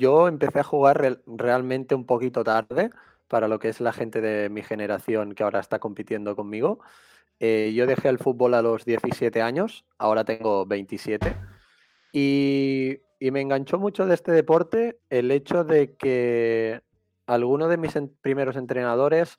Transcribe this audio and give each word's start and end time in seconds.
yo 0.00 0.26
empecé 0.28 0.60
a 0.60 0.64
jugar 0.64 1.20
realmente 1.26 1.94
un 1.94 2.06
poquito 2.06 2.42
tarde 2.42 2.90
para 3.28 3.46
lo 3.46 3.58
que 3.58 3.68
es 3.68 3.80
la 3.80 3.92
gente 3.92 4.20
de 4.20 4.48
mi 4.48 4.62
generación 4.62 5.34
que 5.34 5.44
ahora 5.44 5.60
está 5.60 5.78
compitiendo 5.78 6.34
conmigo. 6.34 6.80
Eh, 7.38 7.72
yo 7.74 7.86
dejé 7.86 8.08
el 8.08 8.18
fútbol 8.18 8.54
a 8.54 8.62
los 8.62 8.84
17 8.84 9.40
años, 9.42 9.84
ahora 9.98 10.24
tengo 10.24 10.66
27. 10.66 11.36
Y, 12.12 12.98
me 13.20 13.42
enganchó 13.42 13.78
mucho 13.78 14.06
de 14.06 14.14
este 14.14 14.32
deporte 14.32 14.98
el 15.10 15.30
hecho 15.30 15.62
de 15.62 15.94
que 15.94 16.80
algunos 17.26 17.68
de 17.68 17.76
mis 17.76 17.92
primeros 18.22 18.56
entrenadores 18.56 19.38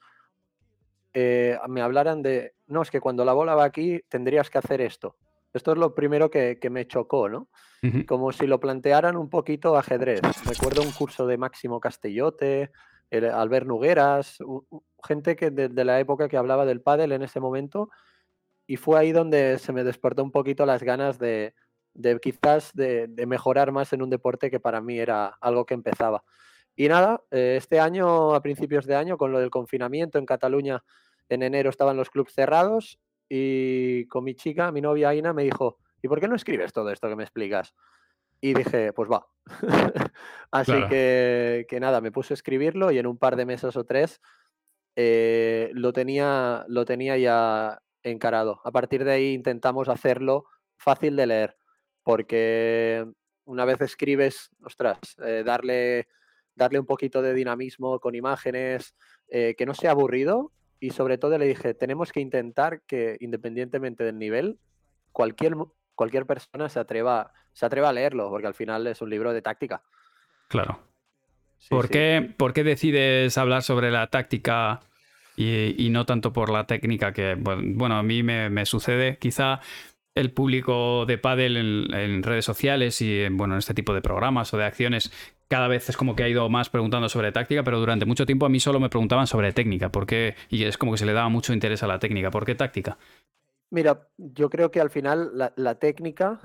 eh, 1.14 1.58
me 1.68 1.82
hablaran 1.82 2.22
de, 2.22 2.54
no, 2.68 2.84
es 2.84 2.92
que 2.92 3.02
cuando 3.02 3.26
la 3.26 3.34
bola 3.34 3.56
va 3.56 3.64
aquí 3.64 4.02
tendrías 4.08 4.52
que 4.52 4.60
hacer 4.60 4.82
esto. 4.82 5.16
Esto 5.54 5.74
es 5.74 5.78
lo 5.78 5.94
primero 5.94 6.30
que, 6.30 6.58
me 6.70 6.88
chocó, 6.88 7.30
¿no? 7.30 7.50
Como 8.08 8.32
si 8.32 8.48
lo 8.48 8.60
plantearan 8.60 9.18
un 9.18 9.30
poquito 9.30 9.76
ajedrez. 9.76 10.22
Recuerdo 10.46 10.82
un 10.82 10.92
curso 10.92 11.26
de 11.26 11.38
Máximo 11.38 11.80
Castellote, 11.80 12.72
Albert 13.12 13.68
Nugueras, 13.68 14.38
gente 15.04 15.36
que 15.36 15.52
de, 15.52 15.86
la 15.86 16.00
época 16.00 16.30
que 16.30 16.38
hablaba 16.38 16.66
del 16.66 16.82
pádel 16.82 17.12
en 17.12 17.24
ese 17.24 17.40
momento, 17.40 17.90
y 18.66 18.78
fue 18.78 19.00
ahí 19.00 19.12
donde 19.12 19.58
se 19.60 19.74
me 19.74 19.84
despertó 19.84 20.24
un 20.24 20.32
poquito 20.32 20.66
las 20.66 20.84
ganas 20.84 21.20
de, 21.20 21.54
quizás 22.22 22.72
de, 22.74 23.10
mejorar 23.28 23.72
más 23.74 23.92
en 23.92 24.02
un 24.02 24.10
deporte 24.10 24.50
que 24.50 24.62
para 24.62 24.80
mí 24.80 25.00
era 25.00 25.38
algo 25.42 25.66
que 25.66 25.74
empezaba. 25.74 26.24
Y 26.76 26.88
nada, 26.88 27.22
eh, 27.32 27.56
este 27.58 27.82
año, 27.82 28.34
a 28.34 28.42
principios 28.42 28.86
de 28.86 28.96
año, 28.96 29.18
con 29.18 29.34
lo 29.34 29.40
del 29.40 29.50
confinamiento 29.50 30.18
en 30.18 30.26
Cataluña, 30.26 30.84
en 31.28 31.44
enero 31.44 31.70
estaban 31.70 31.98
los 31.98 32.10
clubes 32.10 32.34
cerrados 32.34 33.00
y 33.34 34.08
con 34.08 34.26
mi 34.26 34.36
chica, 34.36 34.74
mi 34.74 34.82
novia 34.82 35.08
Aina, 35.08 35.32
me 35.32 35.44
dijo, 35.44 35.78
¿y 36.02 36.10
por 36.10 36.20
qué 36.20 36.28
no 36.28 36.36
escribes 36.36 36.74
todo 36.74 36.92
esto 36.92 37.08
que 37.08 37.16
me 37.16 37.24
explicas? 37.24 37.74
Y 38.42 38.54
dije, 38.54 38.92
pues 38.92 39.10
va. 39.10 39.26
Así 40.52 40.74
que, 40.90 41.78
nada, 41.80 42.02
me 42.02 42.12
puse 42.12 42.34
a 42.34 42.36
escribirlo 42.36 42.92
y 42.92 43.00
en 43.00 43.08
un 43.08 43.18
par 43.18 43.38
de 43.38 43.46
meses 43.46 43.78
o 43.78 43.86
tres 43.86 44.20
eh, 44.98 45.72
lo, 45.74 45.94
tenía, 45.94 46.66
lo 46.68 46.84
tenía 46.84 47.18
ya 47.18 47.82
encarado. 48.04 48.60
A 48.66 48.72
partir 48.72 49.06
de 49.06 49.14
ahí 49.14 49.34
intentamos 49.34 49.88
hacerlo 49.88 50.44
fácil 50.76 51.16
de 51.16 51.28
leer, 51.28 51.58
porque 52.04 53.10
una 53.46 53.64
vez 53.64 53.80
escribes, 53.80 54.50
ostras, 54.62 55.00
eh, 55.24 55.44
darle, 55.46 56.10
darle 56.54 56.80
un 56.80 56.86
poquito 56.86 57.22
de 57.22 57.34
dinamismo 57.34 57.98
con 58.02 58.14
imágenes, 58.14 58.94
eh, 59.30 59.56
que 59.58 59.66
no 59.66 59.74
sea 59.74 59.92
aburrido 59.92 60.52
y 60.82 60.90
sobre 60.90 61.18
todo 61.18 61.38
le 61.38 61.46
dije, 61.46 61.74
tenemos 61.74 62.12
que 62.12 62.20
intentar 62.20 62.82
que 62.82 63.16
independientemente 63.22 64.04
del 64.04 64.20
nivel, 64.20 64.60
cualquier 65.14 65.56
cualquier 65.96 66.26
persona 66.26 66.68
se 66.68 66.80
atreva, 66.80 67.32
se 67.54 67.64
atreva 67.64 67.90
a 67.90 67.94
leerlo, 67.94 68.28
porque 68.32 68.48
al 68.48 68.56
final 68.56 68.88
es 68.88 69.04
un 69.04 69.12
libro 69.12 69.34
de 69.34 69.44
táctica. 69.44 69.84
Claro. 70.48 70.80
¿Por, 71.70 71.90
Qué, 71.90 72.34
¿Por, 72.38 72.54
Qué, 72.54 72.64
decides 72.64 73.38
hablar 73.38 73.62
sobre 73.62 73.92
la 73.92 74.08
táctica 74.08 74.80
y, 75.38 75.90
no 75.92 76.08
tanto 76.08 76.34
por 76.34 76.50
la 76.50 76.66
técnica 76.66 77.14
que, 77.14 77.36
bueno, 77.36 77.98
a 77.98 78.04
mí 78.04 78.24
me, 78.24 78.66
sucede? 78.66 79.18
Quizá 79.20 79.60
el 80.16 80.32
público 80.32 81.06
de 81.06 81.20
pádel 81.20 81.92
en, 81.94 82.24
redes 82.24 82.46
sociales 82.46 83.00
y 83.02 83.22
en, 83.22 83.38
bueno, 83.38 83.54
en 83.54 83.60
este 83.60 83.76
tipo 83.76 83.94
de 83.94 84.02
programas 84.02 84.52
o 84.56 84.58
de 84.58 84.66
acciones 84.66 85.12
cada 85.52 85.68
vez 85.68 85.90
es 85.90 85.98
como 85.98 86.16
que 86.16 86.24
ha 86.24 86.30
ido 86.30 86.48
más 86.48 86.70
preguntando 86.70 87.10
sobre 87.10 87.34
táctica, 87.34 87.62
pero 87.62 87.78
durante 87.78 88.06
mucho 88.06 88.26
tiempo 88.26 88.46
a 88.46 88.50
mí 88.50 88.62
solo 88.62 88.80
me 88.80 88.88
preguntaban 88.88 89.28
sobre 89.28 89.52
técnica, 89.52 89.90
¿por 89.90 90.06
qué? 90.06 90.36
Y 90.48 90.64
es 90.64 90.78
como 90.78 90.94
que 90.94 90.98
se 90.98 91.06
le 91.06 91.12
daba 91.12 91.28
mucho 91.28 91.52
interés 91.52 91.84
a 91.84 91.88
la 91.88 92.00
técnica, 92.00 92.32
¿por 92.32 92.46
qué 92.46 92.56
táctica? 92.56 92.98
Mira, 93.70 94.08
yo 94.18 94.50
creo 94.50 94.72
que 94.72 94.80
al 94.80 94.90
final 94.90 95.52
la, 95.58 95.76
técnica, 95.76 96.40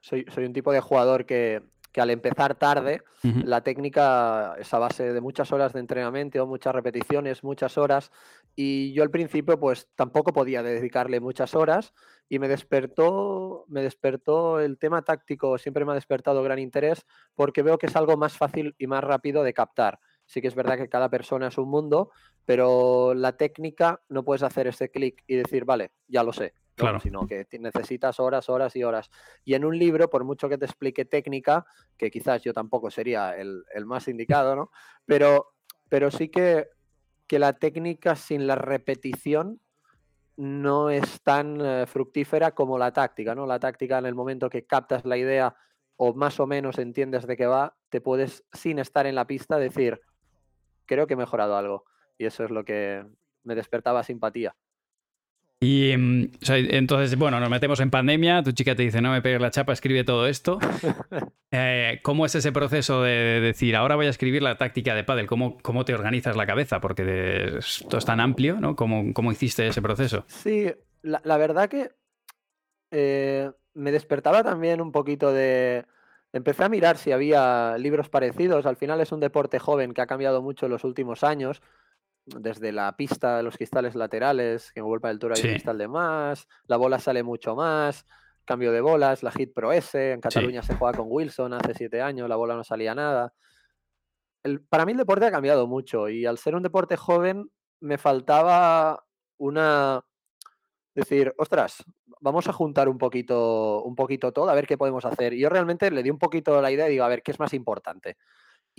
soy, 0.00 0.24
soy, 0.32 0.44
un 0.44 0.52
tipo 0.52 0.70
de 0.70 0.78
jugador 0.78 1.26
que, 1.26 1.64
al 1.96 2.10
empezar 2.10 2.54
tarde, 2.54 3.02
la 3.22 3.62
técnica 3.62 4.54
es 4.56 4.72
a 4.72 4.78
base 4.78 5.12
de 5.12 5.20
muchas 5.20 5.50
horas 5.50 5.72
de 5.72 5.80
entrenamiento, 5.80 6.46
muchas 6.46 6.72
repeticiones, 6.72 7.42
muchas 7.42 7.76
horas, 7.76 8.12
y 8.60 8.92
yo 8.92 9.04
al 9.04 9.10
principio 9.12 9.60
pues 9.60 9.88
tampoco 9.94 10.32
podía 10.32 10.64
dedicarle 10.64 11.20
muchas 11.20 11.54
horas 11.54 11.94
y 12.28 12.40
me 12.40 12.48
despertó, 12.48 13.64
me 13.68 13.82
despertó 13.82 14.58
el 14.58 14.78
tema 14.78 15.02
táctico, 15.02 15.58
siempre 15.58 15.84
me 15.84 15.92
ha 15.92 15.94
despertado 15.94 16.42
gran 16.42 16.58
interés 16.58 17.06
porque 17.36 17.62
veo 17.62 17.78
que 17.78 17.86
es 17.86 17.94
algo 17.94 18.16
más 18.16 18.36
fácil 18.36 18.74
y 18.76 18.88
más 18.88 19.04
rápido 19.04 19.44
de 19.44 19.54
captar. 19.54 20.00
Sí 20.26 20.40
que 20.40 20.48
es 20.48 20.56
verdad 20.56 20.76
que 20.76 20.88
cada 20.88 21.08
persona 21.08 21.46
es 21.46 21.56
un 21.56 21.70
mundo, 21.70 22.10
pero 22.46 23.14
la 23.14 23.36
técnica 23.36 24.02
no 24.08 24.24
puedes 24.24 24.42
hacer 24.42 24.66
ese 24.66 24.90
clic 24.90 25.22
y 25.28 25.36
decir, 25.36 25.64
vale, 25.64 25.92
ya 26.08 26.24
lo 26.24 26.32
sé. 26.32 26.54
Claro. 26.74 26.98
Sino 26.98 27.28
que 27.28 27.46
necesitas 27.60 28.18
horas, 28.18 28.48
horas 28.48 28.74
y 28.74 28.82
horas. 28.82 29.08
Y 29.44 29.54
en 29.54 29.64
un 29.64 29.78
libro, 29.78 30.10
por 30.10 30.24
mucho 30.24 30.48
que 30.48 30.58
te 30.58 30.64
explique 30.64 31.04
técnica, 31.04 31.64
que 31.96 32.10
quizás 32.10 32.42
yo 32.42 32.52
tampoco 32.52 32.90
sería 32.90 33.36
el, 33.36 33.62
más 33.84 34.08
indicado, 34.08 34.56
¿no? 34.56 34.72
Pero, 35.06 35.54
pero 35.88 36.10
sí 36.10 36.28
que, 36.28 36.66
que 37.28 37.38
la 37.38 37.52
técnica 37.52 38.16
sin 38.16 38.46
la 38.46 38.56
repetición 38.56 39.60
no 40.36 40.90
es 40.90 41.20
tan 41.22 41.60
eh, 41.60 41.86
fructífera 41.86 42.52
como 42.52 42.78
la 42.78 42.92
táctica, 42.92 43.34
¿no? 43.34 43.46
La 43.46 43.58
táctica 43.58 43.98
en 43.98 44.06
el 44.06 44.14
momento 44.14 44.48
que 44.48 44.66
captas 44.66 45.04
la 45.04 45.16
idea 45.16 45.56
o 45.96 46.14
más 46.14 46.38
o 46.40 46.46
menos 46.46 46.78
entiendes 46.78 47.26
de 47.26 47.36
qué 47.36 47.46
va, 47.46 47.76
te 47.90 48.00
puedes, 48.00 48.44
sin 48.52 48.78
estar 48.78 49.06
en 49.06 49.16
la 49.16 49.26
pista, 49.26 49.58
decir, 49.58 50.00
creo 50.86 51.06
que 51.06 51.14
he 51.14 51.16
mejorado 51.16 51.56
algo. 51.56 51.84
Y 52.16 52.24
eso 52.24 52.44
es 52.44 52.50
lo 52.50 52.64
que 52.64 53.04
me 53.42 53.56
despertaba 53.56 54.04
simpatía. 54.04 54.54
Y 55.60 55.96
mm, 55.96 56.30
entonces, 56.48 57.18
bueno, 57.18 57.40
nos 57.40 57.50
metemos 57.50 57.80
en 57.80 57.90
pandemia, 57.90 58.42
tu 58.42 58.52
chica 58.52 58.76
te 58.76 58.84
dice, 58.84 59.00
no 59.00 59.10
me 59.10 59.22
pegues 59.22 59.40
la 59.40 59.50
chapa, 59.50 59.72
escribe 59.72 60.04
todo 60.04 60.26
esto. 60.26 60.58
Eh, 61.50 62.00
¿Cómo 62.02 62.26
es 62.26 62.34
ese 62.34 62.52
proceso 62.52 63.02
de 63.02 63.40
decir, 63.40 63.74
ahora 63.74 63.96
voy 63.96 64.04
a 64.04 64.10
escribir 64.10 64.42
la 64.42 64.58
táctica 64.58 64.94
de 64.94 65.02
pádel? 65.02 65.26
¿Cómo, 65.26 65.56
¿Cómo 65.62 65.86
te 65.86 65.94
organizas 65.94 66.36
la 66.36 66.44
cabeza? 66.44 66.78
Porque 66.78 67.56
esto 67.56 67.96
es 67.96 68.04
tan 68.04 68.20
amplio, 68.20 68.60
¿no? 68.60 68.76
¿Cómo, 68.76 69.14
cómo 69.14 69.32
hiciste 69.32 69.66
ese 69.66 69.80
proceso? 69.80 70.24
Sí, 70.26 70.70
la, 71.00 71.36
verdad 71.38 71.70
que 71.70 71.90
eh, 72.90 73.50
me 73.72 73.92
despertaba 73.92 74.44
también 74.44 74.82
un 74.82 74.92
poquito 74.92 75.32
de... 75.32 75.86
Empecé 76.34 76.64
a 76.64 76.68
mirar 76.68 76.98
si 76.98 77.12
había 77.12 77.78
libros 77.78 78.10
parecidos. 78.10 78.66
Al 78.66 78.76
final 78.76 79.00
es 79.00 79.10
un 79.10 79.20
deporte 79.20 79.58
joven 79.58 79.94
que 79.94 80.02
ha 80.02 80.06
cambiado 80.06 80.42
mucho 80.42 80.66
en 80.66 80.72
los 80.72 80.84
últimos 80.84 81.24
años 81.24 81.62
desde 82.36 82.72
la 82.72 82.96
pista 82.96 83.36
de 83.38 83.42
los 83.42 83.56
cristales 83.56 83.94
laterales, 83.94 84.72
que 84.72 84.80
en 84.80 84.86
World 84.86 85.04
del 85.04 85.18
Tour 85.18 85.32
hay 85.34 85.42
un 85.42 85.50
cristal 85.50 85.78
de 85.78 85.88
más, 85.88 86.46
la 86.66 86.76
bola 86.76 86.98
sale 86.98 87.22
mucho 87.22 87.54
más, 87.54 88.06
cambio 88.44 88.72
de 88.72 88.80
bolas, 88.80 89.22
la 89.22 89.30
Hit 89.30 89.52
Pro 89.54 89.72
S, 89.72 90.12
en 90.12 90.20
Cataluña 90.20 90.62
se 90.62 90.74
juega 90.74 90.96
con 90.96 91.06
Wilson 91.08 91.52
hace 91.52 91.74
siete 91.74 92.00
años, 92.00 92.28
la 92.28 92.36
bola 92.36 92.54
no 92.54 92.64
salía 92.64 92.94
nada. 92.94 93.34
El, 94.42 94.62
para 94.62 94.86
mí 94.86 94.92
el 94.92 94.98
deporte 94.98 95.26
ha 95.26 95.30
cambiado 95.30 95.66
mucho 95.66 96.08
y 96.08 96.24
al 96.24 96.38
ser 96.38 96.54
un 96.54 96.62
deporte 96.62 96.96
joven 96.96 97.50
me 97.80 97.98
faltaba 97.98 99.04
una... 99.36 100.04
Decir, 100.94 101.32
ostras, 101.38 101.84
vamos 102.20 102.48
a 102.48 102.52
juntar 102.52 102.88
un 102.88 102.98
poquito, 102.98 103.84
un 103.84 103.94
poquito 103.94 104.32
todo, 104.32 104.48
a 104.48 104.54
ver 104.54 104.66
qué 104.66 104.76
podemos 104.76 105.04
hacer. 105.04 105.32
Y 105.32 105.40
yo 105.40 105.48
realmente 105.48 105.90
le 105.92 106.02
di 106.02 106.10
un 106.10 106.18
poquito 106.18 106.60
la 106.60 106.72
idea 106.72 106.88
y 106.88 106.92
digo, 106.92 107.04
a 107.04 107.08
ver, 107.08 107.22
¿qué 107.22 107.30
es 107.30 107.38
más 107.38 107.54
importante? 107.54 108.16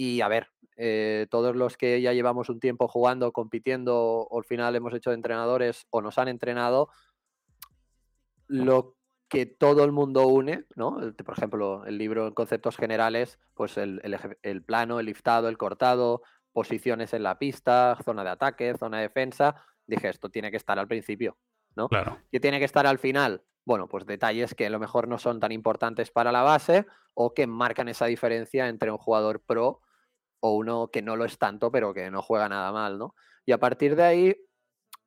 Y 0.01 0.21
a 0.21 0.29
ver, 0.29 0.47
eh, 0.77 1.27
todos 1.29 1.57
los 1.57 1.75
que 1.75 2.01
ya 2.01 2.13
llevamos 2.13 2.47
un 2.47 2.61
tiempo 2.61 2.87
jugando, 2.87 3.33
compitiendo, 3.33 3.97
o 3.97 4.37
al 4.37 4.45
final 4.45 4.73
hemos 4.77 4.93
hecho 4.93 5.09
de 5.09 5.17
entrenadores 5.17 5.87
o 5.89 6.01
nos 6.01 6.17
han 6.17 6.29
entrenado, 6.29 6.87
lo 8.47 8.95
que 9.27 9.45
todo 9.45 9.83
el 9.83 9.91
mundo 9.91 10.25
une, 10.27 10.63
¿no? 10.77 11.01
Por 11.25 11.37
ejemplo, 11.37 11.83
el 11.85 11.97
libro 11.97 12.27
en 12.27 12.33
conceptos 12.33 12.77
generales, 12.77 13.39
pues 13.55 13.75
el, 13.77 14.63
plano, 14.65 15.01
el 15.01 15.07
liftado, 15.07 15.49
el 15.49 15.57
cortado, 15.57 16.21
posiciones 16.53 17.13
en 17.13 17.23
la 17.23 17.37
pista, 17.37 17.97
zona 18.05 18.23
de 18.23 18.29
ataque, 18.29 18.77
zona 18.79 18.99
de 18.99 19.03
defensa. 19.03 19.61
Dije, 19.85 20.07
esto 20.07 20.29
tiene 20.29 20.49
que 20.49 20.55
estar 20.55 20.79
al 20.79 20.87
principio, 20.87 21.37
¿no? 21.75 21.89
Claro. 21.89 22.19
¿Qué 22.31 22.39
tiene 22.39 22.57
que 22.57 22.65
estar 22.65 22.87
al 22.87 22.99
final? 22.99 23.43
Bueno, 23.65 23.89
pues 23.89 24.05
detalles 24.05 24.55
que 24.55 24.67
a 24.67 24.69
lo 24.69 24.79
mejor 24.79 25.09
no 25.09 25.17
son 25.17 25.41
tan 25.41 25.51
importantes 25.51 26.09
para 26.09 26.31
la 26.31 26.43
base 26.43 26.85
o 27.15 27.33
que 27.33 27.47
marcan 27.47 27.89
esa 27.89 28.05
diferencia 28.05 28.69
entre 28.69 28.91
un 28.91 28.97
jugador 28.97 29.41
pro 29.41 29.81
o 30.39 30.55
uno 30.55 30.89
que 30.91 31.01
no 31.01 31.15
lo 31.15 31.25
es 31.25 31.37
tanto, 31.37 31.71
pero 31.71 31.93
que 31.93 32.09
no 32.11 32.21
juega 32.21 32.49
nada 32.49 32.71
mal, 32.71 32.97
¿no? 32.97 33.15
Y 33.45 33.51
a 33.51 33.57
partir 33.59 33.95
de 33.95 34.03
ahí 34.03 34.35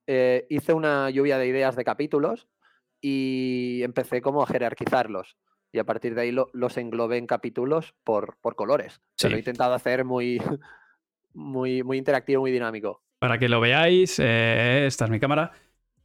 eh, 0.07 0.47
hice 0.51 0.73
una 0.73 1.11
lluvia 1.11 1.39
de 1.39 1.47
ideas 1.47 1.77
de 1.77 1.85
capítulos 1.85 2.49
y 3.01 3.81
empecé 3.83 4.21
como 4.21 4.43
a 4.43 4.47
jerarquizarlos. 4.47 5.37
Y 5.73 5.79
a 5.79 5.85
partir 5.85 6.15
de 6.15 6.23
ahí 6.23 6.37
los 6.53 6.77
englobé 6.77 7.17
en 7.17 7.27
capítulos 7.27 7.95
por, 8.05 8.37
por 8.43 8.57
colores. 8.57 9.01
Se 9.17 9.31
lo 9.31 9.37
he 9.37 9.39
intentado 9.39 9.73
hacer 9.73 10.05
muy, 10.05 10.41
muy, 11.33 11.83
muy 11.83 11.99
interactivo, 11.99 12.43
muy 12.43 12.51
dinámico. 12.51 13.03
Para 13.19 13.39
que 13.39 13.49
lo 13.49 13.61
veáis, 13.61 14.19
eh, 14.19 14.85
esta 14.87 15.07
es 15.07 15.11
mi 15.11 15.19
cámara. 15.19 15.53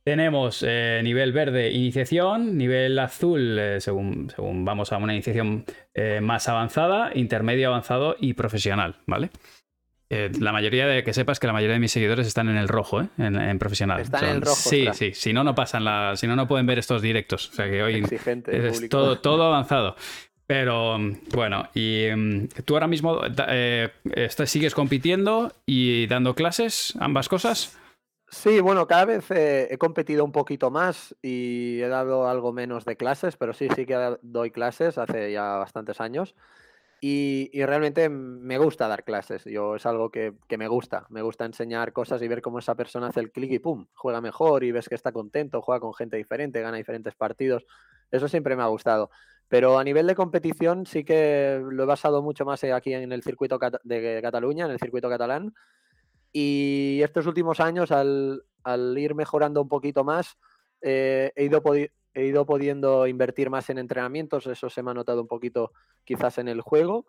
Tenemos 0.07 0.63
eh, 0.65 1.01
nivel 1.03 1.33
verde, 1.33 1.69
iniciación, 1.69 2.57
nivel 2.57 2.97
azul, 2.97 3.59
eh, 3.59 3.81
según, 3.81 4.29
según, 4.33 4.63
vamos 4.63 4.93
a 4.93 4.97
una 4.99 5.13
iniciación 5.13 5.65
eh, 5.93 6.21
más 6.21 6.47
avanzada, 6.47 7.11
intermedio 7.13 7.67
avanzado 7.67 8.15
y 8.17 8.31
profesional, 8.31 8.95
¿vale? 9.05 9.31
la 10.09 10.53
mayoría 10.53 10.87
de 10.87 11.03
que 11.03 11.13
sepas 11.13 11.41
que 11.41 11.47
la 11.47 11.51
mayoría 11.51 11.73
de 11.73 11.81
mis 11.81 11.91
seguidores 11.91 12.25
están 12.25 12.47
en 12.47 12.55
el 12.55 12.69
rojo, 12.69 13.01
¿eh? 13.01 13.09
en, 13.17 13.59
profesional. 13.59 13.99
Están 13.99 14.23
en 14.23 14.35
el 14.37 14.41
rojo. 14.41 14.55
Sí, 14.55 14.87
sí. 14.93 15.11
Si 15.13 15.33
no, 15.33 15.43
no 15.43 15.53
pasan 15.55 15.83
la. 15.83 16.13
Si 16.15 16.25
no, 16.25 16.37
no 16.37 16.47
pueden 16.47 16.65
ver 16.65 16.79
estos 16.79 17.01
directos. 17.01 17.49
O 17.49 17.51
sea 17.51 17.69
que 17.69 17.83
hoy 17.83 18.01
es 18.47 18.87
todo, 18.87 19.17
todo 19.19 19.43
avanzado. 19.43 19.97
Pero 20.45 20.97
bueno, 21.33 21.67
y 21.73 22.03
em, 22.03 22.47
tú 22.63 22.75
ahora 22.75 22.87
mismo 22.87 23.19
eh, 23.49 23.89
sigues 24.45 24.73
compitiendo 24.73 25.51
y 25.65 26.07
dando 26.07 26.33
clases, 26.33 26.93
ambas 27.01 27.27
cosas. 27.27 27.77
Sí, 28.29 28.59
bueno, 28.59 28.87
cada 28.87 29.05
vez 29.05 29.31
he 29.31 29.77
competido 29.77 30.25
un 30.25 30.33
poquito 30.33 30.69
más 30.69 31.15
y 31.21 31.81
he 31.81 31.87
dado 31.87 32.27
algo 32.27 32.51
menos 32.51 32.83
de 32.83 32.97
clases, 32.97 33.37
pero 33.37 33.53
sí, 33.53 33.69
sí 33.73 33.85
que 33.85 34.17
doy 34.21 34.51
clases 34.51 34.97
hace 34.97 35.31
ya 35.31 35.55
bastantes 35.55 36.01
años. 36.01 36.35
Y, 36.99 37.51
realmente 37.63 38.09
me 38.09 38.57
gusta 38.57 38.87
dar 38.87 39.03
clases. 39.03 39.43
Yo 39.45 39.75
es 39.75 39.85
algo 39.85 40.09
que, 40.09 40.33
me 40.57 40.67
gusta. 40.67 41.05
Me 41.09 41.21
gusta 41.21 41.45
enseñar 41.45 41.93
cosas 41.93 42.21
y 42.21 42.27
ver 42.27 42.41
cómo 42.41 42.59
esa 42.59 42.75
persona 42.75 43.07
hace 43.07 43.19
el 43.19 43.31
clic 43.31 43.51
y 43.51 43.59
pum, 43.59 43.85
juega 43.93 44.19
mejor 44.19 44.63
y 44.63 44.71
ves 44.71 44.89
que 44.89 44.95
está 44.95 45.11
contento, 45.11 45.61
juega 45.61 45.79
con 45.79 45.93
gente 45.93 46.17
diferente, 46.17 46.61
gana 46.61 46.77
diferentes 46.77 47.13
partidos. 47.15 47.65
Eso 48.11 48.27
siempre 48.27 48.55
me 48.55 48.63
ha 48.63 48.67
gustado. 48.67 49.11
Pero 49.47 49.77
a 49.77 49.83
nivel 49.83 50.07
de 50.07 50.15
competición 50.15 50.85
sí 50.85 51.03
que 51.03 51.61
lo 51.63 51.83
he 51.83 51.85
basado 51.85 52.21
mucho 52.21 52.45
más 52.45 52.63
aquí 52.63 52.93
en 52.93 53.11
el 53.11 53.23
circuito 53.23 53.59
de 53.83 54.19
Cataluña, 54.21 54.65
en 54.65 54.71
el 54.71 54.79
circuito 54.79 55.09
catalán. 55.09 55.53
Y 56.39 57.01
estos 57.01 57.25
últimos 57.25 57.59
años, 57.59 57.91
al, 57.91 58.43
ir 58.95 59.15
mejorando 59.15 59.59
un 59.59 59.67
poquito 59.67 60.03
más, 60.03 60.37
eh, 60.81 61.31
he, 61.35 61.45
ido 61.45 61.63
he 62.13 62.25
ido 62.27 62.45
pudiendo 62.45 63.07
invertir 63.07 63.49
más 63.49 63.71
en 63.71 63.79
entrenamientos. 63.79 64.45
Eso 64.45 64.69
se 64.69 64.83
me 64.83 64.91
ha 64.91 64.93
notado 64.93 65.19
un 65.19 65.27
poquito 65.27 65.71
quizás 66.03 66.37
en 66.37 66.47
el 66.47 66.61
juego. 66.61 67.07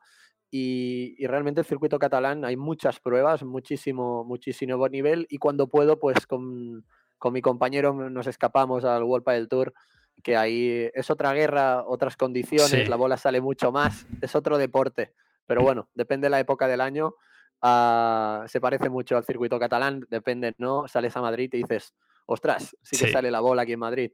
Y, 0.50 1.26
realmente 1.26 1.60
el 1.60 1.66
circuito 1.66 1.98
catalán 1.98 2.46
hay 2.46 2.56
muchas 2.56 3.00
pruebas, 3.00 3.42
muchísimo, 3.42 4.24
muchísimo 4.24 4.78
buen 4.78 4.92
nivel. 4.92 5.26
Y 5.28 5.36
cuando 5.36 5.66
puedo, 5.66 5.98
pues 5.98 6.26
con, 6.26 6.86
con 7.18 7.34
mi 7.34 7.42
compañero 7.42 7.92
nos 8.08 8.26
escapamos 8.28 8.86
al 8.86 9.02
World 9.02 9.26
del 9.26 9.48
Tour 9.48 9.74
que 10.22 10.38
ahí 10.38 10.88
es 10.94 11.10
otra 11.10 11.34
guerra, 11.34 11.84
otras 11.86 12.16
condiciones, 12.16 12.88
la 12.88 12.96
bola 12.96 13.18
sale 13.18 13.42
mucho 13.42 13.72
más, 13.72 14.06
es 14.22 14.34
otro 14.34 14.56
deporte. 14.56 15.12
Pero 15.46 15.62
bueno, 15.62 15.90
depende 15.94 16.26
de 16.26 16.30
la 16.30 16.40
época 16.40 16.66
del 16.66 16.80
año. 16.80 17.14
Ah, 17.60 18.44
se 18.46 18.60
parece 18.60 18.88
mucho 18.88 19.16
al 19.16 19.24
circuito 19.24 19.58
catalán, 19.58 20.06
depende, 20.10 20.54
¿no? 20.58 20.86
Sales 20.88 21.16
a 21.16 21.20
Madrid 21.20 21.50
y 21.52 21.58
dices, 21.58 21.94
ostras, 22.26 22.76
sí 22.82 22.96
que 22.96 23.10
sale 23.10 23.30
la 23.30 23.40
bola 23.40 23.62
aquí 23.62 23.72
en 23.72 23.80
Madrid. 23.80 24.12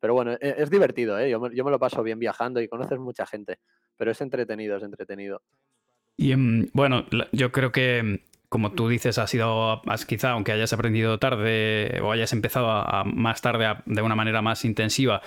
Pero 0.00 0.14
bueno, 0.14 0.32
e, 0.32 0.54
es, 0.58 0.68
divertido, 0.68 1.18
¿eh? 1.18 1.30
Yo 1.30 1.40
me, 1.40 1.54
yo 1.54 1.64
me, 1.64 1.70
lo 1.70 1.78
paso 1.78 2.02
bien 2.02 2.18
viajando 2.18 2.60
y 2.60 2.68
conoces 2.68 2.98
mucha 2.98 3.26
gente, 3.26 3.58
pero 3.96 4.10
es 4.10 4.20
entretenido, 4.20 4.76
es 4.76 4.82
entretenido. 4.82 5.42
Y 6.16 6.36
mm, 6.36 6.70
bueno, 6.74 7.06
yo 7.32 7.52
creo 7.52 7.72
que 7.72 8.20
como 8.54 8.70
tú 8.70 8.88
dices, 8.88 9.18
ha 9.18 9.26
sido, 9.26 9.82
quizá, 10.06 10.30
aunque 10.30 10.52
hayas 10.52 10.72
aprendido 10.72 11.18
tarde 11.18 11.98
o 12.00 12.12
hayas 12.12 12.32
empezado 12.32 12.70
a, 12.70 13.02
más 13.02 13.42
tarde 13.42 13.82
de 13.84 14.00
una 14.00 14.14
manera 14.14 14.42
más 14.42 14.64
intensiva, 14.64 15.22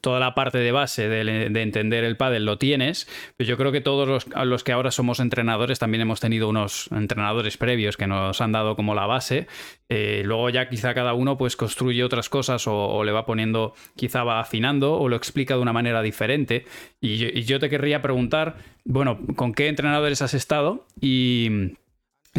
toda 0.00 0.20
la 0.20 0.34
parte 0.34 0.58
de 0.58 0.72
base 0.72 1.08
de, 1.08 1.62
entender 1.62 2.04
el 2.04 2.16
pádel 2.16 2.44
lo 2.44 2.58
tienes, 2.58 3.08
pero 3.36 3.48
yo 3.48 3.56
creo 3.56 3.72
que 3.72 3.80
todos 3.80 4.26
los, 4.34 4.64
que 4.64 4.72
ahora 4.72 4.90
somos 4.90 5.20
entrenadores 5.20 5.78
también 5.78 6.02
hemos 6.02 6.20
tenido 6.20 6.48
unos 6.48 6.88
entrenadores 6.92 7.56
previos 7.56 7.96
que 7.96 8.06
nos 8.06 8.40
han 8.40 8.52
dado 8.52 8.76
como 8.76 8.94
la 8.94 9.06
base. 9.06 9.46
Eh, 9.88 10.22
luego 10.24 10.50
ya 10.50 10.68
quizá 10.68 10.94
cada 10.94 11.14
uno 11.14 11.36
pues 11.36 11.56
construye 11.56 12.02
otras 12.04 12.28
cosas 12.28 12.64
o, 12.66 13.04
le 13.04 13.12
va 13.12 13.26
poniendo, 13.26 13.74
quizá 13.96 14.24
va 14.24 14.40
afinando 14.40 14.94
o 14.94 15.08
lo 15.08 15.16
explica 15.16 15.54
de 15.54 15.60
una 15.60 15.72
manera 15.72 16.02
diferente. 16.02 16.64
Y 17.00 17.42
yo 17.42 17.60
te 17.60 17.68
querría 17.68 18.02
preguntar, 18.02 18.56
bueno, 18.84 19.18
¿con 19.36 19.52
qué 19.52 19.68
entrenadores 19.68 20.22
has 20.22 20.34
estado? 20.34 20.86
Y 21.00 21.74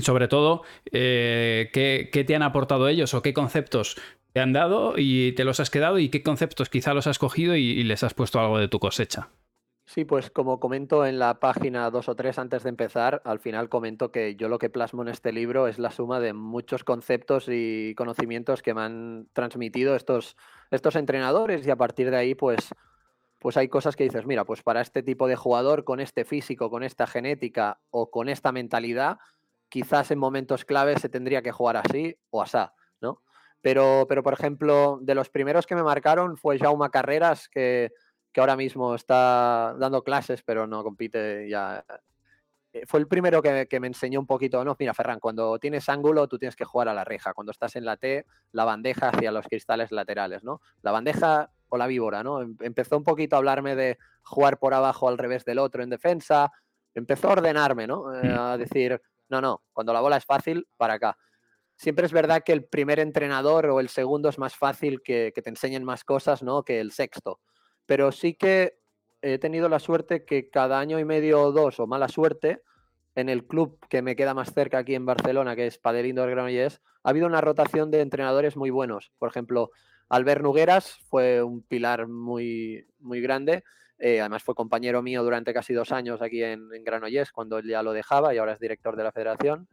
sobre 0.01 0.27
todo, 0.27 0.63
eh, 0.91 1.69
¿qué, 1.71 2.23
te 2.25 2.35
han 2.35 2.43
aportado 2.43 2.87
ellos 2.89 3.13
o 3.13 3.21
qué 3.21 3.33
conceptos 3.33 3.97
te 4.35 4.41
han 4.41 4.51
dado 4.51 4.95
y 4.97 5.31
te 5.31 5.45
los 5.45 5.61
has 5.61 5.69
quedado 5.69 5.97
y 5.97 6.09
qué 6.09 6.21
conceptos 6.21 6.67
quizá 6.67 6.93
los 6.93 7.07
has 7.07 7.19
cogido 7.19 7.55
y, 7.55 7.81
les 7.83 8.03
has 8.03 8.13
puesto 8.13 8.37
algo 8.37 8.57
de 8.57 8.67
tu 8.67 8.79
cosecha. 8.79 9.29
Sí, 9.85 10.03
pues 10.03 10.29
como 10.29 10.59
comento 10.59 11.05
en 11.05 11.19
la 11.19 11.39
página 11.39 11.89
dos 11.89 12.09
o 12.09 12.17
tres 12.17 12.37
antes 12.37 12.63
de 12.63 12.69
empezar, 12.69 13.21
al 13.23 13.39
final 13.39 13.69
comento 13.69 14.11
que 14.11 14.35
yo 14.35 14.49
lo 14.49 14.59
que 14.59 14.69
plasmo 14.69 15.03
en 15.03 15.07
este 15.07 15.31
libro 15.31 15.69
es 15.69 15.79
la 15.79 15.89
suma 15.89 16.19
de 16.19 16.33
muchos 16.33 16.83
conceptos 16.83 17.45
y 17.47 17.95
conocimientos 17.95 18.61
que 18.61 18.73
me 18.73 18.81
han 18.81 19.29
transmitido 19.31 19.95
estos, 19.95 20.35
estos 20.69 20.97
entrenadores 20.97 21.65
y 21.65 21.71
a 21.71 21.77
partir 21.77 22.11
de 22.11 22.17
ahí 22.17 22.35
pues, 22.35 22.73
pues 23.39 23.55
hay 23.55 23.69
cosas 23.69 23.95
que 23.95 24.03
dices, 24.03 24.25
mira, 24.25 24.43
pues 24.43 24.63
para 24.63 24.81
este 24.81 25.01
tipo 25.01 25.29
de 25.29 25.37
jugador, 25.37 25.85
con 25.85 26.01
este 26.01 26.25
físico, 26.25 26.69
con 26.69 26.83
esta 26.83 27.07
genética 27.07 27.79
o 27.89 28.11
con 28.11 28.27
esta 28.27 28.51
mentalidad, 28.51 29.17
quizás 29.69 30.11
en 30.11 30.19
momentos 30.19 30.65
claves 30.65 30.99
se 30.99 31.07
tendría 31.07 31.41
que 31.41 31.53
jugar 31.53 31.77
así 31.77 32.17
o 32.31 32.41
asá. 32.41 32.73
Pero, 33.65 34.05
pero 34.07 34.21
por 34.21 34.33
ejemplo, 34.33 34.99
de 35.01 35.15
los 35.15 35.29
primeros 35.29 35.65
que 35.65 35.73
me 35.73 35.81
marcaron 35.81 36.37
fue 36.37 36.59
Jaume 36.59 36.91
Carreras, 36.91 37.49
que, 37.49 37.91
que 38.31 38.39
ahora 38.39 38.55
mismo 38.55 38.93
está 38.93 39.75
dando 39.79 40.03
clases, 40.03 40.43
pero 40.43 40.67
no 40.67 40.83
compite 40.83 41.49
ya. 41.49 41.83
Eh, 42.73 42.83
fue 42.85 42.99
el 42.99 43.07
primero 43.07 43.41
que, 43.41 43.65
que, 43.67 43.79
me 43.79 43.87
enseñó 43.87 44.19
un 44.19 44.27
poquito, 44.27 44.63
no, 44.63 44.75
mira, 44.77 44.93
Ferran, 44.93 45.19
cuando 45.19 45.57
tienes 45.57 45.89
ángulo 45.89 46.27
tú 46.27 46.37
tienes 46.37 46.55
que 46.55 46.63
jugar 46.63 46.89
a 46.89 46.93
la 46.93 47.03
reja, 47.05 47.33
cuando 47.33 47.49
estás 47.49 47.75
en 47.75 47.85
la 47.85 47.97
T, 47.97 48.27
la 48.51 48.65
bandeja 48.65 49.09
hacia 49.09 49.31
los 49.31 49.47
cristales 49.47 49.91
laterales, 49.91 50.43
¿no? 50.43 50.61
La 50.83 50.91
bandeja 50.91 51.49
o 51.69 51.77
la 51.77 51.87
víbora, 51.87 52.21
¿no? 52.21 52.43
Em, 52.43 52.55
empezó 52.61 52.97
un 52.97 53.03
poquito 53.03 53.35
a 53.35 53.39
hablarme 53.39 53.75
de 53.75 53.97
jugar 54.21 54.59
por 54.59 54.75
abajo 54.75 55.09
al 55.09 55.17
revés 55.17 55.43
del 55.43 55.57
otro 55.57 55.81
en 55.81 55.89
defensa, 55.89 56.51
empezó 56.93 57.29
a 57.29 57.31
ordenarme, 57.31 57.87
¿no? 57.87 58.13
Eh, 58.13 58.29
mm. 58.29 58.39
a 58.39 58.57
decir, 58.59 59.01
no, 59.27 59.41
no, 59.41 59.63
cuando 59.73 59.91
la 59.91 60.01
bola 60.01 60.17
es 60.17 60.25
fácil, 60.25 60.67
para 60.77 60.93
acá. 60.93 61.17
Siempre 61.75 62.05
es 62.05 62.13
verdad 62.13 62.43
que 62.43 62.53
el 62.53 62.63
primer 62.63 62.99
entrenador 62.99 63.67
o 63.67 63.79
el 63.79 63.89
segundo 63.89 64.29
es 64.29 64.39
más 64.39 64.55
fácil 64.55 65.01
que, 65.01 65.31
te 65.31 65.49
enseñen 65.49 65.83
más 65.83 66.03
cosas, 66.03 66.41
¿no? 66.41 66.63
Que 66.63 66.79
el 66.79 66.91
sexto. 66.91 67.39
Pero 67.85 68.11
sí 68.11 68.33
que 68.33 68.79
he 69.21 69.37
tenido 69.39 69.69
la 69.69 69.79
suerte 69.79 70.25
que 70.25 70.49
cada 70.49 70.79
año 70.79 70.99
y 70.99 71.05
medio 71.05 71.41
o 71.41 71.51
dos, 71.51 71.79
o 71.79 71.87
mala 71.87 72.07
suerte, 72.07 72.61
en 73.15 73.29
el 73.29 73.45
club 73.45 73.79
que 73.89 74.01
me 74.01 74.15
queda 74.15 74.33
más 74.33 74.53
cerca 74.53 74.79
aquí 74.79 74.95
en 74.95 75.05
Barcelona, 75.05 75.55
que 75.55 75.67
es 75.67 75.77
Padel 75.77 76.05
Indoor 76.05 76.29
Granollers, 76.29 76.81
ha 77.03 77.09
habido 77.09 77.27
una 77.27 77.41
rotación 77.41 77.91
de 77.91 78.01
entrenadores 78.01 78.57
muy 78.57 78.69
buenos. 78.69 79.11
Por 79.17 79.29
ejemplo, 79.29 79.71
Albert 80.09 80.41
Nugueras 80.41 80.97
fue 81.09 81.41
un 81.43 81.61
pilar 81.61 82.07
muy, 82.07 82.85
muy 82.99 83.21
grande 83.21 83.63
eh, 83.97 84.19
además 84.19 84.43
fue 84.43 84.55
compañero 84.55 85.01
mío 85.01 85.23
durante 85.23 85.53
casi 85.53 85.73
dos 85.73 85.91
años 85.91 86.21
aquí 86.21 86.43
en, 86.43 86.69
Granollers, 86.83 87.31
cuando 87.31 87.57
él 87.57 87.67
ya 87.67 87.81
lo 87.81 87.93
dejaba 87.93 88.33
y 88.33 88.37
ahora 88.37 88.53
es 88.53 88.59
director 88.59 88.95
de 88.95 89.03
la 89.03 89.11
federación. 89.11 89.67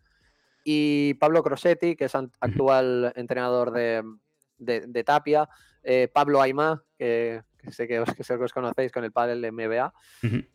Y 0.65 1.15
Pablo 1.15 1.43
Crosetti, 1.43 1.97
que 1.97 2.05
es 2.05 2.15
actual 2.15 3.13
entrenador 3.17 3.73
de, 3.73 5.05
Tapia. 5.05 5.49
Eh, 5.83 6.09
Pablo 6.13 6.41
Aymá, 6.41 6.83
que, 6.97 7.43
sé 7.71 7.89
que 7.89 7.99
os, 7.99 8.09
que 8.15 8.33
os 8.33 8.53
conocéis 8.53 8.93
con 8.93 9.05
el 9.05 9.13
padre 9.13 9.37
de 9.37 9.51
MBA. 9.51 9.93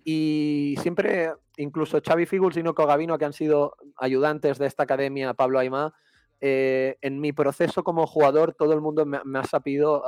Y 0.04 0.76
siempre, 0.82 1.34
incluso 1.58 2.02
Xavi 2.02 2.26
Figuls 2.26 2.58
y 2.58 2.64
Noco 2.64 2.86
Gavino, 2.86 3.18
que 3.18 3.26
han 3.26 3.34
sido 3.34 3.76
ayudantes 3.98 4.58
de 4.58 4.68
esta 4.68 4.84
academia, 4.84 5.34
Pablo 5.34 5.60
Aymá, 5.60 5.94
eh, 6.40 6.98
en 7.02 7.20
mi 7.20 7.34
proceso 7.34 7.84
como 7.84 8.08
jugador, 8.08 8.54
todo 8.54 8.74
el 8.74 8.82
mundo 8.82 9.06
me, 9.06 9.40
ha 9.40 9.44
sabido 9.44 10.04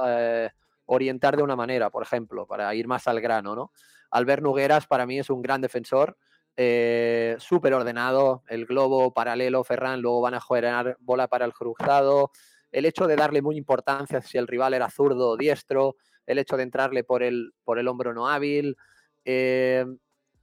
orientar 0.85 1.37
de 1.37 1.43
una 1.43 1.55
manera, 1.55 1.89
por 1.89 2.03
ejemplo, 2.03 2.47
para 2.47 2.73
ir 2.73 2.87
más 2.87 3.07
al 3.07 3.21
grano, 3.21 3.55
¿no? 3.55 3.71
Albert 4.11 4.41
Nugueras 4.41 4.87
para 4.87 5.05
mí 5.05 5.19
es 5.19 5.29
un 5.29 5.41
gran 5.41 5.61
defensor, 5.61 6.17
eh, 6.61 7.37
súper 7.39 7.73
ordenado, 7.73 8.43
el 8.49 8.65
globo 8.65 9.13
paralelo, 9.13 9.63
Ferran, 9.63 10.01
luego 10.01 10.19
van 10.19 10.33
a 10.33 10.41
jugar 10.41 10.97
bola 10.99 11.29
para 11.29 11.45
el 11.45 11.53
cruzado, 11.53 12.31
el 12.73 12.83
hecho 12.83 13.07
de 13.07 13.15
darle 13.15 13.41
muy 13.41 13.55
importancia 13.55 14.21
si 14.21 14.37
el 14.37 14.45
rival 14.45 14.73
era 14.73 14.89
zurdo 14.89 15.29
o 15.29 15.37
diestro, 15.37 15.95
el 16.25 16.37
hecho 16.37 16.57
de 16.57 16.63
entrarle 16.63 17.05
por 17.05 17.23
el, 17.23 17.53
por 17.63 17.79
el 17.79 17.87
hombro 17.87 18.13
no 18.13 18.27
hábil. 18.27 18.75
Eh, 19.23 19.85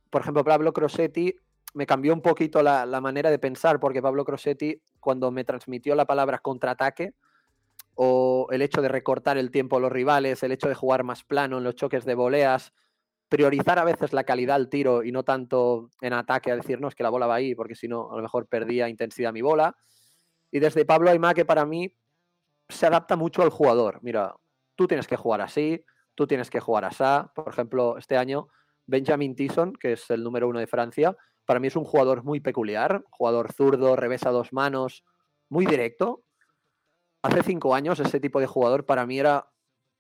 por 0.08 0.23
ejemplo, 0.23 0.42
Pablo 0.42 0.73
Crosetti 0.73 1.37
me 1.75 1.85
cambió 1.85 2.14
un 2.14 2.23
poquito 2.23 2.62
la, 2.62 2.87
la, 2.87 3.02
manera 3.02 3.30
de 3.30 3.38
pensar, 3.38 3.78
porque 3.78 4.00
Pablo 4.00 4.25
Crosetti, 4.25 4.80
cuando 4.99 5.30
me 5.30 5.44
transmitió 5.44 5.94
la 5.94 6.06
palabra 6.06 6.38
contraataque, 6.38 7.12
o 7.94 8.46
el 8.52 8.62
hecho 8.62 8.80
de 8.80 8.88
recortar 8.88 9.37
el 9.37 9.50
tiempo 9.50 9.76
a 9.76 9.80
los 9.80 9.92
rivales, 9.92 10.42
el 10.42 10.52
hecho 10.52 10.70
de 10.70 10.75
jugar 10.75 11.04
más 11.04 11.25
plano 11.25 11.58
en 11.58 11.64
los 11.64 11.75
choques 11.75 12.06
de 12.06 12.14
voleas, 12.14 12.73
priorizar 13.28 13.78
a 13.78 13.85
veces 13.85 14.12
la 14.12 14.25
calidad 14.25 14.56
al 14.56 14.68
tiro 14.68 15.02
y 15.02 15.12
no 15.12 15.25
tanto 15.25 15.90
en 16.00 16.12
ataque 16.12 16.52
a 16.52 16.56
decirnos 16.56 16.95
que 16.95 17.02
la 17.02 17.11
bola 17.11 17.26
va 17.26 17.37
ahí, 17.37 17.54
porque 17.54 17.75
si 17.75 17.88
no, 17.88 18.11
a 18.12 18.16
lo 18.16 18.23
mejor 18.23 18.47
perdía 18.47 18.88
intensidad 18.88 19.33
mi 19.33 19.42
bola. 19.42 19.76
Y 20.50 20.61
desde 20.61 20.85
Pablo 20.85 21.11
Aymá, 21.11 21.35
que 21.35 21.45
para 21.45 21.66
mí 21.66 21.92
se 22.68 22.87
adapta 22.87 23.16
mucho 23.16 23.42
al 23.42 23.50
jugador. 23.50 23.99
Mira, 24.02 24.35
tú 24.75 24.87
tienes 24.87 25.06
que 25.06 25.16
jugar 25.16 25.40
así, 25.40 25.85
tú 26.14 26.26
tienes 26.26 26.50
que 26.50 26.61
jugar 26.61 26.85
así. 26.85 27.04
Por 27.35 27.49
ejemplo, 27.49 27.99
este 27.99 28.16
año, 28.16 28.49
Benjamin 28.87 29.35
Tyson, 29.35 29.73
que 29.75 29.92
es 29.92 30.09
el 30.11 30.23
número 30.23 30.49
uno 30.49 30.61
de 30.61 30.66
Francia, 30.66 31.16
para 31.45 31.61
mí 31.61 31.68
es 31.68 31.76
un 31.76 31.85
jugador 31.85 32.25
muy 32.25 32.40
peculiar, 32.40 33.04
jugador 33.11 33.52
zurdo, 33.52 33.97
revés 33.97 34.25
a 34.26 34.30
dos 34.30 34.52
manos, 34.52 35.04
muy 35.49 35.64
directo, 35.64 36.25
hace 37.23 37.42
cinco 37.42 37.75
años 37.75 38.00
ese 38.00 38.21
tipo 38.21 38.40
de 38.40 38.47
jugador 38.47 38.85
para 38.85 39.06
mí 39.06 39.18
era, 39.18 39.49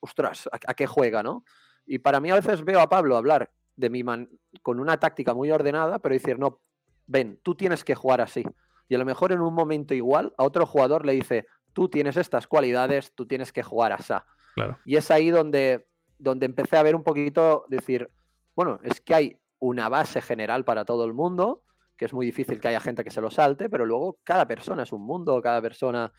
ostras, 0.00 0.48
¿a, 0.52 0.74
qué 0.74 0.86
juega, 0.86 1.22
no? 1.22 1.44
Y 1.86 1.98
para 1.98 2.20
mí 2.20 2.30
a 2.30 2.34
veces 2.34 2.64
veo 2.64 2.80
a 2.80 2.88
Pablo 2.88 3.16
hablar 3.16 3.50
de 3.76 3.90
mi 3.90 4.02
man 4.02 4.28
con 4.62 4.80
una 4.80 4.98
táctica 4.98 5.34
muy 5.34 5.50
ordenada, 5.50 5.98
pero 5.98 6.14
decir, 6.14 6.38
no, 6.38 6.60
ven, 7.06 7.38
tú 7.42 7.54
tienes 7.54 7.84
que 7.84 7.94
jugar 7.94 8.20
así. 8.20 8.44
Y 8.88 8.94
a 8.94 8.98
lo 8.98 9.04
mejor 9.04 9.32
en 9.32 9.40
un 9.40 9.54
momento 9.54 9.94
igual 9.94 10.32
a 10.36 10.44
otro 10.44 10.66
jugador 10.66 11.04
le 11.04 11.12
dice, 11.12 11.46
tú 11.72 11.88
tienes 11.88 12.16
estas 12.16 12.46
cualidades, 12.46 13.12
tú 13.14 13.26
tienes 13.26 13.52
que 13.52 13.62
jugar 13.62 13.92
así. 13.92 14.14
Claro. 14.54 14.78
Y 14.84 14.96
es 14.96 15.10
ahí 15.10 15.30
donde, 15.30 15.86
donde 16.18 16.46
empecé 16.46 16.76
a 16.76 16.82
ver 16.82 16.96
un 16.96 17.04
poquito, 17.04 17.66
decir, 17.68 18.10
bueno, 18.54 18.80
es 18.82 19.00
que 19.00 19.14
hay 19.14 19.40
una 19.58 19.88
base 19.88 20.22
general 20.22 20.64
para 20.64 20.84
todo 20.84 21.04
el 21.04 21.12
mundo, 21.12 21.62
que 21.96 22.06
es 22.06 22.12
muy 22.12 22.26
difícil 22.26 22.60
que 22.60 22.68
haya 22.68 22.80
gente 22.80 23.04
que 23.04 23.10
se 23.10 23.20
lo 23.20 23.30
salte, 23.30 23.68
pero 23.68 23.86
luego 23.86 24.18
cada 24.24 24.46
persona 24.46 24.82
es 24.82 24.92
un 24.92 25.02
mundo, 25.02 25.40
cada 25.42 25.60
persona, 25.60 26.12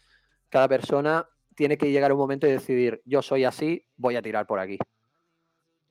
cada 0.50 0.68
persona 0.68 1.28
tiene 1.56 1.78
que 1.78 1.92
llegar 1.92 2.12
un 2.12 2.20
momento 2.20 2.48
y 2.48 2.52
decidir, 2.52 3.02
yo 3.06 3.22
soy 3.22 3.44
así, 3.44 3.86
voy 3.96 4.16
a 4.16 4.22
tirar 4.22 4.46
por 4.46 4.60
aquí. 4.60 4.78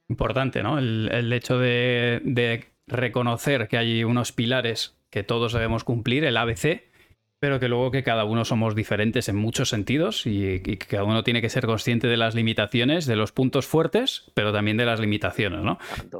Importante, 0.08 0.62
¿no? 0.62 0.78
El, 0.78 1.32
hecho 1.32 1.58
de, 1.58 2.20
de 2.24 2.64
reconocer 2.86 3.68
que 3.68 3.76
hay 3.76 4.04
unos 4.04 4.32
pilares 4.32 4.96
que 5.10 5.24
todos 5.24 5.52
debemos 5.52 5.84
cumplir, 5.84 6.24
el 6.24 6.36
ABC, 6.36 6.85
pero 7.46 7.60
que 7.60 7.68
luego 7.68 7.92
que 7.92 8.02
cada 8.02 8.24
uno 8.24 8.44
somos 8.44 8.74
diferentes 8.74 9.28
en 9.28 9.36
muchos 9.36 9.68
sentidos 9.68 10.26
y, 10.26 10.58
que 10.58 10.76
cada 10.78 11.04
uno 11.04 11.22
tiene 11.22 11.40
que 11.40 11.48
ser 11.48 11.64
consciente 11.64 12.08
de 12.08 12.16
las 12.16 12.34
limitaciones, 12.34 13.06
de 13.06 13.14
los 13.14 13.30
puntos 13.30 13.68
fuertes, 13.68 14.24
pero 14.34 14.52
también 14.52 14.76
de 14.76 14.84
las 14.84 14.98
limitaciones, 14.98 15.60
¿no? 15.60 15.78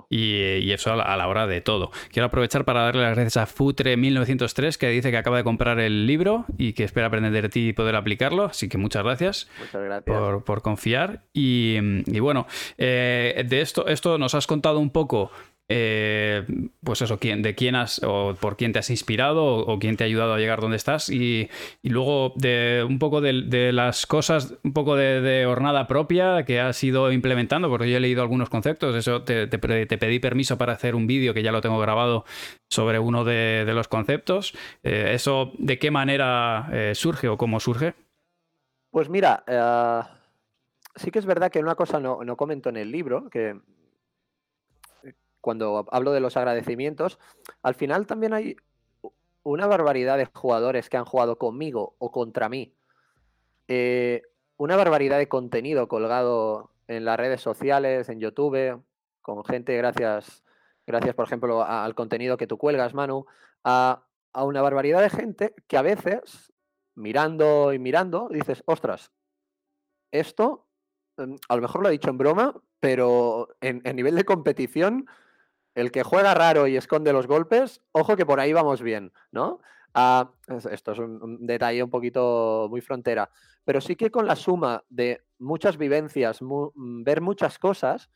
Y, 0.08 0.70
eso 0.70 0.92
a 0.92 1.16
la, 1.16 1.26
hora 1.26 1.48
de 1.48 1.60
todo. 1.60 1.90
Quiero 2.12 2.26
aprovechar 2.26 2.64
para 2.64 2.82
darle 2.82 3.02
las 3.02 3.16
gracias 3.16 3.38
a 3.38 3.52
Futre1903 3.52 4.76
que 4.76 4.88
dice 4.90 5.10
que 5.10 5.16
acaba 5.16 5.38
de 5.38 5.42
comprar 5.42 5.80
el 5.80 6.06
libro 6.06 6.44
y 6.58 6.74
que 6.74 6.84
espera 6.84 7.08
aprender 7.08 7.42
de 7.42 7.48
ti 7.48 7.68
y 7.70 7.72
poder 7.72 7.96
aplicarlo, 7.96 8.44
así 8.44 8.68
que 8.68 8.78
muchas 8.78 9.02
gracias, 9.02 9.48
muchas 9.58 9.82
gracias. 9.82 10.42
Por, 10.44 10.62
confiar. 10.62 11.24
Y, 11.32 11.80
bueno, 12.20 12.46
eh, 12.78 13.44
de 13.48 13.60
esto, 13.62 13.88
esto 13.88 14.16
nos 14.16 14.36
has 14.36 14.46
contado 14.46 14.78
un 14.78 14.90
poco 14.90 15.32
eh, 15.68 16.46
pues 16.84 17.02
eso, 17.02 17.16
de 17.16 17.54
quién 17.56 17.74
has 17.74 18.00
o 18.04 18.36
por 18.40 18.56
quién 18.56 18.72
te 18.72 18.78
has 18.78 18.88
inspirado 18.88 19.44
o, 19.44 19.78
quién 19.80 19.96
te 19.96 20.04
ha 20.04 20.06
ayudado 20.06 20.34
a 20.34 20.38
llegar 20.38 20.60
donde 20.60 20.76
estás 20.76 21.08
y, 21.08 21.48
luego 21.82 22.32
de 22.36 22.86
un 22.88 23.00
poco 23.00 23.20
de, 23.20 23.72
las 23.72 24.06
cosas, 24.06 24.54
un 24.62 24.72
poco 24.72 24.94
de, 24.94 25.44
hornada 25.46 25.88
propia 25.88 26.44
que 26.44 26.60
has 26.60 26.82
ido 26.84 27.10
implementando, 27.10 27.68
porque 27.68 27.90
yo 27.90 27.96
he 27.96 28.00
leído 28.00 28.22
algunos 28.22 28.48
conceptos, 28.48 28.94
eso 28.94 29.22
te, 29.22 29.48
pedí 29.48 30.18
permiso 30.20 30.56
para 30.56 30.72
hacer 30.72 30.94
un 30.94 31.08
vídeo 31.08 31.34
que 31.34 31.42
ya 31.42 31.50
lo 31.50 31.60
tengo 31.60 31.80
grabado 31.80 32.24
sobre 32.70 33.00
uno 33.00 33.24
de, 33.24 33.64
los 33.66 33.88
conceptos. 33.88 34.54
Eh, 34.84 35.12
¿Eso 35.14 35.52
de 35.58 35.78
qué 35.78 35.90
manera 35.90 36.68
eh, 36.72 36.92
surge 36.94 37.28
o 37.28 37.36
cómo 37.36 37.58
surge? 37.58 37.94
Pues 38.90 39.08
mira, 39.08 39.42
sí 40.94 41.10
que 41.10 41.18
es 41.18 41.26
verdad 41.26 41.50
que 41.50 41.58
una 41.58 41.74
cosa 41.74 41.98
no, 41.98 42.22
no 42.24 42.36
comento 42.36 42.68
en 42.68 42.76
el 42.76 42.90
libro, 42.92 43.28
que 43.28 43.56
cuando 45.46 45.86
hablo 45.92 46.10
de 46.10 46.18
los 46.18 46.36
agradecimientos, 46.36 47.20
al 47.62 47.76
final 47.76 48.04
también 48.08 48.32
hay 48.32 48.56
una 49.44 49.68
barbaridad 49.68 50.18
de 50.18 50.26
jugadores 50.34 50.90
que 50.90 50.96
han 50.96 51.04
jugado 51.04 51.38
conmigo 51.38 51.94
o 51.98 52.10
contra 52.10 52.48
mí. 52.48 52.74
Eh, 53.68 54.22
una 54.56 54.74
barbaridad 54.74 55.18
de 55.18 55.28
contenido 55.28 55.86
colgado 55.86 56.72
en 56.88 57.04
las 57.04 57.16
redes 57.16 57.42
sociales, 57.42 58.08
en 58.08 58.18
YouTube, 58.18 58.82
con 59.22 59.44
gente, 59.44 59.76
gracias, 59.76 60.42
gracias 60.84 61.14
por 61.14 61.26
ejemplo 61.26 61.64
al 61.64 61.94
contenido 61.94 62.36
que 62.36 62.48
tú 62.48 62.58
cuelgas, 62.58 62.92
Manu, 62.92 63.26
a, 63.62 64.02
una 64.34 64.62
barbaridad 64.62 65.00
de 65.00 65.10
gente 65.10 65.54
que 65.68 65.76
a 65.76 65.82
veces, 65.82 66.52
mirando 66.96 67.72
y 67.72 67.78
mirando, 67.78 68.28
dices, 68.32 68.64
ostras, 68.66 69.12
esto 70.10 70.66
mm, 71.18 71.36
a 71.48 71.54
lo 71.54 71.62
mejor 71.62 71.82
lo 71.82 71.88
he 71.88 71.92
dicho 71.92 72.10
en 72.10 72.18
broma, 72.18 72.60
pero 72.80 73.46
en, 73.60 73.80
en 73.84 73.94
nivel 73.94 74.16
de 74.16 74.24
competición 74.24 75.06
el 75.76 75.92
que 75.92 76.02
juega 76.02 76.34
raro 76.34 76.66
y 76.66 76.76
esconde 76.76 77.12
los 77.12 77.26
golpes, 77.26 77.82
ojo 77.92 78.16
que 78.16 78.24
por 78.24 78.40
ahí 78.40 78.52
vamos 78.54 78.80
bien, 78.80 79.12
¿no? 79.30 79.60
Ah, 79.92 80.32
esto 80.70 80.92
es 80.92 80.98
un, 80.98 81.46
detalle 81.46 81.82
un 81.82 81.90
poquito 81.90 82.66
muy 82.70 82.80
frontera, 82.80 83.30
pero 83.62 83.82
sí 83.82 83.94
que 83.94 84.10
con 84.10 84.26
la 84.26 84.36
suma 84.36 84.84
de 84.88 85.22
muchas 85.38 85.76
vivencias, 85.76 86.40
mm, 86.40 87.04
ver 87.04 87.20
muchas 87.20 87.58
cosas, 87.58 88.10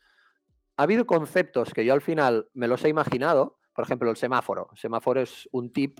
ha 0.75 0.83
habido 0.83 1.05
conceptos 1.05 1.71
que 1.71 1.85
yo 1.85 1.93
al 1.93 2.01
final 2.01 2.49
me 2.55 2.67
los 2.67 2.83
he 2.83 2.89
imaginado, 2.89 3.59
por 3.75 3.85
ejemplo, 3.85 4.09
el 4.09 4.17
semáforo. 4.17 4.69
El 4.71 4.79
semáforo 4.79 5.21
es 5.21 5.47
un 5.51 5.71
tip 5.71 5.99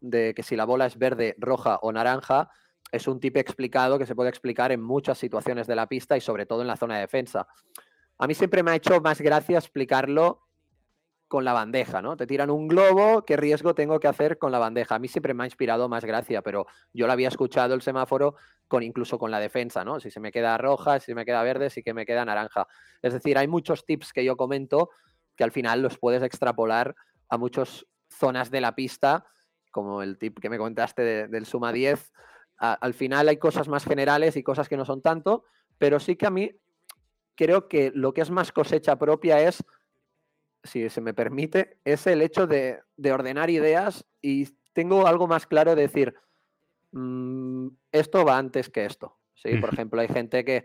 de 0.00 0.32
que 0.32 0.44
si 0.44 0.54
la 0.54 0.64
bola 0.64 0.86
es 0.86 0.96
verde, 0.96 1.34
roja 1.38 1.80
o 1.82 1.90
naranja, 1.90 2.50
es 2.92 3.08
un 3.08 3.18
tip 3.18 3.36
explicado 3.36 3.98
que 3.98 4.06
se 4.06 4.14
puede 4.14 4.30
explicar 4.30 4.70
en 4.70 4.80
muchas 4.80 5.18
situaciones 5.18 5.66
de 5.66 5.74
la 5.74 5.88
pista 5.88 6.16
y 6.16 6.20
sobre 6.20 6.46
todo 6.46 6.62
en 6.62 6.68
la 6.68 6.76
zona 6.76 6.94
de 6.94 7.00
defensa. 7.00 7.48
A 8.18 8.28
mí 8.28 8.34
siempre 8.34 8.62
me 8.62 8.70
ha 8.70 8.76
hecho 8.76 9.00
más 9.00 9.20
gracia 9.20 9.58
explicarlo 9.58 10.43
con 11.34 11.44
la 11.44 11.52
bandeja, 11.52 12.00
¿no? 12.00 12.16
Te 12.16 12.28
tiran 12.28 12.48
un 12.48 12.68
globo, 12.68 13.24
¿qué 13.24 13.36
riesgo 13.36 13.74
tengo 13.74 13.98
que 13.98 14.06
hacer 14.06 14.38
con 14.38 14.52
la 14.52 14.60
bandeja? 14.60 14.94
A 14.94 14.98
mí 15.00 15.08
siempre 15.08 15.34
me 15.34 15.42
ha 15.42 15.46
inspirado 15.46 15.88
más 15.88 16.04
gracia, 16.04 16.42
pero 16.42 16.68
yo 16.92 17.08
lo 17.08 17.12
había 17.12 17.26
escuchado 17.26 17.74
el 17.74 17.82
semáforo 17.82 18.36
con 18.68 18.84
incluso 18.84 19.18
con 19.18 19.32
la 19.32 19.40
defensa, 19.40 19.84
¿no? 19.84 19.98
Si 19.98 20.12
se 20.12 20.20
me 20.20 20.30
queda 20.30 20.56
roja, 20.58 21.00
si 21.00 21.12
me 21.12 21.24
queda 21.24 21.42
verde, 21.42 21.70
si 21.70 21.82
que 21.82 21.92
me 21.92 22.06
queda 22.06 22.24
naranja. 22.24 22.68
Es 23.02 23.14
decir, 23.14 23.36
hay 23.36 23.48
muchos 23.48 23.84
tips 23.84 24.12
que 24.12 24.24
yo 24.24 24.36
comento 24.36 24.90
que 25.34 25.42
al 25.42 25.50
final 25.50 25.82
los 25.82 25.98
puedes 25.98 26.22
extrapolar 26.22 26.94
a 27.28 27.36
muchas 27.36 27.84
zonas 28.08 28.52
de 28.52 28.60
la 28.60 28.76
pista, 28.76 29.26
como 29.72 30.02
el 30.02 30.18
tip 30.18 30.38
que 30.38 30.48
me 30.48 30.56
comentaste 30.56 31.26
del 31.26 31.46
suma 31.46 31.72
10. 31.72 32.12
al 32.58 32.94
final 32.94 33.26
hay 33.26 33.38
cosas 33.38 33.66
más 33.66 33.84
generales 33.84 34.36
y 34.36 34.44
cosas 34.44 34.68
que 34.68 34.76
no 34.76 34.84
son 34.84 35.02
tanto, 35.02 35.42
pero 35.78 35.98
sí 35.98 36.14
que 36.14 36.26
a 36.28 36.30
mí 36.30 36.52
creo 37.34 37.66
que 37.66 37.90
lo 37.92 38.14
que 38.14 38.20
es 38.20 38.30
más 38.30 38.52
cosecha 38.52 38.94
propia 39.00 39.40
es 39.40 39.64
si 40.64 40.88
se 40.88 41.00
me 41.00 41.14
permite, 41.14 41.78
es 41.84 42.06
el 42.06 42.22
hecho 42.22 42.46
de, 42.46 42.80
ordenar 43.12 43.50
ideas 43.50 44.04
y 44.20 44.48
tengo 44.72 45.06
algo 45.06 45.28
más 45.28 45.46
claro 45.46 45.74
de 45.74 45.82
decir, 45.82 46.14
mm, 46.92 47.68
esto 47.92 48.24
va 48.24 48.38
antes 48.38 48.70
que 48.70 48.86
esto. 48.86 49.18
¿sí? 49.34 49.56
Por 49.58 49.72
ejemplo, 49.72 50.00
hay 50.00 50.08
gente 50.08 50.44
que, 50.44 50.64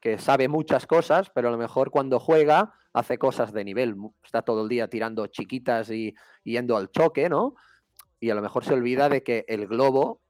que 0.00 0.18
sabe 0.18 0.48
muchas 0.48 0.86
cosas, 0.86 1.30
pero 1.34 1.48
a 1.48 1.50
lo 1.50 1.58
mejor 1.58 1.90
cuando 1.90 2.20
juega 2.20 2.74
hace 2.92 3.18
cosas 3.18 3.52
de 3.52 3.64
nivel, 3.64 3.96
está 4.22 4.42
todo 4.42 4.62
el 4.62 4.68
día 4.68 4.88
tirando 4.88 5.26
chiquitas 5.26 5.90
y 5.90 6.14
yendo 6.44 6.76
al 6.76 6.90
choque, 6.90 7.28
¿no? 7.28 7.54
Y 8.20 8.30
a 8.30 8.34
lo 8.34 8.42
mejor 8.42 8.64
se 8.64 8.74
olvida 8.74 9.08
de 9.08 9.22
que 9.22 9.44
el 9.48 9.66
globo 9.66 10.20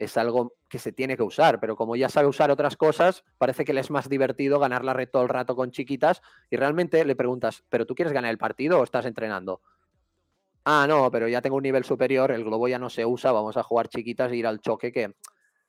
es 0.00 0.16
algo 0.16 0.54
que 0.68 0.78
se 0.78 0.92
tiene 0.92 1.14
que 1.14 1.22
usar, 1.22 1.60
pero 1.60 1.76
como 1.76 1.94
ya 1.94 2.08
sabe 2.08 2.26
usar 2.26 2.50
otras 2.50 2.76
cosas, 2.76 3.22
parece 3.36 3.66
que 3.66 3.74
le 3.74 3.82
es 3.82 3.90
más 3.90 4.08
divertido 4.08 4.58
ganar 4.58 4.82
la 4.82 4.94
red 4.94 5.10
todo 5.10 5.22
el 5.22 5.28
rato 5.28 5.54
con 5.54 5.72
chiquitas 5.72 6.22
y 6.48 6.56
realmente 6.56 7.04
le 7.04 7.14
preguntas, 7.14 7.62
¿pero 7.68 7.84
tú 7.84 7.94
quieres 7.94 8.14
ganar 8.14 8.30
el 8.30 8.38
partido 8.38 8.80
o 8.80 8.84
estás 8.84 9.04
entrenando? 9.04 9.60
Ah, 10.64 10.86
no, 10.88 11.10
pero 11.10 11.28
ya 11.28 11.42
tengo 11.42 11.56
un 11.56 11.62
nivel 11.62 11.84
superior, 11.84 12.32
el 12.32 12.44
globo 12.44 12.66
ya 12.66 12.78
no 12.78 12.88
se 12.88 13.04
usa, 13.04 13.30
vamos 13.30 13.58
a 13.58 13.62
jugar 13.62 13.88
chiquitas 13.88 14.32
e 14.32 14.36
ir 14.36 14.46
al 14.46 14.60
choque 14.60 14.90
que 14.90 15.16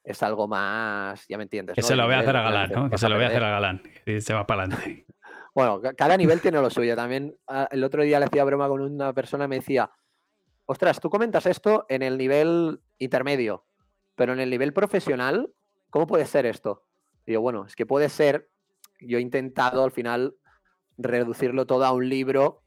es 0.02 0.24
algo 0.24 0.48
más, 0.48 1.28
ya 1.28 1.38
me 1.38 1.44
entiendes. 1.44 1.76
Que 1.76 1.82
se 1.82 1.98
lo 1.98 2.06
voy 2.06 2.16
a 2.16 2.20
hacer 2.20 2.38
a 2.38 2.42
Galán, 2.42 2.72
¿no? 2.72 2.90
Que 2.90 2.98
se 2.98 3.10
lo 3.10 3.16
voy 3.16 3.26
a 3.26 3.28
hacer 3.28 3.44
a 3.44 3.50
Galán 3.50 3.84
y 4.06 4.22
se 4.22 4.34
va 4.34 4.48
para 4.48 4.64
adelante. 4.64 5.06
Bueno, 5.54 5.82
cada 5.98 6.16
nivel 6.16 6.40
tiene 6.40 6.62
lo 6.62 6.70
suyo. 6.70 6.96
También 6.96 7.36
ah, 7.46 7.68
el 7.72 7.84
otro 7.84 8.04
día 8.04 8.20
le 8.20 8.26
hacía 8.28 8.46
broma 8.46 8.70
con 8.70 8.80
una 8.80 9.12
persona 9.12 9.44
y 9.44 9.48
me 9.50 9.56
decía, 9.58 9.92
ostras, 10.66 11.02
tú 11.02 11.10
comentas 11.10 11.46
esto 11.46 11.86
en 11.90 12.04
el 12.04 12.18
nivel 12.18 12.80
intermedio 13.00 13.66
pero 14.16 14.34
en 14.34 14.40
el 14.40 14.50
nivel 14.50 14.74
profesional, 14.74 15.54
¿cómo 15.90 16.08
puede 16.08 16.26
ser 16.26 16.46
esto? 16.46 16.86
Y 17.26 17.34
yo, 17.34 17.42
bueno, 17.42 17.66
es 17.66 17.76
que 17.76 17.86
puede 17.86 18.10
ser, 18.10 18.50
yo 19.00 19.18
he 19.18 19.22
intentado 19.22 19.84
al 19.84 19.92
final 19.92 20.36
reducirlo 20.98 21.66
todo 21.66 21.86
a 21.86 21.92
un 21.92 22.10
libro 22.10 22.64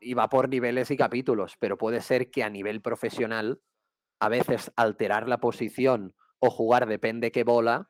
y 0.00 0.14
va 0.14 0.28
por 0.28 0.48
niveles 0.48 0.90
y 0.90 0.96
capítulos, 0.96 1.56
pero 1.58 1.78
puede 1.78 2.00
ser 2.00 2.30
que 2.30 2.42
a 2.42 2.50
nivel 2.50 2.80
profesional, 2.80 3.60
a 4.20 4.28
veces 4.28 4.72
alterar 4.76 5.28
la 5.28 5.38
posición 5.38 6.14
o 6.38 6.50
jugar 6.50 6.86
depende 6.86 7.32
qué 7.32 7.44
bola, 7.44 7.88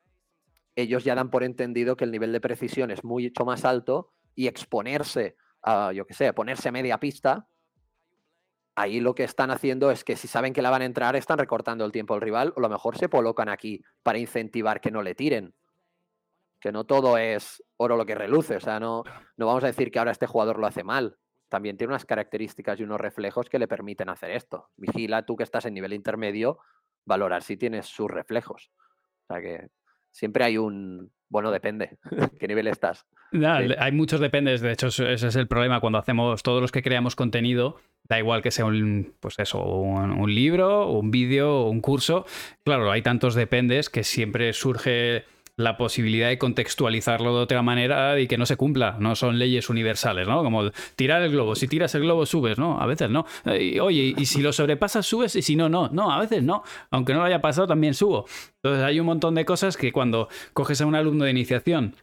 ellos 0.75 1.03
ya 1.03 1.15
dan 1.15 1.29
por 1.29 1.43
entendido 1.43 1.95
que 1.95 2.03
el 2.03 2.11
nivel 2.11 2.31
de 2.31 2.41
precisión 2.41 2.91
es 2.91 3.03
mucho 3.03 3.45
más 3.45 3.63
alto 3.65 4.11
y 4.33 4.47
exponerse 4.47 5.35
a, 5.61 5.93
yo 5.93 6.05
qué 6.05 6.13
sé, 6.13 6.33
ponerse 6.33 6.69
a 6.69 6.73
media 6.73 6.99
pista 6.99 7.47
ahí 8.75 8.99
lo 8.99 9.15
que 9.15 9.23
están 9.23 9.51
haciendo 9.51 9.89
es 9.91 10.03
que 10.03 10.15
si 10.15 10.27
saben 10.27 10.53
que 10.53 10.61
la 10.61 10.69
van 10.69 10.81
a 10.81 10.85
entrar, 10.85 11.15
están 11.15 11.37
recortando 11.37 11.85
el 11.85 11.91
tiempo 11.91 12.13
al 12.13 12.21
rival, 12.21 12.53
o 12.55 12.59
a 12.59 12.61
lo 12.61 12.69
mejor 12.69 12.97
se 12.97 13.09
colocan 13.09 13.49
aquí 13.49 13.81
para 14.03 14.19
incentivar 14.19 14.81
que 14.81 14.91
no 14.91 15.01
le 15.01 15.15
tiren. 15.15 15.53
Que 16.59 16.71
no 16.71 16.83
todo 16.83 17.17
es 17.17 17.63
oro 17.77 17.95
lo 17.95 18.05
que 18.05 18.15
reluce. 18.15 18.55
O 18.55 18.59
sea, 18.59 18.79
no, 18.79 19.03
no 19.37 19.45
vamos 19.45 19.63
a 19.63 19.67
decir 19.67 19.91
que 19.91 19.99
ahora 19.99 20.11
este 20.11 20.27
jugador 20.27 20.59
lo 20.59 20.67
hace 20.67 20.83
mal. 20.83 21.17
También 21.49 21.77
tiene 21.77 21.91
unas 21.91 22.05
características 22.05 22.79
y 22.79 22.83
unos 22.83 22.99
reflejos 22.99 23.49
que 23.49 23.59
le 23.59 23.67
permiten 23.67 24.09
hacer 24.09 24.31
esto. 24.31 24.69
Vigila 24.75 25.25
tú 25.25 25.35
que 25.35 25.43
estás 25.43 25.65
en 25.65 25.75
nivel 25.75 25.93
intermedio, 25.93 26.59
valorar 27.05 27.43
si 27.43 27.55
tienes 27.55 27.85
sus 27.85 28.09
reflejos. 28.09 28.71
O 29.23 29.33
sea 29.33 29.41
que 29.41 29.69
siempre 30.11 30.43
hay 30.43 30.57
un, 30.57 31.11
bueno, 31.29 31.51
depende. 31.51 31.97
¿Qué 32.39 32.47
nivel 32.47 32.67
estás? 32.67 33.05
Hay 33.31 33.91
muchos 33.91 34.19
dependes. 34.19 34.61
De 34.61 34.71
hecho, 34.71 34.87
ese 34.87 35.27
es 35.27 35.35
el 35.35 35.47
problema 35.47 35.79
cuando 35.79 35.99
hacemos 35.99 36.41
todos 36.43 36.61
los 36.61 36.71
que 36.71 36.81
creamos 36.81 37.15
contenido. 37.15 37.77
Da 38.07 38.19
igual 38.19 38.41
que 38.41 38.51
sea 38.51 38.65
un, 38.65 39.13
pues 39.19 39.39
eso, 39.39 39.63
un, 39.63 40.33
libro, 40.33 40.89
un 40.91 41.09
vídeo, 41.09 41.63
un 41.63 41.81
curso. 41.81 42.25
Claro, 42.63 42.91
hay 42.91 43.01
tantos 43.01 43.33
dependes 43.33 43.89
que 43.89 44.03
siempre 44.03 44.53
surge 44.53 45.25
la 45.57 45.77
posibilidad 45.77 46.27
de 46.27 46.37
contextualizarlo 46.37 47.35
de 47.35 47.41
otra 47.41 47.61
manera 47.61 48.19
y 48.19 48.27
que 48.27 48.37
no 48.37 48.45
se 48.45 48.57
cumpla. 48.57 48.97
No 48.99 49.15
son 49.15 49.39
leyes 49.39 49.69
universales, 49.69 50.27
¿no? 50.27 50.43
Como 50.43 50.71
tirar 50.95 51.21
el 51.21 51.31
globo. 51.31 51.55
Si 51.55 51.67
tiras 51.67 51.95
el 51.95 52.01
globo, 52.01 52.25
subes, 52.25 52.59
¿no? 52.59 52.79
A 52.79 52.85
veces 52.85 53.09
no. 53.09 53.25
oye, 53.45 54.13
y 54.17 54.25
si 54.25 54.41
lo 54.41 54.51
sobrepasas, 54.53 55.05
subes, 55.05 55.35
y 55.35 55.41
si 55.41 55.55
no, 55.55 55.69
no. 55.69 55.89
No, 55.89 56.11
a 56.11 56.19
veces 56.19 56.43
no. 56.43 56.63
Aunque 56.91 57.13
no 57.13 57.19
lo 57.19 57.25
haya 57.25 57.41
pasado, 57.41 57.67
también 57.67 57.93
subo. 57.93 58.25
Entonces 58.57 58.83
hay 58.83 58.99
un 58.99 59.05
montón 59.05 59.33
de 59.35 59.45
cosas 59.45 59.77
que 59.77 59.91
cuando 59.91 60.27
coges 60.53 60.81
a 60.81 60.85
un 60.85 60.95
alumno 60.95 61.23
de 61.23 61.31
iniciación 61.31 61.95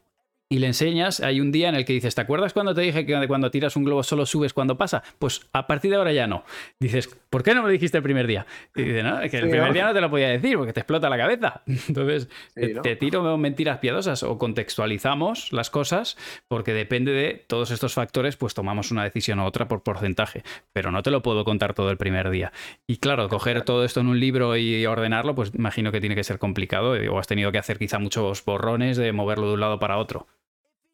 y 0.52 0.58
le 0.58 0.66
enseñas, 0.66 1.20
hay 1.20 1.40
un 1.40 1.50
día 1.50 1.70
en 1.70 1.76
el 1.76 1.86
que 1.86 1.94
dices, 1.94 2.14
¿te 2.14 2.20
acuerdas 2.20 2.52
cuando 2.52 2.74
te 2.74 2.82
dije 2.82 3.06
que 3.06 3.26
cuando 3.26 3.50
tiras 3.50 3.74
un 3.74 3.84
globo 3.84 4.02
solo 4.02 4.26
subes 4.26 4.52
cuando 4.52 4.76
pasa? 4.76 5.02
Pues 5.18 5.48
a 5.54 5.66
partir 5.66 5.90
de 5.90 5.96
ahora 5.96 6.12
ya 6.12 6.26
no. 6.26 6.44
Dices, 6.78 7.08
¿por 7.30 7.42
qué 7.42 7.54
no 7.54 7.62
me 7.62 7.68
lo 7.68 7.72
dijiste 7.72 7.96
el 7.96 8.02
primer 8.02 8.26
día? 8.26 8.44
Y 8.76 8.82
dice, 8.82 9.02
no, 9.02 9.18
es 9.22 9.30
que 9.30 9.38
el 9.38 9.48
primer 9.48 9.72
día 9.72 9.86
no 9.86 9.94
te 9.94 10.02
lo 10.02 10.10
podía 10.10 10.28
decir 10.28 10.58
porque 10.58 10.74
te 10.74 10.80
explota 10.80 11.08
la 11.08 11.16
cabeza. 11.16 11.62
Entonces, 11.88 12.28
te, 12.54 12.96
tiro 12.96 13.38
mentiras 13.38 13.78
piadosas 13.78 14.22
o 14.24 14.36
contextualizamos 14.36 15.54
las 15.54 15.70
cosas 15.70 16.18
porque 16.48 16.74
depende 16.74 17.12
de 17.12 17.46
todos 17.46 17.70
estos 17.70 17.94
factores, 17.94 18.36
pues 18.36 18.52
tomamos 18.52 18.90
una 18.90 19.04
decisión 19.04 19.40
u 19.40 19.46
otra 19.46 19.68
por 19.68 19.82
porcentaje. 19.82 20.42
Pero 20.74 20.90
no 20.90 21.02
te 21.02 21.10
lo 21.10 21.22
puedo 21.22 21.46
contar 21.46 21.72
todo 21.72 21.90
el 21.90 21.96
primer 21.96 22.28
día. 22.28 22.52
Y 22.86 22.98
claro, 22.98 23.30
coger 23.30 23.62
todo 23.62 23.86
esto 23.86 24.00
en 24.00 24.08
un 24.08 24.20
libro 24.20 24.54
y 24.58 24.84
ordenarlo, 24.84 25.34
pues 25.34 25.50
imagino 25.54 25.92
que 25.92 26.00
tiene 26.00 26.14
que 26.14 26.24
ser 26.24 26.38
complicado 26.38 26.92
o 27.10 27.18
has 27.18 27.26
tenido 27.26 27.52
que 27.52 27.58
hacer 27.58 27.78
quizá 27.78 27.98
muchos 27.98 28.44
borrones 28.44 28.98
de 28.98 29.12
moverlo 29.12 29.48
de 29.48 29.54
un 29.54 29.60
lado 29.60 29.78
para 29.78 29.96
otro. 29.96 30.26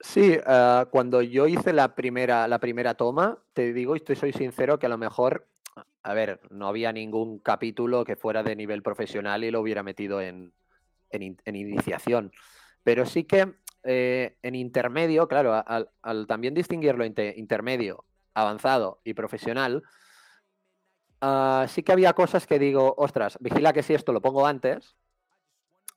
Sí, 0.01 0.39
ah, 0.47 0.87
cuando 0.91 1.23
yo 1.23 1.47
hice 1.47 1.73
la 1.73 1.95
primera, 1.95 2.47
la 2.47 2.61
primera 2.61 2.95
toma, 2.95 3.39
te 3.53 3.73
digo 3.73 3.97
y 3.97 4.03
soy 4.15 4.33
sincero 4.33 4.79
que 4.79 4.87
a 4.87 4.89
lo 4.89 4.99
mejor, 4.99 5.49
a 6.03 6.15
ver, 6.15 6.41
no 6.51 6.69
había 6.69 6.93
ningún 6.93 7.41
capítulo 7.41 8.05
que 8.05 8.15
fuera 8.15 8.43
de 8.45 8.55
nivel 8.55 8.83
profesional 8.83 9.43
y 9.43 9.51
lo 9.51 9.61
hubiera 9.61 9.83
metido 9.83 10.21
en, 10.21 10.53
iniciación. 11.11 12.33
Pero 12.85 13.07
sí 13.07 13.25
que 13.25 13.55
eh, 13.83 14.37
en 14.43 14.55
intermedio, 14.55 15.27
claro, 15.27 15.65
al, 15.67 16.27
también 16.29 16.55
distinguirlo 16.55 17.05
entre 17.05 17.35
intermedio, 17.37 18.05
avanzado 18.35 19.01
y 19.03 19.15
profesional, 19.15 19.83
ah, 21.21 21.67
sí 21.69 21.83
que 21.83 21.93
había 21.93 22.13
cosas 22.13 22.47
que 22.47 22.61
digo, 22.61 22.95
ostras, 22.99 23.37
vigila 23.41 23.73
que 23.73 23.83
si 23.83 23.95
esto 23.95 24.13
lo 24.13 24.23
pongo 24.23 24.47
antes, 24.47 24.95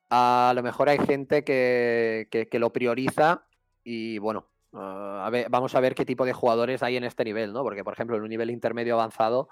a 0.09 0.53
lo 0.55 0.63
mejor 0.63 0.89
hay 0.89 0.97
gente 0.97 1.43
que, 1.43 2.27
que 2.49 2.59
lo 2.59 2.73
prioriza 2.73 3.45
y 3.83 4.17
bueno, 4.19 4.47
ah, 4.73 5.23
a 5.25 5.29
ver, 5.29 5.47
vamos 5.49 5.75
a 5.75 5.79
ver 5.79 5.95
qué 5.95 6.05
tipo 6.05 6.25
de 6.25 6.33
jugadores 6.33 6.83
hay 6.83 6.97
en 6.97 7.03
este 7.03 7.23
nivel, 7.23 7.53
¿no? 7.53 7.63
Porque, 7.63 7.83
por 7.83 7.93
ejemplo, 7.93 8.17
en 8.17 8.23
un 8.23 8.29
nivel 8.29 8.51
intermedio 8.51 8.95
avanzado, 8.95 9.49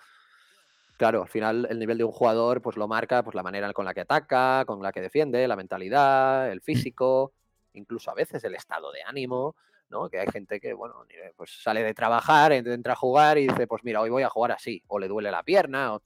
claro, 0.98 1.24
al 1.24 1.29
final 1.29 1.67
el 1.69 1.79
nivel 1.79 1.98
de 1.98 2.03
un 2.03 2.12
jugador 2.12 2.62
pues 2.62 2.75
lo 2.75 2.88
marca 2.88 3.24
pues 3.24 3.36
la 3.36 3.43
manera 3.43 3.71
con 3.74 3.86
la 3.86 3.93
que 3.93 4.01
ataca, 4.01 4.65
con 4.65 4.83
la 4.83 4.91
que 4.91 5.01
defiende, 5.01 5.48
la 5.48 5.55
mentalidad, 5.55 6.51
el 6.51 6.62
físico, 6.62 7.33
incluso 7.74 8.12
a 8.12 8.15
veces 8.15 8.43
el 8.43 8.55
estado 8.55 8.91
de 8.91 9.01
ánimo, 9.03 9.55
¿no? 9.89 10.09
Que 10.09 10.19
hay 10.19 10.27
gente 10.27 10.59
que, 10.59 10.74
bueno, 10.74 11.05
pues 11.36 11.62
sale 11.62 11.83
de 11.83 11.93
trabajar, 11.93 12.51
entra 12.51 12.93
a 12.93 12.98
jugar 12.98 13.38
y 13.38 13.48
dice, 13.48 13.67
pues 13.67 13.83
mira, 13.83 14.01
hoy 14.01 14.09
voy 14.09 14.24
a 14.24 14.29
jugar 14.29 14.51
así, 14.51 14.83
o 14.88 15.00
le 15.00 15.07
duele 15.07 15.31
la 15.31 15.43
pierna, 15.43 15.95
o 15.95 16.01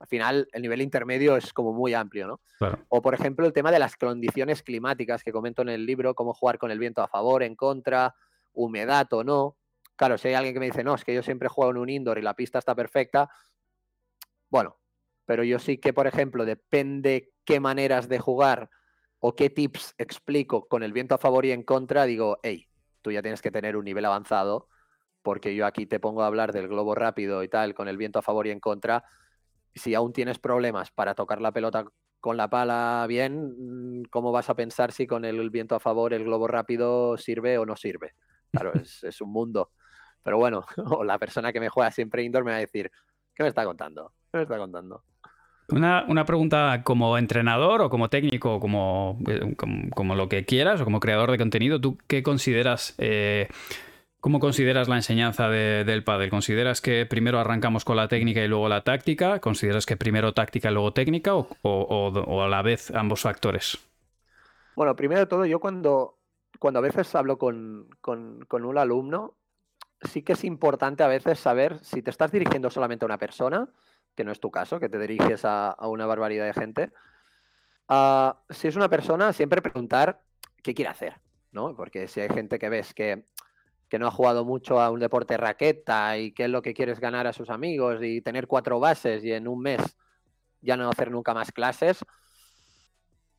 al 0.00 0.06
final 0.06 0.48
el 0.52 0.62
nivel 0.62 0.80
intermedio 0.80 1.36
es 1.36 1.52
como 1.52 1.72
muy 1.72 1.92
amplio, 1.92 2.26
¿no? 2.26 2.40
O 2.88 3.02
por 3.02 3.14
ejemplo 3.14 3.46
el 3.46 3.52
tema 3.52 3.70
de 3.70 3.78
las 3.78 3.96
condiciones 3.96 4.62
climáticas 4.62 5.22
que 5.22 5.30
comento 5.30 5.60
en 5.62 5.68
el 5.68 5.84
libro, 5.84 6.14
cómo 6.14 6.32
jugar 6.32 6.58
con 6.58 6.70
el 6.70 6.78
viento 6.78 7.02
a 7.02 7.08
favor, 7.08 7.42
en 7.42 7.54
contra, 7.54 8.14
humedad 8.54 9.06
o 9.12 9.22
no. 9.22 9.56
Claro, 9.96 10.16
si 10.16 10.28
hay 10.28 10.34
alguien 10.34 10.54
que 10.54 10.60
me 10.60 10.66
dice, 10.66 10.82
no, 10.82 10.94
es 10.94 11.04
que 11.04 11.14
yo 11.14 11.22
siempre 11.22 11.50
juego 11.50 11.70
en 11.70 11.76
un 11.76 11.90
indoor 11.90 12.18
y 12.18 12.22
la 12.22 12.34
pista 12.34 12.58
está 12.58 12.74
perfecta, 12.74 13.30
bueno, 14.48 14.78
pero 15.26 15.44
yo 15.44 15.58
sí 15.58 15.76
que, 15.76 15.92
por 15.92 16.06
ejemplo, 16.06 16.46
depende 16.46 17.34
qué 17.44 17.60
maneras 17.60 18.08
de 18.08 18.18
jugar 18.18 18.70
o 19.18 19.36
qué 19.36 19.50
tips 19.50 19.94
explico 19.98 20.66
con 20.66 20.82
el 20.82 20.94
viento 20.94 21.14
a 21.14 21.18
favor 21.18 21.44
y 21.44 21.52
en 21.52 21.62
contra, 21.62 22.04
digo, 22.04 22.38
hey, 22.42 22.68
tú 23.02 23.12
ya 23.12 23.20
tienes 23.20 23.42
que 23.42 23.50
tener 23.50 23.76
un 23.76 23.84
nivel 23.84 24.06
avanzado, 24.06 24.68
porque 25.22 25.54
yo 25.54 25.66
aquí 25.66 25.84
te 25.84 26.00
pongo 26.00 26.22
a 26.22 26.26
hablar 26.26 26.52
del 26.52 26.68
globo 26.68 26.94
rápido 26.94 27.42
y 27.42 27.48
tal, 27.48 27.74
con 27.74 27.86
el 27.86 27.98
viento 27.98 28.18
a 28.18 28.22
favor 28.22 28.46
y 28.46 28.50
en 28.50 28.60
contra, 28.60 29.04
si 29.74 29.94
aún 29.94 30.12
tienes 30.12 30.38
problemas 30.38 30.90
para 30.90 31.14
tocar 31.14 31.40
la 31.40 31.52
pelota 31.52 31.84
con 32.20 32.36
la 32.36 32.48
pala 32.48 33.06
bien, 33.08 34.00
mm, 34.00 34.02
¿cómo 34.10 34.32
vas 34.32 34.50
a 34.50 34.54
pensar 34.54 34.92
si 34.92 35.06
con 35.06 35.24
el 35.24 35.50
viento 35.50 35.74
a 35.74 35.80
favor 35.80 36.12
el 36.12 36.24
globo 36.24 36.46
rápido 36.46 37.16
sirve 37.16 37.58
o 37.58 37.66
no 37.66 37.76
sirve? 37.76 38.14
Claro, 38.50 38.72
es, 39.02 39.20
un 39.20 39.32
mundo. 39.32 39.70
Pero 40.22 40.38
bueno, 40.38 40.64
o 40.76 41.04
la 41.04 41.18
persona 41.18 41.52
que 41.52 41.60
me 41.60 41.68
juega 41.68 41.90
siempre 41.90 42.22
indoor 42.22 42.44
me 42.44 42.50
va 42.50 42.58
a 42.58 42.60
decir, 42.60 42.90
¿qué 43.34 43.42
me 43.42 43.48
está 43.48 43.64
contando? 43.64 44.12
¿Qué 44.30 44.38
me 44.38 44.42
está 44.42 44.58
contando? 44.58 45.02
Una, 45.70 46.24
pregunta 46.24 46.82
como 46.82 47.16
entrenador 47.16 47.80
o 47.80 47.90
como 47.90 48.08
técnico, 48.08 48.58
como, 48.58 49.18
eh, 49.28 49.54
como, 49.56 49.88
como, 49.90 50.14
lo 50.16 50.28
que 50.28 50.44
quieras, 50.44 50.80
o 50.80 50.84
como 50.84 50.98
creador 50.98 51.30
de 51.30 51.38
contenido, 51.38 51.80
¿tú 51.80 51.96
qué 52.08 52.24
consideras 52.24 52.96
eh, 52.98 53.48
¿Cómo 54.20 54.38
consideras 54.38 54.86
la 54.86 54.96
enseñanza 54.96 55.48
del 55.48 56.04
pádel? 56.04 56.28
¿Consideras 56.28 56.82
que 56.82 57.06
primero 57.06 57.38
arrancamos 57.38 57.86
con 57.86 57.96
la 57.96 58.06
técnica 58.06 58.42
y 58.42 58.48
luego 58.48 58.68
la 58.68 58.84
táctica? 58.84 59.40
¿Consideras 59.40 59.86
que 59.86 59.96
primero 59.96 60.34
táctica 60.34 60.70
y 60.70 60.74
luego 60.74 60.92
técnica 60.92 61.34
o, 61.34 62.42
a 62.42 62.48
la 62.48 62.60
vez 62.60 62.90
ambos 62.90 63.22
factores? 63.22 63.78
Bueno, 64.76 64.94
primero 64.94 65.20
de 65.20 65.26
todo, 65.26 65.46
yo 65.46 65.58
cuando, 65.58 66.18
cuando 66.58 66.80
a 66.80 66.82
veces 66.82 67.14
hablo 67.14 67.38
con, 67.38 67.88
un 68.06 68.78
alumno, 68.78 69.36
sí 70.02 70.20
que 70.22 70.34
es 70.34 70.44
importante 70.44 71.02
a 71.02 71.08
veces 71.08 71.38
saber 71.38 71.82
si 71.82 72.02
te 72.02 72.10
estás 72.10 72.30
dirigiendo 72.30 72.68
solamente 72.68 73.06
a 73.06 73.06
una 73.06 73.18
persona, 73.18 73.70
que 74.14 74.24
no 74.24 74.32
es 74.32 74.40
tu 74.40 74.50
caso, 74.50 74.78
que 74.80 74.90
te 74.90 74.98
diriges 74.98 75.46
a, 75.46 75.74
una 75.80 76.04
barbaridad 76.04 76.44
de 76.44 76.52
gente. 76.52 76.92
Ah, 77.88 78.42
si 78.50 78.68
es 78.68 78.76
una 78.76 78.90
persona, 78.90 79.32
siempre 79.32 79.62
preguntar 79.62 80.20
qué 80.62 80.74
quiere 80.74 80.90
hacer, 80.90 81.14
¿no? 81.52 81.74
Porque 81.74 82.06
si 82.06 82.20
hay 82.20 82.28
gente 82.28 82.58
que 82.58 82.68
ves 82.68 82.92
que 82.92 83.24
que 83.90 83.98
no 83.98 84.06
ha 84.06 84.10
jugado 84.12 84.44
mucho 84.44 84.80
a 84.80 84.90
un 84.90 85.00
deporte 85.00 85.36
raqueta 85.36 86.16
y 86.16 86.32
qué 86.32 86.44
es 86.44 86.50
lo 86.50 86.62
que 86.62 86.72
quieres 86.72 87.00
ganar 87.00 87.26
a 87.26 87.32
sus 87.32 87.50
amigos 87.50 88.00
y 88.02 88.22
tener 88.22 88.46
cuatro 88.46 88.78
bases 88.78 89.24
y 89.24 89.32
en 89.32 89.48
un 89.48 89.60
mes 89.60 89.80
ya 90.62 90.76
no 90.76 90.88
hacer 90.88 91.10
nunca 91.10 91.34
más 91.34 91.50
clases, 91.50 92.04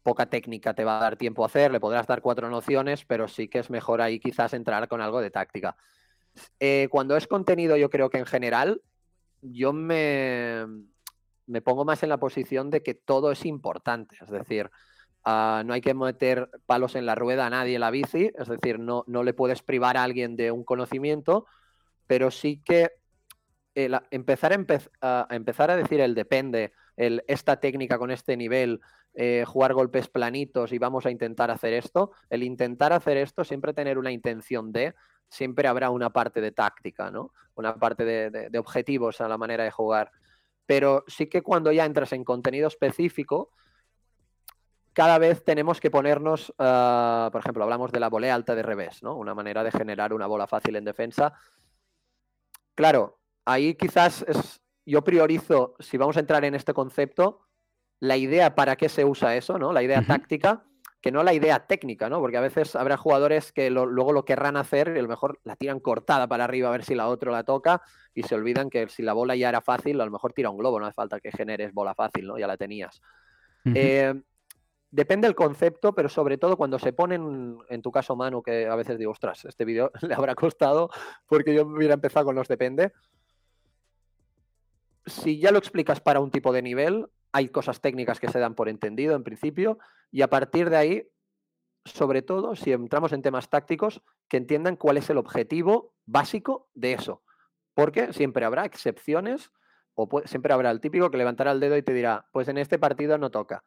poca 0.03 0.25
técnica 0.25 0.73
te 0.73 0.83
va 0.83 0.97
a 0.97 1.01
dar 1.01 1.15
tiempo 1.15 1.43
a 1.43 1.45
hacer, 1.45 1.71
le 1.71 1.79
podrás 1.79 2.05
dar 2.05 2.21
cuatro 2.21 2.49
nociones, 2.49 3.05
pero 3.05 3.27
sí 3.27 3.47
que 3.47 3.59
es 3.59 3.69
mejor 3.69 4.01
ahí 4.01 4.19
quizás 4.19 4.53
entrar 4.53 4.87
con 4.89 4.99
algo 5.01 5.21
de 5.21 5.31
táctica. 5.31 5.77
Eh, 6.59 6.87
cuando 6.91 7.15
es 7.15 7.27
contenido, 7.27 7.77
yo 7.77 7.89
creo 7.89 8.09
que 8.09 8.17
en 8.17 8.25
general, 8.25 8.81
yo 9.41 9.71
me, 9.71 10.65
me 11.45 11.61
pongo 11.61 11.85
más 11.85 12.03
en 12.03 12.09
la 12.09 12.17
posición 12.17 12.69
de 12.69 12.83
que 12.83 12.93
todo 12.93 13.31
es 13.31 13.45
importante, 13.45 14.17
es 14.19 14.29
decir, 14.29 14.69
Ah, 15.23 15.61
no 15.65 15.73
hay 15.73 15.81
que 15.81 15.93
meter 15.93 16.49
palos 16.65 16.95
en 16.95 17.05
la 17.05 17.13
rueda 17.13 17.45
a 17.45 17.49
nadie 17.49 17.75
en 17.75 17.81
la 17.81 17.91
bici, 17.91 18.31
es 18.35 18.47
decir, 18.47 18.79
no, 18.79 19.03
no 19.07 19.23
le 19.23 19.33
puedes 19.33 19.61
privar 19.61 19.95
a 19.95 20.03
alguien 20.03 20.35
de 20.35 20.51
un 20.51 20.63
conocimiento, 20.63 21.45
pero 22.07 22.31
sí 22.31 22.61
que 22.65 22.89
empezar, 23.75 24.51
a, 25.01 25.27
empezar 25.29 25.71
a 25.71 25.75
decir 25.75 26.01
el 26.01 26.15
depende, 26.15 26.73
el 26.97 27.23
esta 27.27 27.59
técnica 27.59 27.99
con 27.99 28.09
este 28.09 28.35
nivel, 28.35 28.81
eh, 29.13 29.43
jugar 29.47 29.73
golpes 29.73 30.07
planitos 30.07 30.71
y 30.73 30.79
vamos 30.79 31.05
a 31.05 31.11
intentar 31.11 31.51
hacer 31.51 31.73
esto, 31.73 32.11
el 32.29 32.41
intentar 32.41 32.91
hacer 32.91 33.17
esto, 33.17 33.43
siempre 33.43 33.73
tener 33.73 33.99
una 33.99 34.11
intención 34.11 34.71
de, 34.71 34.95
siempre 35.29 35.67
habrá 35.67 35.91
una 35.91 36.09
parte 36.09 36.41
de 36.41 36.51
táctica, 36.51 37.11
¿no? 37.11 37.31
Una 37.53 37.75
parte 37.75 38.05
de 38.05 38.59
objetivos 38.59 39.21
a 39.21 39.27
la 39.27 39.37
manera 39.37 39.63
de 39.63 39.71
jugar. 39.71 40.11
Pero 40.65 41.03
sí 41.07 41.27
que 41.27 41.41
cuando 41.41 41.71
ya 41.71 41.85
entras 41.85 42.11
en 42.13 42.23
contenido 42.23 42.67
específico, 42.67 43.51
cada 44.93 45.17
vez 45.17 45.43
tenemos 45.43 45.79
que 45.79 45.91
ponernos, 45.91 46.53
ah, 46.59 47.29
por 47.31 47.41
ejemplo, 47.41 47.63
hablamos 47.63 47.91
de 47.91 47.99
la 47.99 48.09
volea 48.09 48.35
alta 48.35 48.55
de 48.55 48.63
revés, 48.63 49.01
¿no? 49.03 49.15
Una 49.15 49.33
manera 49.33 49.63
de 49.63 49.71
generar 49.71 50.13
una 50.13 50.27
bola 50.27 50.47
fácil 50.47 50.75
en 50.75 50.85
defensa. 50.85 51.33
Claro, 52.75 53.19
ahí 53.45 53.75
quizás 53.75 54.25
es, 54.27 54.61
yo 54.85 55.03
priorizo, 55.03 55.75
si 55.79 55.97
vamos 55.97 56.17
a 56.17 56.19
entrar 56.19 56.43
en 56.43 56.55
este 56.55 56.73
concepto, 56.73 57.47
la 57.99 58.17
idea 58.17 58.55
para 58.55 58.75
qué 58.75 58.89
se 58.89 59.05
usa 59.05 59.35
eso, 59.35 59.57
¿no? 59.57 59.71
La 59.71 59.83
idea 59.83 60.01
táctica, 60.01 60.65
que 61.01 61.11
no 61.11 61.23
la 61.23 61.33
idea 61.33 61.67
técnica, 61.67 62.09
¿no? 62.09 62.19
Porque 62.19 62.37
a 62.37 62.41
veces 62.41 62.75
habrá 62.75 62.97
jugadores 62.97 63.51
que 63.53 63.69
luego 63.69 64.11
lo 64.11 64.25
querrán 64.25 64.57
hacer 64.57 64.91
y 64.95 64.99
a 64.99 65.01
lo 65.01 65.07
mejor 65.07 65.39
la 65.43 65.55
tiran 65.55 65.79
cortada 65.79 66.27
para 66.27 66.43
arriba 66.43 66.67
a 66.67 66.71
ver 66.71 66.83
si 66.83 66.95
la 66.95 67.07
otra 67.07 67.31
la 67.31 67.43
toca 67.43 67.81
y 68.13 68.23
se 68.23 68.35
olvidan 68.35 68.69
que 68.69 68.89
si 68.89 69.03
la 69.03 69.13
bola 69.13 69.35
ya 69.35 69.49
era 69.49 69.61
fácil, 69.61 70.01
a 70.01 70.05
lo 70.05 70.11
mejor 70.11 70.33
tira 70.33 70.49
un 70.49 70.57
globo, 70.57 70.79
no 70.79 70.85
hace 70.85 70.95
falta 70.95 71.19
que 71.19 71.31
generes 71.31 71.73
bola 71.73 71.93
fácil, 71.95 72.27
¿no? 72.27 72.37
Ya 72.37 72.47
la 72.47 72.57
tenías 72.57 73.01
depende 74.91 75.27
del 75.27 75.35
concepto, 75.35 75.95
pero 75.95 76.09
sobre 76.09 76.37
todo 76.37 76.57
cuando 76.57 76.77
se 76.77 76.93
ponen, 76.93 77.57
en 77.69 77.81
tu 77.81 77.91
caso, 77.91 78.15
Manu, 78.15 78.43
que 78.43 78.67
a 78.67 78.75
veces 78.75 78.99
digo, 78.99 79.11
ostras, 79.11 79.45
este 79.45 79.65
vídeo 79.65 79.91
le 80.01 80.13
habrá 80.13 80.35
costado 80.35 80.89
porque 81.25 81.55
yo 81.55 81.65
hubiera 81.65 81.93
empezado 81.93 82.25
con 82.25 82.35
los 82.35 82.47
depende. 82.47 82.91
Si 85.05 85.39
ya 85.39 85.51
lo 85.51 85.57
explicas 85.57 86.01
para 86.01 86.19
un 86.19 86.29
tipo 86.29 86.53
de 86.53 86.61
nivel, 86.61 87.07
hay 87.31 87.49
cosas 87.49 87.81
técnicas 87.81 88.19
que 88.19 88.29
se 88.29 88.39
dan 88.39 88.53
por 88.53 88.69
entendido 88.69 89.15
en 89.15 89.23
principio, 89.23 89.79
y 90.11 90.21
a 90.21 90.29
partir 90.29 90.69
de 90.69 90.77
ahí, 90.77 91.07
sobre 91.85 92.21
todo, 92.21 92.55
si 92.55 92.71
entramos 92.73 93.13
en 93.13 93.21
temas 93.21 93.49
tácticos, 93.49 94.01
que 94.27 94.37
entiendan 94.37 94.75
cuál 94.75 94.97
es 94.97 95.09
el 95.09 95.17
objetivo 95.17 95.95
básico 96.05 96.69
de 96.75 96.93
eso. 96.93 97.23
Porque 97.73 98.13
siempre 98.13 98.45
habrá 98.45 98.65
excepciones, 98.65 99.51
o 99.95 100.07
siempre 100.25 100.53
habrá 100.53 100.69
el 100.69 100.81
típico 100.81 101.09
que 101.09 101.17
levantará 101.17 101.51
el 101.53 101.59
dedo 101.59 101.77
y 101.77 101.81
te 101.81 101.93
dirá, 101.93 102.27
pues 102.31 102.47
en 102.49 102.57
este 102.57 102.77
partido 102.77 103.17
no 103.17 103.31
toca. 103.31 103.63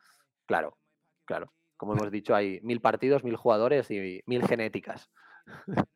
Claro, 0.47 0.77
Claro, 1.25 1.53
como 1.77 1.93
hemos 1.97 2.11
dicho, 2.11 2.35
hay 2.35 2.61
mil 2.63 2.81
partidos, 2.81 3.25
mil 3.25 3.37
jugadores 3.37 3.91
y 3.91 4.23
mil 4.27 4.47
genéticas. 4.47 5.11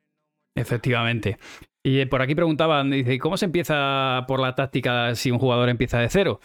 Efectivamente. 0.55 1.39
Y 1.85 2.01
eh, 2.01 2.07
por 2.07 2.21
aquí 2.21 2.35
preguntaban, 2.35 2.91
dice, 2.91 3.19
¿cómo 3.19 3.37
se 3.37 3.45
empieza 3.45 4.25
por 4.27 4.41
la 4.41 4.55
táctica 4.55 5.15
si 5.15 5.31
un 5.31 5.39
jugador 5.39 5.69
empieza 5.69 6.01
de 6.01 6.09
cero? 6.09 6.41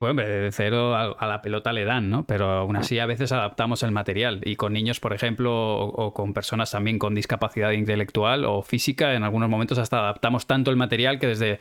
Pues 0.00 0.10
hombre, 0.10 0.28
de 0.28 0.52
cero 0.52 0.94
a, 0.94 1.26
la 1.26 1.42
pelota 1.42 1.72
le 1.72 1.84
dan, 1.84 2.08
¿no? 2.08 2.24
Pero 2.24 2.48
aún 2.50 2.76
así 2.76 3.00
a 3.00 3.06
veces 3.06 3.32
adaptamos 3.32 3.82
el 3.82 3.90
material. 3.90 4.40
Y 4.44 4.54
con 4.54 4.72
niños, 4.72 5.00
por 5.00 5.12
ejemplo, 5.12 5.52
o, 5.52 6.14
con 6.14 6.32
personas 6.34 6.70
también 6.70 7.00
con 7.00 7.16
discapacidad 7.16 7.72
intelectual 7.72 8.44
o 8.44 8.62
física, 8.62 9.14
en 9.14 9.24
algunos 9.24 9.48
momentos 9.48 9.76
hasta 9.78 9.98
adaptamos 9.98 10.46
tanto 10.46 10.70
el 10.70 10.76
material 10.76 11.18
que 11.18 11.26
desde 11.26 11.58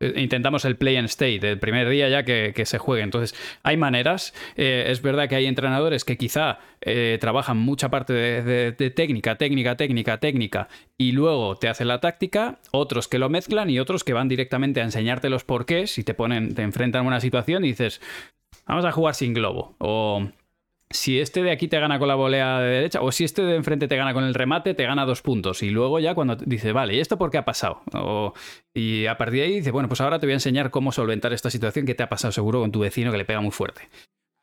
intentamos 0.00 0.64
el 0.64 0.76
play 0.76 0.96
and 0.96 1.08
stay 1.08 1.38
del 1.38 1.58
primer 1.58 1.88
día 1.88 2.08
ya 2.08 2.24
que, 2.24 2.52
se 2.64 2.78
juegue. 2.78 3.02
Entonces, 3.02 3.38
hay 3.62 3.76
maneras. 3.76 4.34
Eh, 4.56 4.86
es 4.88 5.02
verdad 5.02 5.28
que 5.28 5.36
hay 5.36 5.46
entrenadores 5.46 6.04
que 6.04 6.16
quizá 6.16 6.58
eh, 6.80 7.18
trabajan 7.20 7.56
mucha 7.56 7.88
parte 7.88 8.12
de, 8.12 8.90
técnica, 8.90 9.36
técnica, 9.36 9.76
técnica, 9.76 10.18
técnica, 10.18 10.68
y 10.96 11.12
luego 11.12 11.56
te 11.56 11.68
hacen 11.68 11.88
la 11.88 12.00
táctica. 12.00 12.58
Otros 12.70 13.08
que 13.08 13.18
lo 13.18 13.28
mezclan 13.28 13.70
y 13.70 13.78
otros 13.78 14.04
que 14.04 14.12
van 14.12 14.28
directamente 14.28 14.80
a 14.80 14.84
enseñarte 14.84 15.28
los 15.28 15.44
porqués 15.44 15.98
y 15.98 16.04
te 16.04 16.14
ponen, 16.14 16.54
te 16.54 16.62
enfrentan 16.62 17.04
a 17.04 17.08
una 17.08 17.20
situación 17.20 17.64
y 17.64 17.68
dices, 17.68 18.00
vamos 18.66 18.84
a 18.84 18.92
jugar 18.92 19.14
sin 19.14 19.34
globo. 19.34 19.74
O 19.78 20.28
si 20.90 21.20
este 21.20 21.42
de 21.42 21.50
aquí 21.50 21.68
te 21.68 21.78
gana 21.78 21.98
con 21.98 22.08
la 22.08 22.14
volea 22.14 22.60
de 22.60 22.68
derecha, 22.68 23.00
o 23.02 23.12
si 23.12 23.24
este 23.24 23.42
de 23.42 23.56
enfrente 23.56 23.88
te 23.88 23.96
gana 23.96 24.14
con 24.14 24.24
el 24.24 24.34
remate, 24.34 24.74
te 24.74 24.84
gana 24.84 25.04
dos 25.04 25.22
puntos. 25.22 25.62
Y 25.62 25.70
luego 25.70 26.00
ya 26.00 26.14
cuando 26.14 26.36
dice, 26.36 26.72
vale, 26.72 26.94
¿y 26.94 27.00
esto 27.00 27.18
por 27.18 27.30
qué 27.30 27.38
ha 27.38 27.44
pasado? 27.44 27.82
y 28.74 29.06
a 29.06 29.18
partir 29.18 29.40
de 29.40 29.46
ahí 29.46 29.54
dice, 29.56 29.70
bueno, 29.70 29.88
pues 29.88 30.00
ahora 30.00 30.18
te 30.18 30.26
voy 30.26 30.32
a 30.32 30.36
enseñar 30.36 30.70
cómo 30.70 30.92
solventar 30.92 31.32
esta 31.32 31.50
situación 31.50 31.84
que 31.84 31.94
te 31.94 32.02
ha 32.02 32.08
pasado 32.08 32.32
seguro 32.32 32.60
con 32.60 32.72
tu 32.72 32.80
vecino 32.80 33.10
que 33.10 33.18
le 33.18 33.24
pega 33.24 33.40
muy 33.40 33.50
fuerte. 33.50 33.88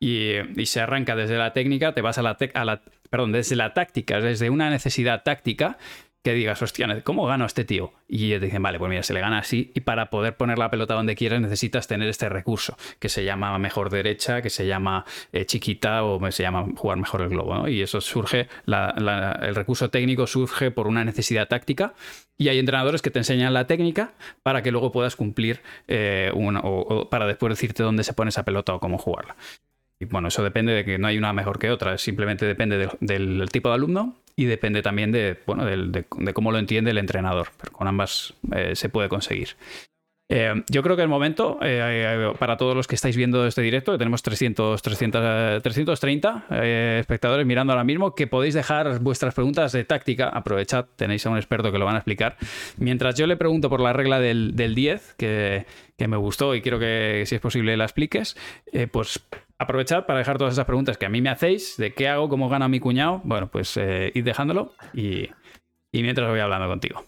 Y, 0.00 0.34
se 0.66 0.80
arranca 0.80 1.16
desde 1.16 1.38
la 1.38 1.52
técnica, 1.52 1.94
te 1.94 2.02
vas 2.02 2.18
a 2.18 2.22
la, 2.22 2.36
a 2.54 2.64
la, 2.64 2.82
perdón, 3.10 3.32
desde 3.32 3.56
la 3.56 3.72
táctica, 3.72 4.20
desde 4.20 4.50
una 4.50 4.70
necesidad 4.70 5.22
táctica 5.22 5.78
que 6.26 6.34
digas, 6.34 6.60
hostia, 6.60 7.02
¿cómo 7.04 7.24
gano 7.26 7.44
a 7.44 7.46
este 7.46 7.64
tío? 7.64 7.92
Y 8.08 8.26
ellos 8.26 8.40
dicen, 8.40 8.60
vale, 8.60 8.80
pues 8.80 8.90
mira, 8.90 9.04
se 9.04 9.14
le 9.14 9.20
gana 9.20 9.38
así 9.38 9.70
y 9.76 9.82
para 9.82 10.10
poder 10.10 10.36
poner 10.36 10.58
la 10.58 10.72
pelota 10.72 10.94
donde 10.94 11.14
quieras 11.14 11.40
necesitas 11.40 11.86
tener 11.86 12.08
este 12.08 12.28
recurso 12.28 12.76
que 12.98 13.08
se 13.08 13.22
llama 13.22 13.56
mejor 13.60 13.90
derecha, 13.90 14.42
que 14.42 14.50
se 14.50 14.66
llama 14.66 15.04
eh, 15.32 15.46
chiquita 15.46 16.02
o 16.02 16.18
se 16.32 16.42
llama 16.42 16.66
jugar 16.76 16.98
mejor 16.98 17.22
el 17.22 17.28
globo. 17.28 17.68
Y 17.68 17.80
eso 17.80 18.00
surge, 18.00 18.48
el 18.66 19.54
recurso 19.54 19.88
técnico 19.88 20.26
surge 20.26 20.72
por 20.72 20.88
una 20.88 21.04
necesidad 21.04 21.46
táctica 21.46 21.94
y 22.36 22.48
hay 22.48 22.58
entrenadores 22.58 23.02
que 23.02 23.12
te 23.12 23.20
enseñan 23.20 23.54
la 23.54 23.68
técnica 23.68 24.14
para 24.42 24.62
que 24.62 24.72
luego 24.72 24.90
puedas 24.90 25.14
cumplir 25.14 25.60
eh, 25.86 26.32
o, 26.34 27.08
para 27.08 27.28
después 27.28 27.50
decirte 27.50 27.84
dónde 27.84 28.02
se 28.02 28.14
pone 28.14 28.30
esa 28.30 28.44
pelota 28.44 28.74
o 28.74 28.80
cómo 28.80 28.98
jugarla. 28.98 29.36
Y 29.98 30.04
bueno, 30.06 30.28
eso 30.28 30.42
depende 30.42 30.72
de 30.72 30.84
que 30.84 30.98
no 30.98 31.06
hay 31.06 31.18
una 31.18 31.32
mejor 31.32 31.58
que 31.58 31.70
otra, 31.70 31.96
simplemente 31.98 32.44
depende 32.44 32.88
del 33.00 33.48
tipo 33.50 33.70
de 33.70 33.74
alumno 33.74 34.16
y 34.36 34.44
depende 34.44 34.82
también 34.82 35.10
de, 35.12 35.38
bueno, 35.46 35.64
de, 35.64 36.04
cómo 36.34 36.52
lo 36.52 36.58
entiende 36.58 36.90
el 36.90 36.98
entrenador, 36.98 37.48
pero 37.58 37.72
con 37.72 37.88
ambas 37.88 38.34
eh, 38.54 38.76
se 38.76 38.90
puede 38.90 39.08
conseguir. 39.08 39.50
Eh, 40.28 40.64
yo 40.68 40.82
creo 40.82 40.96
que 40.96 41.02
el 41.02 41.08
momento, 41.08 41.58
eh, 41.62 42.32
para 42.38 42.56
todos 42.56 42.74
los 42.74 42.88
que 42.88 42.96
estáis 42.96 43.16
viendo 43.16 43.46
este 43.46 43.62
directo, 43.62 43.92
que 43.92 43.98
tenemos 43.98 44.22
300, 44.22 44.82
300 44.82 45.62
330 45.62 46.46
espectadores 46.98 47.46
mirando 47.46 47.72
ahora 47.72 47.84
mismo, 47.84 48.14
que 48.14 48.26
podéis 48.26 48.52
dejar 48.52 48.98
vuestras 48.98 49.34
preguntas 49.34 49.72
de 49.72 49.84
táctica, 49.84 50.28
aprovechad, 50.28 50.86
tenéis 50.96 51.24
a 51.26 51.30
un 51.30 51.36
experto 51.36 51.72
que 51.72 51.78
lo 51.78 51.86
van 51.86 51.94
a 51.94 51.98
explicar. 51.98 52.36
Mientras 52.76 53.14
yo 53.14 53.26
le 53.26 53.36
pregunto 53.36 53.70
por 53.70 53.80
la 53.80 53.92
regla 53.92 54.18
del, 54.20 54.54
del 54.56 54.74
10, 54.74 55.14
que, 55.16 55.64
que, 55.96 56.08
me 56.08 56.16
gustó 56.16 56.56
y 56.56 56.60
quiero 56.60 56.80
que 56.80 57.22
si 57.24 57.36
es 57.36 57.40
posible 57.40 57.76
la 57.76 57.84
expliques, 57.84 58.36
pues 58.90 59.24
aprovechad 59.58 60.06
para 60.06 60.18
dejar 60.18 60.38
todas 60.38 60.54
esas 60.54 60.66
preguntas 60.66 60.98
que 60.98 61.06
a 61.06 61.08
mí 61.08 61.20
me 61.20 61.30
hacéis, 61.30 61.76
de 61.76 61.94
qué 61.94 62.08
hago, 62.08 62.28
cómo 62.28 62.48
gana 62.48 62.68
mi 62.68 62.80
cuñado. 62.80 63.20
Bueno, 63.24 63.50
pues 63.50 63.76
eh, 63.76 64.12
id 64.14 64.24
dejándolo 64.24 64.72
y, 64.92 65.28
mientras 65.92 66.28
voy 66.28 66.40
hablando 66.40 66.68
contigo. 66.68 67.04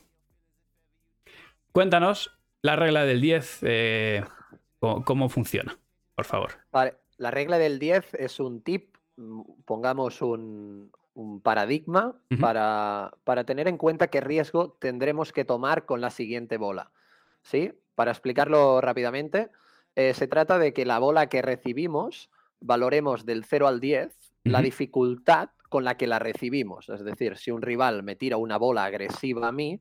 Cuéntanos 1.72 2.38
la 2.62 2.76
regla 2.76 3.04
del 3.04 3.20
10, 3.20 3.58
eh, 3.62 4.24
cómo, 4.80 5.28
funciona, 5.28 5.78
por 6.14 6.24
favor. 6.24 6.52
Vale, 6.72 6.94
la 7.18 7.30
regla 7.30 7.58
del 7.58 7.78
10 7.78 8.14
es 8.14 8.40
un 8.40 8.62
tip, 8.62 8.96
pongamos 9.64 10.22
un, 10.22 10.90
paradigma 11.42 12.14
para, 12.40 13.12
para, 13.24 13.42
tener 13.42 13.66
en 13.66 13.76
cuenta 13.76 14.06
qué 14.06 14.20
riesgo 14.20 14.76
tendremos 14.78 15.32
que 15.32 15.44
tomar 15.44 15.84
con 15.84 16.00
la 16.00 16.10
siguiente 16.10 16.58
bola. 16.58 16.92
¿Sí? 17.42 17.72
Para 17.96 18.12
explicarlo 18.12 18.80
rápidamente, 18.80 19.50
eh, 19.96 20.14
se 20.14 20.28
trata 20.28 20.60
de 20.60 20.72
que 20.72 20.86
la 20.86 21.00
bola 21.00 21.28
que 21.28 21.42
recibimos 21.42 22.30
valoremos 22.60 23.24
del 23.24 23.44
0 23.44 23.68
al 23.68 23.80
10 23.80 24.16
la 24.44 24.62
dificultad 24.62 25.50
con 25.68 25.84
la 25.84 25.96
que 25.96 26.06
la 26.06 26.18
recibimos. 26.18 26.88
Es 26.88 27.04
decir, 27.04 27.36
si 27.36 27.50
un 27.50 27.62
rival 27.62 28.02
me 28.02 28.16
tira 28.16 28.36
una 28.36 28.56
bola 28.56 28.84
agresiva 28.84 29.48
a 29.48 29.52
mí, 29.52 29.80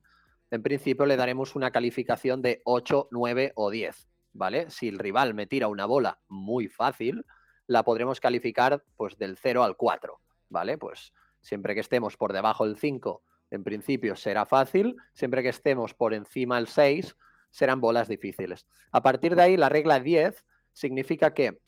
en 0.50 0.62
principio 0.62 1.06
le 1.06 1.16
daremos 1.16 1.56
una 1.56 1.70
calificación 1.70 2.42
de 2.42 2.60
8, 2.64 3.08
9 3.10 3.52
o 3.54 3.70
10. 3.70 4.08
¿Vale? 4.34 4.70
Si 4.70 4.88
el 4.88 4.98
rival 4.98 5.34
me 5.34 5.46
tira 5.46 5.68
una 5.68 5.86
bola 5.86 6.20
muy 6.28 6.68
fácil, 6.68 7.24
la 7.66 7.82
podremos 7.82 8.20
calificar 8.20 8.84
pues 8.96 9.16
del 9.18 9.36
0 9.36 9.64
al 9.64 9.76
4. 9.76 10.20
¿Vale? 10.50 10.78
Pues 10.78 11.12
siempre 11.40 11.74
que 11.74 11.80
estemos 11.80 12.16
por 12.16 12.32
debajo 12.32 12.66
del 12.66 12.76
5, 12.76 13.22
en 13.50 13.64
principio 13.64 14.16
será 14.16 14.46
fácil. 14.46 14.96
Siempre 15.14 15.42
que 15.42 15.48
estemos 15.48 15.94
por 15.94 16.14
encima 16.14 16.56
del 16.56 16.68
6, 16.68 17.16
serán 17.50 17.80
bolas 17.80 18.08
difíciles. 18.08 18.66
A 18.92 19.02
partir 19.02 19.34
de 19.34 19.42
ahí, 19.42 19.56
la 19.56 19.68
regla 19.68 20.00
10 20.00 20.44
significa 20.72 21.32
que 21.34 21.58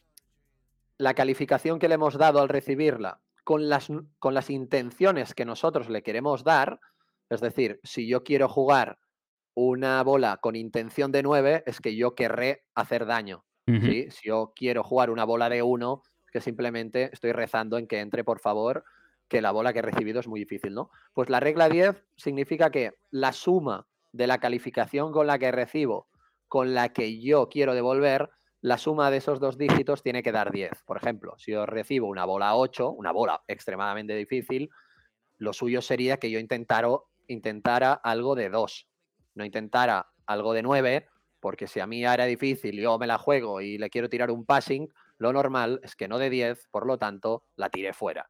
la 1.01 1.15
calificación 1.15 1.79
que 1.79 1.89
le 1.89 1.95
hemos 1.95 2.19
dado 2.19 2.41
al 2.41 2.51
recibirla 2.51 3.23
con 3.43 3.71
las, 3.71 3.89
con 4.19 4.35
las 4.35 4.51
intenciones 4.51 5.35
que 5.35 5.47
nosotros 5.47 5.89
le 5.89 6.03
queremos 6.03 6.45
dar, 6.45 6.79
es 7.31 7.41
decir, 7.41 7.81
si 7.83 8.07
yo 8.07 8.23
quiero 8.23 8.51
jugar 8.51 8.99
una 9.55 10.03
bola 10.03 10.37
con 10.43 10.57
intención 10.57 11.11
de 11.11 11.23
9, 11.23 11.63
es 11.65 11.81
que 11.81 11.97
yo 11.97 12.15
querré 12.15 12.65
hacer 12.75 13.07
daño. 13.07 13.45
Si 13.67 14.09
yo 14.25 14.53
quiero 14.57 14.83
jugar 14.83 15.11
una 15.11 15.25
bola 15.25 15.49
de 15.49 15.63
1, 15.63 16.03
que 16.33 16.41
simplemente 16.41 17.09
estoy 17.13 17.31
rezando 17.31 17.79
en 17.79 17.87
que 17.87 18.01
entre, 18.01 18.25
por 18.25 18.41
favor, 18.41 18.85
que 19.29 19.41
la 19.41 19.53
bola 19.53 19.73
que 19.73 19.79
he 19.79 19.83
recibido 19.83 20.19
es 20.19 20.27
muy 20.27 20.41
difícil, 20.41 20.75
¿no? 20.75 20.91
Pues 21.15 21.31
la 21.31 21.39
regla 21.39 21.69
10 21.69 22.05
significa 22.17 22.71
que 22.71 22.95
la 23.11 23.33
suma 23.33 23.87
de 24.13 24.27
la 24.27 24.39
calificación 24.39 25.13
con 25.13 25.29
la 25.29 25.39
que 25.39 25.53
recibo, 25.53 26.09
con 26.49 26.75
la 26.75 26.89
que 26.89 27.21
yo 27.21 27.49
quiero 27.49 27.75
devolver, 27.75 28.31
la 28.63 28.77
suma 28.77 29.11
de 29.11 29.19
esos 29.19 29.41
dos 29.41 29.57
dígitos 29.57 30.03
tiene 30.03 30.23
que 30.23 30.33
dar 30.33 30.51
10. 30.51 30.83
Por 30.85 30.99
ejemplo, 30.99 31.35
si 31.39 31.53
yo 31.53 31.65
recibo 31.67 32.09
una 32.09 32.25
bola 32.25 32.57
8, 32.57 32.91
una 32.91 33.13
bola 33.13 33.43
extremadamente 33.49 34.15
difícil, 34.15 34.71
lo 35.39 35.53
suyo 35.53 35.81
sería 35.81 36.19
que 36.19 36.31
yo 36.31 36.39
intentara, 36.39 37.95
algo 37.95 38.35
de 38.35 38.51
2, 38.51 38.89
no 39.35 39.45
intentara 39.45 40.11
algo 40.27 40.53
de 40.53 40.63
9, 40.63 41.09
porque 41.41 41.67
si 41.67 41.81
a 41.81 41.87
mí 41.87 42.05
era 42.05 42.27
difícil, 42.27 42.79
yo 42.79 42.99
me 42.99 43.07
la 43.07 43.17
juego 43.17 43.63
y 43.63 43.79
le 43.79 43.89
quiero 43.89 44.11
tirar 44.11 44.31
un 44.31 44.45
passing, 44.45 44.93
lo 45.17 45.33
normal 45.33 45.81
es 45.83 45.97
que 45.97 46.09
no 46.09 46.19
de 46.19 46.29
10, 46.29 46.69
por 46.71 46.87
lo 46.87 46.99
tanto, 46.99 47.45
la 47.57 47.71
tire 47.71 47.95
fuera. 47.95 48.29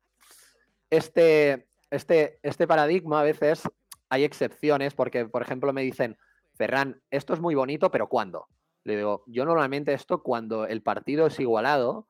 Este, 0.89 1.69
este, 1.91 2.39
este 2.43 2.69
paradigma 2.69 3.21
a 3.21 3.25
veces 3.25 3.63
hay 4.09 4.23
excepciones, 4.23 4.95
porque, 4.95 5.27
por 5.27 5.43
ejemplo, 5.43 5.73
me 5.73 5.83
dicen, 5.83 6.17
Ferran, 6.55 7.01
esto 7.11 7.35
es 7.35 7.41
muy 7.41 7.57
bonito, 7.57 7.91
pero 7.91 8.09
¿cuándo? 8.09 8.47
Le 8.85 8.97
digo, 8.97 9.25
yo 9.27 9.45
normalmente 9.45 9.93
esto 9.93 10.23
cuando 10.23 10.67
el 10.67 10.83
partido 10.83 11.27
es 11.27 11.39
igualado, 11.39 12.09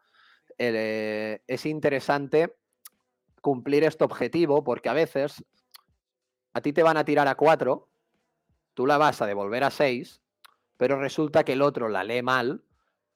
eh, 0.59 1.42
es 1.46 1.66
interesante 1.66 2.56
cumplir 3.40 3.85
este 3.85 4.04
objetivo 4.04 4.62
porque 4.62 4.88
a 4.88 4.94
veces 4.94 5.44
a 6.52 6.61
ti 6.61 6.72
te 6.72 6.83
van 6.83 6.96
a 6.96 7.04
tirar 7.04 7.28
a 7.28 7.37
4, 7.37 7.88
tú 8.74 8.87
la 8.87 8.98
vas 8.98 9.22
a 9.22 9.26
devolver 9.26 9.64
a 9.64 9.70
6, 9.70 10.22
pero 10.76 10.98
resulta 10.98 11.44
que 11.44 11.52
el 11.52 11.62
otro 11.62 11.88
la 11.88 12.04
lee 12.04 12.22
mal 12.22 12.64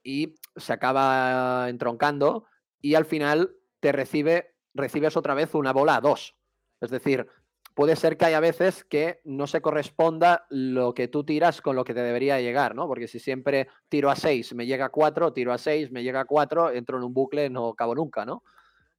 y 0.02 0.34
se 0.56 0.72
acaba 0.72 1.68
entroncando 1.68 2.46
y 2.80 2.94
al 2.94 3.04
final 3.04 3.56
te 3.80 3.92
recibe, 3.92 4.54
recibes 4.74 5.16
otra 5.16 5.34
vez 5.34 5.54
una 5.54 5.72
bola 5.72 5.96
a 5.96 6.00
2. 6.00 6.36
Es 6.80 6.90
decir, 6.90 7.28
puede 7.74 7.96
ser 7.96 8.16
que 8.16 8.24
haya 8.24 8.40
veces 8.40 8.84
que 8.84 9.20
no 9.24 9.46
se 9.46 9.60
corresponda 9.60 10.46
lo 10.48 10.94
que 10.94 11.08
tú 11.08 11.24
tiras 11.24 11.60
con 11.60 11.76
lo 11.76 11.84
que 11.84 11.94
te 11.94 12.00
debería 12.00 12.40
llegar, 12.40 12.74
¿no? 12.74 12.86
Porque 12.86 13.08
si 13.08 13.18
siempre 13.18 13.68
tiro 13.88 14.10
a 14.10 14.16
6, 14.16 14.54
me 14.54 14.66
llega 14.66 14.86
a 14.86 14.90
4, 14.90 15.32
tiro 15.32 15.52
a 15.52 15.58
6, 15.58 15.90
me 15.90 16.02
llega 16.02 16.20
a 16.20 16.24
4, 16.24 16.72
entro 16.72 16.98
en 16.98 17.04
un 17.04 17.12
bucle, 17.12 17.50
no 17.50 17.70
acabo 17.70 17.94
nunca, 17.94 18.24
¿no? 18.24 18.42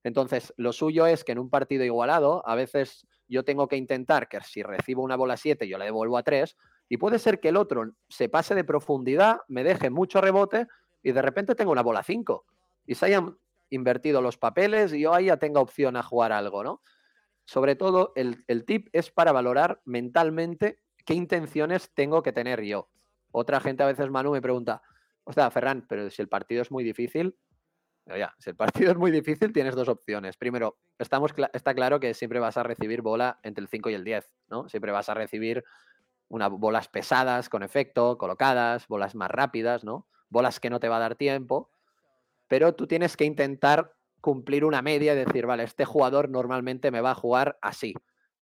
Entonces, 0.03 0.53
lo 0.57 0.71
suyo 0.71 1.07
es 1.07 1.23
que 1.23 1.31
en 1.31 1.39
un 1.39 1.49
partido 1.49 1.83
igualado, 1.83 2.47
a 2.47 2.55
veces 2.55 3.07
yo 3.27 3.43
tengo 3.43 3.67
que 3.67 3.77
intentar 3.77 4.27
que 4.27 4.39
si 4.41 4.61
recibo 4.61 5.01
una 5.01 5.15
bola 5.15 5.37
7, 5.37 5.67
yo 5.67 5.77
la 5.77 5.85
devuelvo 5.85 6.17
a 6.17 6.23
3, 6.23 6.55
y 6.89 6.97
puede 6.97 7.17
ser 7.17 7.39
que 7.39 7.49
el 7.49 7.57
otro 7.57 7.91
se 8.09 8.29
pase 8.29 8.53
de 8.53 8.63
profundidad, 8.63 9.39
me 9.47 9.63
deje 9.63 9.89
mucho 9.89 10.21
rebote, 10.21 10.67
y 11.01 11.11
de 11.11 11.21
repente 11.21 11.55
tengo 11.55 11.71
una 11.71 11.81
bola 11.81 12.03
5. 12.03 12.45
Y 12.85 12.95
se 12.95 13.05
hayan 13.07 13.37
invertido 13.69 14.21
los 14.21 14.37
papeles 14.37 14.93
y 14.93 15.01
yo 15.01 15.13
ahí 15.13 15.25
ya 15.25 15.37
tenga 15.37 15.59
opción 15.59 15.97
a 15.97 16.03
jugar 16.03 16.31
algo, 16.31 16.63
¿no? 16.63 16.81
Sobre 17.45 17.75
todo, 17.75 18.11
el, 18.15 18.65
tip 18.65 18.89
es 18.91 19.11
para 19.11 19.31
valorar 19.31 19.81
mentalmente 19.85 20.79
qué 21.05 21.13
intenciones 21.13 21.91
tengo 21.93 22.23
que 22.23 22.33
tener 22.33 22.63
yo. 22.63 22.89
Otra 23.31 23.59
gente 23.59 23.83
a 23.83 23.87
veces, 23.87 24.09
Manu, 24.09 24.31
me 24.31 24.41
pregunta, 24.41 24.81
o 25.23 25.31
sea, 25.31 25.51
Ferran, 25.51 25.85
pero 25.87 26.09
si 26.09 26.21
el 26.21 26.27
partido 26.27 26.61
es 26.63 26.71
muy 26.71 26.83
difícil, 26.83 27.37
ya, 28.07 28.35
si 28.39 28.49
el 28.49 28.55
partido 28.55 28.91
es 28.91 28.97
muy 28.97 29.11
difícil, 29.11 29.53
tienes 29.53 29.75
dos 29.75 29.87
opciones. 29.87 30.37
Primero, 30.37 30.77
estamos 30.97 31.33
está 31.53 31.73
claro 31.73 31.99
que 31.99 32.13
siempre 32.13 32.39
vas 32.39 32.57
a 32.57 32.63
recibir 32.63 33.01
bola 33.01 33.39
entre 33.43 33.61
el 33.61 33.67
5 33.67 33.89
y 33.89 33.93
el 33.93 34.03
10, 34.03 34.31
¿no? 34.47 34.69
Siempre 34.69 34.91
vas 34.91 35.09
a 35.09 35.13
recibir 35.13 35.63
una, 36.27 36.47
bolas 36.47 36.87
pesadas, 36.87 37.49
con 37.49 37.61
efecto, 37.61 38.17
colocadas, 38.17 38.87
bolas 38.87 39.15
más 39.15 39.29
rápidas, 39.29 39.83
¿no? 39.83 40.07
Bolas 40.29 40.59
que 40.59 40.69
no 40.69 40.79
te 40.79 40.89
va 40.89 40.97
a 40.97 40.99
dar 40.99 41.15
tiempo. 41.15 41.71
pero 42.47 42.75
tú 42.75 42.85
tienes 42.85 43.17
que 43.17 43.25
intentar 43.25 43.94
cumplir 44.25 44.65
una 44.65 44.81
media 44.81 45.13
y 45.13 45.17
decir, 45.17 45.45
vale, 45.45 45.61
este 45.61 45.85
jugador 45.85 46.31
normalmente 46.31 46.89
me 46.89 46.99
va 46.99 47.11
a 47.11 47.13
jugar 47.13 47.59
así. 47.61 47.93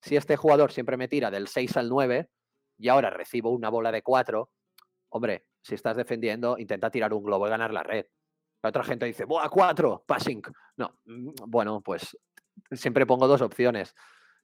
Si 0.01 0.15
este 0.15 0.37
jugador 0.37 0.71
siempre 0.71 0.95
me 0.95 1.09
tira 1.09 1.29
del 1.29 1.49
6 1.49 1.75
al 1.75 1.89
9 1.89 2.29
y 2.77 2.87
ahora 2.87 3.09
recibo 3.09 3.49
una 3.49 3.67
bola 3.67 3.91
de 3.91 4.01
4, 4.01 4.49
hombre, 5.09 5.43
si 5.61 5.75
estás 5.75 5.97
defendiendo, 5.97 6.57
intenta 6.57 6.89
tirar 6.89 7.11
un 7.13 7.21
globo 7.21 7.47
y 7.47 7.49
ganar 7.49 7.73
la 7.73 7.83
red. 7.83 8.05
La 8.61 8.69
otra 8.69 8.85
gente 8.85 9.05
dice, 9.05 9.25
¡buah, 9.25 9.49
4! 9.49 10.05
Passing. 10.07 10.41
No, 10.77 11.01
mm, 11.03 11.31
bueno, 11.47 11.81
pues 11.81 12.17
siempre 12.71 13.05
pongo 13.05 13.27
dos 13.27 13.41
opciones. 13.41 13.93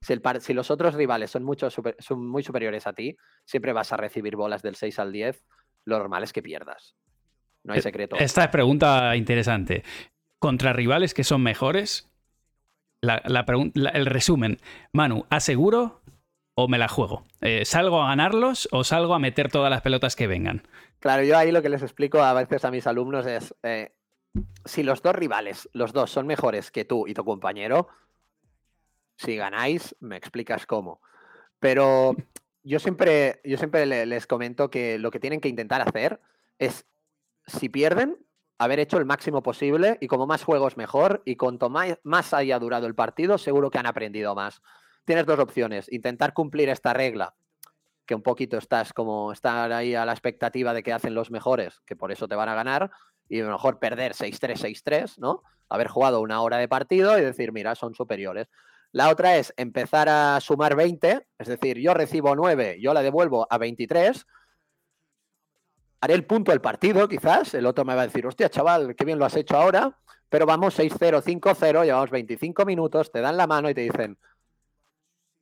Si, 0.02 0.12
el 0.12 0.22
si 0.42 0.54
los 0.54 0.70
otros 0.70 0.94
rivales 0.94 1.32
son, 1.32 1.46
mucho 1.46 1.70
son 1.70 2.28
muy 2.28 2.44
superiores 2.44 2.86
a 2.86 2.92
ti, 2.92 3.16
siempre 3.46 3.72
vas 3.72 3.94
a 3.94 3.98
recibir 3.98 4.36
bolas 4.36 4.62
del 4.62 4.76
6 4.76 5.00
al 5.00 5.14
10. 5.14 5.42
Lo 5.86 6.00
normal 6.00 6.24
es 6.24 6.34
que 6.34 6.42
pierdas. 6.42 6.98
No 7.64 7.72
hay 7.72 7.80
eh, 7.80 7.84
secreto. 7.84 8.18
Esta 8.18 8.44
es 8.44 8.50
pregunta 8.50 9.16
interesante. 9.16 9.84
Contra 10.40 10.74
rivales 10.74 11.14
que 11.14 11.24
son 11.24 11.44
mejores, 11.44 12.10
la, 13.02 13.22
el 13.94 14.06
resumen, 14.06 14.58
Manu, 14.92 15.26
¿aseguro 15.30 16.02
o 16.56 16.68
me 16.68 16.78
la 16.78 16.88
juego? 16.88 17.26
Eh, 17.42 17.66
¿Salgo 17.66 18.02
a 18.02 18.08
ganarlos 18.08 18.68
o 18.72 18.84
salgo 18.84 19.14
a 19.14 19.20
meter 19.20 19.52
todas 19.52 19.70
las 19.70 19.82
pelotas 19.82 20.16
que 20.16 20.28
vengan? 20.28 20.68
Claro, 21.00 21.24
yo 21.24 21.38
ahí 21.38 21.52
lo 21.52 21.62
que 21.62 21.70
les 21.70 21.82
explico 21.82 22.22
a 22.22 22.34
veces 22.34 22.66
a 22.66 22.72
mis 22.72 22.88
alumnos 22.88 23.26
es, 23.26 23.56
eh, 23.64 23.94
si 24.66 24.84
los 24.84 25.02
dos 25.02 25.16
rivales, 25.16 25.70
los 25.74 25.94
dos 25.94 26.12
son 26.12 26.28
mejores 26.28 26.72
que 26.72 26.86
tú 26.86 27.08
y 27.08 27.14
tu 27.14 27.24
compañero, 27.24 27.88
si 29.18 29.36
ganáis, 29.36 29.96
me 30.00 30.18
explicas 30.18 30.66
cómo. 30.66 31.02
Pero 31.60 32.16
yo 32.64 32.80
siempre, 32.80 33.42
yo 33.44 33.58
siempre 33.58 33.86
les 33.86 34.28
comento 34.28 34.70
que 34.70 34.98
lo 34.98 35.12
que 35.12 35.20
tienen 35.20 35.42
que 35.42 35.50
intentar 35.50 35.82
hacer 35.82 36.22
es, 36.58 36.86
si 37.48 37.70
pierden, 37.70 38.18
haber 38.60 38.80
hecho 38.80 38.98
el 38.98 39.06
máximo 39.06 39.42
posible 39.42 39.98
y 40.02 40.08
como 40.08 40.28
más 40.28 40.44
juegos 40.44 40.76
mejor 40.76 41.24
y 41.26 41.38
cuanto 41.38 41.70
más, 41.70 42.34
haya 42.34 42.60
durado 42.60 42.86
el 42.88 42.94
partido, 42.94 43.38
seguro 43.38 43.72
que 43.72 43.80
han 43.80 43.88
aprendido 43.88 44.36
más. 44.36 44.62
Tienes 45.06 45.26
dos 45.26 45.40
opciones, 45.40 45.92
intentar 45.92 46.34
cumplir 46.34 46.68
esta 46.70 46.94
regla, 46.94 47.34
que 48.06 48.16
un 48.16 48.22
poquito 48.22 48.58
estás 48.58 48.92
como 48.92 49.32
estar 49.32 49.72
ahí 49.72 49.96
a 49.96 50.06
la 50.06 50.12
expectativa 50.12 50.74
de 50.74 50.84
que 50.84 50.92
hacen 50.92 51.16
los 51.16 51.32
mejores, 51.32 51.80
que 51.86 51.96
por 51.96 52.12
eso 52.12 52.28
te 52.28 52.36
van 52.36 52.50
a 52.50 52.54
ganar, 52.56 52.92
y 53.30 53.40
a 53.40 53.46
lo 53.46 53.52
mejor 53.52 53.80
perder 53.80 54.12
6-3, 54.12 54.84
6-3, 54.84 55.18
¿no? 55.20 55.42
Haber 55.70 55.88
jugado 55.88 56.20
una 56.20 56.42
hora 56.42 56.58
de 56.58 56.68
partido 56.68 57.18
y 57.18 57.22
decir, 57.22 57.54
mira, 57.54 57.76
son 57.76 57.96
superiores. 57.96 58.50
La 58.92 59.10
otra 59.10 59.38
es 59.38 59.54
empezar 59.56 60.10
a 60.10 60.40
sumar 60.42 60.76
20, 60.76 61.28
es 61.38 61.48
decir, 61.48 61.78
yo 61.78 61.94
recibo 61.94 62.36
9, 62.36 62.78
yo 62.82 62.94
la 62.94 63.04
devuelvo 63.04 63.48
a 63.50 63.58
23. 63.58 64.26
Haré 66.02 66.14
el 66.14 66.26
punto 66.26 66.52
del 66.52 66.62
partido, 66.62 67.08
quizás. 67.08 67.54
El 67.54 67.66
otro 67.66 67.84
me 67.86 67.96
va 67.96 68.04
a 68.04 68.08
decir, 68.08 68.26
hostia, 68.26 68.50
chaval, 68.50 68.96
qué 68.96 69.06
bien 69.06 69.20
lo 69.20 69.26
has 69.26 69.36
hecho 69.36 69.58
ahora. 69.58 69.98
Pero 70.30 70.46
vamos 70.46 70.78
6-0, 70.78 71.22
5-0, 71.22 71.84
llevamos 71.84 72.12
25 72.12 72.66
minutos, 72.66 73.12
te 73.12 73.20
dan 73.20 73.36
la 73.36 73.48
mano 73.48 73.70
y 73.70 73.74
te 73.74 73.82
dicen, 73.82 74.18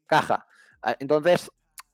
caja. 0.06 0.48
Ah, 0.82 0.96
entonces, 1.00 1.52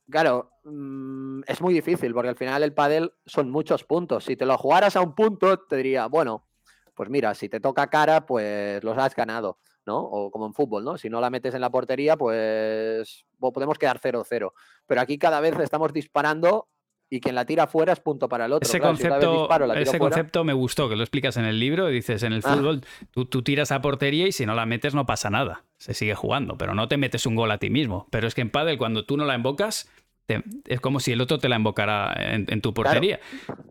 claro, 0.10 0.52
mm, 0.64 1.42
es 1.48 1.60
muy 1.60 1.74
difícil 1.74 2.14
porque 2.14 2.30
al 2.30 2.36
final 2.36 2.62
el 2.62 2.74
pádel 2.74 3.12
son 3.26 3.50
muchos 3.50 3.84
puntos. 3.84 4.26
Si 4.26 4.36
te 4.36 4.46
lo 4.46 4.58
jugaras 4.58 4.96
a 4.96 5.02
un 5.02 5.16
punto, 5.16 5.58
te 5.60 5.78
diría, 5.78 6.06
bueno, 6.06 6.48
pues 6.94 7.10
mira, 7.10 7.34
si 7.34 7.50
te 7.50 7.60
toca 7.60 7.88
cara, 7.88 8.26
pues 8.26 8.84
los 8.84 8.98
has 8.98 9.16
ganado. 9.16 9.58
¿no? 9.86 10.00
O 10.00 10.32
como 10.32 10.46
en 10.46 10.54
fútbol, 10.54 10.86
¿no? 10.86 10.98
Si 10.98 11.10
no 11.10 11.20
la 11.20 11.30
metes 11.30 11.54
en 11.54 11.62
la 11.62 11.70
portería, 11.70 12.16
pues 12.16 13.26
podemos 13.38 13.78
quedar 13.78 14.00
0-0. 14.00 14.54
Pero 14.88 15.02
aquí 15.02 15.18
cada 15.18 15.42
vez 15.42 15.58
estamos 15.60 15.92
disparando 15.92 16.70
y 17.14 17.20
quien 17.20 17.36
la 17.36 17.46
tira 17.46 17.68
fuera 17.68 17.94
es 17.94 18.00
punto 18.00 18.28
para 18.30 18.46
el 18.46 18.54
otro. 18.54 18.68
Ese, 18.68 18.80
concepto, 18.80 19.50
ese 19.76 20.00
concepto 20.00 20.44
me 20.44 20.54
gustó, 20.54 20.90
que 20.90 20.96
lo 20.96 21.04
explicas 21.04 21.38
en 21.38 21.46
el 21.46 21.60
libro. 21.60 21.88
Dices, 21.88 22.24
en 22.24 22.34
el 22.34 22.42
ah. 22.44 22.56
fútbol 22.56 22.82
tú, 23.12 23.42
tiras 23.42 23.72
a 23.72 23.82
portería 23.82 24.28
y 24.28 24.32
si 24.32 24.46
no 24.46 24.56
la 24.56 24.66
metes 24.66 24.94
no 24.96 25.06
pasa 25.06 25.30
nada. 25.30 25.64
Se 25.78 25.94
sigue 25.94 26.16
jugando, 26.16 26.58
pero 26.58 26.74
no 26.74 26.88
te 26.88 26.98
metes 26.98 27.26
un 27.26 27.36
gol 27.36 27.52
a 27.52 27.58
ti 27.58 27.70
mismo. 27.70 28.08
Pero 28.10 28.28
es 28.28 28.36
que 28.36 28.42
en 28.42 28.50
pádel, 28.50 28.78
cuando 28.78 29.06
tú 29.06 29.18
no 29.18 29.26
la 29.26 29.36
invocas, 29.36 29.92
es 30.28 30.80
como 30.80 31.00
si 31.00 31.12
el 31.12 31.22
otro 31.22 31.38
te 31.38 31.50
la 31.50 31.58
invocara 31.58 32.14
en, 32.18 32.62
tu 32.62 32.74
portería. 32.74 33.20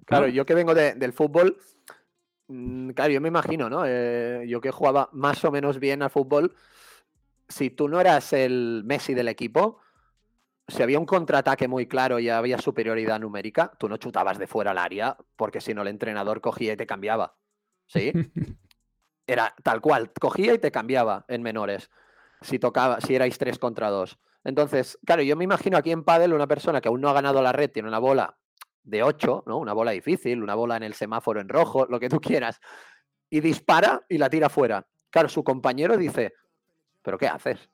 Claro, 0.05 0.28
yo 0.28 0.44
que 0.44 0.55
vengo 0.55 0.74
del 0.74 1.12
fútbol, 1.12 1.57
Mm, 2.52 2.90
claro, 2.90 3.12
yo 3.12 3.20
me 3.20 3.28
imagino, 3.28 3.70
¿no? 3.70 3.85
Eh, 3.87 4.44
yo 4.46 4.61
que 4.61 4.70
jugaba 4.70 5.09
más 5.12 5.44
o 5.44 5.50
menos 5.50 5.78
bien 5.78 6.02
al 6.02 6.11
fútbol, 6.11 6.55
si 7.48 7.70
tú 7.70 7.88
no 7.88 8.00
eras 8.00 8.33
el 8.33 8.83
Messi 8.85 9.14
del 9.14 9.28
equipo, 9.28 9.78
si 10.73 10.83
había 10.83 10.99
un 10.99 11.07
contraataque 11.07 11.69
muy 11.69 11.87
claro 11.87 12.19
y 12.19 12.31
había 12.31 12.59
superioridad 12.59 13.21
numérica, 13.21 13.73
tú 13.79 13.89
no 13.89 13.99
chutabas 13.99 14.39
de 14.39 14.47
fuera 14.47 14.71
al 14.71 14.79
área, 14.79 15.17
porque 15.37 15.61
si 15.61 15.75
no 15.75 15.83
el 15.83 15.89
entrenador 15.89 16.41
cogía 16.41 16.73
y 16.73 16.77
te 16.77 16.87
cambiaba. 16.87 17.37
¿Sí? 17.87 18.13
Era 19.27 19.55
tal 19.63 19.81
cual, 19.81 20.13
cogía 20.19 20.55
y 20.55 20.59
te 20.59 20.73
cambiaba 20.73 21.27
en 21.29 21.43
menores. 21.43 21.91
Si 22.41 22.59
tocaba, 22.59 23.01
si 23.01 23.15
erais 23.15 23.39
tres 23.39 23.59
contra 23.59 23.91
dos. 23.91 24.19
Entonces, 24.45 24.99
claro, 25.07 25.23
yo 25.23 25.37
me 25.37 25.45
imagino 25.45 25.77
aquí 25.77 25.93
en 25.93 26.03
Padel 26.03 26.33
una 26.33 26.49
persona 26.49 26.81
que 26.81 26.89
aún 26.89 27.01
no 27.01 27.09
ha 27.09 27.13
ganado 27.13 27.41
la 27.41 27.53
red, 27.53 27.71
tiene 27.71 27.89
una 27.89 28.01
bola 28.01 28.37
de 28.83 29.03
8, 29.03 29.45
¿no? 29.47 29.59
Una 29.59 29.75
bola 29.75 29.93
difícil, 29.93 30.43
una 30.43 30.57
bola 30.57 30.77
en 30.77 30.83
el 30.83 30.95
semáforo 30.95 31.41
en 31.41 31.49
rojo, 31.49 31.87
lo 31.87 32.01
que 32.01 32.09
tú 32.09 32.21
quieras, 32.21 32.61
y 33.31 33.41
dispara 33.41 34.05
y 34.09 34.19
la 34.19 34.29
tira 34.29 34.49
fuera. 34.49 34.87
Claro, 35.11 35.29
su 35.29 35.45
compañero 35.45 35.97
dice, 35.97 36.33
¿pero 37.03 37.17
qué 37.19 37.29
haces? 37.29 37.71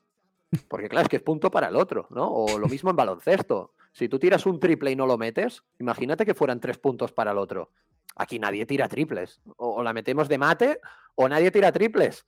Porque 0.69 0.89
claro, 0.89 1.05
es 1.05 1.09
que 1.09 1.17
es 1.17 1.23
punto 1.23 1.51
para 1.51 1.69
el 1.69 1.77
otro, 1.77 2.07
¿no? 2.11 2.29
O 2.29 2.59
lo 2.59 2.69
mismo 2.69 2.91
en 2.91 2.97
baloncesto. 2.97 3.75
Si 3.93 4.09
tú 4.09 4.19
tiras 4.19 4.47
un 4.47 4.61
triple 4.61 4.91
y 4.91 4.97
no 4.97 5.07
lo 5.07 5.19
metes, 5.19 5.63
imagínate 5.79 6.25
que 6.25 6.35
fueran 6.35 6.61
tres 6.61 6.79
puntos 6.79 7.13
para 7.13 7.33
el 7.33 7.39
otro. 7.39 7.71
Aquí 8.17 8.39
nadie 8.39 8.65
tira 8.67 8.89
triples. 8.89 9.41
O, 9.57 9.83
la 9.83 9.93
metemos 9.93 10.29
de 10.29 10.39
mate 10.39 10.81
o 11.15 11.29
nadie 11.29 11.51
tira 11.51 11.73
triples. 11.73 12.27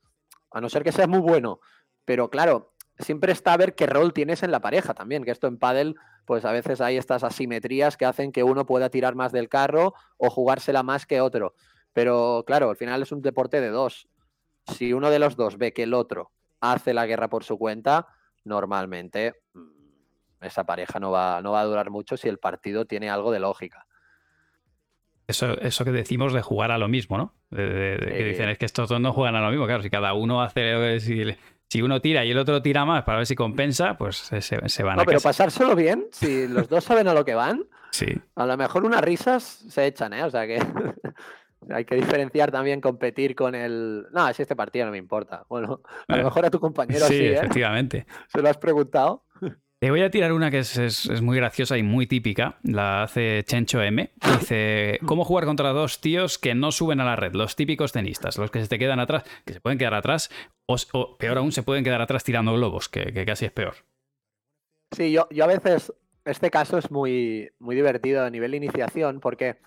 A 0.51 0.61
no 0.61 0.69
ser 0.69 0.83
que 0.83 0.91
sea 0.91 1.07
muy 1.07 1.19
bueno. 1.19 1.59
Pero 2.05 2.29
claro, 2.29 2.73
siempre 2.99 3.31
está 3.31 3.53
a 3.53 3.57
ver 3.57 3.73
qué 3.75 3.87
rol 3.87 4.13
tienes 4.13 4.43
en 4.43 4.51
la 4.51 4.59
pareja 4.59 4.93
también, 4.93 5.23
que 5.23 5.31
esto 5.31 5.47
en 5.47 5.57
pádel 5.57 5.95
pues 6.25 6.45
a 6.45 6.51
veces 6.51 6.81
hay 6.81 6.97
estas 6.97 7.23
asimetrías 7.23 7.97
que 7.97 8.05
hacen 8.05 8.31
que 8.31 8.43
uno 8.43 8.65
pueda 8.65 8.89
tirar 8.89 9.15
más 9.15 9.31
del 9.31 9.49
carro 9.49 9.95
o 10.17 10.29
jugársela 10.29 10.83
más 10.83 11.05
que 11.05 11.19
otro. 11.19 11.55
Pero 11.93 12.43
claro, 12.45 12.69
al 12.69 12.77
final 12.77 13.01
es 13.01 13.11
un 13.11 13.21
deporte 13.21 13.59
de 13.59 13.69
dos. 13.69 14.07
Si 14.67 14.93
uno 14.93 15.09
de 15.09 15.19
los 15.19 15.35
dos 15.35 15.57
ve 15.57 15.73
que 15.73 15.83
el 15.83 15.93
otro 15.93 16.31
hace 16.61 16.93
la 16.93 17.05
guerra 17.05 17.29
por 17.29 17.43
su 17.43 17.57
cuenta, 17.57 18.07
normalmente 18.45 19.35
mm, 19.53 20.45
esa 20.45 20.63
pareja 20.63 20.99
no 20.99 21.11
va, 21.11 21.41
no 21.41 21.51
va 21.51 21.61
a 21.61 21.65
durar 21.65 21.89
mucho 21.89 22.17
si 22.17 22.29
el 22.29 22.39
partido 22.39 22.85
tiene 22.85 23.09
algo 23.09 23.31
de 23.31 23.39
lógica. 23.39 23.85
Eso, 25.27 25.59
eso 25.59 25.85
que 25.85 25.91
decimos 25.91 26.33
de 26.33 26.41
jugar 26.41 26.71
a 26.71 26.77
lo 26.77 26.87
mismo, 26.87 27.17
¿no? 27.17 27.35
De, 27.49 27.97
que 27.99 28.23
dicen 28.23 28.49
es 28.49 28.57
que 28.57 28.65
estos 28.65 28.89
dos 28.89 28.99
no 28.99 29.13
juegan 29.13 29.35
a 29.35 29.41
lo 29.41 29.49
mismo. 29.49 29.65
Claro, 29.65 29.81
si 29.81 29.89
cada 29.89 30.13
uno 30.13 30.41
hace. 30.41 30.99
Si, 30.99 31.23
si 31.69 31.81
uno 31.81 32.01
tira 32.01 32.25
y 32.25 32.31
el 32.31 32.37
otro 32.37 32.61
tira 32.61 32.83
más 32.83 33.03
para 33.03 33.19
ver 33.19 33.27
si 33.27 33.35
compensa, 33.35 33.97
pues 33.97 34.17
se, 34.17 34.41
se 34.41 34.83
van 34.83 34.97
no, 34.97 35.03
a 35.03 35.05
pero 35.05 35.21
pasárselo 35.21 35.73
bien, 35.73 36.05
si 36.11 36.47
los 36.47 36.67
dos 36.67 36.83
saben 36.83 37.07
a 37.07 37.13
lo 37.13 37.23
que 37.23 37.33
van, 37.33 37.63
sí. 37.91 38.07
a 38.35 38.45
lo 38.45 38.57
mejor 38.57 38.83
unas 38.83 39.01
risas 39.01 39.43
se 39.69 39.85
echan, 39.85 40.11
¿eh? 40.11 40.25
O 40.25 40.29
sea 40.29 40.45
que 40.47 40.59
hay 41.69 41.85
que 41.85 41.95
diferenciar 41.95 42.51
también 42.51 42.81
competir 42.81 43.35
con 43.35 43.55
el... 43.55 44.07
No, 44.11 44.33
si 44.33 44.41
este 44.41 44.55
partido 44.55 44.85
no 44.85 44.91
me 44.91 44.97
importa. 44.97 45.45
Bueno, 45.49 45.81
a 46.07 46.17
lo 46.17 46.23
mejor 46.23 46.45
a 46.45 46.49
tu 46.49 46.59
compañero 46.59 47.05
sí, 47.05 47.17
sí 47.17 47.23
¿eh? 47.25 47.33
efectivamente. 47.35 48.05
¿Se 48.27 48.41
lo 48.41 48.49
has 48.49 48.57
preguntado? 48.57 49.25
Te 49.81 49.89
voy 49.89 50.03
a 50.03 50.11
tirar 50.11 50.31
una 50.31 50.51
que 50.51 50.59
es, 50.59 51.21
muy 51.23 51.37
graciosa 51.37 51.75
y 51.75 51.81
muy 51.81 52.05
típica. 52.05 52.59
La 52.61 53.01
hace 53.01 53.43
Chencho 53.45 53.81
M. 53.81 54.11
Dice: 54.39 54.99
¿Cómo 55.07 55.25
jugar 55.25 55.45
contra 55.45 55.69
dos 55.69 56.01
tíos 56.01 56.37
que 56.37 56.53
no 56.53 56.71
suben 56.71 56.99
a 56.99 57.03
la 57.03 57.15
red? 57.15 57.33
Los 57.33 57.55
típicos 57.55 57.91
tenistas, 57.91 58.37
los 58.37 58.51
que 58.51 58.61
se 58.61 58.67
te 58.67 58.77
quedan 58.77 58.99
atrás, 58.99 59.23
que 59.43 59.53
se 59.53 59.59
pueden 59.59 59.79
quedar 59.79 59.95
atrás, 59.95 60.29
o, 60.67 61.17
peor 61.17 61.39
aún, 61.39 61.51
se 61.51 61.63
pueden 61.63 61.83
quedar 61.83 61.99
atrás 61.99 62.23
tirando 62.23 62.53
globos, 62.53 62.89
que, 62.89 63.25
casi 63.25 63.45
es 63.45 63.51
peor. 63.51 63.73
Sí, 64.91 65.11
yo, 65.11 65.27
yo 65.31 65.45
a 65.45 65.47
veces. 65.47 65.91
Este 66.25 66.51
caso 66.51 66.77
es 66.77 66.91
muy, 66.91 67.49
muy 67.57 67.75
divertido 67.75 68.23
a 68.23 68.29
nivel 68.29 68.51
de 68.51 68.57
iniciación 68.57 69.19
porque 69.19 69.57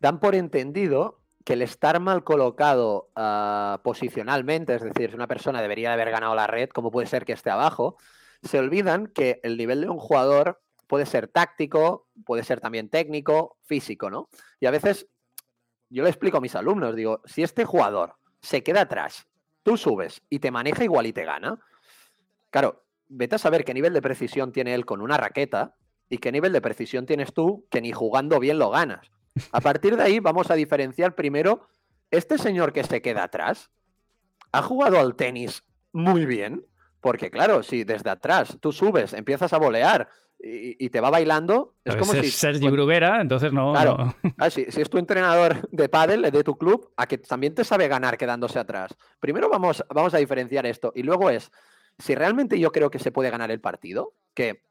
dan 0.00 0.18
por 0.20 0.34
entendido 0.34 1.20
que 1.44 1.54
el 1.54 1.62
estar 1.62 2.00
mal 2.00 2.24
colocado 2.24 3.10
ah, 3.16 3.80
posicionalmente, 3.84 4.74
es 4.74 4.82
decir, 4.82 5.10
si 5.10 5.16
una 5.16 5.28
persona 5.28 5.62
debería 5.62 5.92
haber 5.92 6.10
ganado 6.10 6.34
la 6.34 6.46
red, 6.46 6.68
¿cómo 6.70 6.90
puede 6.90 7.06
ser 7.06 7.24
que 7.24 7.32
esté 7.32 7.50
abajo? 7.50 7.96
se 8.42 8.58
olvidan 8.58 9.06
que 9.06 9.40
el 9.42 9.56
nivel 9.56 9.82
de 9.82 9.88
un 9.88 9.98
jugador 9.98 10.60
puede 10.86 11.06
ser 11.06 11.28
táctico, 11.28 12.08
puede 12.24 12.42
ser 12.42 12.60
también 12.60 12.88
técnico, 12.88 13.58
físico, 13.64 14.10
¿no? 14.10 14.28
Y 14.58 14.66
a 14.66 14.70
veces 14.70 15.06
yo 15.88 16.02
le 16.02 16.10
explico 16.10 16.38
a 16.38 16.40
mis 16.40 16.54
alumnos, 16.54 16.96
digo, 16.96 17.20
si 17.26 17.42
este 17.42 17.64
jugador 17.64 18.14
se 18.40 18.62
queda 18.62 18.82
atrás, 18.82 19.26
tú 19.62 19.76
subes 19.76 20.22
y 20.30 20.38
te 20.38 20.50
maneja 20.50 20.84
igual 20.84 21.06
y 21.06 21.12
te 21.12 21.24
gana, 21.24 21.58
claro, 22.50 22.84
vete 23.08 23.36
a 23.36 23.38
saber 23.38 23.64
qué 23.64 23.74
nivel 23.74 23.92
de 23.92 24.02
precisión 24.02 24.52
tiene 24.52 24.74
él 24.74 24.86
con 24.86 25.00
una 25.00 25.16
raqueta 25.16 25.76
y 26.08 26.18
qué 26.18 26.32
nivel 26.32 26.52
de 26.52 26.60
precisión 26.60 27.06
tienes 27.06 27.32
tú 27.32 27.66
que 27.70 27.80
ni 27.80 27.92
jugando 27.92 28.40
bien 28.40 28.58
lo 28.58 28.70
ganas. 28.70 29.10
A 29.52 29.60
partir 29.60 29.96
de 29.96 30.02
ahí 30.02 30.20
vamos 30.20 30.50
a 30.50 30.54
diferenciar 30.54 31.14
primero, 31.14 31.66
este 32.10 32.38
señor 32.38 32.72
que 32.72 32.84
se 32.84 33.00
queda 33.02 33.24
atrás, 33.24 33.70
¿ha 34.52 34.62
jugado 34.62 34.98
al 34.98 35.14
tenis 35.14 35.64
muy 35.92 36.26
bien? 36.26 36.66
Porque 37.00 37.30
claro, 37.30 37.62
si 37.62 37.84
desde 37.84 38.10
atrás 38.10 38.58
tú 38.60 38.72
subes, 38.72 39.12
empiezas 39.14 39.52
a 39.52 39.58
volear 39.58 40.08
y, 40.42 40.88
te 40.88 41.00
va 41.00 41.10
bailando, 41.10 41.74
es 41.84 41.96
como 41.96 42.12
si... 42.14 42.30
Sergi 42.30 42.68
Bruguera, 42.70 43.20
entonces 43.20 43.52
no... 43.52 43.72
Claro, 43.72 44.14
si, 44.50 44.62
es 44.62 44.88
tu 44.88 44.96
entrenador 44.96 45.68
de 45.70 45.88
pádel, 45.88 46.22
de 46.22 46.44
tu 46.44 46.56
club, 46.56 46.90
a 46.96 47.06
que 47.06 47.18
también 47.18 47.54
te 47.54 47.62
sabe 47.62 47.88
ganar 47.88 48.16
quedándose 48.16 48.58
atrás. 48.58 48.96
Primero 49.18 49.50
vamos, 49.50 49.84
vamos 49.90 50.14
a 50.14 50.18
diferenciar 50.18 50.64
esto 50.64 50.92
y 50.94 51.02
luego 51.02 51.28
es, 51.28 51.52
si 51.98 52.14
realmente 52.14 52.58
yo 52.58 52.72
creo 52.72 52.90
que 52.90 52.98
se 52.98 53.12
puede 53.12 53.30
ganar 53.30 53.50
el 53.50 53.60
partido, 53.60 54.14
que 54.32 54.64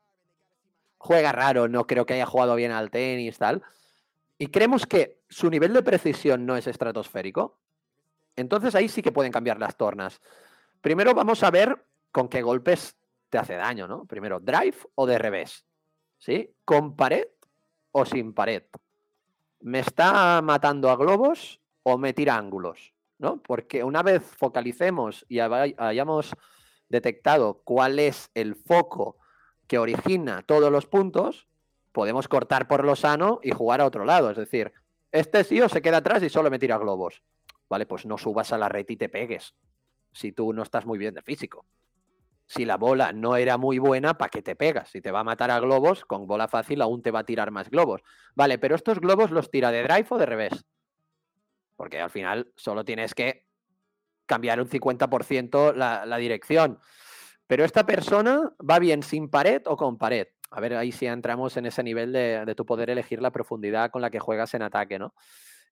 juega 0.97 1.31
raro, 1.31 1.67
no 1.67 1.85
creo 1.85 2.05
que 2.05 2.15
haya 2.15 2.25
jugado 2.25 2.55
bien 2.55 2.71
al 2.71 2.89
tenis, 2.89 3.37
tal, 3.37 3.61
y 4.41 4.47
creemos 4.47 4.85
que 4.85 5.19
su 5.27 5.49
nivel 5.49 5.73
de 5.73 5.83
precisión 5.83 6.45
no 6.45 6.55
es 6.55 6.65
estratosférico, 6.65 7.59
entonces 8.37 8.73
ahí 8.73 8.87
sí 8.87 9.01
que 9.01 9.11
pueden 9.11 9.33
cambiar 9.33 9.59
las 9.59 9.75
tornas. 9.75 10.21
Primero 10.81 11.13
vamos 11.13 11.43
a 11.43 11.51
ver 11.51 11.85
con 12.11 12.29
qué 12.29 12.41
golpes 12.41 12.95
te 13.29 13.37
hace 13.37 13.55
daño, 13.55 13.85
¿no? 13.85 14.05
Primero, 14.05 14.39
drive 14.39 14.77
o 14.95 15.05
de 15.05 15.19
revés, 15.19 15.65
¿sí? 16.17 16.55
¿Con 16.63 16.95
pared 16.95 17.27
o 17.91 18.05
sin 18.05 18.33
pared? 18.33 18.63
¿Me 19.59 19.79
está 19.79 20.41
matando 20.41 20.89
a 20.89 20.95
globos 20.95 21.59
o 21.83 21.97
me 21.97 22.13
tira 22.13 22.37
ángulos? 22.37 22.93
¿No? 23.17 23.43
Porque 23.43 23.83
una 23.83 24.01
vez 24.01 24.23
focalicemos 24.23 25.25
y 25.27 25.39
hayamos 25.39 26.33
detectado 26.87 27.61
cuál 27.65 27.99
es 27.99 28.31
el 28.33 28.55
foco 28.55 29.17
que 29.67 29.77
origina 29.77 30.43
todos 30.43 30.71
los 30.71 30.85
puntos, 30.85 31.48
podemos 31.99 32.29
cortar 32.29 32.65
por 32.65 32.85
lo 32.85 32.95
sano 32.95 33.41
y 33.43 33.51
jugar 33.51 33.81
a 33.81 33.85
otro 33.85 34.05
lado. 34.05 34.29
Es 34.31 34.37
decir, 34.37 34.71
este 35.11 35.43
tío 35.43 35.67
se 35.67 35.81
queda 35.81 35.97
atrás 35.97 36.23
y 36.23 36.29
solo 36.29 36.49
me 36.49 36.57
tira 36.57 36.77
globos. 36.77 37.21
Vale, 37.67 37.85
pues 37.85 38.05
no 38.05 38.17
subas 38.17 38.53
a 38.53 38.57
la 38.57 38.69
red 38.69 38.85
y 38.87 38.95
te 38.95 39.09
pegues. 39.09 39.53
Si 40.13 40.31
tú 40.31 40.53
no 40.53 40.63
estás 40.63 40.85
muy 40.85 40.97
bien 40.97 41.13
de 41.13 41.21
físico. 41.21 41.65
Si 42.45 42.63
la 42.63 42.77
bola 42.77 43.11
no 43.11 43.35
era 43.35 43.57
muy 43.57 43.79
buena, 43.79 44.17
¿para 44.17 44.29
qué 44.29 44.41
te 44.41 44.55
pegas? 44.55 44.91
Si 44.91 45.01
te 45.01 45.11
va 45.11 45.19
a 45.19 45.23
matar 45.25 45.51
a 45.51 45.59
globos, 45.59 46.05
con 46.05 46.25
bola 46.25 46.47
fácil 46.47 46.81
aún 46.81 47.01
te 47.01 47.11
va 47.11 47.19
a 47.19 47.25
tirar 47.25 47.51
más 47.51 47.69
globos. 47.69 48.01
Vale, 48.33 48.57
pero 48.59 48.75
estos 48.75 49.01
globos 49.01 49.31
los 49.31 49.51
tira 49.51 49.69
de 49.69 49.83
drive 49.83 50.07
o 50.09 50.17
de 50.17 50.25
revés. 50.25 50.65
Porque 51.75 51.99
al 51.99 52.11
final 52.11 52.53
solo 52.55 52.85
tienes 52.85 53.13
que 53.13 53.45
cambiar 54.25 54.61
un 54.61 54.69
50% 54.69 55.75
la, 55.75 56.05
la 56.05 56.15
dirección. 56.15 56.79
Pero 57.45 57.65
esta 57.65 57.85
persona 57.85 58.53
va 58.57 58.79
bien 58.79 59.03
sin 59.03 59.29
pared 59.29 59.63
o 59.65 59.75
con 59.75 59.97
pared. 59.97 60.29
A 60.51 60.61
ver, 60.61 60.75
ahí 60.75 60.91
sí 60.91 61.05
entramos 61.05 61.55
en 61.57 61.65
ese 61.67 61.83
nivel 61.83 62.11
de, 62.11 62.53
tu 62.55 62.65
poder 62.65 62.89
elegir 62.89 63.21
la 63.21 63.31
profundidad 63.31 63.91
con 63.91 64.01
la 64.01 64.09
que 64.09 64.19
juegas 64.19 64.53
en 64.55 64.63
ataque, 64.63 64.97
¿no? 64.97 65.13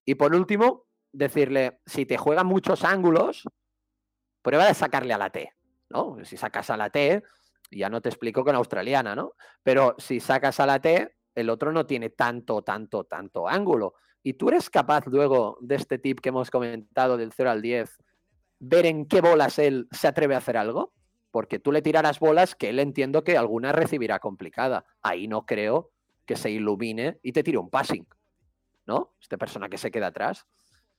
Y 0.05 0.15
por 0.15 0.35
último, 0.35 0.85
decirle, 1.11 1.79
si 1.85 2.05
te 2.05 2.17
juegan 2.17 2.45
muchos 2.45 2.83
ángulos, 2.83 3.43
prueba 4.43 4.67
de 4.67 4.73
sacarle 4.73 5.13
a 5.13 5.17
la 5.17 5.31
T, 5.31 5.51
¿no? 5.89 6.17
Si 6.23 6.37
sacas 6.37 6.69
a 6.69 6.77
la 6.77 6.89
T, 6.91 7.23
ya 7.71 7.89
no 7.89 8.01
te 8.01 8.09
explico 8.09 8.43
con 8.43 8.55
australiana, 8.55 9.15
¿no? 9.15 9.33
Pero 9.63 9.95
si 9.97 10.19
sacas 10.19 10.59
a 10.59 10.67
la 10.67 10.79
T, 10.79 11.15
el 11.33 11.49
otro 11.49 11.71
no 11.71 11.85
tiene 11.85 12.11
tanto, 12.11 12.61
tanto, 12.61 13.03
tanto 13.05 13.47
ángulo. 13.47 13.95
Y 14.21 14.33
tú 14.33 14.49
eres 14.49 14.69
capaz 14.69 15.07
luego 15.07 15.57
de 15.61 15.75
este 15.75 15.97
tip 15.97 16.19
que 16.19 16.29
hemos 16.29 16.51
comentado 16.51 17.17
del 17.17 17.33
0 17.33 17.49
al 17.49 17.61
10, 17.61 17.97
ver 18.59 18.85
en 18.85 19.07
qué 19.07 19.21
bolas 19.21 19.57
él 19.59 19.87
se 19.91 20.07
atreve 20.07 20.35
a 20.35 20.39
hacer 20.39 20.57
algo 20.57 20.93
porque 21.37 21.59
tú 21.59 21.71
le 21.71 21.83
tirarás 21.83 22.19
bolas 22.19 22.55
que 22.55 22.69
él 22.69 22.79
entiendo 22.79 23.23
que 23.23 23.37
alguna 23.37 23.71
recibirá 23.71 24.17
complicada. 24.17 24.85
Ahí 25.03 25.27
no 25.27 25.45
creo 25.45 25.91
que 26.25 26.35
se 26.35 26.49
ilumine 26.49 27.19
y 27.21 27.31
te 27.31 27.43
tire 27.43 27.59
un 27.59 27.69
passing, 27.69 28.07
¿no? 28.87 29.13
Esta 29.21 29.37
persona 29.37 29.69
que 29.69 29.77
se 29.77 29.91
queda 29.91 30.07
atrás. 30.07 30.47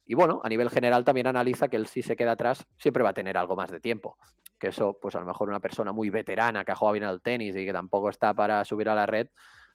Y 0.07 0.15
bueno, 0.15 0.41
a 0.45 0.49
nivel 0.49 0.71
general 0.71 1.05
también 1.05 1.27
analiza 1.27 1.67
que 1.67 1.77
él 1.77 1.89
si 1.89 2.03
se 2.03 2.15
queda 2.15 2.31
atrás 2.31 2.65
siempre 2.79 3.03
va 3.03 3.11
a 3.11 3.15
tener 3.15 3.37
algo 3.37 3.57
más 3.57 3.73
de 3.73 3.81
tiempo. 3.81 4.17
Que 4.61 4.69
eso, 4.69 4.97
pues 5.03 5.17
a 5.17 5.19
lo 5.19 5.27
mejor 5.27 5.49
una 5.49 5.59
persona 5.59 5.91
muy 5.91 6.09
veterana 6.09 6.65
que 6.65 6.71
ha 6.71 6.77
jugado 6.77 6.93
bien 6.93 7.05
al 7.07 7.21
tenis 7.21 7.57
y 7.57 7.67
que 7.67 7.73
tampoco 7.73 8.09
está 8.09 8.33
para 8.33 8.65
subir 8.65 8.89
a 8.91 8.95
la 8.95 9.07
red, 9.07 9.27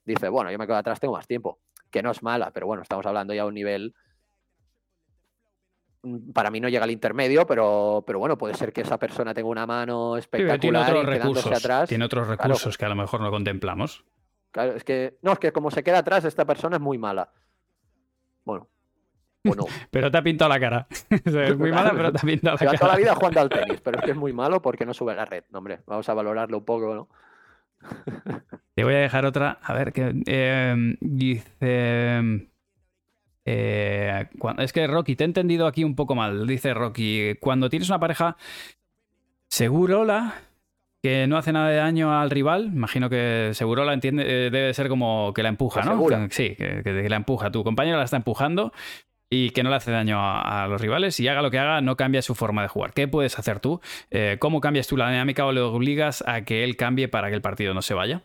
dice, 0.05 0.29
bueno, 0.29 0.49
yo 0.49 0.57
me 0.57 0.65
quedo 0.65 0.77
atrás, 0.77 0.97
tengo 0.97 1.15
más 1.15 1.27
tiempo. 1.27 1.59
Que 1.91 2.01
no 2.01 2.11
es 2.11 2.23
mala, 2.23 2.51
pero 2.51 2.67
bueno, 2.67 2.83
estamos 2.83 3.05
hablando 3.05 3.33
ya 3.33 3.41
de 3.41 3.49
un 3.49 3.53
nivel 3.53 3.93
para 6.33 6.51
mí 6.51 6.59
no 6.59 6.69
llega 6.69 6.83
al 6.83 6.91
intermedio, 6.91 7.47
pero, 7.47 8.03
pero 8.05 8.19
bueno, 8.19 8.37
puede 8.37 8.53
ser 8.55 8.73
que 8.73 8.81
esa 8.81 8.97
persona 8.97 9.33
tenga 9.33 9.47
una 9.47 9.65
mano 9.65 10.17
espectacular 10.17 10.59
tiene 10.59 10.79
otros 10.79 11.05
recursos, 11.05 11.51
atrás. 11.51 11.89
Tiene 11.89 12.05
otros 12.05 12.27
recursos 12.27 12.77
que 12.77 12.85
a 12.85 12.89
lo 12.89 12.95
mejor 12.95 13.21
no 13.21 13.31
contemplamos. 13.31 14.03
Claro, 14.51 14.73
es 14.75 14.83
que. 14.83 15.17
No, 15.21 15.31
es 15.31 15.39
que 15.39 15.51
como 15.51 15.71
se 15.71 15.83
queda 15.83 15.99
atrás, 15.99 16.25
esta 16.25 16.45
persona 16.45 16.75
es 16.75 16.81
muy 16.81 16.97
mala. 16.97 17.31
Bueno. 18.43 18.67
Pero 19.91 20.11
te 20.11 20.17
ha 20.17 20.21
pintado 20.21 20.49
la 20.49 20.59
cara. 20.59 20.87
es 21.09 21.57
muy 21.57 21.71
mala, 21.71 21.91
pero 21.91 22.13
te 22.13 22.19
ha 22.19 22.21
pintado 22.21 22.55
la 22.55 22.65
cara. 22.65 22.77
toda 22.77 22.91
la 22.93 22.97
vida 22.97 23.15
jugando 23.15 23.41
al 23.41 23.49
tenis, 23.49 23.81
pero 23.81 23.99
es 23.99 24.05
que 24.05 24.11
es 24.11 24.17
muy 24.17 24.31
malo 24.31 24.61
porque 24.61 24.85
no 24.85 24.93
sube 24.93 25.13
la 25.13 25.25
red. 25.25 25.43
No, 25.51 25.57
hombre, 25.57 25.81
vamos 25.85 26.07
a 26.07 26.13
valorarlo 26.13 26.59
un 26.59 26.65
poco, 26.65 26.95
¿no? 26.95 27.09
Te 28.73 28.85
voy 28.85 28.93
a 28.93 28.99
dejar 28.99 29.25
otra. 29.25 29.59
A 29.61 29.73
ver, 29.73 29.91
que 29.91 30.15
eh, 30.25 30.95
dice. 31.01 32.47
Eh, 33.45 34.25
es 34.59 34.73
que 34.73 34.87
Rocky, 34.87 35.15
te 35.15 35.23
he 35.23 35.25
entendido 35.25 35.67
aquí 35.67 35.83
un 35.83 35.95
poco 35.95 36.15
mal. 36.15 36.47
Dice 36.47 36.73
Rocky, 36.73 37.35
cuando 37.39 37.69
tienes 37.69 37.89
una 37.89 37.99
pareja, 37.99 38.37
Segurola, 39.49 40.35
que 41.03 41.27
no 41.27 41.37
hace 41.37 41.51
nada 41.51 41.69
de 41.69 41.75
daño 41.75 42.19
al 42.19 42.29
rival, 42.31 42.71
imagino 42.73 43.09
que 43.09 43.51
Segurola 43.53 43.93
entiende, 43.93 44.23
eh, 44.25 44.49
debe 44.49 44.73
ser 44.73 44.87
como 44.87 45.33
que 45.33 45.43
la 45.43 45.49
empuja, 45.49 45.83
¿no? 45.83 46.01
Sí, 46.29 46.55
que, 46.55 47.07
la 47.09 47.15
empuja. 47.17 47.51
Tu 47.51 47.63
compañero 47.63 47.97
la 47.97 48.05
está 48.05 48.17
empujando 48.17 48.71
y 49.29 49.49
que 49.49 49.63
no 49.63 49.69
le 49.69 49.75
hace 49.75 49.91
daño 49.91 50.17
a, 50.19 50.67
los 50.67 50.79
rivales 50.79 51.19
y 51.19 51.27
haga 51.27 51.41
lo 51.41 51.51
que 51.51 51.59
haga, 51.59 51.81
no 51.81 51.97
cambia 51.97 52.21
su 52.21 52.35
forma 52.35 52.61
de 52.61 52.67
jugar. 52.67 52.93
¿Qué 52.93 53.07
puedes 53.07 53.37
hacer 53.37 53.59
tú? 53.59 53.81
Eh, 54.11 54.37
¿Cómo 54.39 54.61
cambias 54.61 54.87
tú 54.87 54.95
la 54.95 55.09
dinámica 55.09 55.45
o 55.45 55.51
le 55.51 55.61
obligas 55.61 56.23
a 56.25 56.43
que 56.45 56.63
él 56.63 56.77
cambie 56.77 57.07
para 57.07 57.29
que 57.29 57.35
el 57.35 57.41
partido 57.41 57.73
no 57.73 57.81
se 57.81 57.93
vaya? 57.93 58.23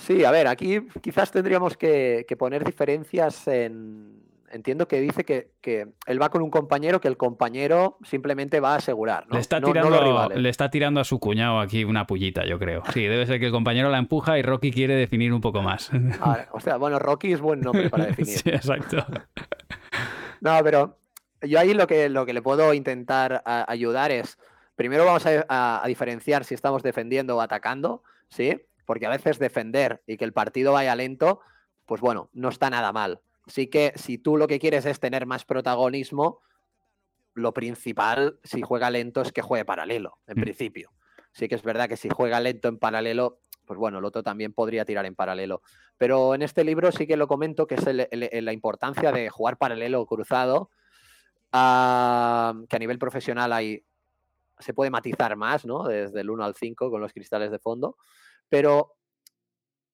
Sí, 0.00 0.24
a 0.24 0.30
ver, 0.30 0.46
aquí 0.46 0.80
quizás 1.00 1.30
tendríamos 1.30 1.76
que, 1.76 2.24
poner 2.38 2.64
diferencias 2.64 3.46
en... 3.48 4.18
Entiendo 4.50 4.88
que 4.88 4.98
dice 4.98 5.24
que, 5.24 5.88
él 6.06 6.22
va 6.22 6.30
con 6.30 6.40
un 6.40 6.50
compañero 6.50 7.02
que 7.02 7.08
el 7.08 7.18
compañero 7.18 7.98
simplemente 8.02 8.60
va 8.60 8.72
a 8.72 8.76
asegurar. 8.76 9.26
¿no? 9.28 9.34
Le, 9.34 9.40
está 9.40 9.60
tirando, 9.60 10.28
le 10.34 10.48
está 10.48 10.70
tirando 10.70 11.00
a 11.00 11.04
su 11.04 11.20
cuñado 11.20 11.60
aquí 11.60 11.84
una 11.84 12.06
pullita, 12.06 12.46
yo 12.46 12.58
creo. 12.58 12.82
Sí, 12.94 13.02
debe 13.02 13.26
ser 13.26 13.40
que 13.40 13.46
el 13.46 13.52
compañero 13.52 13.90
la 13.90 13.98
empuja 13.98 14.38
y 14.38 14.42
Rocky 14.42 14.70
quiere 14.70 14.94
definir 14.94 15.34
un 15.34 15.42
poco 15.42 15.60
más. 15.60 15.90
o 16.52 16.60
sea, 16.60 16.78
bueno, 16.78 16.98
Rocky 16.98 17.32
es 17.32 17.42
buen 17.42 17.60
nombre 17.60 17.90
para 17.90 18.06
definir. 18.06 18.38
sí, 18.38 18.48
exacto. 18.48 19.04
no, 20.40 20.58
pero 20.64 20.96
yo 21.42 21.60
ahí 21.60 21.74
lo 21.74 21.86
que, 21.86 22.08
lo 22.08 22.24
que 22.24 22.32
le 22.32 22.40
puedo 22.40 22.72
intentar 22.72 23.42
ayudar 23.44 24.12
es, 24.12 24.38
primero 24.76 25.04
vamos 25.04 25.26
a, 25.26 25.84
a 25.84 25.86
diferenciar 25.86 26.44
si 26.44 26.54
estamos 26.54 26.82
defendiendo 26.82 27.36
o 27.36 27.42
atacando, 27.42 28.02
¿sí? 28.30 28.62
Porque 28.88 29.04
a 29.04 29.10
veces 29.10 29.38
defender 29.38 30.02
y 30.06 30.16
que 30.16 30.24
el 30.24 30.32
partido 30.32 30.72
vaya 30.72 30.96
lento, 30.96 31.40
pues 31.84 32.00
bueno, 32.00 32.30
no 32.32 32.48
está 32.48 32.70
nada 32.70 32.90
mal. 32.90 33.20
Así 33.46 33.66
que 33.66 33.92
si 33.96 34.16
tú 34.16 34.38
lo 34.38 34.48
que 34.48 34.58
quieres 34.58 34.86
es 34.86 34.98
tener 34.98 35.26
más 35.26 35.44
protagonismo, 35.44 36.40
lo 37.34 37.52
principal, 37.52 38.40
si 38.44 38.62
juega 38.62 38.88
lento, 38.88 39.20
es 39.20 39.30
que 39.30 39.42
juegue 39.42 39.66
paralelo, 39.66 40.20
en 40.26 40.38
mm. 40.38 40.40
principio. 40.40 40.90
Sí 41.32 41.48
que 41.48 41.54
es 41.54 41.62
verdad 41.62 41.86
que 41.86 41.98
si 41.98 42.08
juega 42.08 42.40
lento 42.40 42.68
en 42.68 42.78
paralelo, 42.78 43.40
pues 43.66 43.78
bueno, 43.78 43.98
el 43.98 44.06
otro 44.06 44.22
también 44.22 44.54
podría 44.54 44.86
tirar 44.86 45.04
en 45.04 45.14
paralelo. 45.14 45.60
Pero 45.98 46.34
en 46.34 46.40
este 46.40 46.64
libro 46.64 46.90
sí 46.90 47.06
que 47.06 47.18
lo 47.18 47.28
comento, 47.28 47.66
que 47.66 47.74
es 47.74 47.84
la 47.84 48.52
importancia 48.54 49.12
de 49.12 49.28
jugar 49.28 49.58
paralelo 49.58 50.00
o 50.00 50.06
cruzado, 50.06 50.70
que 51.52 51.58
a 51.58 52.78
nivel 52.80 52.98
profesional 52.98 53.52
hay, 53.52 53.84
se 54.58 54.72
puede 54.72 54.90
matizar 54.90 55.36
más, 55.36 55.66
¿no? 55.66 55.84
Desde 55.84 56.22
el 56.22 56.30
1 56.30 56.42
al 56.42 56.54
5 56.54 56.90
con 56.90 57.02
los 57.02 57.12
cristales 57.12 57.50
de 57.50 57.58
fondo. 57.58 57.98
Pero 58.48 58.96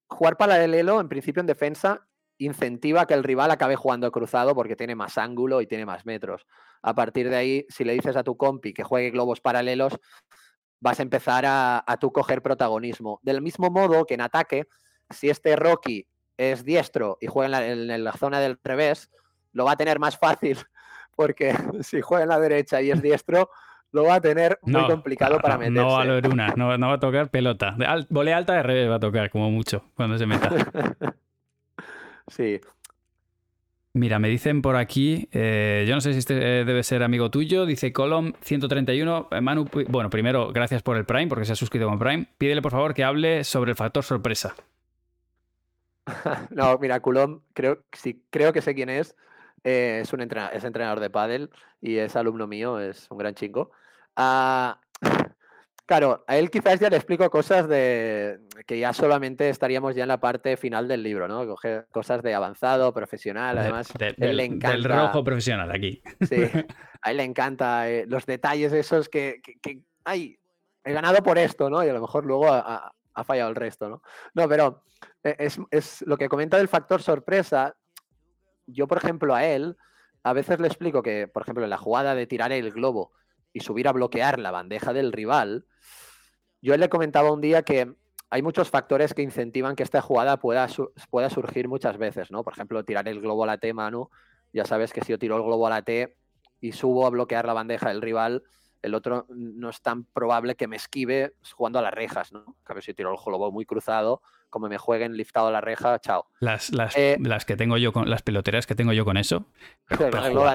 jugar 0.09 0.37
paralelo, 0.37 1.01
en 1.01 1.09
principio 1.09 1.41
en 1.41 1.47
defensa, 1.47 2.07
incentiva 2.39 3.07
que 3.07 3.15
el 3.15 3.25
rival 3.25 3.51
acabe 3.51 3.77
jugando 3.77 4.11
cruzado 4.11 4.55
porque 4.55 4.77
tiene 4.77 4.95
más 4.95 5.19
ángulo 5.19 5.61
y 5.61 5.67
tiene 5.67 5.87
más 5.87 6.05
metros. 6.05 6.47
A 6.83 6.95
partir 6.95 7.31
de 7.31 7.37
ahí, 7.37 7.67
si 7.69 7.85
le 7.85 7.93
dices 7.93 8.17
a 8.17 8.25
tu 8.25 8.37
compi 8.37 8.73
que 8.73 8.83
juegue 8.83 9.11
globos 9.11 9.41
paralelos, 9.41 9.99
vas 10.81 10.99
a 10.99 11.03
empezar 11.03 11.45
a, 11.47 11.83
tú 12.01 12.13
coger 12.13 12.43
protagonismo. 12.43 13.21
Del 13.23 13.41
mismo 13.41 13.71
modo 13.71 14.05
que 14.05 14.15
en 14.15 14.21
ataque, 14.21 14.69
si 15.11 15.31
este 15.31 15.57
Rocky 15.57 16.07
es 16.37 16.65
diestro 16.65 17.17
y 17.21 17.27
juega 17.27 17.67
en 17.67 18.05
la, 18.05 18.13
zona 18.13 18.41
del 18.41 18.59
revés, 18.63 19.11
lo 19.53 19.65
va 19.65 19.73
a 19.73 19.77
tener 19.77 19.99
más 19.99 20.19
fácil 20.19 20.59
porque 21.17 21.55
si 21.83 22.01
juega 22.01 22.25
en 22.25 22.29
la 22.29 22.41
derecha 22.41 22.83
y 22.83 22.91
es 22.91 23.01
diestro, 23.01 23.51
lo 23.95 24.03
va 24.03 24.17
a 24.17 24.21
tener 24.21 24.59
muy 24.63 24.85
complicado 24.87 25.39
para 25.39 25.57
meterse. 25.57 25.81
No 25.81 25.93
va 25.93 26.01
a 26.01 26.03
haber 26.03 26.29
una, 26.29 26.49
no, 26.57 26.67
va 26.67 26.95
a 26.95 27.01
tocar 27.01 27.31
pelota. 27.31 27.77
volea 28.11 28.37
alta 28.37 28.55
de 28.55 28.63
revés 28.65 28.91
va 28.91 28.97
a 28.97 29.01
tocar, 29.01 29.31
como 29.31 29.51
mucho, 29.53 29.85
cuando 29.95 30.19
se 30.19 30.27
meta. 30.27 30.51
sí. 32.27 32.61
Mira, 33.93 34.19
me 34.19 34.29
dicen 34.29 34.63
por 34.63 34.75
aquí, 34.75 35.29
eh, 35.31 35.85
yo 35.87 35.95
no 35.95 36.01
sé 36.01 36.13
si 36.13 36.19
este 36.19 36.35
eh, 36.35 36.65
debe 36.65 36.83
ser 36.83 37.05
amigo 37.05 37.31
tuyo, 37.31 37.67
dice 37.67 37.93
Colom 37.93 38.33
131, 38.41 39.29
eh, 39.31 39.41
Manu, 39.41 39.69
bueno, 39.89 40.11
primero, 40.11 40.51
gracias 40.53 40.83
por 40.83 40.97
el 40.97 41.05
Prime, 41.05 41.29
porque 41.29 41.45
se 41.45 41.53
ha 41.53 41.57
suscrito 41.57 41.89
con 41.89 42.01
Prime. 42.01 42.27
Pídele 42.37 42.63
por 42.63 42.73
favor 42.73 42.95
que 42.95 43.05
hable 43.05 43.45
sobre 43.45 43.71
el 43.71 43.77
factor 43.77 44.03
sorpresa. 44.03 44.57
no, 46.51 46.77
mira, 46.79 46.99
Colom, 46.99 47.43
creo, 47.53 47.85
sí, 47.93 48.25
creo 48.31 48.53
que 48.53 48.61
sé 48.61 48.75
quién 48.75 48.91
es. 48.91 49.15
es 49.63 50.13
un 50.13 50.21
entrenador, 50.21 50.57
es 50.57 50.65
entrenador 50.65 50.99
de 50.99 51.11
pádel 51.11 51.51
y 51.81 51.99
es 51.99 52.17
alumno 52.17 52.49
mío, 52.49 52.81
es 52.81 53.07
un 53.09 53.19
gran 53.19 53.37
chico. 53.37 53.71
Ah, 54.17 54.79
Claro, 55.87 56.25
a 56.27 56.39
él 56.39 56.51
quizás 56.51 56.81
ya 56.81 56.89
le 56.89 56.97
explico 56.97 57.29
cosas 57.29 57.69
de 57.69 58.41
que 58.67 58.79
ya 58.79 58.95
solamente 58.95 59.51
estaríamos 59.51 59.95
ya 59.95 60.05
en 60.05 60.09
la 60.09 60.19
parte 60.19 60.57
final 60.57 60.89
del 60.89 61.03
libro, 61.03 61.29
¿no? 61.29 61.47
Coger 61.47 61.87
cosas 61.91 62.23
de 62.23 62.35
avanzado, 62.35 62.95
profesional, 62.95 63.59
además 63.59 63.93
él 64.17 64.37
le 64.39 64.45
encanta... 64.45 64.71
del 64.71 64.85
rojo 64.85 65.23
profesional 65.23 65.71
aquí. 65.71 66.01
Sí, 66.27 66.37
a 67.03 67.11
él 67.11 67.19
le 67.19 67.25
encanta 67.25 67.91
eh, 67.91 68.07
los 68.09 68.25
detalles 68.25 68.73
esos 68.73 69.11
que, 69.11 69.43
que, 69.61 69.81
ay, 70.05 70.39
he 70.85 70.93
ganado 70.95 71.23
por 71.23 71.37
esto, 71.37 71.69
¿no? 71.69 71.85
Y 71.85 71.89
a 71.91 71.93
lo 71.93 72.01
mejor 72.01 72.25
luego 72.25 72.51
ha, 72.51 72.93
fallado 73.27 73.51
el 73.51 73.57
resto, 73.57 73.91
¿no? 73.91 74.03
No, 74.33 74.49
pero 74.49 74.85
eh, 75.23 75.37
es, 75.39 75.59
es, 75.71 76.03
lo 76.07 76.17
que 76.17 76.31
comenta 76.31 76.57
del 76.57 76.69
factor 76.69 77.03
sorpresa. 77.03 77.77
Yo, 78.67 78.89
por 78.89 78.97
ejemplo, 78.97 79.35
a 79.35 79.45
él, 79.45 79.77
a 80.23 80.33
veces 80.33 80.61
le 80.61 80.67
explico 80.67 81.03
que, 81.03 81.29
por 81.29 81.43
ejemplo, 81.43 81.63
en 81.65 81.71
la 81.71 81.77
jugada 81.77 82.15
de 82.15 82.27
tirar 82.27 82.53
el 82.53 82.73
globo 82.73 83.13
y 83.55 83.61
subir 83.61 83.89
a 83.89 83.93
bloquear 83.93 84.39
la 84.39 84.51
bandeja 84.51 84.93
del 84.93 85.13
rival, 85.13 85.65
yo 86.61 86.77
le 86.77 86.91
comentaba 86.91 87.33
un 87.33 87.41
día 87.41 87.63
que 87.63 87.95
hay 88.29 88.43
muchos 88.43 88.69
factores 88.69 89.15
que 89.15 89.23
incentivan 89.23 89.77
que 89.77 89.85
esta 89.85 90.03
jugada 90.03 90.39
pueda, 90.39 90.67
pueda 91.09 91.31
surgir 91.31 91.69
muchas 91.69 91.97
veces, 91.97 92.31
¿no? 92.31 92.43
Por 92.43 92.53
ejemplo, 92.53 92.85
tirar 92.85 93.09
el 93.09 93.21
globo 93.21 93.45
a 93.45 93.47
la 93.47 93.59
T, 93.59 93.73
Manu. 93.73 94.11
Ya 94.53 94.65
sabes 94.65 94.93
que 94.93 95.03
si 95.03 95.13
yo 95.13 95.19
tiro 95.19 95.37
el 95.37 95.43
globo 95.43 95.67
a 95.67 95.71
la 95.71 95.83
T 95.83 96.17
y 96.61 96.73
subo 96.73 97.07
a 97.07 97.11
bloquear 97.11 97.47
la 97.47 97.53
bandeja 97.53 97.91
del 97.91 98.03
rival, 98.03 98.43
el 98.85 98.95
otro 98.95 99.27
no 99.31 99.71
es 99.71 99.81
tan 99.81 100.05
probable 100.05 100.57
que 100.57 100.69
me 100.69 100.77
esquive 100.77 101.33
jugando 101.55 101.79
a 101.79 101.83
las 101.83 101.95
rejas, 101.95 102.33
¿no? 102.33 102.57
A 102.67 102.75
ver 102.75 102.83
si 102.83 102.93
tiro 102.93 103.11
el 103.11 103.17
globo 103.17 103.51
muy 103.51 103.65
cruzado, 103.65 104.21
como 104.51 104.69
me 104.69 104.77
jueguen 104.77 105.17
liftado 105.17 105.49
a 105.49 105.51
la 105.51 105.63
reja, 105.63 105.99
chao. 106.01 106.27
Las, 106.39 106.71
las, 106.71 106.95
eh, 106.95 107.17
las, 107.19 107.47
que 107.47 107.57
tengo 107.57 107.79
yo 107.79 107.95
con 107.95 108.11
las 108.11 108.21
peloteras 108.21 108.67
que 108.67 108.75
tengo 108.75 108.93
yo 108.93 109.07
con 109.07 109.17
eso. 109.17 109.47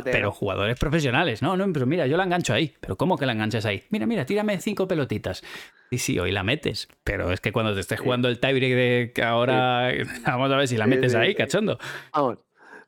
Pero, 0.03 0.31
jugadores 0.31 0.77
profesionales, 0.77 1.41
no, 1.41 1.57
no, 1.57 1.73
pero 1.73 1.87
mira, 1.87 2.05
yo 2.05 2.17
la 2.17 2.23
engancho 2.23 2.53
ahí. 2.53 2.75
Pero 2.79 2.97
¿cómo 2.97 3.17
que 3.17 3.25
la 3.25 3.31
enganchas 3.33 3.65
ahí? 3.65 3.83
Mira, 3.89 4.05
mira, 4.05 4.25
tírame 4.25 4.61
cinco 4.61 4.87
pelotitas. 4.87 5.43
Y 5.89 5.97
sí, 5.97 6.19
hoy 6.19 6.31
la 6.31 6.43
metes. 6.43 6.87
Pero 7.03 7.31
es 7.31 7.41
que 7.41 7.51
cuando 7.51 7.73
te 7.73 7.79
estés 7.79 7.99
jugando 7.99 8.29
el 8.29 8.39
tiebreak 8.39 8.73
de 8.73 9.11
que 9.15 9.23
ahora 9.23 9.91
vamos 10.25 10.51
a 10.51 10.55
ver 10.55 10.67
si 10.67 10.77
la 10.77 10.85
metes 10.85 11.15
ahí, 11.15 11.33
cachondo. 11.33 11.79
Vamos. 12.13 12.37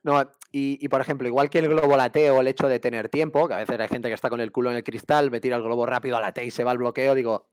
No, 0.03 0.23
y, 0.53 0.87
por 0.89 0.99
ejemplo, 0.99 1.27
igual 1.27 1.49
que 1.49 1.59
el 1.59 1.69
globo 1.69 1.95
lateo, 1.95 2.41
el 2.41 2.47
hecho 2.47 2.67
de 2.67 2.79
tener 2.79 3.07
tiempo, 3.07 3.47
que 3.47 3.53
a 3.53 3.57
veces 3.57 3.79
hay 3.79 3.87
gente 3.87 4.09
que 4.09 4.15
está 4.15 4.29
con 4.29 4.41
el 4.41 4.51
culo 4.51 4.69
en 4.69 4.77
el 4.77 4.83
cristal, 4.83 5.31
me 5.31 5.39
tira 5.39 5.55
el 5.55 5.63
globo 5.63 5.85
rápido 5.85 6.17
a 6.17 6.21
la 6.21 6.33
T 6.33 6.43
y 6.43 6.51
se 6.51 6.63
va 6.63 6.71
al 6.71 6.77
bloqueo, 6.77 7.15
digo, 7.15 7.47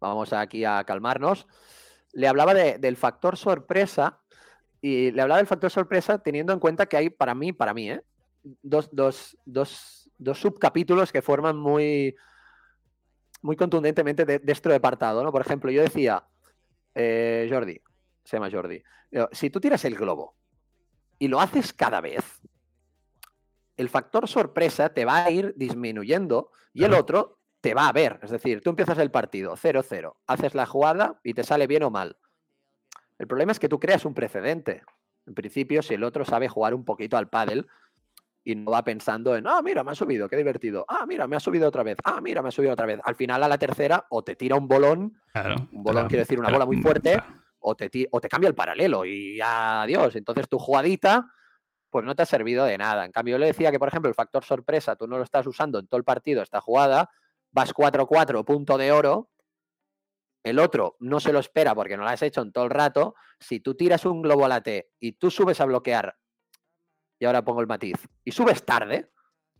vamos 0.00 0.32
aquí 0.32 0.64
a 0.64 0.84
calmarnos 0.84 1.46
le 2.12 2.28
hablaba 2.28 2.54
del 2.54 2.96
factor 2.96 3.36
sorpresa 3.36 4.20
y 4.80 5.10
le 5.10 5.22
hablaba 5.22 5.38
del 5.38 5.46
factor 5.46 5.70
sorpresa 5.70 6.18
teniendo 6.18 6.52
en 6.52 6.60
cuenta 6.60 6.86
que 6.86 6.96
hay 6.96 7.10
para 7.10 7.34
mí, 7.34 7.52
para 7.52 7.74
mí, 7.74 7.90
¿eh? 7.90 8.02
dos, 8.62 8.90
subcapítulos 10.34 11.12
que 11.12 11.22
forman 11.22 11.56
muy, 11.56 12.16
muy 13.42 13.56
contundentemente 13.56 14.24
de, 14.24 14.38
de 14.38 14.52
este 14.52 14.74
apartado. 14.74 15.22
¿no? 15.22 15.32
Por 15.32 15.42
ejemplo, 15.42 15.70
yo 15.70 15.82
decía, 15.82 16.24
eh, 16.94 17.48
Jordi, 17.50 17.80
se 18.24 18.36
llama 18.36 18.50
Jordi, 18.50 18.82
si 19.32 19.50
tú 19.50 19.60
tiras 19.60 19.84
el 19.84 19.94
globo 19.94 20.36
y 21.18 21.28
lo 21.28 21.40
haces 21.40 21.72
cada 21.72 22.00
vez, 22.00 22.40
el 23.76 23.88
factor 23.88 24.28
sorpresa 24.28 24.92
te 24.92 25.04
va 25.04 25.24
a 25.24 25.30
ir 25.30 25.54
disminuyendo 25.56 26.50
y 26.74 26.84
el 26.84 26.94
otro 26.94 27.38
te 27.60 27.74
va 27.74 27.88
a 27.88 27.92
ver. 27.92 28.18
Es 28.22 28.30
decir, 28.30 28.60
tú 28.60 28.70
empiezas 28.70 28.98
el 28.98 29.10
partido 29.10 29.56
0-0, 29.56 30.14
haces 30.26 30.54
la 30.54 30.66
jugada 30.66 31.20
y 31.22 31.34
te 31.34 31.44
sale 31.44 31.66
bien 31.66 31.84
o 31.84 31.90
mal. 31.90 32.16
El 33.18 33.26
problema 33.26 33.52
es 33.52 33.58
que 33.58 33.68
tú 33.68 33.78
creas 33.78 34.04
un 34.04 34.14
precedente. 34.14 34.82
En 35.26 35.34
principio, 35.34 35.82
si 35.82 35.94
el 35.94 36.04
otro 36.04 36.24
sabe 36.24 36.48
jugar 36.48 36.74
un 36.74 36.84
poquito 36.84 37.16
al 37.16 37.28
pádel 37.28 37.66
y 38.44 38.54
no 38.54 38.70
va 38.70 38.82
pensando 38.82 39.36
en, 39.36 39.46
ah, 39.46 39.60
mira, 39.62 39.84
me 39.84 39.90
ha 39.90 39.94
subido, 39.94 40.28
qué 40.28 40.36
divertido. 40.36 40.84
Ah, 40.88 41.04
mira, 41.06 41.26
me 41.26 41.36
ha 41.36 41.40
subido 41.40 41.68
otra 41.68 41.82
vez. 41.82 41.98
Ah, 42.04 42.20
mira, 42.20 42.42
me 42.42 42.48
ha 42.48 42.52
subido 42.52 42.72
otra 42.72 42.86
vez. 42.86 43.00
Al 43.04 43.14
final, 43.14 43.42
a 43.42 43.48
la 43.48 43.58
tercera, 43.58 44.06
o 44.08 44.22
te 44.22 44.36
tira 44.36 44.56
un 44.56 44.66
bolón, 44.68 45.20
un 45.72 45.82
bolón 45.82 46.08
quiere 46.08 46.22
decir 46.22 46.38
una 46.38 46.50
bola 46.50 46.64
muy 46.64 46.78
fuerte, 46.78 47.20
o 47.60 47.74
te, 47.74 48.08
o 48.10 48.20
te 48.20 48.28
cambia 48.28 48.48
el 48.48 48.54
paralelo 48.54 49.04
y 49.04 49.40
adiós. 49.40 50.16
Entonces 50.16 50.48
tu 50.48 50.58
jugadita, 50.58 51.26
pues 51.90 52.04
no 52.04 52.14
te 52.14 52.22
ha 52.22 52.26
servido 52.26 52.64
de 52.64 52.78
nada. 52.78 53.04
En 53.04 53.12
cambio, 53.12 53.34
yo 53.34 53.38
le 53.38 53.46
decía 53.46 53.70
que, 53.70 53.78
por 53.78 53.88
ejemplo, 53.88 54.08
el 54.08 54.14
factor 54.14 54.44
sorpresa, 54.44 54.96
tú 54.96 55.06
no 55.06 55.18
lo 55.18 55.24
estás 55.24 55.46
usando 55.46 55.78
en 55.78 55.86
todo 55.86 55.98
el 55.98 56.04
partido, 56.04 56.42
esta 56.42 56.60
jugada, 56.60 57.10
vas 57.50 57.72
4-4, 57.72 58.44
punto 58.44 58.78
de 58.78 58.92
oro, 58.92 59.30
el 60.42 60.58
otro 60.58 60.96
no 61.00 61.20
se 61.20 61.32
lo 61.32 61.38
espera 61.38 61.74
porque 61.74 61.96
no 61.96 62.04
lo 62.04 62.08
has 62.08 62.22
hecho 62.22 62.42
en 62.42 62.52
todo 62.52 62.64
el 62.64 62.70
rato, 62.70 63.14
si 63.38 63.60
tú 63.60 63.74
tiras 63.74 64.04
un 64.04 64.22
globo 64.22 64.44
a 64.44 64.48
la 64.48 64.62
T 64.62 64.90
y 64.98 65.12
tú 65.12 65.30
subes 65.30 65.60
a 65.60 65.64
bloquear, 65.64 66.16
y 67.18 67.24
ahora 67.24 67.44
pongo 67.44 67.60
el 67.60 67.66
matiz, 67.66 67.96
y 68.24 68.30
subes 68.30 68.64
tarde, 68.64 69.10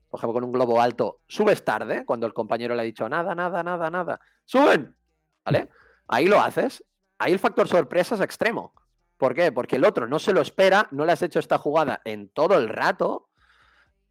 por 0.09 0.21
ejemplo 0.21 0.35
con 0.35 0.45
un 0.45 0.53
globo 0.53 0.81
alto, 0.81 1.21
subes 1.27 1.65
tarde, 1.65 2.05
cuando 2.05 2.27
el 2.27 2.33
compañero 2.33 2.75
le 2.75 2.83
ha 2.83 2.85
dicho 2.85 3.09
nada, 3.09 3.35
nada, 3.35 3.63
nada, 3.63 3.91
nada, 3.91 4.21
suben, 4.45 4.97
¿vale? 5.45 5.69
Ahí 6.07 6.27
lo 6.27 6.41
haces, 6.41 6.85
ahí 7.19 7.33
el 7.33 7.39
factor 7.39 7.69
sorpresa 7.69 8.15
es 8.15 8.21
extremo. 8.21 8.73
¿Por 9.17 9.35
qué? 9.35 9.51
Porque 9.51 9.77
el 9.77 9.85
otro 9.85 10.07
no 10.07 10.19
se 10.19 10.33
lo 10.33 10.41
espera, 10.41 10.89
no 10.93 11.05
le 11.05 11.13
has 11.13 11.23
hecho 11.23 11.39
esta 11.39 11.59
jugada 11.59 12.01
en 12.05 12.29
todo 12.29 12.57
el 12.57 12.69
rato, 12.69 13.29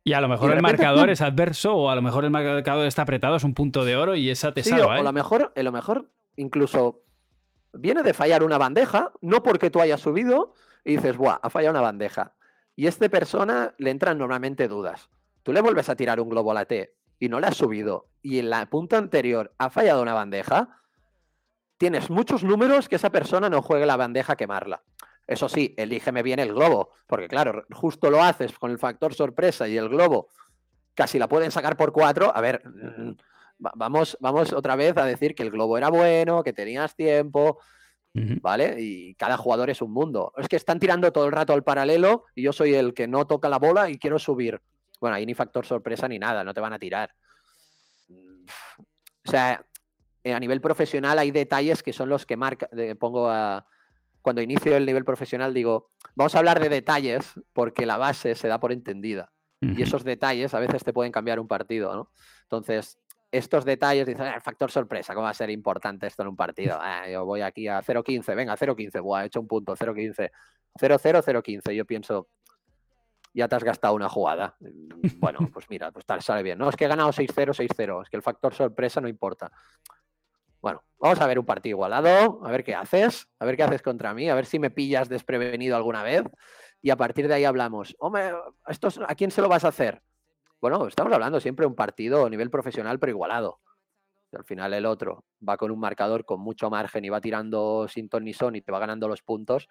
y 0.08 0.14
a 0.14 0.22
lo 0.22 0.30
mejor 0.30 0.53
el 0.53 0.62
marcador 0.62 1.10
es 1.10 1.20
adverso 1.20 1.76
o 1.76 1.89
a 1.89 1.95
lo 1.95 2.01
mejor 2.01 2.24
el 2.24 2.32
marcador 2.32 2.88
está 2.88 3.01
apretado, 3.01 3.36
es 3.36 3.43
un 3.43 3.53
punto 3.53 3.84
de 3.84 3.97
oro 3.97 4.16
y 4.16 4.30
esa 4.30 4.53
te 4.53 4.64
sí, 4.64 4.70
salva. 4.70 4.86
O, 4.86 4.91
a 4.91 5.03
lo 5.03 5.12
mejor, 5.12 5.51
a 5.53 5.64
lo 5.64 5.72
mejor 5.74 6.10
incluso 6.38 7.01
viene 7.74 8.03
de 8.03 8.14
fallar 8.14 8.41
una 8.41 8.58
bandeja, 8.58 9.12
no 9.20 9.43
porque 9.43 9.70
tú 9.70 9.82
hayas 9.82 9.99
subido 9.99 10.53
y 10.86 10.95
dices, 10.95 11.18
¡buah! 11.18 11.39
Ha 11.43 11.49
fallado 11.49 11.72
una 11.72 11.82
bandeja. 11.82 12.36
Y 12.74 12.86
a 12.86 12.89
esta 12.89 13.10
persona 13.10 13.76
le 13.80 13.89
entran 13.89 14.18
normalmente 14.18 14.70
dudas. 14.70 15.10
Tú 15.43 15.51
le 15.51 15.60
vuelves 15.60 15.89
a 15.89 15.97
tirar 15.97 16.22
un 16.22 16.30
globo 16.30 16.51
a 16.51 16.53
la 16.53 16.64
T 16.64 16.93
y 17.20 17.28
no 17.28 17.41
le 17.41 17.47
has 17.47 17.58
subido 17.58 18.08
y 18.22 18.39
en 18.39 18.49
la 18.49 18.66
punta 18.68 18.97
anterior 18.97 19.53
ha 19.58 19.70
fallado 19.70 20.01
una 20.01 20.14
bandeja, 20.14 20.70
tienes 21.78 22.10
muchos 22.10 22.44
números 22.44 22.90
que 22.90 22.96
esa 22.96 23.12
persona 23.12 23.50
no 23.50 23.62
juegue 23.62 23.86
la 23.86 23.98
bandeja 23.98 24.34
a 24.34 24.38
quemarla. 24.38 24.84
Eso 25.26 25.50
sí, 25.50 25.74
elígeme 25.78 26.24
bien 26.24 26.40
el 26.40 26.54
globo, 26.54 26.94
porque 27.06 27.28
claro, 27.28 27.66
justo 27.72 28.10
lo 28.10 28.24
haces 28.24 28.58
con 28.58 28.72
el 28.72 28.80
factor 28.80 29.14
sorpresa 29.14 29.68
y 29.68 29.78
el 29.78 29.90
globo 29.90 30.30
casi 30.96 31.20
la 31.20 31.28
pueden 31.28 31.52
sacar 31.52 31.76
por 31.78 31.92
cuatro. 31.92 32.36
A 32.36 32.42
ver, 32.42 32.64
mm, 32.66 33.12
vamos, 33.60 34.18
vamos 34.20 34.54
otra 34.54 34.76
vez 34.76 34.98
a 34.98 35.06
decir 35.06 35.36
que 35.36 35.44
el 35.44 35.52
globo 35.52 35.78
era 35.78 35.90
bueno, 35.90 36.44
que 36.44 36.54
tenías 36.54 36.96
tiempo, 36.96 37.60
¿vale? 38.14 38.76
Y 38.80 39.14
cada 39.16 39.38
jugador 39.38 39.70
es 39.70 39.82
un 39.82 39.92
mundo. 39.92 40.34
Es 40.38 40.48
que 40.48 40.56
están 40.56 40.80
tirando 40.80 41.12
todo 41.12 41.26
el 41.26 41.32
rato 41.32 41.54
al 41.54 41.64
paralelo 41.64 42.26
y 42.34 42.42
yo 42.42 42.54
soy 42.54 42.74
el 42.74 42.94
que 42.94 43.08
no 43.08 43.28
toca 43.28 43.50
la 43.50 43.60
bola 43.60 43.90
y 43.90 44.00
quiero 44.00 44.18
subir. 44.18 44.62
Bueno, 45.00 45.16
ahí 45.16 45.26
ni 45.26 45.36
factor 45.36 45.66
sorpresa 45.66 46.08
ni 46.08 46.18
nada, 46.18 46.44
no 46.44 46.54
te 46.54 46.62
van 46.62 46.74
a 46.74 46.80
tirar. 46.80 47.14
O 48.10 49.30
sea, 49.30 49.64
a 50.34 50.40
nivel 50.40 50.62
profesional 50.62 51.20
hay 51.20 51.32
detalles 51.32 51.84
que 51.84 51.94
son 51.94 52.10
los 52.10 52.26
que 52.26 52.38
marca, 52.38 52.70
pongo 53.00 53.30
a, 53.30 53.66
cuando 54.22 54.42
inicio 54.42 54.76
el 54.76 54.86
nivel 54.86 55.06
profesional 55.06 55.54
digo, 55.54 55.92
vamos 56.16 56.36
a 56.36 56.40
hablar 56.40 56.60
de 56.60 56.70
detalles 56.70 57.34
porque 57.54 57.86
la 57.86 57.98
base 57.98 58.36
se 58.36 58.48
da 58.48 58.60
por 58.60 58.72
entendida. 58.72 59.32
Y 59.60 59.82
esos 59.82 60.04
detalles 60.04 60.54
a 60.54 60.60
veces 60.60 60.84
te 60.84 60.94
pueden 60.94 61.12
cambiar 61.12 61.40
un 61.40 61.48
partido, 61.48 61.96
¿no? 61.96 62.12
Entonces, 62.44 63.00
estos 63.32 63.66
detalles, 63.66 64.06
dicen, 64.06 64.26
el 64.26 64.34
ah, 64.34 64.42
factor 64.42 64.72
sorpresa, 64.72 65.14
¿cómo 65.14 65.24
va 65.24 65.32
a 65.32 65.34
ser 65.34 65.50
importante 65.50 66.08
esto 66.08 66.22
en 66.24 66.30
un 66.30 66.36
partido? 66.36 66.78
Ah, 66.82 67.10
yo 67.10 67.26
voy 67.26 67.42
aquí 67.42 67.68
a 67.68 67.82
0-15, 67.82 68.36
venga, 68.36 68.56
0-15, 68.56 69.02
buah, 69.02 69.24
he 69.24 69.28
hecho 69.28 69.42
un 69.42 69.48
punto, 69.48 69.76
0-15, 69.76 70.30
0-0, 70.80 71.24
0-15. 71.24 71.74
Yo 71.74 71.86
pienso, 71.86 72.28
ya 73.34 73.48
te 73.48 73.56
has 73.56 73.64
gastado 73.64 73.96
una 73.96 74.10
jugada. 74.10 74.56
Bueno, 75.20 75.40
pues 75.54 75.70
mira, 75.70 75.92
pues 75.92 76.06
tal, 76.06 76.22
sale 76.22 76.44
bien. 76.44 76.58
No, 76.58 76.70
es 76.70 76.76
que 76.76 76.86
he 76.86 76.88
ganado 76.88 77.10
6-0, 77.12 77.54
6-0, 77.54 78.04
es 78.04 78.10
que 78.10 78.18
el 78.18 78.24
factor 78.24 78.54
sorpresa 78.54 79.00
no 79.02 79.08
importa. 79.08 79.52
Bueno, 80.62 80.84
vamos 80.99 81.20
a 81.22 81.28
ver 81.28 81.39
un 81.39 81.45
partido 81.45 81.76
igualado, 81.76 82.41
a 82.43 82.51
ver 82.51 82.64
qué 82.64 82.76
haces, 82.76 83.28
a 83.39 83.45
ver 83.45 83.55
qué 83.55 83.64
haces 83.64 83.82
contra 83.82 84.14
mí, 84.14 84.30
a 84.30 84.36
ver 84.36 84.45
si 84.45 84.60
me 84.60 84.72
pillas 84.72 85.10
desprevenido 85.10 85.76
alguna 85.76 86.03
vez 86.03 86.24
y 86.82 86.89
a 86.89 86.95
partir 86.95 87.28
de 87.28 87.36
ahí 87.36 87.45
hablamos. 87.45 87.95
Hombre, 87.99 88.32
¿a 88.64 89.16
quién 89.16 89.32
se 89.32 89.41
lo 89.41 89.49
vas 89.49 89.66
a 89.66 89.70
hacer? 89.70 90.01
Bueno, 90.60 90.88
estamos 90.88 91.14
hablando 91.14 91.39
siempre 91.39 91.64
de 91.64 91.68
un 91.68 91.76
partido 91.76 92.26
a 92.26 92.30
nivel 92.30 92.49
profesional 92.49 92.99
pero 92.99 93.12
igualado. 93.12 93.60
al 94.32 94.43
final 94.43 94.74
el 94.74 94.86
otro 94.86 95.26
va 95.47 95.58
con 95.58 95.72
un 95.72 95.80
marcador 95.80 96.26
con 96.26 96.39
mucho 96.39 96.70
margen 96.70 97.05
y 97.05 97.10
va 97.10 97.22
tirando 97.22 97.88
sin 97.88 98.10
ton 98.10 98.24
ni 98.24 98.34
son 98.34 98.55
y 98.55 98.62
te 98.62 98.72
va 98.72 98.80
ganando 98.80 99.08
los 99.08 99.22
puntos. 99.22 99.68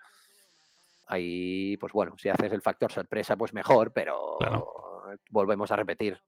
Ahí, 1.08 1.76
pues 1.78 1.92
bueno, 1.92 2.16
si 2.18 2.28
haces 2.28 2.52
el 2.52 2.62
factor 2.62 2.90
sorpresa, 2.90 3.36
pues 3.36 3.52
mejor, 3.52 3.92
pero 3.92 4.38
volvemos 5.30 5.70
a 5.70 5.76
repetir. 5.76 6.20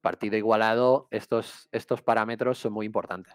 Partido 0.00 0.36
igualado, 0.36 1.08
estos, 1.10 1.68
estos 1.72 2.02
parámetros 2.02 2.58
son 2.58 2.72
muy 2.72 2.86
importantes. 2.86 3.32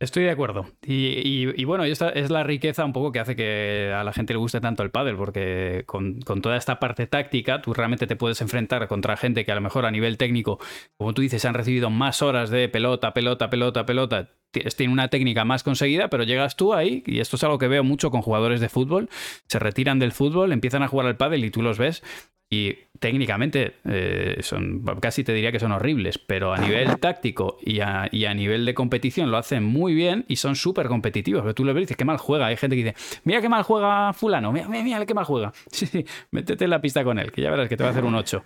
Estoy 0.00 0.22
de 0.24 0.30
acuerdo. 0.30 0.66
Y, 0.86 1.64
bueno, 1.64 1.82
esta 1.82 2.10
es 2.10 2.30
la 2.30 2.44
riqueza 2.44 2.84
un 2.84 2.92
poco 2.92 3.10
que 3.10 3.18
hace 3.18 3.34
que 3.34 3.92
a 3.92 4.04
la 4.04 4.12
gente 4.12 4.32
le 4.32 4.38
guste 4.38 4.60
tanto 4.60 4.84
el 4.84 4.90
pádel, 4.92 5.16
porque 5.16 5.82
con, 5.86 6.20
toda 6.20 6.56
esta 6.56 6.78
parte 6.78 7.08
táctica, 7.08 7.60
tú 7.60 7.74
realmente 7.74 8.06
te 8.06 8.14
puedes 8.14 8.40
enfrentar 8.40 8.86
contra 8.86 9.16
gente 9.16 9.44
que 9.44 9.50
a 9.50 9.56
lo 9.56 9.60
mejor 9.60 9.86
a 9.86 9.90
nivel 9.90 10.16
técnico, 10.16 10.60
como 10.96 11.14
tú 11.14 11.22
dices, 11.22 11.44
han 11.44 11.54
recibido 11.54 11.90
más 11.90 12.22
horas 12.22 12.50
de 12.50 12.68
pelota, 12.68 13.12
pelota, 13.12 13.50
pelota, 13.50 13.86
pelota, 13.86 14.30
tiene 14.52 14.92
una 14.92 15.08
técnica 15.08 15.44
más 15.44 15.64
conseguida, 15.64 16.08
pero 16.08 16.22
llegas 16.22 16.54
tú 16.54 16.74
ahí, 16.74 17.02
y 17.04 17.18
esto 17.18 17.34
es 17.34 17.42
algo 17.42 17.58
que 17.58 17.66
veo 17.66 17.82
mucho 17.82 18.12
con 18.12 18.22
jugadores 18.22 18.60
de 18.60 18.68
fútbol, 18.68 19.08
se 19.48 19.58
retiran 19.58 19.98
del 19.98 20.12
fútbol, 20.12 20.52
empiezan 20.52 20.84
a 20.84 20.88
jugar 20.88 21.06
al 21.08 21.16
pádel 21.16 21.44
y 21.44 21.50
tú 21.50 21.60
los 21.60 21.76
ves 21.76 22.04
y 22.50 22.74
técnicamente 22.98 23.74
eh, 23.84 24.38
son 24.40 24.82
casi 25.00 25.22
te 25.22 25.32
diría 25.34 25.52
que 25.52 25.60
son 25.60 25.72
horribles, 25.72 26.18
pero 26.18 26.52
a 26.52 26.58
nivel 26.58 26.98
táctico 26.98 27.58
y 27.60 27.80
a, 27.80 28.08
nivel 28.34 28.64
de 28.64 28.74
competición 28.74 29.30
lo 29.30 29.36
hacen 29.36 29.64
muy 29.64 29.94
bien 29.94 30.24
y 30.28 30.36
son 30.36 30.56
súper 30.56 30.88
competitivos. 30.88 31.42
Pero 31.42 31.54
tú 31.54 31.64
le 31.64 31.72
ves 31.72 31.82
y 31.82 31.84
dices, 31.84 31.96
qué 31.96 32.06
mal 32.06 32.16
juega. 32.16 32.46
Hay 32.46 32.56
gente 32.56 32.76
que 32.76 32.84
dice, 32.84 33.20
mira 33.24 33.42
qué 33.42 33.48
mal 33.48 33.62
juega 33.64 34.12
fulano, 34.14 34.52
mira, 34.52 34.68
mira, 34.68 35.04
qué 35.04 35.14
mal 35.14 35.24
juega. 35.24 35.52
Sí, 35.70 36.04
métete 36.32 36.64
en 36.64 36.70
la 36.70 36.80
pista 36.80 37.04
con 37.04 37.18
él, 37.18 37.30
que 37.30 37.40
ya 37.42 37.50
verás 37.50 37.68
que 37.68 37.76
te 37.76 37.82
va 37.82 37.90
a 37.90 37.92
hacer 37.92 38.04
un 38.04 38.14
8. 38.14 38.42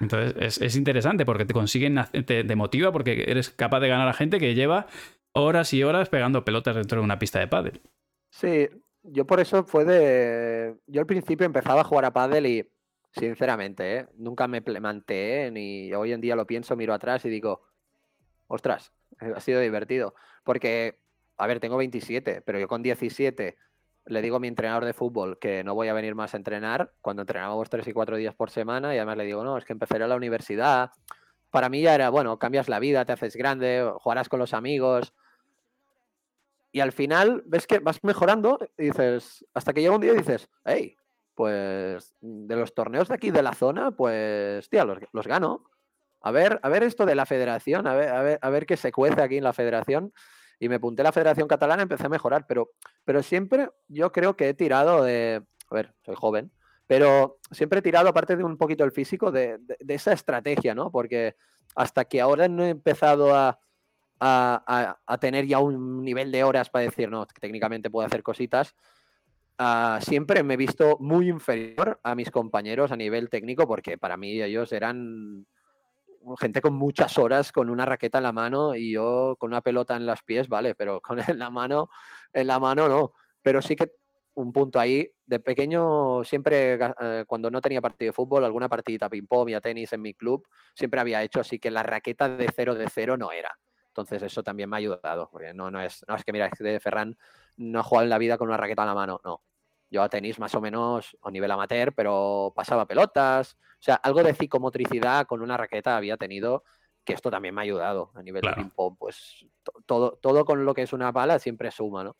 Entonces 0.00 0.60
es, 0.60 0.76
interesante 0.76 1.24
porque 1.24 1.44
te 1.44 1.54
consiguen, 1.54 2.00
te, 2.26 2.56
motiva 2.56 2.90
porque 2.90 3.24
eres 3.28 3.50
capaz 3.50 3.80
de 3.80 3.88
ganar 3.88 4.08
a 4.08 4.12
gente 4.12 4.40
que 4.40 4.54
lleva 4.54 4.86
horas 5.32 5.72
y 5.74 5.84
horas 5.84 6.08
pegando 6.08 6.44
pelotas 6.44 6.74
dentro 6.74 7.00
de 7.00 7.04
una 7.04 7.18
pista 7.18 7.38
de 7.38 7.46
pádel. 7.46 7.80
Sí, 8.30 8.68
yo 9.04 9.26
por 9.26 9.40
eso 9.40 9.64
fue 9.64 9.84
de... 9.84 10.74
Yo 10.86 11.00
al 11.00 11.06
principio 11.06 11.46
empezaba 11.46 11.82
a 11.82 11.84
jugar 11.84 12.06
a 12.06 12.12
pádel 12.12 12.46
y 12.46 12.68
Sinceramente, 13.12 13.96
¿eh? 13.98 14.06
nunca 14.14 14.48
me 14.48 14.62
planteé, 14.62 15.50
ni 15.50 15.92
hoy 15.92 16.12
en 16.12 16.20
día 16.20 16.34
lo 16.34 16.46
pienso, 16.46 16.76
miro 16.76 16.94
atrás 16.94 17.24
y 17.26 17.28
digo, 17.28 17.62
ostras, 18.46 18.92
ha 19.18 19.40
sido 19.40 19.60
divertido. 19.60 20.14
Porque, 20.44 20.98
a 21.36 21.46
ver, 21.46 21.60
tengo 21.60 21.76
27, 21.76 22.40
pero 22.42 22.58
yo 22.58 22.68
con 22.68 22.82
17 22.82 23.56
le 24.06 24.22
digo 24.22 24.36
a 24.36 24.40
mi 24.40 24.48
entrenador 24.48 24.84
de 24.84 24.94
fútbol 24.94 25.38
que 25.38 25.62
no 25.62 25.74
voy 25.74 25.88
a 25.88 25.92
venir 25.92 26.14
más 26.14 26.34
a 26.34 26.36
entrenar 26.36 26.92
cuando 27.00 27.22
entrenábamos 27.22 27.70
tres 27.70 27.86
y 27.86 27.92
cuatro 27.92 28.16
días 28.16 28.34
por 28.34 28.50
semana 28.50 28.94
y 28.94 28.98
además 28.98 29.18
le 29.18 29.24
digo, 29.24 29.44
no, 29.44 29.56
es 29.58 29.64
que 29.64 29.72
empezaré 29.72 30.04
a 30.04 30.08
la 30.08 30.16
universidad. 30.16 30.90
Para 31.50 31.68
mí 31.68 31.82
ya 31.82 31.94
era, 31.94 32.08
bueno, 32.08 32.38
cambias 32.38 32.68
la 32.68 32.80
vida, 32.80 33.04
te 33.04 33.12
haces 33.12 33.36
grande, 33.36 33.88
jugarás 33.98 34.28
con 34.28 34.40
los 34.40 34.54
amigos. 34.54 35.12
Y 36.72 36.80
al 36.80 36.92
final 36.92 37.42
ves 37.46 37.66
que 37.66 37.78
vas 37.78 38.02
mejorando 38.02 38.58
y 38.78 38.84
dices, 38.84 39.44
hasta 39.52 39.72
que 39.72 39.82
llega 39.82 39.94
un 39.94 40.00
día 40.00 40.14
y 40.14 40.18
dices, 40.18 40.48
hey, 40.64 40.96
pues 41.34 42.14
de 42.20 42.56
los 42.56 42.74
torneos 42.74 43.08
de 43.08 43.14
aquí 43.14 43.30
de 43.30 43.42
la 43.42 43.54
zona, 43.54 43.90
pues, 43.90 44.68
tía, 44.68 44.84
los, 44.84 44.98
los 45.12 45.26
gano. 45.26 45.64
A 46.20 46.30
ver, 46.30 46.60
a 46.62 46.68
ver 46.68 46.82
esto 46.84 47.04
de 47.04 47.14
la 47.14 47.26
federación, 47.26 47.86
a 47.86 47.94
ver, 47.94 48.08
a 48.10 48.22
ver, 48.22 48.38
a 48.40 48.50
ver 48.50 48.66
qué 48.66 48.76
se 48.76 48.92
cuece 48.92 49.20
aquí 49.22 49.38
en 49.38 49.44
la 49.44 49.52
federación. 49.52 50.12
Y 50.62 50.68
me 50.68 50.76
apunté 50.76 51.02
a 51.02 51.06
la 51.06 51.12
Federación 51.12 51.48
Catalana, 51.48 51.82
empecé 51.82 52.06
a 52.06 52.08
mejorar, 52.08 52.46
pero, 52.46 52.70
pero 53.04 53.20
siempre 53.24 53.68
yo 53.88 54.12
creo 54.12 54.36
que 54.36 54.48
he 54.48 54.54
tirado 54.54 55.02
de. 55.02 55.42
A 55.68 55.74
ver, 55.74 55.92
soy 56.04 56.14
joven, 56.14 56.52
pero 56.86 57.38
siempre 57.50 57.80
he 57.80 57.82
tirado, 57.82 58.08
aparte 58.08 58.36
de 58.36 58.44
un 58.44 58.56
poquito 58.56 58.84
el 58.84 58.92
físico, 58.92 59.32
de, 59.32 59.58
esa 59.88 60.12
estrategia, 60.12 60.74
¿no? 60.74 60.92
Porque 60.92 61.34
hasta 61.74 62.04
que 62.04 62.20
ahora 62.20 62.46
no 62.46 62.64
he 62.64 62.68
empezado 62.68 63.34
a, 63.34 63.58
a, 64.20 64.98
a, 65.04 65.18
tener 65.18 65.46
ya 65.46 65.58
un 65.58 66.04
nivel 66.04 66.30
de 66.30 66.44
horas 66.44 66.70
para 66.70 66.84
decir, 66.84 67.10
no, 67.10 67.26
técnicamente 67.26 67.90
puedo 67.90 68.06
hacer 68.06 68.22
cositas, 68.22 68.76
Ah, 69.64 70.00
siempre 70.02 70.42
me 70.42 70.54
he 70.54 70.56
visto 70.56 70.96
muy 70.98 71.28
inferior 71.28 72.00
a 72.02 72.16
mis 72.16 72.32
compañeros 72.32 72.90
a 72.90 72.96
nivel 72.96 73.30
técnico 73.30 73.64
porque 73.64 73.96
para 73.96 74.16
mí 74.16 74.42
ellos 74.42 74.72
eran 74.72 75.46
gente 76.40 76.60
con 76.60 76.74
muchas 76.74 77.16
horas 77.16 77.52
con 77.52 77.70
una 77.70 77.84
raqueta 77.84 78.18
en 78.18 78.24
la 78.24 78.32
mano 78.32 78.74
y 78.74 78.90
yo 78.90 79.36
con 79.38 79.52
una 79.52 79.60
pelota 79.60 79.94
en 79.94 80.04
los 80.04 80.20
pies, 80.24 80.48
vale, 80.48 80.74
pero 80.74 81.00
con 81.00 81.16
en 81.30 81.38
la 81.38 81.48
mano, 81.48 81.90
en 82.32 82.48
la 82.48 82.58
mano 82.58 82.88
no. 82.88 83.12
Pero 83.40 83.62
sí 83.62 83.76
que 83.76 83.92
un 84.34 84.52
punto 84.52 84.80
ahí, 84.80 85.08
de 85.26 85.38
pequeño 85.38 86.24
siempre 86.24 86.76
eh, 87.00 87.24
cuando 87.28 87.48
no 87.48 87.60
tenía 87.60 87.80
partido 87.80 88.08
de 88.08 88.14
fútbol, 88.14 88.44
alguna 88.44 88.68
partidita 88.68 89.08
ping-pong 89.08 89.50
y 89.50 89.54
a 89.54 89.60
tenis 89.60 89.92
en 89.92 90.02
mi 90.02 90.14
club, 90.14 90.44
siempre 90.74 90.98
había 90.98 91.22
hecho 91.22 91.38
así 91.38 91.60
que 91.60 91.70
la 91.70 91.84
raqueta 91.84 92.28
de 92.28 92.48
cero 92.52 92.74
de 92.74 92.88
cero 92.92 93.16
no 93.16 93.30
era. 93.30 93.56
Entonces 93.86 94.24
eso 94.24 94.42
también 94.42 94.68
me 94.68 94.76
ha 94.76 94.78
ayudado, 94.78 95.28
porque 95.30 95.54
no, 95.54 95.70
no, 95.70 95.80
es, 95.80 96.04
no 96.08 96.16
es 96.16 96.24
que 96.24 96.32
mira, 96.32 96.50
de 96.58 96.80
Ferran 96.80 97.16
no 97.58 97.78
ha 97.78 97.82
jugado 97.84 98.04
en 98.04 98.10
la 98.10 98.18
vida 98.18 98.38
con 98.38 98.48
una 98.48 98.56
raqueta 98.56 98.82
en 98.82 98.88
la 98.88 98.94
mano, 98.94 99.20
no. 99.22 99.42
Yo 99.92 100.02
a 100.02 100.08
tenis 100.08 100.38
más 100.38 100.54
o 100.54 100.60
menos 100.62 101.18
a 101.22 101.30
nivel 101.30 101.50
amateur, 101.50 101.92
pero 101.92 102.52
pasaba 102.56 102.86
pelotas. 102.86 103.58
O 103.74 103.82
sea, 103.82 103.96
algo 103.96 104.22
de 104.22 104.32
psicomotricidad 104.32 105.26
con 105.26 105.42
una 105.42 105.58
raqueta 105.58 105.98
había 105.98 106.16
tenido, 106.16 106.64
que 107.04 107.12
esto 107.12 107.30
también 107.30 107.54
me 107.54 107.60
ha 107.60 107.64
ayudado 107.64 108.10
a 108.14 108.22
nivel 108.22 108.40
de 108.40 108.54
ping-pong. 108.54 108.96
Pues 108.98 109.44
todo, 109.84 110.18
todo 110.22 110.46
con 110.46 110.64
lo 110.64 110.72
que 110.72 110.80
es 110.82 110.94
una 110.94 111.12
pala 111.12 111.38
siempre 111.38 111.70
suma, 111.70 112.04
¿no? 112.04 112.16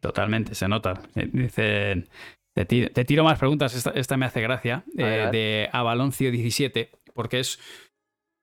Totalmente, 0.00 0.54
se 0.54 0.68
nota. 0.68 1.00
Eh, 1.14 1.30
dicen, 1.32 2.08
te 2.52 3.04
tiro, 3.04 3.24
más 3.24 3.38
preguntas, 3.38 3.86
esta, 3.94 4.16
me 4.18 4.26
hace 4.26 4.42
gracia, 4.42 4.84
eh, 4.98 5.28
de 5.32 5.70
Avaloncio 5.72 6.30
17, 6.30 6.90
porque 7.14 7.40
es 7.40 7.58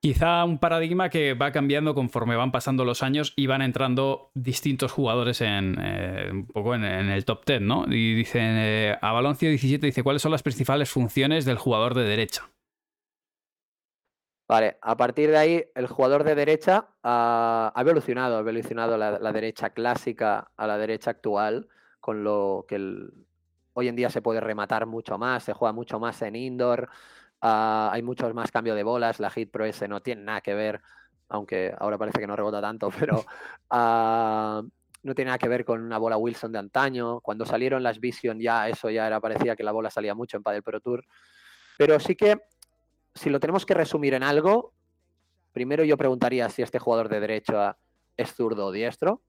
quizá 0.06 0.46
un 0.46 0.60
paradigma 0.60 1.10
que 1.10 1.34
va 1.34 1.52
cambiando 1.52 1.96
conforme 1.96 2.36
van 2.36 2.52
pasando 2.52 2.86
los 2.86 3.02
años 3.02 3.34
y 3.36 3.48
van 3.48 3.64
entrando 3.64 4.30
distintos 4.36 4.92
jugadores 4.92 5.42
en 5.42 5.76
eh, 5.82 6.30
un 6.32 6.46
poco 6.46 6.76
en, 6.76 6.84
el 6.84 7.26
top 7.26 7.44
10, 7.44 7.62
¿no? 7.62 7.86
Y 7.88 8.14
dicen, 8.14 8.54
eh, 8.56 8.96
a 9.02 9.12
Baloncio 9.14 9.50
17 9.50 9.84
dice, 9.84 10.04
¿cuáles 10.04 10.22
son 10.22 10.32
las 10.32 10.44
principales 10.44 10.92
funciones 10.92 11.44
del 11.44 11.58
jugador 11.58 11.96
de 11.96 12.04
derecha? 12.04 12.44
Vale, 14.48 14.78
a 14.80 14.96
partir 14.96 15.32
de 15.32 15.38
ahí 15.38 15.66
el 15.74 15.88
jugador 15.88 16.24
de 16.24 16.36
derecha 16.36 16.88
ha, 17.02 17.74
evolucionado, 17.76 18.38
ha 18.38 18.42
evolucionado 18.42 18.98
la, 18.98 19.32
derecha 19.34 19.72
clásica 19.72 20.52
a 20.56 20.68
la 20.68 20.78
derecha 20.78 21.10
actual, 21.10 21.68
con 22.00 22.24
lo 22.24 22.68
que 22.68 22.78
hoy 23.74 23.88
en 23.88 23.96
día 23.96 24.12
se 24.12 24.22
puede 24.22 24.40
rematar 24.40 24.86
mucho 24.86 25.18
más, 25.18 25.46
se 25.46 25.54
juega 25.54 25.74
mucho 25.74 26.00
más 26.00 26.22
en 26.22 26.36
indoor, 26.36 26.90
Ah, 27.48 27.92
hay 27.94 28.02
muchos 28.02 28.34
más 28.34 28.50
cambios 28.50 28.76
de 28.76 28.82
bolas. 28.82 29.20
La 29.20 29.30
Hit 29.30 29.52
Pro 29.52 29.66
S 29.66 29.88
no 29.88 30.02
tiene 30.02 30.24
nada 30.24 30.42
que 30.42 30.56
ver, 30.56 30.82
aunque 31.30 31.72
ahora 31.78 31.96
parece 31.96 32.20
que 32.20 32.26
no 32.26 32.36
rebota 32.36 32.60
tanto, 32.60 32.90
pero 33.00 33.24
ah, 33.70 34.64
no 35.04 35.14
tiene 35.14 35.30
nada 35.30 35.38
que 35.38 35.48
ver 35.48 35.64
con 35.64 35.80
una 35.80 36.00
bola 36.00 36.18
Wilson 36.18 36.52
de 36.52 36.58
antaño. 36.58 37.22
Cuando 37.22 37.46
salieron 37.46 37.84
las 37.84 38.00
Vision 38.00 38.40
ya 38.40 38.68
eso 38.68 38.90
ya 38.90 39.06
era 39.06 39.22
parecía 39.22 39.56
que 39.56 39.62
la 39.62 39.72
bola 39.72 39.92
salía 39.92 40.16
mucho 40.16 40.38
en 40.38 40.44
Padel 40.44 40.64
Pro 40.64 40.80
Tour. 40.80 41.06
Pero 41.78 42.00
sí 42.00 42.16
que 42.16 42.42
si 43.14 43.30
lo 43.30 43.40
tenemos 43.40 43.64
que 43.64 43.76
resumir 43.76 44.16
en 44.16 44.24
algo, 44.24 44.74
primero 45.52 45.84
yo 45.84 45.98
preguntaría 45.98 46.50
si 46.50 46.64
este 46.64 46.80
jugador 46.80 47.10
de 47.10 47.20
derecha 47.20 47.78
es 48.18 48.34
zurdo 48.34 48.66
o 48.66 48.72
diestro. 48.72 49.22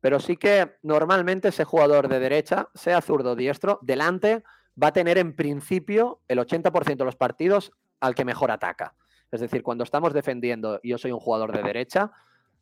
Pero 0.00 0.20
sí 0.20 0.36
que 0.36 0.76
normalmente 0.82 1.48
ese 1.48 1.64
jugador 1.64 2.06
de 2.06 2.20
derecha, 2.20 2.68
sea 2.74 3.00
zurdo 3.00 3.32
o 3.32 3.36
diestro, 3.36 3.80
delante 3.82 4.44
va 4.82 4.88
a 4.88 4.92
tener 4.92 5.18
en 5.18 5.34
principio 5.34 6.20
el 6.28 6.38
80% 6.38 6.96
de 6.96 7.04
los 7.04 7.16
partidos 7.16 7.72
al 8.00 8.14
que 8.14 8.24
mejor 8.24 8.50
ataca. 8.50 8.94
Es 9.30 9.40
decir, 9.40 9.62
cuando 9.62 9.84
estamos 9.84 10.12
defendiendo 10.12 10.80
y 10.82 10.90
yo 10.90 10.98
soy 10.98 11.12
un 11.12 11.20
jugador 11.20 11.52
de 11.52 11.62
derecha, 11.62 12.10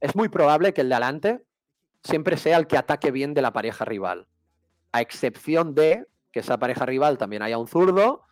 es 0.01 0.15
muy 0.15 0.29
probable 0.29 0.75
que 0.75 0.83
el 0.83 0.89
de 0.89 0.95
adelante 0.95 1.45
siempre 2.03 2.37
sea 2.37 2.59
el 2.59 2.67
que 2.67 2.77
ataque 2.77 3.11
bien 3.11 3.35
de 3.35 3.43
la 3.43 3.53
pareja 3.53 3.85
rival. 3.85 4.27
A 4.93 5.01
excepción 5.01 5.75
de 5.75 6.07
que 6.31 6.41
esa 6.41 6.59
pareja 6.59 6.87
rival 6.87 7.19
también 7.19 7.43
haya 7.43 7.59
un 7.59 7.69
zurdo 7.69 8.25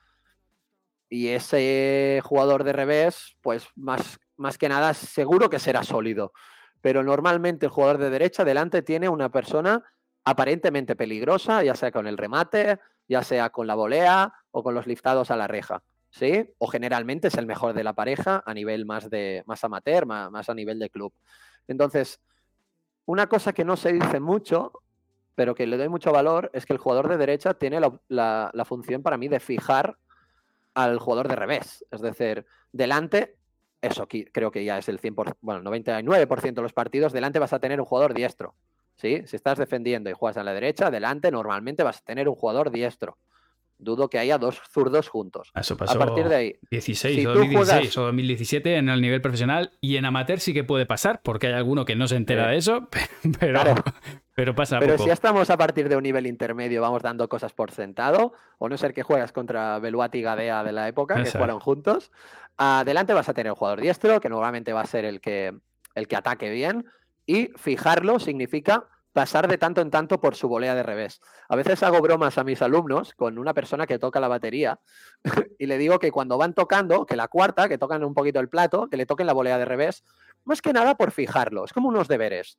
y 1.09 1.29
ese 1.29 2.21
jugador 2.25 2.65
de 2.65 2.73
revés, 2.73 3.37
pues 3.41 3.69
más, 3.75 4.19
más 4.37 4.59
que 4.59 4.69
nada 4.69 4.93
seguro 4.95 5.49
que 5.49 5.59
será 5.59 5.83
sólido. 5.83 6.33
Pero 6.81 7.03
normalmente 7.03 7.67
el 7.67 7.73
jugador 7.73 7.99
de 7.99 8.11
derecha 8.11 8.45
delante 8.45 8.83
tiene 8.83 9.09
una 9.09 9.31
persona 9.31 9.83
aparentemente 10.25 10.97
peligrosa, 10.97 11.63
ya 11.63 11.75
sea 11.75 11.93
con 11.93 12.07
el 12.07 12.19
remate, 12.19 12.81
ya 13.09 13.23
sea 13.23 13.51
con 13.51 13.67
la 13.67 13.75
volea 13.75 14.33
o 14.51 14.63
con 14.63 14.75
los 14.75 14.87
liftados 14.87 15.31
a 15.31 15.37
la 15.37 15.47
reja. 15.47 15.83
¿Sí? 16.11 16.49
O 16.59 16.67
generalmente 16.67 17.29
es 17.29 17.35
el 17.35 17.47
mejor 17.47 17.75
de 17.75 17.85
la 17.85 17.93
pareja 17.93 18.43
a 18.47 18.55
nivel 18.55 18.87
más 18.87 19.11
de 19.11 19.43
más 19.47 19.63
amateur, 19.65 20.07
más, 20.07 20.49
a 20.49 20.55
nivel 20.55 20.79
de 20.79 20.89
club. 20.89 21.13
Entonces, 21.69 22.21
una 23.05 23.27
cosa 23.27 23.53
que 23.53 23.65
no 23.65 23.77
se 23.77 23.93
dice 23.93 24.19
mucho, 24.19 24.73
pero 25.35 25.55
que 25.55 25.67
le 25.67 25.77
doy 25.77 25.91
mucho 25.91 26.13
valor, 26.13 26.51
es 26.55 26.65
que 26.65 26.73
el 26.73 26.79
jugador 26.79 27.09
de 27.09 27.19
derecha 27.19 27.55
tiene 27.55 27.81
la, 28.09 28.65
función 28.65 29.03
para 29.03 29.19
mí 29.19 29.29
de 29.29 29.41
fijar 29.41 29.99
al 30.73 30.99
jugador 30.99 31.29
de 31.29 31.37
revés. 31.37 31.85
Es 31.91 32.01
decir, 32.01 32.47
delante, 32.73 33.37
eso 33.83 34.09
creo 34.09 34.51
que 34.51 34.65
ya 34.65 34.79
es 34.79 34.89
el 34.89 34.99
100%, 34.99 35.37
bueno, 35.43 35.71
99% 35.71 36.55
de 36.55 36.63
los 36.63 36.73
partidos, 36.73 37.13
delante 37.13 37.39
vas 37.39 37.53
a 37.53 37.59
tener 37.59 37.79
un 37.79 37.87
jugador 37.87 38.15
diestro. 38.15 38.55
¿Sí? 38.97 39.23
Si 39.27 39.37
estás 39.37 39.59
defendiendo 39.59 40.11
y 40.11 40.13
juegas 40.13 40.37
a 40.37 40.45
la 40.45 40.53
derecha, 40.53 40.89
adelante 40.89 41.31
normalmente 41.31 41.83
vas 41.83 41.99
a 41.99 42.05
tener 42.05 42.29
un 42.29 42.35
jugador 42.35 42.71
diestro. 42.71 43.19
Dudo 43.79 44.09
que 44.09 44.19
haya 44.19 44.39
dos 44.39 44.59
zurdos 44.73 45.09
juntos. 45.09 45.53
Eso 45.55 45.77
pasó 45.77 46.01
a 46.03 46.07
partir 46.07 46.29
de 46.29 46.35
ahí. 46.35 46.57
16 46.71 47.27
o 47.27 47.35
2016 47.35 47.99
o 47.99 48.03
2017 48.07 48.77
en 48.77 48.89
el 48.89 49.03
nivel 49.03 49.21
profesional 49.21 49.73
y 49.83 49.97
en 49.97 50.07
amateur 50.07 50.41
sí 50.41 50.55
que 50.55 50.65
puede 50.65 50.87
pasar, 50.87 51.21
porque 51.23 51.49
hay 51.49 51.53
alguno 51.53 51.85
que 51.85 51.95
no 51.95 52.09
se 52.09 52.17
entera 52.17 52.49
de 52.49 52.57
eso, 52.57 52.89
pero, 53.39 53.61
pero 54.35 54.55
pasa 54.55 54.79
Pero 54.79 54.97
si 54.97 55.07
ya 55.07 55.13
estamos 55.13 55.51
a 55.51 55.59
partir 55.59 55.91
de 55.91 55.97
un 55.97 56.05
nivel 56.05 56.27
intermedio, 56.27 56.81
vamos 56.81 57.03
dando 57.03 57.29
cosas 57.29 57.53
por 57.53 57.71
sentado, 57.71 58.33
o 58.57 58.71
no 58.71 58.79
ser 58.79 58.95
que 58.95 59.03
juegas 59.03 59.33
contra 59.33 59.79
Beluati 59.79 60.19
y 60.19 60.23
Gadea 60.23 60.65
de 60.65 60.73
la 60.73 60.89
época, 60.89 61.23
que 61.23 61.31
jugaron 61.31 61.61
juntos, 61.61 62.13
adelante 62.57 63.13
vas 63.13 63.29
a 63.29 63.35
tener 63.35 63.53
un 63.53 63.57
jugador 63.57 63.83
diestro, 63.83 64.21
que 64.21 64.31
normalmente 64.31 64.73
va 64.73 64.81
a 64.81 64.87
ser 64.87 65.05
el 65.05 65.21
que, 65.21 65.55
el 65.95 66.09
que 66.09 66.17
ataque 66.17 66.49
bien, 66.49 66.87
y 67.27 67.49
fijarlo 67.57 68.19
significa 68.19 68.89
pasar 69.13 69.49
de 69.49 69.57
tanto 69.57 69.81
en 69.81 69.91
tanto 69.91 70.21
por 70.21 70.37
su 70.37 70.47
volea 70.47 70.75
de 70.75 70.83
revés. 70.83 71.23
A 71.49 71.57
veces 71.57 71.83
hago 71.83 72.03
bromas 72.03 72.37
a 72.37 72.45
mis 72.45 72.61
alumnos 72.61 73.15
con 73.15 73.39
una 73.39 73.55
persona 73.55 73.87
que 73.87 73.99
toca 73.99 74.21
la 74.21 74.29
batería 74.29 74.79
y 75.59 75.65
le 75.65 75.79
digo 75.79 75.99
que 75.99 76.13
cuando 76.13 76.37
van 76.37 76.53
tocando, 76.53 77.07
que 77.07 77.17
la 77.17 77.27
cuarta, 77.27 77.67
que 77.67 77.79
tocan 77.79 78.05
un 78.05 78.13
poquito 78.13 78.41
el 78.41 78.51
plato, 78.51 78.89
que 78.89 78.99
le 78.99 79.07
toquen 79.07 79.27
la 79.27 79.33
volea 79.33 79.57
de 79.57 79.65
revés, 79.65 80.05
más 80.45 80.61
que 80.61 80.75
nada 80.75 80.97
por 80.97 81.13
fijarlo, 81.13 81.65
es 81.65 81.73
como 81.73 81.89
unos 81.89 82.09
deberes. 82.09 82.59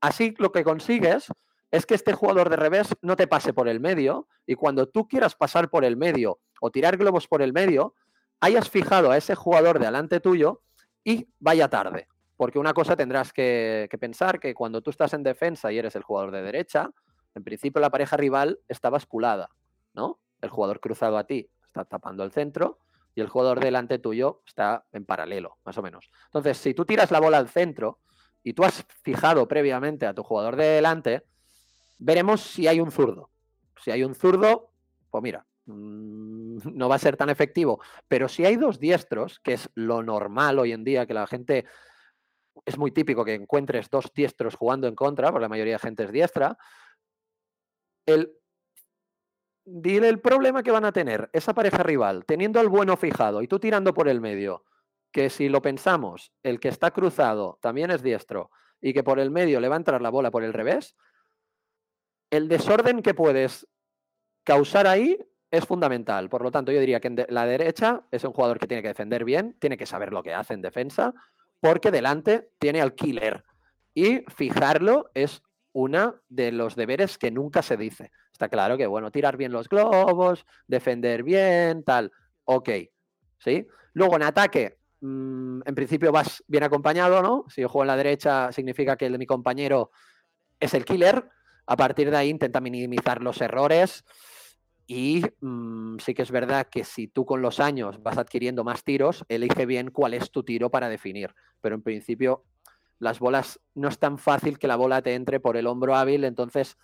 Así 0.00 0.34
lo 0.38 0.52
que 0.52 0.64
consigues 0.64 1.28
es 1.70 1.84
que 1.84 1.94
este 1.94 2.14
jugador 2.14 2.48
de 2.48 2.56
revés 2.56 2.88
no 3.02 3.16
te 3.16 3.26
pase 3.26 3.52
por 3.52 3.68
el 3.68 3.78
medio 3.78 4.26
y 4.46 4.54
cuando 4.54 4.88
tú 4.88 5.06
quieras 5.06 5.34
pasar 5.34 5.68
por 5.68 5.84
el 5.84 5.98
medio 5.98 6.40
o 6.62 6.70
tirar 6.70 6.96
globos 6.96 7.28
por 7.28 7.42
el 7.42 7.52
medio, 7.52 7.94
hayas 8.40 8.70
fijado 8.70 9.10
a 9.10 9.18
ese 9.18 9.34
jugador 9.34 9.78
delante 9.78 10.20
tuyo 10.20 10.62
y 11.04 11.28
vaya 11.38 11.68
tarde. 11.68 12.08
Porque 12.38 12.60
una 12.60 12.72
cosa 12.72 12.94
tendrás 12.94 13.32
que, 13.32 13.88
pensar 13.98 14.38
que 14.38 14.54
cuando 14.54 14.80
tú 14.80 14.90
estás 14.90 15.12
en 15.12 15.24
defensa 15.24 15.72
y 15.72 15.78
eres 15.78 15.96
el 15.96 16.04
jugador 16.04 16.30
de 16.30 16.40
derecha, 16.40 16.88
en 17.34 17.42
principio 17.42 17.80
la 17.80 17.90
pareja 17.90 18.16
rival 18.16 18.60
está 18.68 18.90
basculada, 18.90 19.50
¿no? 19.92 20.20
El 20.40 20.48
jugador 20.48 20.78
cruzado 20.78 21.18
a 21.18 21.24
ti 21.24 21.50
está 21.66 21.84
tapando 21.84 22.22
el 22.22 22.30
centro 22.30 22.78
y 23.16 23.22
el 23.22 23.28
jugador 23.28 23.58
delante 23.58 23.98
tuyo 23.98 24.42
está 24.46 24.86
en 24.92 25.04
paralelo, 25.04 25.58
más 25.64 25.76
o 25.78 25.82
menos. 25.82 26.12
Entonces, 26.26 26.58
si 26.58 26.74
tú 26.74 26.84
tiras 26.84 27.10
la 27.10 27.18
bola 27.18 27.38
al 27.38 27.48
centro 27.48 27.98
y 28.44 28.52
tú 28.52 28.62
has 28.62 28.86
fijado 29.02 29.48
previamente 29.48 30.06
a 30.06 30.14
tu 30.14 30.22
jugador 30.22 30.54
de 30.54 30.66
delante, 30.66 31.24
veremos 31.98 32.40
si 32.40 32.68
hay 32.68 32.78
un 32.78 32.92
zurdo. 32.92 33.30
Si 33.82 33.90
hay 33.90 34.04
un 34.04 34.14
zurdo, 34.14 34.70
pues 35.10 35.24
mira, 35.24 35.44
mm, 35.66 36.58
no 36.72 36.88
va 36.88 36.94
a 36.94 37.00
ser 37.00 37.16
tan 37.16 37.30
efectivo. 37.30 37.80
Pero 38.06 38.28
si 38.28 38.44
hay 38.44 38.54
dos 38.54 38.78
diestros, 38.78 39.40
que 39.40 39.54
es 39.54 39.68
lo 39.74 40.04
normal 40.04 40.60
hoy 40.60 40.70
en 40.70 40.84
día, 40.84 41.04
que 41.04 41.14
la 41.14 41.26
gente 41.26 41.64
es 42.64 42.78
muy 42.78 42.90
típico 42.90 43.24
que 43.24 43.34
encuentres 43.34 43.90
dos 43.90 44.12
diestros 44.14 44.54
jugando 44.54 44.86
en 44.86 44.94
contra, 44.94 45.30
porque 45.30 45.42
la 45.42 45.48
mayoría 45.48 45.74
de 45.74 45.78
gente 45.78 46.04
es 46.04 46.12
diestra, 46.12 46.58
el, 48.06 48.32
dile 49.64 50.08
el 50.08 50.20
problema 50.20 50.62
que 50.62 50.70
van 50.70 50.84
a 50.84 50.92
tener 50.92 51.28
esa 51.32 51.54
pareja 51.54 51.82
rival, 51.82 52.24
teniendo 52.24 52.60
al 52.60 52.68
bueno 52.68 52.96
fijado 52.96 53.42
y 53.42 53.48
tú 53.48 53.58
tirando 53.58 53.92
por 53.92 54.08
el 54.08 54.20
medio, 54.20 54.64
que 55.12 55.30
si 55.30 55.48
lo 55.48 55.62
pensamos, 55.62 56.32
el 56.42 56.60
que 56.60 56.68
está 56.68 56.90
cruzado 56.90 57.58
también 57.60 57.90
es 57.90 58.02
diestro 58.02 58.50
y 58.80 58.92
que 58.92 59.02
por 59.02 59.18
el 59.18 59.30
medio 59.30 59.60
le 59.60 59.68
va 59.68 59.76
a 59.76 59.78
entrar 59.78 60.00
la 60.00 60.10
bola 60.10 60.30
por 60.30 60.44
el 60.44 60.52
revés, 60.52 60.96
el 62.30 62.48
desorden 62.48 63.02
que 63.02 63.14
puedes 63.14 63.66
causar 64.44 64.86
ahí 64.86 65.18
es 65.50 65.64
fundamental. 65.64 66.28
Por 66.28 66.42
lo 66.42 66.50
tanto, 66.50 66.72
yo 66.72 66.80
diría 66.80 67.00
que 67.00 67.08
en 67.08 67.26
la 67.28 67.46
derecha 67.46 68.04
es 68.10 68.24
un 68.24 68.32
jugador 68.32 68.58
que 68.58 68.66
tiene 68.66 68.82
que 68.82 68.88
defender 68.88 69.24
bien, 69.24 69.56
tiene 69.58 69.76
que 69.76 69.86
saber 69.86 70.12
lo 70.12 70.22
que 70.22 70.34
hace 70.34 70.54
en 70.54 70.62
defensa, 70.62 71.14
porque 71.60 71.90
delante 71.90 72.50
tiene 72.58 72.80
al 72.80 72.94
killer. 72.94 73.44
Y 73.94 74.20
fijarlo 74.28 75.10
es 75.14 75.42
una 75.72 76.14
de 76.28 76.52
los 76.52 76.76
deberes 76.76 77.18
que 77.18 77.30
nunca 77.30 77.62
se 77.62 77.76
dice. 77.76 78.10
Está 78.32 78.48
claro 78.48 78.76
que, 78.76 78.86
bueno, 78.86 79.10
tirar 79.10 79.36
bien 79.36 79.52
los 79.52 79.68
globos, 79.68 80.46
defender 80.66 81.22
bien, 81.22 81.82
tal. 81.82 82.12
Ok. 82.44 82.70
¿Sí? 83.38 83.66
Luego 83.92 84.16
en 84.16 84.22
ataque, 84.22 84.78
mm, 85.00 85.62
en 85.64 85.74
principio 85.74 86.12
vas 86.12 86.42
bien 86.46 86.62
acompañado, 86.62 87.22
¿no? 87.22 87.44
Si 87.48 87.60
yo 87.60 87.68
juego 87.68 87.84
en 87.84 87.88
la 87.88 87.96
derecha, 87.96 88.52
significa 88.52 88.96
que 88.96 89.06
el 89.06 89.12
de 89.12 89.18
mi 89.18 89.26
compañero 89.26 89.90
es 90.60 90.74
el 90.74 90.84
killer. 90.84 91.28
A 91.66 91.76
partir 91.76 92.10
de 92.10 92.16
ahí 92.16 92.28
intenta 92.28 92.60
minimizar 92.60 93.22
los 93.22 93.40
errores. 93.40 94.04
Y 94.90 95.22
mm, 95.42 95.98
sí 95.98 96.14
que 96.14 96.22
es 96.22 96.30
verdad 96.30 96.66
que 96.66 96.82
si 96.82 97.08
tú 97.08 97.26
con 97.26 97.42
los 97.42 97.60
años 97.60 98.02
vas 98.02 98.16
adquiriendo 98.16 98.64
más 98.64 98.82
tiros, 98.84 99.22
elige 99.28 99.66
bien 99.66 99.90
cuál 99.90 100.14
es 100.14 100.30
tu 100.30 100.42
tiro 100.42 100.70
para 100.70 100.88
definir. 100.88 101.34
Pero 101.60 101.74
en 101.74 101.82
principio 101.82 102.44
las 102.98 103.18
bolas 103.18 103.60
no 103.74 103.88
es 103.88 103.98
tan 103.98 104.16
fácil 104.16 104.58
que 104.58 104.66
la 104.66 104.76
bola 104.76 105.02
te 105.02 105.14
entre 105.14 105.40
por 105.40 105.58
el 105.58 105.66
hombro 105.66 105.94
hábil, 105.94 106.24
entonces 106.24 106.78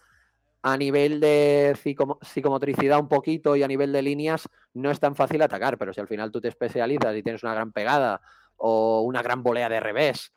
a 0.62 0.76
nivel 0.76 1.18
de 1.18 1.76
psicomotricidad 2.22 3.00
un 3.00 3.08
poquito 3.08 3.56
y 3.56 3.62
a 3.62 3.68
nivel 3.68 3.90
de 3.90 4.02
líneas 4.02 4.48
no 4.74 4.90
es 4.90 5.00
tan 5.00 5.16
fácil 5.16 5.40
atacar, 5.40 5.78
pero 5.78 5.94
si 5.94 6.00
al 6.00 6.08
final 6.08 6.30
tú 6.30 6.42
te 6.42 6.48
especializas 6.48 7.16
y 7.16 7.22
tienes 7.22 7.42
una 7.42 7.54
gran 7.54 7.72
pegada 7.72 8.20
o 8.56 9.00
una 9.00 9.22
gran 9.22 9.42
volea 9.42 9.70
de 9.70 9.80
revés, 9.80 10.32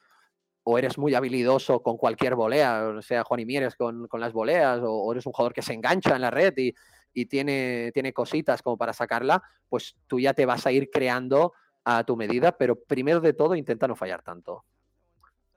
o 0.63 0.78
eres 0.78 0.97
muy 0.97 1.15
habilidoso 1.15 1.82
con 1.82 1.97
cualquier 1.97 2.36
volea, 2.36 2.88
o 2.97 3.01
sea, 3.01 3.24
Juan 3.24 3.41
y 3.41 3.45
Mieres 3.45 3.76
con, 3.76 4.07
las 4.13 4.34
voleas, 4.34 4.82
o, 4.84 5.11
eres 5.11 5.26
un 5.26 5.32
jugador 5.32 5.53
que 5.53 5.61
se 5.61 5.74
engancha 5.74 6.15
en 6.15 6.22
la 6.22 6.32
red 6.32 6.53
y, 6.57 6.74
y 7.18 7.26
tiene, 7.26 7.91
tiene 7.95 8.13
cositas 8.13 8.61
como 8.61 8.78
para 8.78 8.93
sacarla, 8.93 9.41
pues 9.68 9.95
tú 10.05 10.20
ya 10.20 10.36
te 10.36 10.45
vas 10.45 10.68
a 10.68 10.72
ir 10.72 10.91
creando 10.91 11.53
a 11.84 12.03
tu 12.03 12.15
medida, 12.15 12.51
pero 12.51 12.76
primero 12.76 13.22
de 13.22 13.34
todo 13.34 13.55
intenta 13.55 13.88
no 13.88 13.95
fallar 13.95 14.22
tanto. 14.22 14.65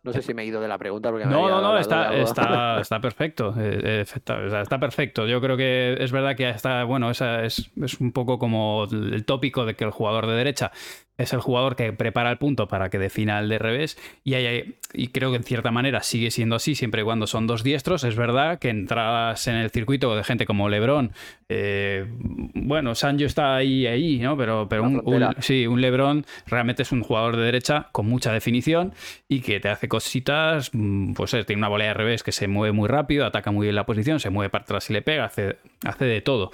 No 0.03 0.15
sé 0.15 0.23
si 0.23 0.33
me 0.33 0.41
he 0.41 0.47
ido 0.47 0.63
de 0.63 0.69
la 0.69 0.79
pregunta. 0.79 1.11
Porque 1.11 1.27
no, 1.27 1.51
no, 1.51 1.61
no, 1.61 1.77
está, 1.77 2.15
está, 2.15 2.81
está, 2.81 2.99
perfecto. 3.03 3.55
Eh, 3.59 4.03
está 4.07 4.81
perfecto. 4.81 5.27
Yo 5.27 5.43
creo 5.43 5.59
que 5.59 5.99
es 6.01 6.11
verdad 6.11 6.35
que 6.35 6.49
está, 6.49 6.85
bueno, 6.85 7.11
esa 7.11 7.45
es, 7.45 7.71
es, 7.77 8.01
un 8.01 8.13
poco 8.13 8.39
como 8.39 8.85
el 8.91 9.27
tópico 9.27 9.67
de 9.67 9.75
que 9.75 9.85
el 9.85 9.91
jugador 9.91 10.27
de 10.27 10.37
derecha 10.37 10.73
es 11.21 11.33
el 11.33 11.41
jugador 11.41 11.77
que 11.77 11.93
prepara 11.93 12.31
el 12.31 12.39
punto 12.39 12.67
para 12.67 12.89
que 12.89 12.99
defina 12.99 13.39
el 13.39 13.49
de 13.49 13.59
revés 13.59 13.99
y, 14.25 14.35
hay, 14.35 14.77
y 14.93 15.09
creo 15.09 15.31
que 15.31 15.37
en 15.37 15.45
cierta 15.45 15.71
manera 15.71 16.03
sigue 16.03 16.31
siendo 16.31 16.57
así 16.57 16.75
siempre 16.75 17.03
y 17.03 17.05
cuando 17.05 17.27
son 17.27 17.47
dos 17.47 17.63
diestros. 17.63 18.05
Es 18.05 18.17
verdad 18.17 18.59
que 18.59 18.71
entradas 18.71 19.47
en 19.47 19.57
el 19.57 19.71
circuito 19.71 20.15
de 20.17 20.25
gente 20.25 20.47
como 20.47 20.69
Lebron, 20.69 21.13
eh, 21.49 22.07
bueno, 22.55 22.95
Sancho 22.95 23.27
está 23.27 23.57
ahí, 23.57 23.87
ahí, 23.87 24.19
¿no? 24.19 24.37
Pero, 24.37 24.69
pero 24.69 24.85
un, 24.85 25.35
sí, 25.41 25.67
un 25.67 25.81
Lebron 25.81 26.25
realmente 26.47 26.83
es 26.83 26.93
un 26.93 27.03
jugador 27.03 27.37
de 27.37 27.43
derecha 27.43 27.89
con 27.93 28.07
mucha 28.07 28.33
definición 28.33 28.95
y 29.29 29.41
que 29.41 29.61
te 29.61 29.69
hace 29.69 29.89
cositas, 29.89 30.71
mm, 30.73 31.13
pues 31.13 31.31
tiene 31.31 31.61
una 31.61 31.69
volea 31.69 31.89
de 31.89 31.95
revés 31.95 32.23
que 32.23 32.33
se 32.33 32.49
mueve 32.49 32.73
muy 32.73 32.89
rápido, 32.89 33.27
ataca 33.27 33.51
muy 33.51 33.67
bien 33.67 33.77
la 33.77 33.87
posición, 33.87 34.21
se 34.21 34.31
mueve 34.31 34.51
para 34.51 34.63
atrás 34.63 34.89
y 34.91 34.95
le 34.95 35.03
pega, 35.03 35.27
hace, 35.27 35.59
hace 35.85 36.05
de 36.07 36.21
todo. 36.23 36.51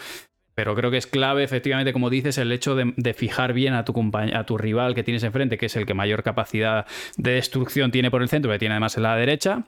Pero 0.57 0.75
creo 0.75 0.91
que 0.91 0.97
es 0.97 1.07
clave, 1.07 1.45
efectivamente, 1.45 1.93
como 1.93 2.09
dices, 2.09 2.39
el 2.39 2.51
hecho 2.51 2.75
de, 2.75 3.13
fijar 3.13 3.53
bien 3.53 3.75
a 3.75 3.85
tu, 3.85 3.93
a 4.33 4.45
tu 4.45 4.57
rival 4.57 4.95
que 4.95 5.05
tienes 5.05 5.23
enfrente, 5.23 5.59
que 5.59 5.67
es 5.67 5.77
el 5.77 5.85
que 5.85 5.93
mayor 5.93 6.23
capacidad 6.23 6.87
de 7.19 7.33
destrucción 7.33 7.91
tiene 7.91 8.11
por 8.11 8.23
el 8.23 8.31
centro, 8.31 8.51
que 8.51 8.59
tiene 8.59 8.73
además 8.73 8.97
en 8.97 9.03
la 9.03 9.15
derecha, 9.17 9.65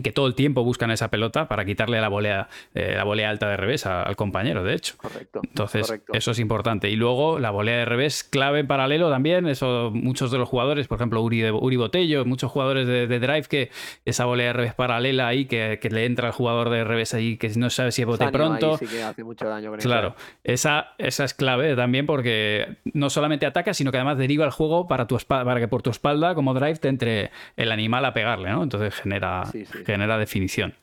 y 0.00 0.02
que 0.02 0.12
todo 0.12 0.26
el 0.26 0.34
tiempo 0.34 0.64
buscan 0.64 0.90
esa 0.90 1.10
pelota 1.10 1.46
para 1.46 1.66
quitarle 1.66 2.00
la 2.00 2.08
volea, 2.08 2.48
eh, 2.74 2.94
la 2.96 3.04
volea 3.04 3.28
alta 3.28 3.50
de 3.50 3.58
revés 3.58 3.84
al 3.84 4.16
compañero, 4.16 4.64
de 4.64 4.72
hecho. 4.72 4.94
Correcto. 4.96 5.42
Entonces, 5.46 6.00
eso 6.14 6.30
es 6.30 6.38
importante. 6.38 6.88
Y 6.88 6.96
luego 6.96 7.38
la 7.38 7.50
volea 7.50 7.76
de 7.76 7.84
revés, 7.84 8.24
clave 8.24 8.60
en 8.60 8.66
paralelo 8.66 9.10
también. 9.10 9.46
Eso, 9.46 9.90
muchos 9.92 10.30
de 10.30 10.38
los 10.38 10.48
jugadores, 10.48 10.88
por 10.88 10.96
ejemplo, 10.96 11.20
Uri, 11.20 11.50
Uri 11.50 11.76
Botello, 11.76 12.24
muchos 12.24 12.50
jugadores 12.50 12.86
de, 12.86 13.20
Drive, 13.20 13.42
que 13.42 13.70
esa 14.06 14.24
volea 14.24 14.46
de 14.46 14.52
revés 14.54 14.72
paralela 14.72 15.28
ahí, 15.28 15.44
que, 15.44 15.78
le 15.90 16.06
entra 16.06 16.28
al 16.28 16.32
jugador 16.32 16.70
de 16.70 16.82
revés 16.82 17.12
ahí, 17.12 17.36
que 17.36 17.50
no 17.56 17.68
sabe 17.68 17.92
si 17.92 18.00
es 18.00 18.06
bote 18.06 18.26
pronto. 18.28 18.78
sí 18.78 18.86
que 18.86 19.02
hace 19.02 19.22
mucho 19.22 19.46
daño 19.46 19.72
claro, 19.76 20.14
esa, 20.44 20.94
esa 20.96 21.24
es 21.24 21.34
clave 21.34 21.76
también 21.76 22.06
porque 22.06 22.78
no 22.94 23.10
solamente 23.10 23.44
ataca, 23.44 23.74
sino 23.74 23.90
que 23.90 23.98
además 23.98 24.16
deriva 24.16 24.46
el 24.46 24.50
juego 24.50 24.88
para, 24.88 25.06
tu 25.06 25.18
para 25.26 25.60
que 25.60 25.68
por 25.68 25.82
tu 25.82 25.90
espalda, 25.90 26.34
como 26.34 26.54
Drive, 26.54 26.76
te 26.76 26.88
entre 26.88 27.30
el 27.56 27.72
animal 27.72 28.04
a 28.04 28.14
pegarle, 28.14 28.50
¿no? 28.50 28.62
Entonces 28.70 28.94
genera 28.94 29.44
genera 29.90 30.18
definición. 30.18 30.74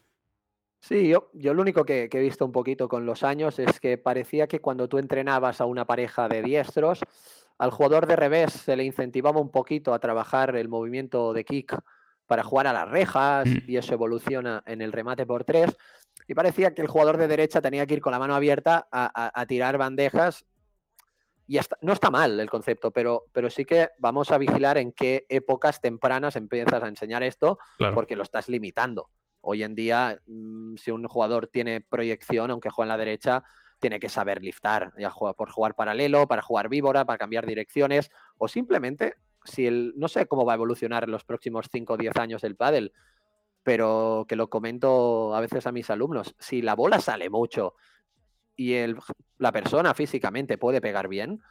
Sí, 0.79 1.09
yo, 1.09 1.29
yo 1.33 1.53
lo 1.53 1.61
único 1.61 1.85
que, 1.85 2.09
he 2.11 2.19
visto 2.19 2.45
un 2.45 2.51
poquito 2.51 2.87
con 2.87 3.05
los 3.05 3.23
años 3.23 3.59
es 3.59 3.79
que 3.79 3.97
parecía 3.97 4.47
que 4.47 4.61
cuando 4.61 4.87
tú 4.87 4.99
entrenabas 4.99 5.59
a 5.59 5.65
una 5.65 5.85
pareja 5.85 6.29
de 6.29 6.41
diestros, 6.41 7.01
al 7.57 7.71
jugador 7.71 8.05
de 8.05 8.15
revés 8.15 8.53
se 8.53 8.75
le 8.75 8.83
incentivaba 8.83 9.41
un 9.41 9.51
poquito 9.51 9.93
a 9.93 9.99
trabajar 9.99 10.55
el 10.55 10.69
movimiento 10.69 11.33
de 11.33 11.43
kick 11.43 11.77
para 12.27 12.43
jugar 12.43 12.67
a 12.67 12.73
las 12.73 12.89
rejas 12.89 13.47
mm. 13.47 13.57
y 13.69 13.77
eso 13.77 13.93
evoluciona 13.93 14.61
en 14.65 14.81
el 14.81 14.91
remate 14.91 15.25
por 15.25 15.43
tres. 15.43 15.75
Y 16.27 16.33
parecía 16.33 16.73
que 16.73 16.81
el 16.81 16.87
jugador 16.87 17.17
de 17.17 17.27
derecha 17.27 17.61
tenía 17.61 17.85
que 17.85 17.95
ir 17.95 18.01
con 18.01 18.11
la 18.11 18.19
mano 18.19 18.35
abierta 18.35 18.87
a, 18.91 19.45
tirar 19.47 19.77
bandejas. 19.77 20.45
Y 21.47 21.57
hasta, 21.57 21.77
no 21.81 21.93
está 21.93 22.11
mal 22.11 22.39
el 22.39 22.49
concepto, 22.49 22.91
pero, 22.91 23.25
pero 23.31 23.49
sí 23.49 23.63
que 23.63 23.89
vamos 23.99 24.31
a 24.31 24.37
vigilar 24.37 24.77
en 24.77 24.91
qué 24.91 25.25
épocas 25.29 25.79
tempranas 25.79 26.35
empiezas 26.35 26.83
a 26.83 26.87
enseñar 26.87 27.23
esto, 27.23 27.57
porque 27.93 28.17
lo 28.17 28.23
estás 28.23 28.49
limitando. 28.49 29.09
Hoy 29.41 29.63
en 29.63 29.73
día, 29.73 30.21
mm, 30.27 30.75
si 30.75 30.91
un 30.91 31.07
jugador 31.07 31.47
tiene 31.47 31.79
proyección, 31.79 32.51
aunque 32.51 32.69
juegue 32.69 32.87
en 32.87 32.89
la 32.89 32.97
derecha, 32.97 33.43
tiene 33.79 33.99
que 33.99 34.09
saber 34.09 34.41
liftar, 34.41 34.91
ya 34.97 35.09
juega 35.09 35.33
por 35.33 35.49
jugar 35.49 35.75
paralelo, 35.75 36.27
para 36.27 36.41
jugar 36.41 36.67
víbora, 36.67 37.05
para 37.05 37.17
cambiar 37.17 37.45
direcciones, 37.45 38.11
o 38.37 38.49
simplemente, 38.49 39.15
si 39.45 39.67
el, 39.67 39.93
no 39.95 40.09
sé 40.09 40.27
cómo 40.27 40.45
va 40.45 40.53
a 40.53 40.55
evolucionar 40.55 41.05
en 41.05 41.11
los 41.11 41.23
próximos 41.23 41.67
5 41.71 41.93
o 41.93 41.97
10 41.97 42.17
años 42.17 42.43
el 42.43 42.57
pádel, 42.57 42.91
pero 43.63 44.25
que 44.27 44.35
lo 44.35 44.49
comento 44.49 45.35
a 45.35 45.41
veces 45.41 45.67
a 45.67 45.71
mis 45.71 45.89
alumnos, 45.89 46.35
si 46.39 46.61
la 46.61 46.75
bola 46.75 46.99
sale 46.99 47.29
mucho 47.29 47.75
y 48.55 48.73
el, 48.73 48.97
la 49.37 49.51
persona 49.51 49.93
físicamente 49.93 50.57
puede 50.57 50.81
pegar 50.81 51.07
bien, 51.07 51.41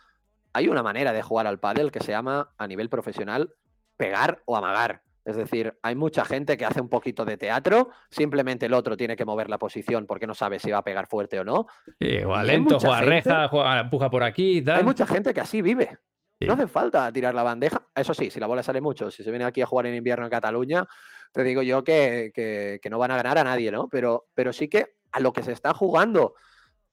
hay 0.53 0.69
una 0.69 0.83
manera 0.83 1.13
de 1.13 1.23
jugar 1.23 1.47
al 1.47 1.61
pádel 1.61 1.93
que 1.93 2.01
se 2.01 2.13
llama 2.13 2.53
a 2.57 2.67
nivel 2.67 2.89
profesional 2.89 3.55
pegar 3.97 4.43
o 4.47 4.57
amagar. 4.57 5.03
Es 5.25 5.37
decir, 5.37 5.77
hay 5.83 5.97
mucha 5.97 6.25
gente 6.25 6.57
que 6.57 6.65
hace 6.65 6.81
un 6.81 6.89
poquito 6.89 7.25
de 7.25 7.37
teatro, 7.37 7.91
simplemente 8.11 8.67
el 8.67 8.75
otro 8.75 8.97
tiene 8.97 9.17
que 9.17 9.25
mover 9.25 9.51
la 9.51 9.59
posición 9.59 10.07
porque 10.07 10.27
no 10.27 10.35
sabe 10.35 10.61
si 10.61 10.71
va 10.71 10.79
a 10.79 10.85
pegar 10.85 11.09
fuerte 11.09 11.41
o 11.41 11.45
no. 11.45 11.67
Igual 11.99 12.47
lento, 12.47 12.79
juega 12.79 13.01
reja, 13.01 13.49
juega, 13.49 13.81
empuja 13.81 14.09
por 14.09 14.23
aquí 14.23 14.59
y 14.59 14.63
tal. 14.63 14.79
Hay 14.79 14.85
mucha 14.85 15.05
gente 15.05 15.35
que 15.35 15.41
así 15.41 15.63
vive. 15.63 15.99
No 16.41 16.53
hace 16.53 16.69
falta 16.69 17.11
tirar 17.13 17.35
la 17.35 17.43
bandeja. 17.43 17.83
Eso 17.95 18.15
sí, 18.15 18.31
si 18.31 18.39
la 18.39 18.47
bola 18.47 18.63
sale 18.63 18.81
mucho, 18.81 19.11
si 19.11 19.25
se 19.25 19.31
viene 19.31 19.45
aquí 19.45 19.63
a 19.63 19.67
jugar 19.67 19.87
en 19.87 19.97
invierno 19.97 20.27
en 20.27 20.31
Cataluña, 20.31 20.87
te 21.33 21.43
digo 21.43 21.63
yo 21.63 21.83
que, 21.83 22.31
que, 22.33 22.91
no 22.91 22.99
van 22.99 23.11
a 23.11 23.17
ganar 23.17 23.39
a 23.39 23.45
nadie, 23.45 23.73
¿no? 23.73 23.89
Pero, 23.89 24.27
pero 24.33 24.53
sí 24.53 24.69
que 24.69 24.95
a 25.13 25.19
lo 25.21 25.33
que 25.33 25.43
se 25.43 25.53
está 25.53 25.75
jugando 25.75 26.35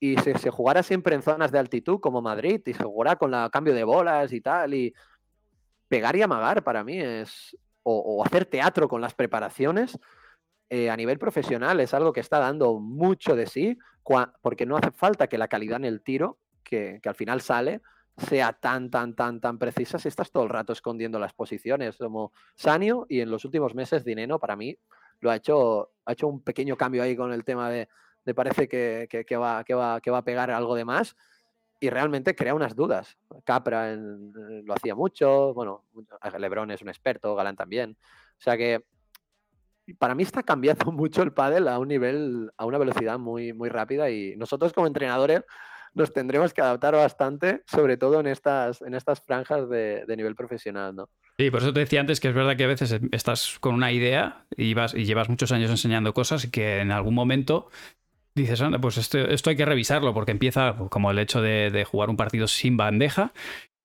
y 0.03 0.17
si 0.17 0.33
se 0.33 0.49
jugara 0.49 0.83
siempre 0.83 1.15
en 1.15 1.21
zonas 1.21 1.49
de 1.49 1.59
altitud 1.59 2.01
como 2.01 2.21
Madrid 2.21 2.61
y 2.65 2.73
se 2.73 2.83
jugara 2.83 3.15
con 3.15 3.33
el 3.33 3.49
cambio 3.49 3.73
de 3.73 3.85
bolas 3.85 4.33
y 4.33 4.41
tal, 4.41 4.73
y 4.73 4.93
pegar 5.87 6.13
y 6.17 6.21
amagar 6.21 6.61
para 6.61 6.83
mí 6.83 6.99
es, 6.99 7.57
o, 7.83 8.21
hacer 8.25 8.43
teatro 8.43 8.89
con 8.89 8.99
las 8.99 9.13
preparaciones, 9.13 9.97
eh, 10.69 10.89
a 10.89 10.97
nivel 10.97 11.19
profesional 11.19 11.79
es 11.79 11.93
algo 11.93 12.11
que 12.11 12.19
está 12.19 12.39
dando 12.39 12.81
mucho 12.81 13.37
de 13.37 13.45
sí, 13.45 13.77
porque 14.41 14.65
no 14.65 14.75
hace 14.75 14.91
falta 14.91 15.27
que 15.27 15.37
la 15.37 15.47
calidad 15.47 15.77
en 15.77 15.85
el 15.85 16.03
tiro 16.03 16.37
que, 16.65 16.99
al 17.05 17.15
final 17.15 17.39
sale 17.39 17.79
sea 18.17 18.51
tan, 18.51 18.89
tan, 18.89 19.15
tan, 19.15 19.39
tan 19.39 19.57
precisa 19.57 19.99
si 19.99 20.09
estás 20.09 20.31
todo 20.31 20.43
el 20.43 20.49
rato 20.49 20.73
escondiendo 20.73 21.17
las 21.17 21.31
posiciones. 21.31 21.95
Como 21.95 22.33
Sanio 22.55 23.05
y 23.07 23.21
en 23.21 23.31
los 23.31 23.45
últimos 23.45 23.73
meses 23.73 24.03
Dineno, 24.03 24.37
para 24.37 24.57
mí, 24.57 24.77
lo 25.21 25.31
ha 25.31 25.37
hecho, 25.37 25.93
ha 26.03 26.11
hecho 26.11 26.27
un 26.27 26.43
pequeño 26.43 26.75
cambio 26.75 27.03
ahí 27.03 27.15
con 27.15 27.31
el 27.31 27.45
tema 27.45 27.69
de, 27.69 27.87
de 28.25 28.33
parece 28.33 28.67
que, 28.67 29.07
que, 29.09 29.37
va, 29.37 29.63
que, 29.63 29.73
va, 29.73 30.01
que 30.01 30.11
va 30.11 30.19
a 30.19 30.23
pegar 30.23 30.51
algo 30.51 30.75
de 30.75 30.85
más 30.85 31.15
y 31.79 31.89
realmente 31.89 32.35
crea 32.35 32.55
unas 32.55 32.75
dudas. 32.75 33.17
Capra 33.43 33.93
lo 33.95 34.73
hacía 34.73 34.95
mucho, 34.95 35.53
bueno, 35.53 35.83
Lebron 36.39 36.71
es 36.71 36.81
un 36.81 36.89
experto, 36.89 37.35
Galán 37.35 37.57
también. 37.57 37.97
O 38.37 38.41
sea 38.41 38.55
que 38.55 38.85
para 39.97 40.15
mí 40.15 40.23
está 40.23 40.43
cambiando 40.43 40.91
mucho 40.91 41.23
el 41.23 41.33
pádel 41.33 41.67
a 41.67 41.79
un 41.79 41.89
nivel, 41.89 42.51
a 42.57 42.65
una 42.65 42.77
velocidad 42.77 43.19
muy, 43.19 43.53
muy 43.53 43.69
rápida 43.69 44.09
y 44.09 44.35
nosotros 44.37 44.73
como 44.73 44.87
entrenadores 44.87 45.41
nos 45.93 46.11
tendremos 46.11 46.53
que 46.53 46.61
adaptar 46.61 46.95
bastante, 46.95 47.61
sobre 47.67 47.97
todo 47.97 48.19
en 48.19 48.27
estas, 48.27 48.81
en 48.81 48.95
estas 48.95 49.21
franjas 49.21 49.69
de, 49.69 50.05
nivel 50.15 50.35
profesional, 50.35 50.95
¿no? 50.95 51.09
Sí, 51.37 51.51
por 51.51 51.61
eso 51.61 51.73
te 51.73 51.81
decía 51.81 51.99
antes 51.99 52.19
que 52.19 52.29
es 52.29 52.33
verdad 52.33 52.55
que 52.55 52.63
a 52.63 52.67
veces 52.67 52.99
estás 53.11 53.57
con 53.59 53.75
una 53.75 53.91
idea 53.91 54.45
y, 54.55 54.73
vas, 54.73 54.93
y 54.93 55.05
llevas 55.05 55.29
muchos 55.29 55.51
años 55.51 55.69
enseñando 55.69 56.13
cosas 56.13 56.45
y 56.45 56.51
que 56.51 56.79
en 56.79 56.91
algún 56.91 57.13
momento 57.13 57.69
dices, 58.35 58.61
anda, 58.61 58.79
pues 58.79 58.97
esto, 58.97 59.49
hay 59.49 59.55
que 59.55 59.65
revisarlo 59.65 60.13
porque 60.13 60.31
empieza 60.31 60.75
como 60.89 61.11
el 61.11 61.19
hecho 61.19 61.41
de, 61.41 61.85
jugar 61.89 62.09
un 62.09 62.17
partido 62.17 62.47
sin 62.47 62.77
bandeja. 62.77 63.33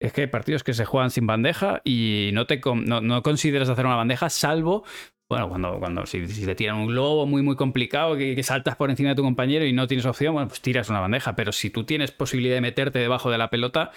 Es 0.01 0.12
que 0.12 0.22
hay 0.22 0.26
partidos 0.28 0.62
que 0.62 0.74
se 0.74 0.84
juegan 0.84 1.11
sin 1.11 1.26
bandeja 1.26 1.80
y 1.84 2.30
no, 2.32 2.46
te 2.46 2.61
no, 2.64 3.22
consideras 3.22 3.68
hacer 3.68 3.84
una 3.84 3.96
bandeja 3.96 4.30
salvo 4.30 4.84
bueno, 5.30 5.51
cuando, 5.51 5.78
cuando 5.78 6.07
si, 6.07 6.26
te 6.26 6.55
tiran 6.55 6.76
un 6.76 6.86
globo 6.86 7.26
muy, 7.26 7.42
muy 7.42 7.55
complicado, 7.55 8.16
que, 8.16 8.42
saltas 8.42 8.76
por 8.76 8.88
encima 8.88 9.11
de 9.11 9.14
tu 9.14 9.22
compañero 9.22 9.66
y 9.66 9.74
no 9.74 9.86
tienes 9.86 10.07
opción, 10.07 10.32
bueno, 10.32 10.49
pues 10.49 10.62
tiras 10.62 10.88
una 10.88 11.01
bandeja. 11.01 11.36
Pero 11.36 11.53
si 11.53 11.68
tú 11.68 11.84
tienes 11.84 12.12
posibilidad 12.12 12.55
de 12.55 12.62
meterte 12.62 12.99
debajo 12.99 13.30
de 13.30 13.36
la 13.36 13.51
pelota, 13.51 13.90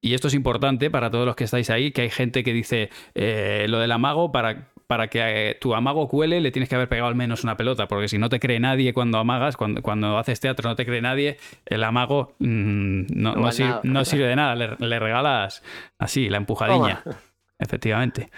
y 0.00 0.14
esto 0.14 0.28
es 0.28 0.34
importante 0.34 0.90
para 0.90 1.10
todos 1.10 1.26
los 1.26 1.34
que 1.34 1.44
estáis 1.44 1.70
ahí, 1.70 1.90
que 1.90 2.02
hay 2.02 2.10
gente 2.10 2.44
que 2.44 2.52
dice 2.52 2.90
eh, 3.14 3.66
lo 3.68 3.80
del 3.80 3.90
amago 3.90 4.30
para 4.30 4.70
para 4.88 5.08
que 5.08 5.50
eh, 5.50 5.54
tu 5.54 5.74
amago 5.74 6.08
cuele 6.08 6.40
le 6.40 6.50
tienes 6.50 6.68
que 6.68 6.74
haber 6.74 6.88
pegado 6.88 7.08
al 7.08 7.14
menos 7.14 7.44
una 7.44 7.56
pelota, 7.56 7.86
porque 7.86 8.08
si 8.08 8.16
no 8.16 8.30
te 8.30 8.40
cree 8.40 8.58
nadie 8.58 8.94
cuando 8.94 9.18
amagas, 9.18 9.56
cuando, 9.56 9.82
cuando 9.82 10.16
haces 10.16 10.40
teatro 10.40 10.68
no 10.68 10.76
te 10.76 10.86
cree 10.86 11.02
nadie, 11.02 11.36
el 11.66 11.84
amago 11.84 12.34
mm, 12.38 13.02
no, 13.10 13.52
sirve, 13.52 14.26
de 14.26 14.34
nada, 14.34 14.56
le, 14.56 14.98
regalas 14.98 15.62
así, 15.98 16.30
la 16.30 16.38
empujadilla. 16.38 17.04
Efectivamente. 17.58 18.30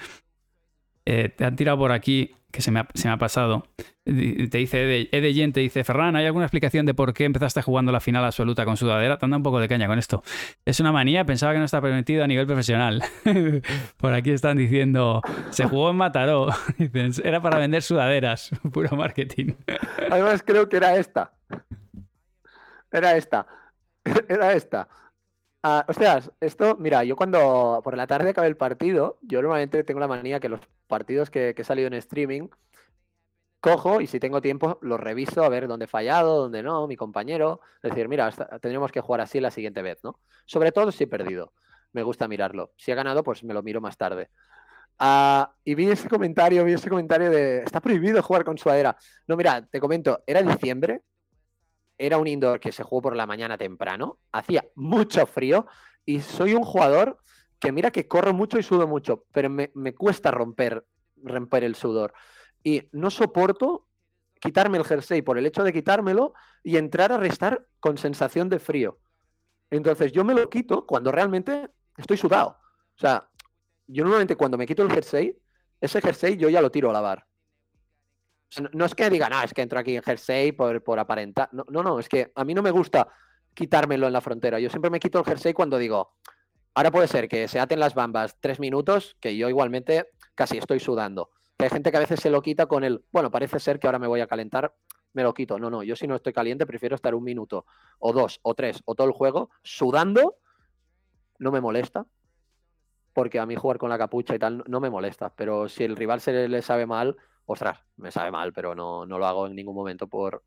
Eh, 1.12 1.28
te 1.28 1.44
han 1.44 1.56
tirado 1.56 1.76
por 1.76 1.90
aquí 1.90 2.36
que 2.52 2.62
se 2.62 2.70
me 2.70 2.78
ha, 2.78 3.16
pasado. 3.16 3.64
Te 4.04 4.12
dice 4.12 5.08
Ede, 5.10 5.52
te 5.52 5.60
dice, 5.60 5.82
Ferran, 5.82 6.14
¿hay 6.14 6.24
alguna 6.24 6.44
explicación 6.44 6.86
de 6.86 6.94
por 6.94 7.12
qué 7.14 7.24
empezaste 7.24 7.62
jugando 7.62 7.90
la 7.90 7.98
final 7.98 8.24
absoluta 8.24 8.64
con 8.64 8.76
sudadera? 8.76 9.18
Te 9.18 9.24
anda 9.24 9.36
un 9.36 9.42
poco 9.42 9.58
de 9.58 9.66
caña 9.66 9.88
con 9.88 9.98
esto. 9.98 10.22
Es 10.64 10.78
una 10.78 10.92
manía, 10.92 11.24
pensaba 11.24 11.52
que 11.52 11.58
no 11.58 11.64
está 11.64 11.80
permitido 11.80 12.22
a 12.22 12.28
nivel 12.28 12.46
profesional. 12.46 13.02
por 13.96 14.14
aquí 14.14 14.30
están 14.30 14.56
diciendo, 14.56 15.20
se 15.50 15.64
jugó 15.64 15.90
en 15.90 15.96
Mataró. 15.96 16.46
era 17.24 17.42
para 17.42 17.58
vender 17.58 17.82
sudaderas, 17.82 18.50
puro 18.72 18.96
marketing. 18.96 19.54
Además 20.12 20.44
creo 20.46 20.68
que 20.68 20.76
era 20.76 20.94
esta. 20.94 21.32
Era 22.92 23.16
esta. 23.16 23.46
Era 24.28 24.52
esta. 24.52 24.88
Ah, 25.64 25.84
ostras, 25.88 26.30
esto, 26.40 26.76
mira, 26.78 27.02
yo 27.02 27.16
cuando 27.16 27.80
por 27.82 27.96
la 27.96 28.06
tarde 28.06 28.30
acabé 28.30 28.46
el 28.46 28.56
partido, 28.56 29.18
yo 29.22 29.42
normalmente 29.42 29.82
tengo 29.82 29.98
la 29.98 30.08
manía 30.08 30.38
que 30.38 30.48
los 30.48 30.60
partidos 30.90 31.30
que, 31.30 31.54
he 31.56 31.64
salido 31.64 31.86
en 31.86 31.94
streaming, 31.94 32.48
cojo 33.60 34.02
y 34.02 34.06
si 34.06 34.20
tengo 34.20 34.42
tiempo 34.42 34.78
los 34.82 35.00
reviso 35.00 35.42
a 35.42 35.48
ver 35.48 35.68
dónde 35.68 35.86
he 35.86 35.88
fallado, 35.88 36.42
dónde 36.42 36.62
no, 36.62 36.86
mi 36.86 36.96
compañero. 36.96 37.60
Decir, 37.82 38.08
mira, 38.08 38.30
tendríamos 38.60 38.92
que 38.92 39.00
jugar 39.00 39.22
así 39.22 39.40
la 39.40 39.50
siguiente 39.50 39.80
vez, 39.80 40.00
¿no? 40.04 40.20
Sobre 40.44 40.72
todo 40.72 40.92
si 40.92 41.04
he 41.04 41.06
perdido. 41.06 41.54
Me 41.92 42.02
gusta 42.02 42.28
mirarlo. 42.28 42.72
Si 42.76 42.92
he 42.92 42.94
ganado, 42.94 43.22
pues 43.24 43.42
me 43.42 43.54
lo 43.54 43.62
miro 43.62 43.80
más 43.80 43.96
tarde. 43.96 44.28
Ah, 44.98 45.54
y 45.64 45.74
vi 45.74 45.90
ese 45.90 46.08
comentario, 46.08 46.64
vi 46.64 46.74
ese 46.74 46.90
comentario 46.90 47.30
de 47.30 47.62
está 47.62 47.80
prohibido 47.80 48.22
jugar 48.22 48.44
con 48.44 48.58
suadera. 48.58 48.96
No, 49.26 49.36
mira, 49.36 49.66
te 49.66 49.80
comento, 49.80 50.22
era 50.26 50.42
diciembre, 50.42 51.00
era 51.96 52.18
un 52.18 52.26
indoor 52.26 52.60
que 52.60 52.72
se 52.72 52.82
jugó 52.82 53.02
por 53.02 53.16
la 53.16 53.26
mañana 53.26 53.56
temprano, 53.56 54.18
hacía 54.32 54.64
mucho 54.74 55.24
frío 55.26 55.66
y 56.04 56.20
soy 56.20 56.54
un 56.54 56.64
jugador 56.64 57.18
que 57.60 57.72
mira 57.72 57.90
que 57.90 58.08
corro 58.08 58.32
mucho 58.32 58.58
y 58.58 58.62
sudo 58.62 58.88
mucho, 58.88 59.26
pero 59.32 59.50
me, 59.50 59.68
cuesta 59.94 60.30
romper, 60.30 60.84
romper 61.16 61.62
el 61.62 61.74
sudor. 61.74 62.14
Y 62.64 62.88
no 62.92 63.10
soporto 63.10 63.86
quitarme 64.40 64.78
el 64.78 64.84
jersey 64.84 65.20
por 65.20 65.36
el 65.36 65.46
hecho 65.46 65.62
de 65.62 65.72
quitármelo 65.72 66.32
y 66.64 66.78
entrar 66.78 67.12
a 67.12 67.18
restar 67.18 67.66
con 67.78 67.98
sensación 67.98 68.48
de 68.48 68.58
frío. 68.58 68.98
Entonces 69.70 70.10
yo 70.10 70.24
me 70.24 70.34
lo 70.34 70.48
quito 70.48 70.86
cuando 70.86 71.12
realmente 71.12 71.68
estoy 71.98 72.16
sudado. 72.16 72.56
O 72.96 72.98
sea, 72.98 73.28
yo 73.86 74.04
normalmente 74.04 74.36
cuando 74.36 74.56
me 74.56 74.66
quito 74.66 74.82
el 74.82 74.90
jersey, 74.90 75.38
ese 75.80 76.00
jersey 76.00 76.38
yo 76.38 76.48
ya 76.48 76.62
lo 76.62 76.70
tiro 76.70 76.88
a 76.88 76.94
lavar. 76.94 77.26
No 78.72 78.86
es 78.86 78.94
que 78.94 79.10
digan, 79.10 79.32
ah, 79.34 79.44
es 79.44 79.52
que 79.52 79.62
entro 79.62 79.78
aquí 79.78 79.94
en 79.94 80.02
jersey 80.02 80.52
por, 80.52 80.82
por 80.82 80.98
aparentar. 80.98 81.50
No, 81.52 81.64
no, 81.68 81.82
no, 81.82 81.98
es 82.00 82.08
que 82.08 82.32
a 82.34 82.44
mí 82.44 82.54
no 82.54 82.62
me 82.62 82.70
gusta 82.70 83.06
quitármelo 83.52 84.06
en 84.06 84.12
la 84.14 84.20
frontera. 84.22 84.58
Yo 84.58 84.70
siempre 84.70 84.90
me 84.90 84.98
quito 84.98 85.18
el 85.18 85.24
jersey 85.26 85.52
cuando 85.52 85.78
digo, 85.78 86.14
ahora 86.74 86.90
puede 86.90 87.08
ser 87.08 87.28
que 87.28 87.48
se 87.48 87.60
aten 87.60 87.80
las 87.80 87.94
bambas 87.94 88.36
tres 88.40 88.60
minutos, 88.60 89.16
que 89.20 89.36
yo 89.36 89.48
igualmente 89.48 90.06
casi 90.34 90.58
estoy 90.58 90.80
sudando. 90.80 91.30
Que 91.58 91.64
hay 91.66 91.70
gente 91.70 91.90
que 91.90 91.96
a 91.96 92.00
veces 92.00 92.20
se 92.20 92.30
lo 92.30 92.42
quita 92.42 92.66
con 92.66 92.84
el, 92.84 93.04
bueno, 93.12 93.30
parece 93.30 93.60
ser 93.60 93.78
que 93.78 93.86
ahora 93.86 93.98
me 93.98 94.06
voy 94.06 94.20
a 94.20 94.26
calentar, 94.26 94.74
me 95.12 95.22
lo 95.22 95.34
quito. 95.34 95.58
No, 95.58 95.70
no, 95.70 95.82
yo 95.82 95.96
si 95.96 96.06
no 96.06 96.14
estoy 96.14 96.32
caliente 96.32 96.66
prefiero 96.66 96.94
estar 96.94 97.14
un 97.14 97.24
minuto 97.24 97.66
o 97.98 98.12
dos 98.12 98.40
o 98.42 98.54
tres 98.54 98.82
o 98.84 98.94
todo 98.94 99.06
el 99.06 99.12
juego 99.12 99.50
sudando, 99.62 100.36
no 101.38 101.50
me 101.50 101.60
molesta. 101.60 102.06
Porque 103.12 103.40
a 103.40 103.46
mí 103.46 103.56
jugar 103.56 103.78
con 103.78 103.90
la 103.90 103.98
capucha 103.98 104.36
y 104.36 104.38
tal 104.38 104.62
no 104.68 104.80
me 104.80 104.88
molesta. 104.88 105.34
Pero 105.34 105.68
si 105.68 105.82
el 105.82 105.96
rival 105.96 106.20
se 106.20 106.48
le 106.48 106.62
sabe 106.62 106.86
mal, 106.86 107.16
ostras, 107.44 107.80
me 107.96 108.12
sabe 108.12 108.30
mal, 108.30 108.52
pero 108.52 108.74
no, 108.74 109.04
no 109.04 109.18
lo 109.18 109.26
hago 109.26 109.46
en 109.48 109.56
ningún 109.56 109.74
momento 109.74 110.06
por, 110.06 110.44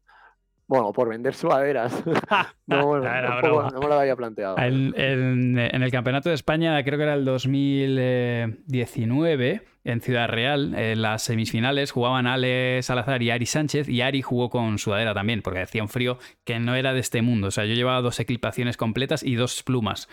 bueno, 0.68 0.94
por 0.94 1.10
vender 1.10 1.34
sudaderas. 1.34 2.04
no, 2.68 3.00
no, 3.00 3.02
me 3.02 3.88
lo 3.88 4.00
había 4.00 4.16
planteado. 4.16 4.56
En, 4.58 5.58
el 5.58 5.92
Campeonato 5.92 6.30
de 6.30 6.36
España, 6.36 6.82
creo 6.84 6.98
que 6.98 7.04
era 7.04 7.16
el 7.16 7.26
2019, 7.26 9.62
en 9.84 10.02
Ciudad 10.02 10.30
Real, 10.30 10.74
en 10.76 11.02
las 11.02 11.24
semifinales 11.24 11.92
jugaban 11.92 12.28
Ale 12.28 12.82
Salazar 12.82 13.22
y 13.22 13.32
Ari 13.32 13.46
Sánchez, 13.46 13.90
y 13.90 14.00
Ari 14.02 14.22
jugó 14.22 14.50
con 14.50 14.78
sudadera 14.78 15.14
también, 15.14 15.42
porque 15.42 15.60
hacía 15.62 15.84
un 15.84 15.90
frío 15.90 16.18
que 16.46 16.60
no 16.60 16.76
era 16.76 16.94
de 16.94 17.02
este 17.02 17.22
mundo. 17.22 17.48
O 17.48 17.52
sea, 17.52 17.66
yo 17.66 17.74
llevaba 17.74 18.02
dos 18.02 18.20
equipaciones 18.20 18.78
completas 18.78 19.24
y 19.24 19.36
dos 19.36 19.64
plumas. 19.64 20.08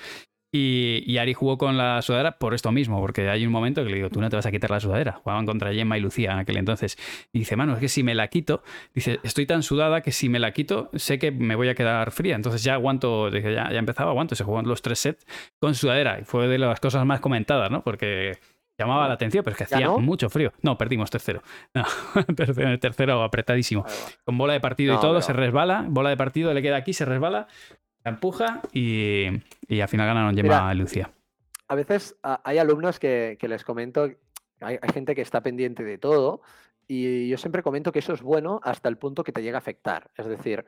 Y, 0.53 1.17
Ari 1.19 1.33
jugó 1.33 1.59
con 1.59 1.77
la 1.77 2.03
sudadera 2.03 2.33
por 2.33 2.55
esto 2.55 2.73
mismo, 2.73 3.01
porque 3.01 3.29
hay 3.29 3.47
un 3.47 3.53
momento 3.53 3.85
que 3.85 3.91
le 3.91 3.97
digo, 3.97 4.11
tú 4.11 4.21
no 4.21 4.29
te 4.29 4.37
vas 4.37 4.47
a 4.47 4.51
quitar 4.51 4.71
la 4.71 4.81
sudadera. 4.81 5.13
Jugaban 5.13 5.47
contra 5.47 5.73
Gemma 5.73 5.97
y 5.97 6.01
Lucía 6.01 6.33
en 6.33 6.39
aquel 6.39 6.57
entonces. 6.57 6.99
Y 7.33 7.41
dice, 7.41 7.55
mano, 7.55 7.75
es 7.75 7.79
que 7.79 7.89
si 7.89 8.03
me 8.03 8.17
la 8.17 8.27
quito, 8.29 8.63
dice, 8.93 9.21
estoy 9.23 9.47
tan 9.47 9.63
sudada 9.63 10.01
que 10.01 10.11
si 10.11 10.29
me 10.29 10.41
la 10.41 10.53
quito, 10.53 10.91
sé 10.95 11.21
que 11.21 11.31
me 11.31 11.55
voy 11.55 11.69
a 11.69 11.77
quedar 11.77 12.11
fría. 12.11 12.35
Entonces 12.35 12.65
ya 12.65 12.75
aguanto, 12.75 13.31
dije, 13.31 13.55
ya, 13.55 13.71
ya 13.71 13.79
empezaba, 13.79 14.11
aguanto. 14.11 14.35
Se 14.35 14.43
jugaban 14.43 14.67
los 14.67 14.83
tres 14.83 14.99
sets 14.99 15.25
con 15.61 15.77
sudadera. 15.77 16.19
Y 16.19 16.25
fue 16.25 16.49
de 16.49 16.59
las 16.59 16.81
cosas 16.81 17.07
más 17.07 17.21
comentadas, 17.21 17.71
¿no? 17.71 17.85
Porque 17.85 18.39
llamaba 18.77 19.07
la 19.07 19.15
atención, 19.15 19.45
pero 19.45 19.53
es 19.53 19.59
que 19.59 19.65
hacía 19.65 19.89
mucho 19.91 20.29
frío. 20.31 20.53
No, 20.63 20.77
perdimos 20.77 21.11
tercero. 21.11 21.43
No, 21.75 21.85
tercero, 22.35 22.77
tercero 22.81 23.23
apretadísimo. 23.23 23.85
Con 24.25 24.37
bola 24.37 24.55
de 24.55 24.61
partido 24.61 24.97
y 24.97 25.01
todo, 25.01 25.23
se 25.23 25.33
resbala. 25.33 25.85
Bola 25.89 26.11
de 26.11 26.17
partido 26.17 26.53
le 26.53 26.61
queda 26.61 26.77
aquí, 26.77 26.93
se 26.93 27.05
resbala 27.05 27.47
empuja 28.05 28.61
y, 28.73 29.27
al 29.27 29.89
final 29.89 30.07
ganaron 30.07 30.35
Gemma 30.35 30.73
y 30.73 30.77
Lucia. 30.77 31.13
A 31.69 31.75
veces 31.75 32.17
hay 32.23 32.59
alumnos 32.59 32.99
que, 32.99 33.39
les 33.41 33.65
comento, 33.65 34.11
hay, 34.61 34.79
gente 34.93 35.15
que 35.15 35.23
está 35.23 35.43
pendiente 35.43 35.85
de 35.85 35.99
todo 35.99 36.43
y 36.89 37.29
yo 37.29 37.39
siempre 37.39 37.63
comento 37.63 37.93
que 37.93 38.01
eso 38.01 38.13
es 38.13 38.23
bueno 38.23 38.61
hasta 38.65 38.89
el 38.89 38.99
punto 38.99 39.23
que 39.23 39.33
te 39.33 39.43
llega 39.43 39.59
a 39.59 39.61
afectar. 39.61 40.11
Es 40.17 40.27
decir, 40.27 40.65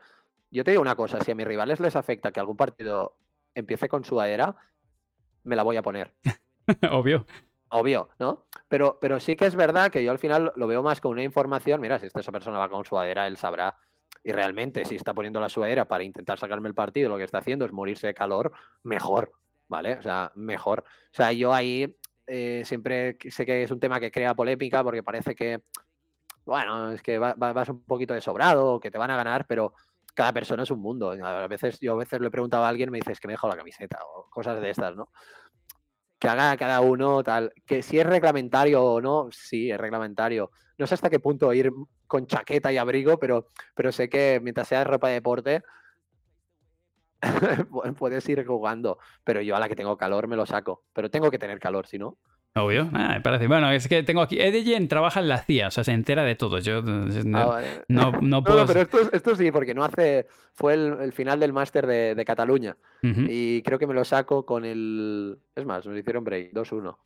yo 0.50 0.62
te 0.62 0.70
digo 0.70 0.82
una 0.82 0.94
cosa, 0.94 1.20
si 1.20 1.32
a 1.32 1.34
mis 1.34 1.46
rivales 1.46 1.80
les 1.80 1.96
afecta 1.96 2.30
que 2.30 2.40
algún 2.40 2.56
partido 2.56 3.16
empiece 3.54 3.88
con 3.88 4.04
sudadera, 4.04 4.54
me 5.42 5.56
la 5.56 5.64
voy 5.64 5.76
a 5.76 5.82
poner. 5.82 6.14
Obvio. 6.92 7.26
Obvio, 7.70 8.10
¿no? 8.18 8.44
Pero, 8.68 8.98
pero 9.00 9.18
sí 9.18 9.34
que 9.34 9.46
es 9.46 9.56
verdad 9.56 9.90
que 9.90 10.04
yo 10.04 10.10
al 10.10 10.18
final 10.18 10.52
lo 10.56 10.66
veo 10.66 10.82
más 10.82 11.00
con 11.00 11.12
una 11.12 11.22
información. 11.22 11.80
Mira, 11.80 11.98
si 11.98 12.06
esta 12.06 12.30
persona 12.30 12.58
va 12.58 12.68
con 12.68 12.84
sudadera, 12.84 13.26
él 13.26 13.38
sabrá 13.38 13.78
y 14.24 14.32
realmente 14.32 14.84
si 14.84 14.96
está 14.96 15.14
poniendo 15.14 15.40
la 15.40 15.48
sudadera 15.48 15.86
para 15.86 16.04
intentar 16.04 16.38
sacarme 16.38 16.68
el 16.68 16.74
partido, 16.74 17.08
lo 17.08 17.18
que 17.18 17.24
está 17.24 17.38
haciendo 17.38 17.64
es 17.64 17.72
morirse 17.72 18.06
de 18.06 18.14
calor, 18.14 18.52
mejor, 18.82 19.32
¿vale? 19.68 19.94
O 19.94 20.02
sea, 20.02 20.32
mejor. 20.34 20.84
O 20.86 21.14
sea, 21.14 21.32
yo 21.32 21.52
ahí 21.52 21.96
eh, 22.26 22.62
siempre 22.64 23.16
sé 23.30 23.44
que 23.44 23.64
es 23.64 23.70
un 23.70 23.80
tema 23.80 23.98
que 23.98 24.10
crea 24.10 24.34
polémica 24.34 24.84
porque 24.84 25.02
parece 25.02 25.34
que, 25.34 25.62
bueno, 26.44 26.92
es 26.92 27.02
que 27.02 27.18
vas 27.18 27.68
un 27.68 27.84
poquito 27.84 28.14
de 28.14 28.20
sobrado, 28.20 28.80
que 28.80 28.90
te 28.90 28.98
van 28.98 29.10
a 29.10 29.16
ganar, 29.16 29.46
pero 29.46 29.74
cada 30.14 30.32
persona 30.32 30.62
es 30.62 30.70
un 30.70 30.80
mundo. 30.80 31.10
A 31.10 31.46
veces 31.46 31.80
yo 31.80 31.94
a 31.94 31.96
veces 31.96 32.20
le 32.20 32.28
he 32.28 32.30
preguntado 32.30 32.64
a 32.64 32.68
alguien, 32.68 32.90
me 32.90 32.98
dices 32.98 33.18
que 33.18 33.28
me 33.28 33.34
dejo 33.34 33.48
la 33.48 33.56
camiseta 33.56 33.98
o 34.04 34.28
cosas 34.30 34.60
de 34.60 34.70
estas, 34.70 34.94
¿no? 34.94 35.10
Que 36.22 36.28
haga 36.28 36.56
cada 36.56 36.80
uno 36.82 37.24
tal. 37.24 37.52
Que 37.66 37.82
si 37.82 37.98
es 37.98 38.06
reglamentario 38.06 38.80
o 38.80 39.00
no, 39.00 39.26
sí, 39.32 39.72
es 39.72 39.76
reglamentario. 39.76 40.52
No 40.78 40.86
sé 40.86 40.94
hasta 40.94 41.10
qué 41.10 41.18
punto 41.18 41.52
ir 41.52 41.72
con 42.06 42.28
chaqueta 42.28 42.72
y 42.72 42.78
abrigo, 42.78 43.18
pero, 43.18 43.48
pero 43.74 43.90
sé 43.90 44.08
que 44.08 44.38
mientras 44.40 44.68
sea 44.68 44.84
ropa 44.84 45.08
de 45.08 45.14
deporte, 45.14 45.64
puedes 47.98 48.28
ir 48.28 48.46
jugando, 48.46 48.98
pero 49.24 49.40
yo 49.40 49.56
a 49.56 49.58
la 49.58 49.68
que 49.68 49.74
tengo 49.74 49.96
calor 49.96 50.28
me 50.28 50.36
lo 50.36 50.46
saco. 50.46 50.84
Pero 50.92 51.10
tengo 51.10 51.28
que 51.28 51.40
tener 51.40 51.58
calor, 51.58 51.88
si 51.88 51.98
no. 51.98 52.18
Obvio, 52.54 52.90
ah, 52.92 53.14
me 53.14 53.20
parece. 53.22 53.46
Bueno, 53.46 53.70
es 53.70 53.88
que 53.88 54.02
tengo 54.02 54.20
aquí. 54.20 54.38
Edeyen 54.38 54.86
trabaja 54.86 55.20
en 55.20 55.28
la 55.28 55.38
CIA, 55.38 55.68
o 55.68 55.70
sea, 55.70 55.84
se 55.84 55.92
entera 55.92 56.22
de 56.22 56.34
todo. 56.34 56.58
Yo 56.58 56.82
no, 56.82 57.52
ah, 57.52 57.62
no, 57.88 58.44
puedo. 58.44 58.66
pero 58.66 58.80
esto, 59.12 59.36
sí, 59.36 59.50
porque 59.50 59.74
no 59.74 59.84
hace. 59.84 60.26
Fue 60.52 60.74
el, 60.74 61.12
final 61.12 61.40
del 61.40 61.54
máster 61.54 61.86
de, 61.86 62.24
Cataluña. 62.26 62.76
Y 63.02 63.62
creo 63.62 63.78
que 63.78 63.86
me 63.86 63.94
lo 63.94 64.04
saco 64.04 64.44
con 64.44 64.66
el. 64.66 65.38
Es 65.56 65.64
más, 65.64 65.86
nos 65.86 65.98
hicieron 65.98 66.24
break, 66.24 66.52
2-1. 66.52 66.96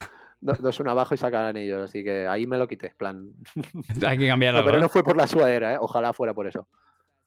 2-1 0.42 0.90
abajo 0.90 1.14
y 1.14 1.18
sacarán 1.18 1.56
ellos, 1.56 1.82
así 1.82 2.02
que 2.02 2.26
ahí 2.26 2.46
me 2.46 2.58
lo 2.58 2.66
quité. 2.66 2.92
plan. 2.96 3.30
Hay 4.06 4.18
que 4.18 4.26
cambiarlo. 4.26 4.64
pero 4.64 4.80
no 4.80 4.88
fue 4.88 5.04
por 5.04 5.16
la 5.16 5.26
sudadera, 5.26 5.74
¿eh? 5.74 5.78
ojalá 5.80 6.12
fuera 6.12 6.34
por 6.34 6.46
eso. 6.46 6.66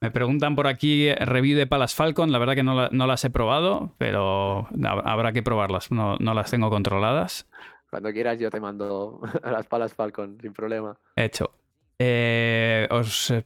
Me 0.02 0.12
preguntan 0.12 0.56
por 0.56 0.68
aquí 0.68 1.08
eh, 1.08 1.16
review 1.16 1.58
de 1.58 1.68
Palas 1.68 1.96
Falcon. 1.96 2.32
La 2.32 2.40
verdad 2.40 2.56
que 2.56 2.64
no, 2.64 2.90
las 2.90 3.26
he 3.26 3.30
probado, 3.30 3.94
pero 3.98 4.68
habrá 5.06 5.32
que 5.34 5.44
probarlas. 5.44 5.92
No, 5.92 6.18
no 6.20 6.34
las 6.34 6.52
tengo 6.52 6.70
controladas. 6.70 7.50
Cuando 7.90 8.12
quieras 8.12 8.40
yo 8.40 8.50
te 8.50 8.60
mando 8.60 9.20
a 9.44 9.52
las 9.52 9.68
palas 9.68 9.94
Falcon, 9.94 10.38
sin 10.42 10.54
problema. 10.54 10.98
Hecho. 11.16 11.54
Eh, 12.02 12.88
eh, 12.90 13.44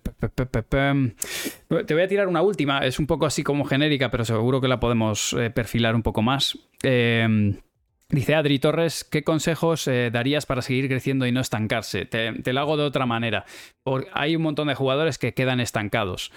te 1.86 1.94
voy 1.96 2.04
a 2.04 2.08
tirar 2.08 2.28
una 2.28 2.44
última, 2.44 2.86
es 2.86 3.00
un 3.00 3.08
poco 3.08 3.26
así 3.26 3.41
como 3.41 3.66
genérica, 3.66 4.12
pero 4.12 4.26
seguro 4.26 4.62
que 4.62 4.68
la 4.68 4.80
podemos 4.80 5.34
eh, 5.34 5.50
perfilar 5.50 5.96
un 5.96 6.04
poco 6.04 6.22
más. 6.22 6.56
dice 6.84 8.36
Adri 8.36 8.60
Torres, 8.60 9.04
¿qué 9.04 9.24
consejos 9.24 9.86
darías 9.86 10.46
para 10.46 10.62
seguir 10.62 10.88
creciendo 10.88 11.26
y 11.26 11.32
no 11.32 11.41
estancarse? 11.41 12.06
Te, 12.06 12.54
lo 12.54 12.60
hago 12.60 12.78
de 12.78 12.84
otra 12.84 13.08
manera. 13.08 13.46
hay 14.14 14.36
un 14.36 14.44
montón 14.44 14.68
de 14.68 14.76
jugadores 14.76 15.18
que 15.18 15.34
quedan 15.34 15.60
estancados. 15.60 16.32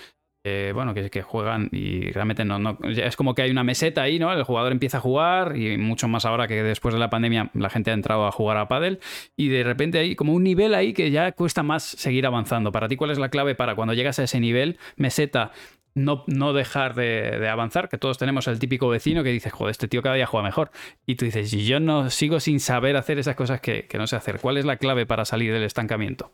Eh, 0.49 0.71
bueno, 0.73 0.95
que, 0.95 1.23
juegan 1.23 1.69
y 1.73 2.13
realmente 2.13 2.45
no, 2.45 2.79
es 2.89 3.17
como 3.17 3.35
que 3.35 3.43
hay 3.43 3.51
una 3.51 3.65
meseta 3.65 4.03
ahí, 4.03 4.21
¿no? 4.21 4.33
El 4.33 4.45
jugador 4.45 4.71
empieza 4.71 4.99
a 4.99 5.01
jugar 5.01 5.57
y 5.57 5.77
mucho 5.77 6.07
más 6.07 6.25
ahora 6.25 6.47
que 6.47 6.63
después 6.63 6.95
de 6.95 7.01
la 7.01 7.11
pandemia 7.11 7.51
la 7.53 7.69
gente 7.69 7.91
ha 7.91 7.95
entrado 7.95 8.29
a 8.29 8.31
jugar 8.31 8.57
a 8.57 8.69
pádel 8.69 9.01
y 9.37 9.49
de 9.49 9.65
repente 9.65 9.99
hay 9.99 10.15
como 10.15 10.35
un 10.35 10.45
nivel 10.45 10.77
ahí 10.77 10.93
que 10.93 11.11
ya 11.11 11.33
cuesta 11.33 11.65
más 11.65 11.83
seguir 11.83 12.27
avanzando. 12.27 12.71
Para 12.71 12.87
ti, 12.87 12.95
¿cuál 12.95 13.11
es 13.11 13.19
la 13.19 13.29
clave 13.29 13.57
para 13.57 13.75
cuando 13.75 13.93
llegas 13.93 14.21
a 14.21 14.23
ese 14.23 14.39
nivel, 14.39 14.79
meseta, 14.95 15.51
no, 15.97 16.23
no 16.29 16.53
dejar 16.53 16.95
de, 16.95 17.49
avanzar? 17.49 17.89
Que 17.89 17.99
todos 17.99 18.17
tenemos 18.17 18.47
el 18.47 18.61
típico 18.61 18.89
vecino 18.89 19.25
que 19.25 19.31
dice, 19.31 19.51
joder, 19.51 19.73
este 19.73 19.89
tío 19.89 20.01
cada 20.01 20.15
día 20.15 20.27
juega 20.27 20.47
mejor. 20.47 20.71
Y 21.07 21.17
tú 21.17 21.25
dices, 21.25 21.51
yo 21.51 21.81
no 21.81 22.09
sigo 22.09 22.39
sin 22.39 22.61
saber 22.61 22.97
hacer 22.97 23.19
esas 23.19 23.35
cosas 23.35 23.61
que, 23.61 23.89
que 23.89 23.99
no 23.99 24.07
sé 24.07 24.15
hacer. 24.15 24.39
¿Cuál 24.41 24.59
es 24.59 24.65
la 24.65 24.77
clave 24.77 25.07
para 25.07 25.25
salir 25.25 25.53
del 25.53 25.65
estancamiento? 25.65 26.31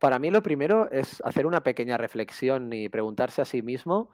Para 0.00 0.18
mí 0.18 0.30
lo 0.30 0.42
primero 0.42 0.90
es 0.90 1.22
hacer 1.24 1.46
una 1.46 1.62
pequeña 1.62 1.98
reflexión 1.98 2.72
y 2.72 2.88
preguntarse 2.88 3.42
a 3.42 3.44
sí 3.44 3.60
mismo 3.60 4.10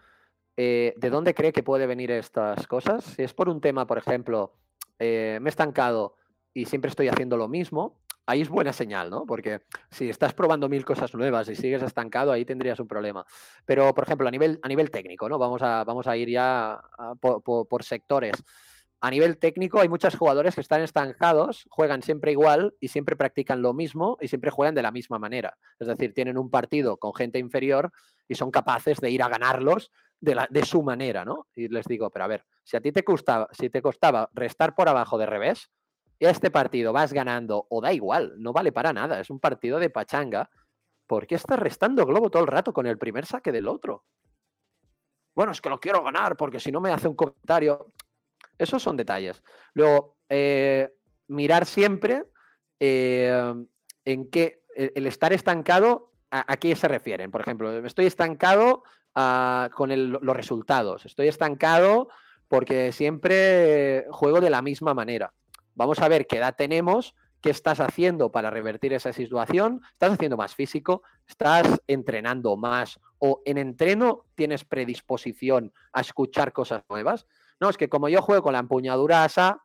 eh, 0.57 0.95
de 0.97 1.11
dónde 1.11 1.33
cree 1.33 1.53
que 1.53 1.63
puede 1.63 1.87
venir 1.87 2.11
estas 2.11 2.67
cosas. 2.67 3.05
Si 3.05 3.23
es 3.23 3.33
por 3.33 3.49
un 3.49 3.61
tema, 3.61 3.87
por 3.87 3.97
ejemplo, 3.97 4.53
eh, 4.99 5.39
me 5.41 5.49
he 5.49 5.51
estancado 5.51 6.17
y 6.53 6.65
siempre 6.65 6.89
estoy 6.89 7.07
haciendo 7.07 7.37
lo 7.37 7.47
mismo, 7.47 8.01
ahí 8.27 8.41
es 8.41 8.49
buena 8.49 8.73
señal, 8.73 9.11
¿no? 9.11 9.27
Porque 9.27 9.61
si 9.89 10.11
estás 10.11 10.35
probando 10.35 10.69
mil 10.69 10.85
cosas 10.85 11.15
nuevas 11.15 11.49
y 11.49 11.55
sigues 11.55 11.83
estancado, 11.83 12.33
ahí 12.33 12.45
tendrías 12.45 12.81
un 12.81 12.89
problema. 12.89 13.25
Pero, 13.65 13.95
por 13.95 14.03
ejemplo, 14.03 14.27
a 14.27 14.31
nivel, 14.33 14.59
a 14.63 14.69
nivel 14.69 14.91
técnico, 14.91 15.29
¿no? 15.29 15.39
Vamos 15.39 15.63
a, 15.63 15.85
vamos 15.85 16.09
a 16.09 16.17
ir 16.17 16.31
ya 16.31 16.81
por 17.21 17.85
sectores 17.85 18.43
a 19.01 19.11
nivel 19.11 19.39
técnico 19.39 19.81
hay 19.81 19.89
muchos 19.89 20.17
jugadores 20.17 20.55
que 20.55 20.61
están 20.61 20.81
estancados, 20.81 21.67
juegan 21.71 22.03
siempre 22.03 22.33
igual 22.33 22.75
y 22.81 22.89
siempre 22.89 23.17
practican 23.17 23.63
lo 23.63 23.75
mismo 23.75 24.17
y 24.21 24.29
siempre 24.29 24.51
juegan 24.51 24.75
de 24.75 24.83
la 24.83 24.91
misma 24.91 25.19
manera. 25.19 25.57
Es 25.79 25.87
decir, 25.87 26.15
tienen 26.15 26.39
un 26.39 26.51
partido 26.51 26.97
con 26.97 27.15
gente 27.15 27.39
inferior 27.39 27.93
y 28.27 28.35
son 28.35 28.51
capaces 28.51 28.99
de 28.99 29.11
ir 29.11 29.23
a 29.23 29.29
ganarlos 29.29 29.91
de, 30.21 30.35
la, 30.35 30.49
de 30.51 30.65
su 30.65 30.83
manera, 30.83 31.25
¿no? 31.25 31.47
Y 31.55 31.69
les 31.69 31.87
digo, 31.87 32.11
pero 32.11 32.25
a 32.25 32.29
ver, 32.29 32.45
si 32.65 32.77
a 32.77 32.81
ti 32.81 32.91
te 32.91 33.05
costaba, 33.05 33.49
si 33.53 33.69
te 33.69 33.83
costaba 33.83 34.31
restar 34.33 34.75
por 34.75 34.89
abajo 34.89 35.19
de 35.19 35.27
revés, 35.27 35.71
este 36.19 36.51
partido 36.51 36.93
vas 36.93 37.13
ganando 37.13 37.67
o 37.69 37.81
da 37.81 37.93
igual, 37.93 38.35
no 38.39 38.53
vale 38.53 38.73
para 38.73 38.93
nada, 38.93 39.21
es 39.21 39.31
un 39.31 39.41
partido 39.41 39.79
de 39.79 39.91
pachanga. 39.91 40.49
¿Por 41.07 41.27
qué 41.27 41.37
estás 41.37 41.59
restando 41.59 42.05
globo 42.07 42.31
todo 42.31 42.43
el 42.43 42.49
rato 42.49 42.73
con 42.73 42.87
el 42.87 42.99
primer 42.99 43.27
saque 43.27 43.53
del 43.53 43.69
otro? 43.69 44.05
Bueno, 45.35 45.53
es 45.53 45.61
que 45.61 45.69
lo 45.69 45.79
quiero 45.79 46.03
ganar 46.03 46.37
porque 46.37 46.59
si 46.59 46.73
no 46.73 46.81
me 46.81 46.91
hace 46.91 47.09
un 47.09 47.15
comentario. 47.15 47.93
Esos 48.59 48.83
son 48.83 48.97
detalles. 48.97 49.43
Luego, 49.75 50.17
eh, 50.29 50.91
mirar 51.29 51.67
siempre 51.67 52.25
eh, 52.81 53.55
en 54.05 54.31
qué 54.31 54.63
el 54.77 55.07
estar 55.07 55.33
estancado, 55.33 56.13
a, 56.31 56.57
qué 56.59 56.77
se 56.77 56.89
refieren. 56.89 57.31
Por 57.31 57.41
ejemplo, 57.41 57.85
estoy 57.87 58.07
estancado 58.07 58.83
ah, 59.15 59.71
con 59.75 59.91
los 60.13 60.37
resultados. 60.37 61.07
Estoy 61.07 61.29
estancado 61.29 62.09
porque 62.49 62.93
siempre 62.93 64.07
juego 64.11 64.41
de 64.41 64.51
la 64.51 64.63
misma 64.63 64.95
manera. 64.95 65.33
Vamos 65.75 65.99
a 66.01 66.09
ver 66.09 66.27
qué 66.27 66.39
edad 66.39 66.55
tenemos, 66.57 67.15
qué 67.41 67.51
estás 67.51 67.81
haciendo 67.81 68.31
para 68.31 68.51
revertir 68.51 68.93
esa 68.93 69.13
situación. 69.13 69.81
¿Estás 69.93 70.13
haciendo 70.13 70.37
más 70.37 70.55
físico? 70.55 71.03
¿Estás 71.27 71.81
entrenando 71.87 72.57
más? 72.57 73.01
¿O 73.19 73.43
en 73.45 73.59
entreno 73.59 74.25
tienes 74.35 74.65
predisposición 74.65 75.73
a 75.93 76.01
escuchar 76.01 76.53
cosas 76.53 76.83
nuevas? 76.89 77.27
No, 77.61 77.71
es 77.71 77.77
que 77.77 77.89
como 77.89 78.09
yo 78.09 78.23
juego 78.23 78.43
con 78.43 78.53
la 78.53 78.59
empuñadura 78.59 79.25
asa, 79.25 79.63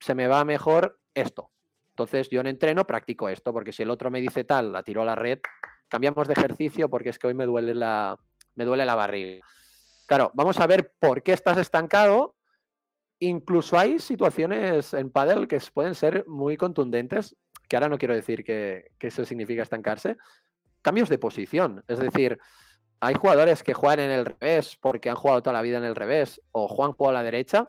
se 0.00 0.14
me 0.14 0.28
va 0.28 0.44
mejor 0.44 0.98
esto. 1.14 1.50
Entonces 1.90 2.30
yo 2.30 2.40
en 2.40 2.46
entreno 2.46 2.86
practico 2.86 3.28
esto, 3.28 3.52
porque 3.52 3.72
si 3.72 3.82
el 3.82 3.90
otro 3.90 4.10
me 4.10 4.20
dice 4.20 4.44
tal, 4.44 4.72
la 4.72 4.82
tiro 4.82 5.02
a 5.02 5.04
la 5.04 5.16
red, 5.16 5.40
cambiamos 5.88 6.28
de 6.28 6.34
ejercicio 6.34 6.88
porque 6.88 7.08
es 7.10 7.18
que 7.18 7.26
hoy 7.26 7.34
me 7.34 7.44
duele 7.44 7.74
la, 7.74 8.16
me 8.54 8.64
duele 8.64 8.86
la 8.86 8.94
barriga. 8.94 9.44
Claro, 10.06 10.30
vamos 10.34 10.58
a 10.60 10.66
ver 10.66 10.92
por 10.98 11.22
qué 11.22 11.32
estás 11.32 11.58
estancado. 11.58 12.36
Incluso 13.18 13.76
hay 13.78 13.98
situaciones 13.98 14.94
en 14.94 15.10
pádel 15.10 15.48
que 15.48 15.60
pueden 15.74 15.94
ser 15.94 16.24
muy 16.28 16.56
contundentes, 16.56 17.36
que 17.68 17.76
ahora 17.76 17.88
no 17.88 17.98
quiero 17.98 18.14
decir 18.14 18.44
que, 18.44 18.92
que 18.98 19.08
eso 19.08 19.24
significa 19.24 19.62
estancarse. 19.62 20.16
Cambios 20.82 21.08
de 21.08 21.18
posición, 21.18 21.84
es 21.88 21.98
decir, 21.98 22.38
hay 23.00 23.14
jugadores 23.14 23.62
que 23.62 23.74
juegan 23.74 24.00
en 24.00 24.10
el 24.10 24.24
revés 24.24 24.76
porque 24.80 25.10
han 25.10 25.16
jugado 25.16 25.42
toda 25.42 25.54
la 25.54 25.62
vida 25.62 25.78
en 25.78 25.84
el 25.84 25.94
revés 25.94 26.40
o 26.52 26.68
Juan 26.68 26.92
juega 26.92 27.10
a 27.10 27.14
la 27.14 27.22
derecha. 27.22 27.68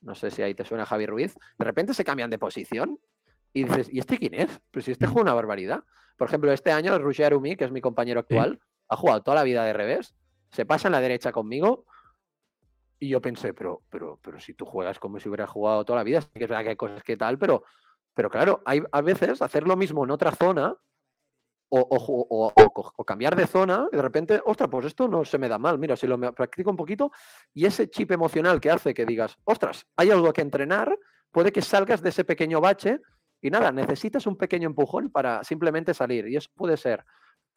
No 0.00 0.14
sé 0.14 0.30
si 0.30 0.42
ahí 0.42 0.54
te 0.54 0.64
suena 0.64 0.86
Javi 0.86 1.06
Ruiz. 1.06 1.34
De 1.58 1.64
repente 1.64 1.94
se 1.94 2.04
cambian 2.04 2.30
de 2.30 2.38
posición 2.38 2.98
y 3.52 3.64
dices, 3.64 3.88
¿y 3.92 3.98
este 3.98 4.18
quién 4.18 4.34
es? 4.34 4.60
Pues 4.70 4.84
si 4.84 4.92
este 4.92 5.06
juega 5.06 5.22
una 5.22 5.34
barbaridad. 5.34 5.82
Por 6.16 6.28
ejemplo, 6.28 6.52
este 6.52 6.70
año 6.70 6.96
Roger 6.98 7.26
Arumi, 7.26 7.56
que 7.56 7.64
es 7.64 7.72
mi 7.72 7.80
compañero 7.80 8.20
actual, 8.20 8.60
ha 8.88 8.96
jugado 8.96 9.22
toda 9.22 9.36
la 9.36 9.42
vida 9.42 9.64
de 9.64 9.72
revés, 9.72 10.14
se 10.50 10.66
pasa 10.66 10.88
en 10.88 10.92
la 10.92 11.00
derecha 11.00 11.32
conmigo 11.32 11.86
y 12.98 13.08
yo 13.08 13.20
pensé, 13.20 13.54
pero, 13.54 13.82
pero, 13.88 14.18
pero 14.22 14.38
si 14.38 14.52
tú 14.54 14.66
juegas 14.66 14.98
como 14.98 15.18
si 15.18 15.28
hubieras 15.28 15.48
jugado 15.48 15.84
toda 15.84 15.98
la 15.98 16.04
vida, 16.04 16.20
que 16.20 16.44
es 16.44 16.50
verdad 16.50 16.62
que 16.62 16.70
hay 16.70 16.76
cosas 16.76 17.02
que 17.02 17.16
tal, 17.16 17.38
pero, 17.38 17.64
pero 18.14 18.28
claro, 18.28 18.62
hay 18.66 18.82
a 18.92 19.00
veces 19.00 19.40
hacer 19.40 19.66
lo 19.66 19.76
mismo 19.76 20.04
en 20.04 20.10
otra 20.10 20.32
zona 20.32 20.76
o, 21.70 23.04
cambiar 23.06 23.36
de 23.36 23.46
zona 23.46 23.88
y 23.92 23.96
de 23.96 24.02
repente, 24.02 24.40
ostras, 24.44 24.68
pues 24.70 24.86
esto 24.86 25.08
no 25.08 25.24
se 25.24 25.38
me 25.38 25.48
da 25.48 25.58
mal. 25.58 25.78
Mira, 25.78 25.96
si 25.96 26.06
lo 26.06 26.18
practico 26.32 26.70
un 26.70 26.76
poquito 26.76 27.12
y 27.54 27.64
ese 27.64 27.88
chip 27.88 28.10
emocional 28.10 28.60
que 28.60 28.70
hace 28.70 28.92
que 28.92 29.06
digas, 29.06 29.36
ostras, 29.44 29.86
hay 29.96 30.10
algo 30.10 30.32
que 30.32 30.42
entrenar, 30.42 30.98
puede 31.30 31.52
que 31.52 31.62
salgas 31.62 32.02
de 32.02 32.10
ese 32.10 32.24
pequeño 32.24 32.60
bache 32.60 33.00
y 33.40 33.50
nada, 33.50 33.72
necesitas 33.72 34.26
un 34.26 34.36
pequeño 34.36 34.66
empujón 34.66 35.10
para 35.10 35.44
simplemente 35.44 35.94
salir. 35.94 36.28
Y 36.28 36.36
eso 36.36 36.50
puede 36.54 36.76
ser 36.76 37.04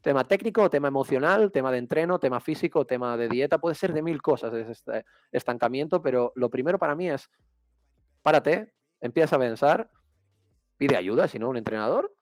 tema 0.01 0.26
técnico, 0.26 0.70
tema 0.70 0.88
emocional, 0.88 1.51
tema 1.51 1.72
de 1.72 1.80
entreno, 1.80 2.20
tema 2.20 2.39
físico, 2.39 2.86
tema 2.86 3.18
de 3.18 3.30
dieta, 3.30 3.57
puede 3.57 3.76
ser 3.76 3.93
de 3.93 4.03
mil 4.03 4.22
cosas 4.22 4.53
este 4.53 5.05
estancamiento, 5.32 6.01
pero 6.01 6.34
lo 6.36 6.49
primero 6.49 6.78
para 6.78 6.93
mí 6.93 7.09
es, 7.09 7.30
párate, 8.22 8.74
empieza 9.01 9.38
a 9.38 9.39
pensar, 9.39 9.89
pide 10.78 10.97
ayuda, 10.97 11.28
si 11.28 11.39
no, 11.39 11.49
un 11.49 11.57
entrenador, 11.57 12.14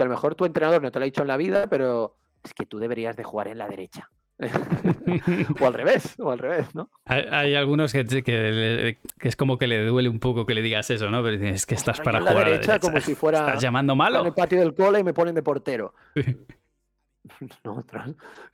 que 0.00 0.04
a 0.04 0.06
lo 0.06 0.12
mejor 0.12 0.34
tu 0.34 0.46
entrenador 0.46 0.80
no 0.80 0.90
te 0.90 0.98
lo 0.98 1.02
ha 1.02 1.04
dicho 1.04 1.20
en 1.20 1.28
la 1.28 1.36
vida, 1.36 1.66
pero 1.68 2.16
es 2.42 2.54
que 2.54 2.64
tú 2.64 2.78
deberías 2.78 3.16
de 3.16 3.22
jugar 3.22 3.48
en 3.48 3.58
la 3.58 3.68
derecha. 3.68 4.08
o 5.60 5.66
al 5.66 5.74
revés, 5.74 6.18
o 6.18 6.30
al 6.30 6.38
revés, 6.38 6.74
¿no? 6.74 6.88
Hay, 7.04 7.54
algunos 7.54 7.92
que, 7.92 8.06
que, 8.06 8.96
es 9.20 9.36
como 9.36 9.58
que 9.58 9.66
le 9.66 9.84
duele 9.84 10.08
un 10.08 10.18
poco 10.18 10.46
que 10.46 10.54
le 10.54 10.62
digas 10.62 10.88
eso, 10.88 11.10
¿no? 11.10 11.22
Pero 11.22 11.44
es 11.44 11.66
que 11.66 11.74
estás 11.74 12.00
para 12.00 12.20
jugar 12.20 12.34
a 12.38 12.40
la 12.40 12.44
derecha, 12.46 12.78
como 12.78 12.98
si 12.98 13.14
fuera 13.14 13.40
¿Estás 13.40 13.60
llamando 13.60 13.94
malo. 13.94 14.20
en 14.20 14.28
el 14.28 14.32
patio 14.32 14.58
del 14.58 14.74
cole 14.74 15.00
y 15.00 15.04
me 15.04 15.12
ponen 15.12 15.34
de 15.34 15.42
portero. 15.42 15.92
no, 17.64 17.84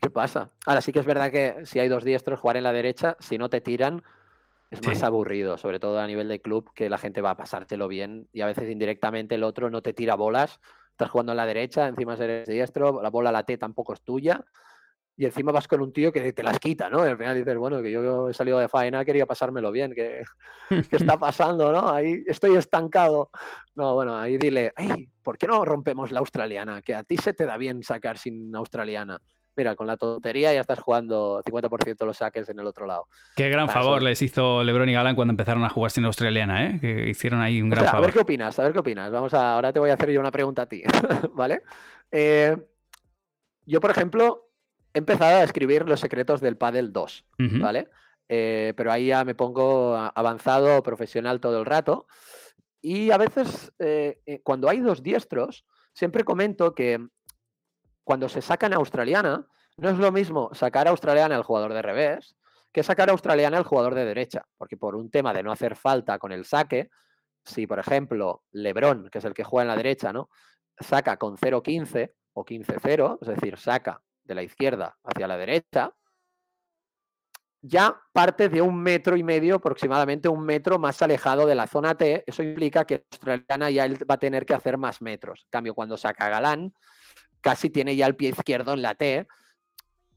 ¿qué 0.01 0.11
pasa? 0.11 0.51
Ahora 0.67 0.81
sí 0.81 0.93
que 0.93 0.99
es 0.99 1.07
verdad 1.07 1.31
que 1.31 1.65
si 1.65 1.79
hay 1.79 1.87
dos 1.87 2.03
diestros, 2.03 2.41
jugar 2.41 2.57
en 2.57 2.65
la 2.65 2.73
derecha, 2.73 3.17
si 3.21 3.39
no 3.39 3.49
te 3.49 3.61
tiran, 3.61 4.03
es 4.73 4.85
más 4.85 5.05
aburrido, 5.05 5.59
sobre 5.59 5.79
todo 5.79 6.01
a 6.01 6.09
nivel 6.09 6.27
de 6.27 6.41
club, 6.41 6.73
que 6.75 6.91
la 6.91 6.99
gente 6.99 7.21
va 7.21 7.31
a 7.31 7.37
pasártelo 7.37 7.87
bien 7.87 8.27
y 8.33 8.41
a 8.41 8.47
veces 8.47 8.69
indirectamente 8.69 9.37
el 9.37 9.45
otro 9.45 9.71
no 9.71 9.81
te 9.81 9.93
tira 9.93 10.17
bolas 10.17 10.59
estás 10.97 11.11
jugando 11.11 11.33
en 11.33 11.37
la 11.37 11.45
derecha, 11.45 11.89
encima 11.89 12.15
eres 12.15 12.49
diestro, 12.49 13.03
la 13.03 13.11
bola 13.11 13.31
la 13.31 13.43
T 13.43 13.59
tampoco 13.59 13.93
es 13.93 14.01
tuya, 14.01 14.43
y 15.15 15.27
encima 15.27 15.53
vas 15.53 15.69
con 15.69 15.83
un 15.83 15.93
tío 15.93 16.11
que 16.11 16.33
te 16.33 16.43
las 16.43 16.59
quita, 16.59 16.89
¿no? 16.89 17.07
Y 17.07 17.11
al 17.11 17.19
final 17.19 17.37
dices, 17.37 17.57
bueno, 17.59 17.83
que 17.83 17.93
yo 17.93 18.31
he 18.31 18.35
salido 18.35 18.59
de 18.59 18.69
faena, 18.69 19.05
quería 19.05 19.27
pasármelo 19.27 19.71
bien, 19.71 19.95
que, 19.95 20.23
¿qué 20.91 20.97
está 20.97 21.19
pasando, 21.19 21.71
no? 21.71 21.91
Ahí 21.91 22.23
estoy 22.27 22.57
estancado. 22.57 23.31
No, 23.75 23.95
bueno, 23.95 24.17
ahí 24.17 24.39
dile, 24.39 24.73
ay, 24.75 25.09
¿por 25.23 25.37
qué 25.37 25.47
no 25.47 25.65
rompemos 25.67 26.13
la 26.13 26.21
australiana? 26.21 26.81
Que 26.81 26.95
a 26.95 27.05
ti 27.05 27.19
se 27.19 27.35
te 27.35 27.45
da 27.45 27.59
bien 27.59 27.83
sacar 27.83 28.17
sin 28.17 28.55
australiana. 28.57 29.21
Mira, 29.57 29.75
con 29.75 29.87
la 29.87 29.97
tontería 29.97 30.53
ya 30.53 30.61
estás 30.61 30.79
jugando 30.79 31.43
50% 31.43 31.97
de 31.97 32.07
los 32.07 32.17
saques 32.17 32.49
en 32.49 32.59
el 32.59 32.67
otro 32.67 32.87
lado. 32.87 33.07
Qué 33.35 33.49
gran 33.49 33.69
favor 33.69 34.03
les 34.03 34.21
hizo 34.23 34.63
Lebron 34.63 34.89
y 34.89 34.93
Galán 34.93 35.17
cuando 35.17 35.33
empezaron 35.33 35.65
a 35.65 35.69
jugar 35.69 35.91
sin 35.91 36.05
australiana, 36.05 36.67
¿eh? 36.67 36.79
Que 36.81 37.09
hicieron 37.09 37.41
ahí 37.41 37.63
un 37.63 37.71
gran 37.71 37.85
favor. 37.85 37.99
A 37.99 38.07
ver 38.07 38.13
qué 38.13 38.21
opinas, 38.21 38.59
a 38.59 38.65
ver 38.65 38.73
qué 38.73 38.79
opinas. 38.81 39.11
Vamos 39.11 39.35
a, 39.35 39.55
ahora 39.55 39.73
te 39.73 39.81
voy 39.81 39.91
a 39.91 39.95
hacer 39.95 40.11
yo 40.11 40.21
una 40.21 40.31
pregunta 40.31 40.63
a 40.63 40.67
ti, 40.67 40.83
¿vale? 41.33 41.63
Eh, 42.11 42.57
yo, 43.65 43.81
por 43.81 43.91
ejemplo, 43.91 44.51
he 44.93 44.99
empezado 44.99 45.39
a 45.39 45.45
escribir 45.45 45.89
los 45.89 46.01
secretos 46.01 46.41
del 46.41 46.57
Paddle 46.57 46.89
2, 46.91 47.25
¿vale? 47.61 47.89
Eh, 48.29 48.75
pero 48.77 48.93
ahí 48.93 49.07
ya 49.07 49.25
me 49.25 49.35
pongo 49.35 49.97
avanzado, 49.97 50.83
profesional 50.83 51.41
todo 51.41 51.59
el 51.59 51.67
rato. 51.67 52.07
Y 52.81 53.11
a 53.11 53.19
veces, 53.19 53.73
eh, 53.79 54.41
cuando 54.45 54.69
hay 54.69 54.81
dos 54.81 55.03
diestros, 55.03 55.65
siempre 55.93 56.25
comento 56.25 56.75
que 56.75 57.09
cuando 58.07 58.29
se 58.29 58.41
sacan 58.41 58.73
australiana, 58.73 59.45
no 59.79 59.91
es 59.91 59.99
lo 59.99 60.13
mismo 60.13 60.51
sacar 60.55 60.87
australiana 60.87 61.35
al 61.35 61.43
jugador 61.43 61.75
de 61.75 61.83
revés 61.83 62.37
que 62.73 62.85
sacar 62.85 63.11
australiana 63.11 63.59
al 63.59 63.65
jugador 63.65 63.97
de 63.97 64.05
derecha, 64.05 64.47
porque 64.57 64.77
por 64.77 64.95
un 64.95 65.11
tema 65.11 65.33
de 65.33 65.43
no 65.43 65.51
hacer 65.51 65.75
falta 65.75 66.17
con 66.21 66.31
el 66.31 66.45
saque, 66.45 66.89
si 67.45 67.67
por 67.67 67.81
ejemplo 67.81 68.45
Lebron, 68.53 69.09
que 69.11 69.19
es 69.19 69.25
el 69.25 69.35
que 69.35 69.43
juega 69.43 69.63
en 69.65 69.69
la 69.69 69.77
derecha, 69.77 70.13
¿no? 70.13 70.31
saca 70.79 71.17
con 71.17 71.37
0-15 71.37 72.13
o 72.35 72.45
15-0, 72.45 73.19
es 73.23 73.29
decir, 73.29 73.59
saca 73.59 74.01
de 74.23 74.35
la 74.37 74.45
izquierda 74.45 74.97
hacia 75.03 75.27
la 75.27 75.37
derecha, 75.37 75.93
ya 77.61 78.01
parte 78.13 78.49
de 78.49 78.63
un 78.63 78.81
metro 78.81 79.17
y 79.17 79.25
medio, 79.25 79.57
aproximadamente 79.57 80.29
un 80.29 80.45
metro 80.45 80.79
más 80.79 81.03
alejado 81.03 81.45
de 81.45 81.57
la 81.57 81.67
zona 81.67 81.97
T. 81.97 82.23
Eso 82.25 82.45
implica 82.45 82.85
que 82.85 83.07
australiana 83.11 83.71
ya 83.71 83.89
va 84.09 84.15
a 84.15 84.19
tener 84.19 84.47
que 84.47 84.55
hacer 84.55 84.79
más 84.79 85.03
metros. 85.03 85.41
En 85.47 85.51
cambio, 85.51 85.75
cuando 85.75 85.97
saca 85.97 86.29
Galán, 86.29 86.73
casi 87.47 87.71
tiene 87.71 87.95
ya 87.95 88.09
el 88.09 88.17
pie 88.17 88.31
izquierdo 88.31 88.73
en 88.73 88.83
la 88.83 88.97
T. 88.97 89.29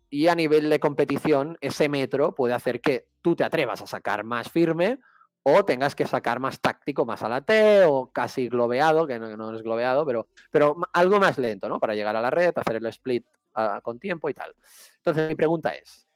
Y 0.09 0.29
a 0.29 0.33
nivel 0.33 0.67
de 0.71 0.79
competición, 0.79 1.59
ese 1.61 1.87
metro 1.87 2.33
puede 2.33 2.55
hacer 2.55 2.81
que 2.81 3.05
tú 3.21 3.35
te 3.35 3.43
atrevas 3.43 3.83
a 3.83 3.85
sacar 3.85 4.23
más 4.23 4.49
firme 4.49 4.97
o 5.43 5.63
tengas 5.63 5.93
que 5.93 6.07
sacar 6.07 6.39
más 6.39 6.59
táctico, 6.59 7.05
más 7.05 7.21
a 7.21 7.29
la 7.29 7.41
T 7.41 7.85
o 7.85 8.09
casi 8.11 8.49
globeado, 8.49 9.05
que 9.05 9.19
no, 9.19 9.55
es 9.55 9.61
globeado, 9.61 10.07
pero, 10.07 10.27
pero 10.49 10.75
algo 10.91 11.19
más 11.19 11.37
lento, 11.37 11.69
¿no? 11.69 11.79
Para 11.79 11.93
llegar 11.93 12.15
a 12.15 12.21
la 12.21 12.31
red, 12.31 12.51
hacer 12.55 12.77
el 12.77 12.87
split 12.87 13.23
ah, 13.53 13.79
con 13.83 13.99
tiempo 13.99 14.27
y 14.27 14.33
tal. 14.33 14.55
Entonces, 14.97 15.29
mi 15.29 15.35
pregunta 15.35 15.69
es, 15.69 16.09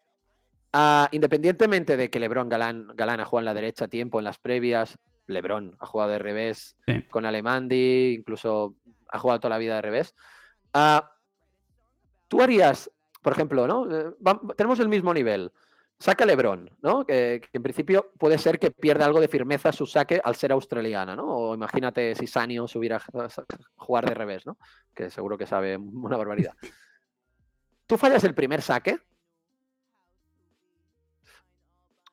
Ah, 0.76 1.08
independientemente 1.12 1.96
de 1.96 2.10
que 2.10 2.20
Lebron 2.20 2.50
Galán, 2.50 2.88
Galán 2.96 3.20
ha 3.20 3.26
jugado 3.26 3.42
en 3.42 3.46
la 3.46 3.54
derecha 3.54 3.88
tiempo 3.88 4.18
en 4.18 4.26
las 4.26 4.40
previas, 4.40 4.98
Lebron 5.28 5.78
ha 5.80 5.86
jugado 5.86 6.10
de 6.10 6.18
revés 6.18 6.76
con 7.12 7.28
Alemandi, 7.28 8.16
incluso 8.18 8.76
ha 9.08 9.20
jugado 9.20 9.40
toda 9.40 9.52
la 9.52 9.60
vida 9.60 9.76
de 9.76 9.84
revés. 9.84 10.16
Ah, 10.74 11.12
tú 12.28 12.42
harías, 12.42 12.90
por 13.22 13.34
ejemplo, 13.34 13.68
¿no? 13.68 13.90
Eh, 13.90 14.12
tenemos 14.56 14.80
el 14.80 14.90
mismo 14.90 15.14
nivel. 15.14 15.52
Saca 16.00 16.26
Lebron, 16.26 16.70
¿no? 16.82 17.06
Que, 17.06 17.42
en 17.54 17.64
principio 17.64 18.12
puede 18.18 18.38
ser 18.38 18.60
que 18.60 18.72
pierda 18.72 19.06
algo 19.06 19.22
de 19.22 19.28
firmeza 19.28 19.72
su 19.72 19.86
saque 19.86 20.20
al 20.24 20.36
ser 20.36 20.52
australiana, 20.52 21.16
¿no? 21.16 21.26
O 21.26 21.56
imagínate 21.56 22.16
si 22.16 22.28
Sanio 22.28 22.68
subiera 22.68 22.98
a 22.98 23.30
jugar 23.78 24.06
de 24.06 24.14
revés, 24.14 24.46
¿no? 24.46 24.58
Que 24.94 25.10
seguro 25.10 25.38
que 25.38 25.48
sabe 25.48 25.78
una 25.78 26.18
barbaridad. 26.18 26.54
Tú 27.88 27.98
fallas 27.98 28.24
el 28.24 28.34
primer 28.34 28.62
saque, 28.62 28.98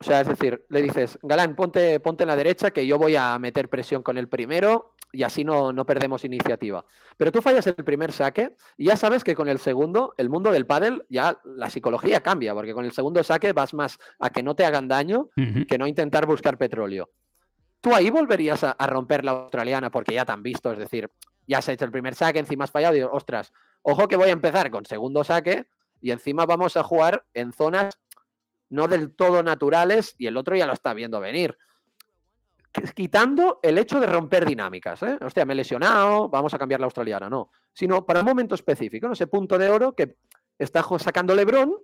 o 0.01 0.05
sea, 0.05 0.23
es 0.23 0.29
decir, 0.29 0.65
le 0.71 0.81
dices, 0.81 1.19
Galán, 1.23 1.55
ponte, 1.55 2.01
ponte 2.01 2.25
en 2.25 2.29
la 2.29 2.37
derecha 2.37 2.71
que 2.71 2.87
yo 2.87 2.97
voy 2.97 3.17
a 3.17 3.39
meter 3.39 3.69
presión 3.69 4.03
con 4.03 4.17
el 4.17 4.29
primero 4.29 4.90
y 5.13 5.23
así 5.23 5.45
no, 5.45 5.73
no 5.73 5.85
perdemos 5.85 6.25
iniciativa. 6.25 6.85
Pero 7.17 7.33
tú 7.33 7.43
fallas 7.43 7.67
el 7.67 7.75
primer 7.75 8.13
saque 8.13 8.55
y 8.77 8.87
ya 8.87 8.97
sabes 8.97 9.25
que 9.25 9.35
con 9.35 9.49
el 9.49 9.59
segundo, 9.59 10.15
el 10.17 10.31
mundo 10.31 10.53
del 10.53 10.67
pádel, 10.67 11.05
ya 11.09 11.41
la 11.45 11.71
psicología 11.71 12.21
cambia, 12.21 12.55
porque 12.55 12.75
con 12.75 12.85
el 12.85 12.93
segundo 12.93 13.23
saque 13.23 13.53
vas 13.53 13.75
más 13.75 13.99
a 14.19 14.31
que 14.31 14.43
no 14.43 14.55
te 14.55 14.65
hagan 14.65 14.89
daño 14.89 15.29
que 15.69 15.79
no 15.79 15.87
intentar 15.87 16.27
buscar 16.27 16.59
petróleo. 16.59 17.11
Tú 17.81 17.95
ahí 17.95 18.11
volverías 18.11 18.63
a, 18.63 18.87
romper 18.87 19.25
la 19.25 19.33
australiana 19.33 19.91
porque 19.91 20.15
ya 20.15 20.25
te 20.25 20.33
han 20.33 20.43
visto, 20.43 20.71
es 20.73 20.79
decir, 20.79 21.11
ya 21.47 21.59
has 21.59 21.69
hecho 21.69 21.85
el 21.85 21.91
primer 21.91 22.15
saque, 22.15 22.39
encima 22.39 22.65
has 22.65 22.71
fallado 22.71 22.97
y 22.97 23.03
ostras, 23.03 23.53
ojo 23.83 24.07
que 24.07 24.17
voy 24.17 24.29
a 24.29 24.33
empezar 24.33 24.71
con 24.71 24.85
segundo 24.85 25.25
saque 25.25 25.67
y 26.01 26.11
encima 26.11 26.47
vamos 26.47 26.77
a 26.77 26.83
jugar 26.83 27.25
en 27.35 27.53
zonas 27.53 27.99
no 28.69 28.87
del 28.87 29.15
todo 29.15 29.43
naturales 29.43 30.15
y 30.17 30.27
el 30.27 30.37
otro 30.37 30.57
ya 30.57 30.67
lo 30.67 30.73
está 30.73 30.95
viendo 30.95 31.21
venir. 31.21 31.57
Quitando 32.95 33.59
el 33.63 33.79
hecho 33.79 33.99
de 33.99 34.07
romper 34.07 34.47
dinámicas. 34.47 35.03
¿eh? 35.03 35.19
Hostia, 35.21 35.45
me 35.45 35.55
he 35.55 35.57
lesionado, 35.57 36.29
vamos 36.29 36.55
a 36.55 36.59
cambiar 36.59 36.81
la 36.81 36.87
australiana. 36.87 37.29
No, 37.29 37.51
sino 37.73 38.07
para 38.07 38.21
un 38.21 38.27
momento 38.27 38.55
específico, 38.55 39.07
¿no? 39.07 39.13
ese 39.13 39.27
punto 39.27 39.59
de 39.59 39.69
oro 39.69 39.95
que 39.95 40.17
está 40.59 40.85
sacando 40.99 41.35
Lebron 41.35 41.75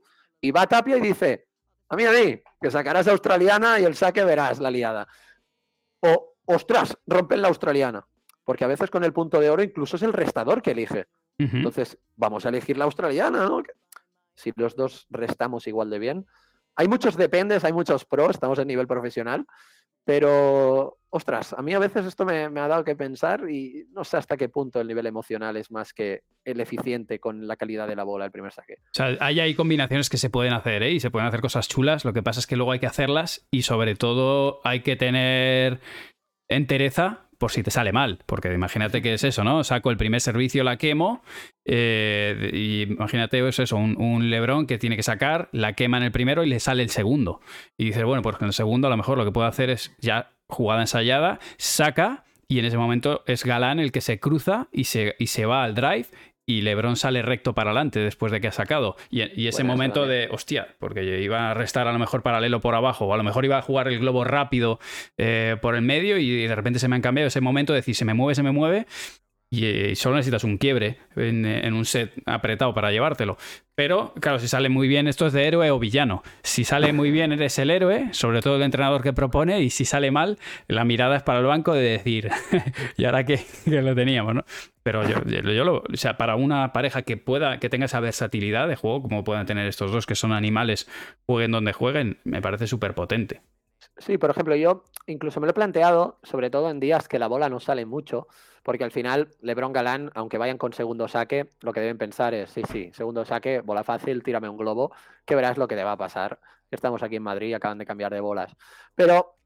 y 0.41 0.51
va 0.51 0.62
a 0.62 0.66
Tapia 0.66 0.97
y 0.97 1.01
dice, 1.01 1.49
a 1.89 1.97
mí 1.97 2.05
a 2.05 2.12
mí, 2.12 2.41
que 2.61 2.70
sacarás 2.70 3.09
australiana 3.09 3.80
y 3.80 3.84
el 3.84 3.95
saque 3.95 4.24
verás 4.24 4.59
la 4.61 4.70
liada. 4.70 5.09
O, 6.01 6.37
ostras, 6.45 6.97
rompen 7.07 7.43
la 7.43 7.49
australiana. 7.49 8.07
Porque 8.45 8.64
a 8.64 8.68
veces 8.68 8.91
con 8.91 9.03
el 9.03 9.12
punto 9.12 9.41
de 9.41 9.51
oro 9.51 9.62
incluso 9.62 9.97
es 9.97 10.03
el 10.03 10.12
restador 10.12 10.62
que 10.62 10.70
elige. 10.70 11.09
Entonces, 11.39 11.99
vamos 12.14 12.47
a 12.47 12.49
elegir 12.49 12.78
la 12.78 12.84
australiana, 12.84 13.45
¿no? 13.47 13.62
Si 14.34 14.53
los 14.57 14.74
dos 14.74 15.07
restamos 15.11 15.66
igual 15.66 15.91
de 15.91 15.99
bien, 15.99 16.26
hay 16.76 16.89
muchos 16.89 17.16
dependes, 17.16 17.64
hay 17.64 17.72
muchos 17.72 18.05
pros, 18.05 18.30
estamos 18.30 18.59
en 18.59 18.68
nivel 18.68 18.87
profesional, 18.87 19.47
pero, 20.07 21.01
ostras, 21.11 21.53
a 21.53 21.63
mí 21.63 21.75
a 21.75 21.81
veces 21.81 22.07
esto 22.07 22.25
me, 22.25 22.45
ha 22.45 22.69
dado 22.69 22.85
que 22.85 22.95
pensar 22.95 23.51
y 23.51 23.87
no 23.91 24.05
sé 24.05 24.17
hasta 24.17 24.37
qué 24.37 24.49
punto 24.49 24.81
el 24.81 24.87
nivel 24.87 25.05
emocional 25.07 25.57
es 25.57 25.73
más 25.73 25.93
que 25.93 26.23
el 26.45 26.61
eficiente 26.61 27.19
con 27.19 27.49
la 27.49 27.57
calidad 27.57 27.89
de 27.89 27.97
la 27.97 28.05
bola 28.05 28.25
el 28.25 28.31
primer 28.31 28.53
saque. 28.53 28.75
O 28.75 28.93
sea, 28.93 29.17
hay, 29.19 29.41
hay 29.41 29.55
combinaciones 29.57 30.09
que 30.09 30.17
se 30.17 30.31
pueden 30.31 30.53
hacer 30.53 30.85
¿eh? 30.85 30.93
y 30.93 31.01
se 31.01 31.11
pueden 31.11 31.27
hacer 31.27 31.41
cosas 31.41 31.67
chulas, 31.67 32.05
lo 32.05 32.13
que 32.13 32.23
pasa 32.23 32.39
es 32.39 32.47
que 32.47 32.55
luego 32.55 32.71
hay 32.71 32.79
que 32.79 32.87
hacerlas 32.87 33.49
y 33.51 33.63
sobre 33.63 33.97
todo 33.97 34.61
hay 34.63 34.83
que 34.83 34.95
tener 34.95 35.81
entereza 36.49 37.26
por 37.39 37.51
si 37.51 37.62
te 37.62 37.70
sale 37.70 37.93
mal, 37.93 38.18
porque 38.26 38.53
imagínate 38.53 39.03
que 39.03 39.14
es 39.14 39.24
eso, 39.24 39.45
¿no? 39.45 39.64
Saco 39.64 39.91
el 39.91 39.97
primer 39.97 40.20
servicio, 40.20 40.64
la 40.64 40.76
quemo, 40.76 41.22
eh, 41.64 42.51
y 42.53 42.82
imagínate 42.82 43.47
eso, 43.47 43.76
un, 43.76 44.01
un, 44.01 44.30
Lebron 44.30 44.66
que 44.66 44.78
tiene 44.78 44.97
que 44.97 45.03
sacar, 45.03 45.49
la 45.53 45.74
quema 45.74 45.99
en 45.99 46.05
el 46.05 46.12
primero 46.12 46.45
y 46.45 46.49
le 46.49 46.61
sale 46.61 46.82
el 46.82 46.91
segundo. 46.91 47.41
Y 47.76 47.87
dices, 47.87 48.05
bueno, 48.05 48.22
pues 48.22 48.37
en 48.41 48.47
el 48.47 48.53
segundo 48.53 48.89
a 48.89 48.91
lo 48.91 48.97
mejor 48.97 49.18
lo 49.18 49.24
que 49.24 49.32
puedo 49.32 49.47
hacer 49.47 49.70
es 49.70 49.95
ya 50.01 50.30
jugada 50.49 50.80
ensayada, 50.80 51.39
saca, 51.59 52.24
y 52.49 52.61
en 52.61 52.64
ese 52.64 52.78
momento 52.78 53.24
es 53.26 53.45
Galán 53.45 53.80
el 53.80 53.91
que 53.91 54.01
se 54.01 54.20
cruza 54.20 54.68
y 54.70 54.84
se, 54.84 55.16
y 55.18 55.26
se 55.26 55.47
va 55.47 55.64
al 55.64 55.74
drive 55.74 56.07
y 56.47 56.63
Lebron 56.63 56.97
sale 56.97 57.23
recto 57.23 57.55
para 57.55 57.71
adelante 57.71 57.99
después 57.99 58.31
de 58.31 58.41
que 58.41 58.49
ha 58.49 58.53
sacado. 58.53 58.97
Y, 59.11 59.49
ese 59.49 59.65
momento 59.65 60.07
de, 60.07 60.29
hostia, 60.31 60.77
porque 60.79 61.21
iba 61.21 61.51
a 61.51 61.55
restar 61.55 61.89
a 61.89 61.93
lo 61.93 61.99
mejor 61.99 62.23
paralelo 62.23 62.61
por 62.61 62.75
abajo, 62.75 63.07
o 63.07 63.13
a 63.13 63.17
lo 63.17 63.25
mejor 63.25 63.45
iba 63.45 63.59
a 63.59 63.63
jugar 63.63 63.89
el 63.89 63.99
globo 63.99 64.25
rápido 64.25 64.79
eh, 65.19 65.57
por 65.61 65.75
el 65.75 65.83
medio 65.83 66.19
y 66.19 66.47
de 66.47 66.55
repente 66.55 66.79
se 66.79 66.89
me 66.89 66.97
han 66.97 67.03
cambiado 67.03 67.29
ese 67.29 67.41
momento 67.41 67.73
de 67.73 67.81
decir, 67.81 67.97
se 67.97 68.05
me 68.05 68.15
mueve, 68.15 68.37
se 68.37 68.45
me 68.45 68.53
mueve, 68.53 68.87
y, 69.65 69.95
solo 69.97 70.17
necesitas 70.17 70.45
un 70.45 70.59
quiebre 70.59 70.99
en, 71.17 71.75
un 71.75 71.85
set 71.85 72.13
apretado 72.27 72.75
para 72.75 72.91
llevártelo. 72.91 73.37
Pero, 73.75 74.15
claro, 74.21 74.39
si 74.39 74.49
sale 74.49 74.69
muy 74.69 74.89
bien, 74.89 75.07
esto 75.07 75.27
es 75.27 75.33
de 75.33 75.47
héroe 75.47 75.71
o 75.71 75.79
villano. 75.79 76.23
Si 76.43 76.65
sale 76.65 76.93
muy 76.93 77.11
bien, 77.11 77.33
eres 77.33 77.59
el 77.59 77.71
héroe, 77.71 78.09
sobre 78.13 78.41
todo 78.41 78.57
el 78.57 78.63
entrenador 78.63 79.03
que 79.03 79.13
propone, 79.13 79.61
y 79.61 79.71
si 79.71 79.85
sale 79.85 80.11
mal, 80.11 80.39
la 80.67 80.85
mirada 80.85 81.17
es 81.17 81.23
para 81.23 81.41
el 81.41 81.47
banco 81.47 81.75
de 81.75 81.83
decir, 81.83 82.31
¿y 82.97 83.05
ahora 83.05 83.25
qué? 83.25 83.41
que 83.65 83.83
lo 83.83 83.95
teníamos, 83.95 84.35
¿no? 84.35 84.45
Pero 84.83 85.07
yo, 85.07 85.23
yo 85.25 85.65
lo, 85.65 85.79
o 85.79 85.97
sea, 85.97 86.17
para 86.17 86.37
una 86.37 86.73
pareja 86.73 87.03
que 87.03 87.17
pueda, 87.17 87.59
que 87.59 87.69
tenga 87.69 87.87
esa 87.87 88.01
versatilidad 88.01 88.69
de 88.69 88.77
juego, 88.77 89.03
como 89.03 89.25
puedan 89.25 89.45
tener 89.45 89.67
estos 89.67 89.91
dos, 89.91 90.07
que 90.07 90.15
son 90.15 90.33
animales, 90.33 90.89
jueguen 91.27 91.51
donde 91.51 91.73
jueguen, 91.73 92.19
me 92.25 92.41
parece 92.41 92.67
súper 92.67 92.95
potente. 92.95 93.43
Sí, 93.99 94.19
por 94.19 94.31
ejemplo, 94.31 94.55
yo 94.57 94.85
incluso 95.07 95.41
me 95.41 95.47
lo 95.47 95.51
he 95.51 95.55
planteado, 95.55 96.19
sobre 96.23 96.51
todo 96.51 96.71
en 96.71 96.81
días 96.81 97.09
que 97.09 97.19
la 97.19 97.29
bola 97.29 97.49
no 97.49 97.61
sale 97.61 97.87
mucho, 97.87 98.29
porque 98.67 98.83
al 98.83 98.91
final 98.91 99.33
Lebron 99.43 99.73
Galán, 99.73 100.11
aunque 100.17 100.39
vayan 100.39 100.59
con 100.59 100.73
segundo 100.73 101.07
saque, 101.07 101.53
lo 101.61 101.73
que 101.73 101.79
deben 101.79 101.99
pensar 101.99 102.35
es, 102.35 102.51
sí, 102.51 102.62
sí, 102.69 102.91
segundo 102.93 103.25
saque, 103.25 103.61
bola 103.61 103.85
fácil, 103.85 104.25
tírame 104.25 104.49
un 104.49 104.57
globo, 104.57 104.93
que 105.25 105.37
verás 105.37 105.57
lo 105.57 105.69
que 105.69 105.77
te 105.77 105.85
va 105.85 105.93
a 105.93 105.97
pasar. 105.97 106.41
Estamos 106.69 107.01
aquí 107.05 107.14
en 107.14 107.23
Madrid 107.23 107.51
y 107.51 107.55
acaban 107.55 107.79
de 107.79 107.87
cambiar 107.87 108.12
de 108.12 108.19
bolas. 108.19 108.57
Pero 108.97 109.37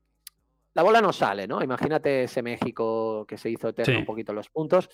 la 0.72 0.82
bola 0.82 1.02
no 1.02 1.12
sale, 1.12 1.46
¿no? 1.46 1.62
Imagínate 1.62 2.22
ese 2.22 2.40
México 2.40 3.26
que 3.26 3.36
se 3.36 3.50
hizo 3.50 3.68
eterno 3.68 3.98
un 3.98 4.06
poquito 4.06 4.32
los 4.32 4.48
puntos. 4.48 4.88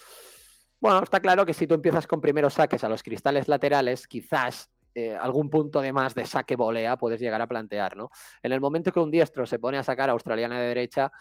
Bueno, 0.81 1.05
está 1.05 1.21
claro 1.21 1.47
que 1.47 1.55
si 1.55 1.69
tú 1.69 1.75
empiezas 1.75 2.09
con 2.09 2.21
primeros 2.21 2.55
saques 2.55 2.83
a 2.83 2.89
los 2.89 3.05
cristales 3.05 3.47
laterales, 3.47 4.09
quizás 4.09 4.73
eh, 4.93 5.15
algún 5.15 5.49
punto 5.49 5.81
de 5.81 5.93
más 5.93 6.17
de 6.17 6.27
saque 6.27 6.57
volea 6.57 6.97
puedes 6.97 7.21
llegar 7.21 7.41
a 7.43 7.47
plantear, 7.47 7.97
¿no? 7.97 8.11
En 8.43 8.51
el 8.51 8.61
momento 8.61 8.91
que 8.91 8.99
un 8.99 9.13
diestro 9.13 9.47
se 9.47 9.61
pone 9.61 9.79
a 9.79 9.85
sacar 9.85 10.09
a 10.09 10.15
australiana 10.15 10.59
de 10.59 10.67
derecha, 10.67 11.13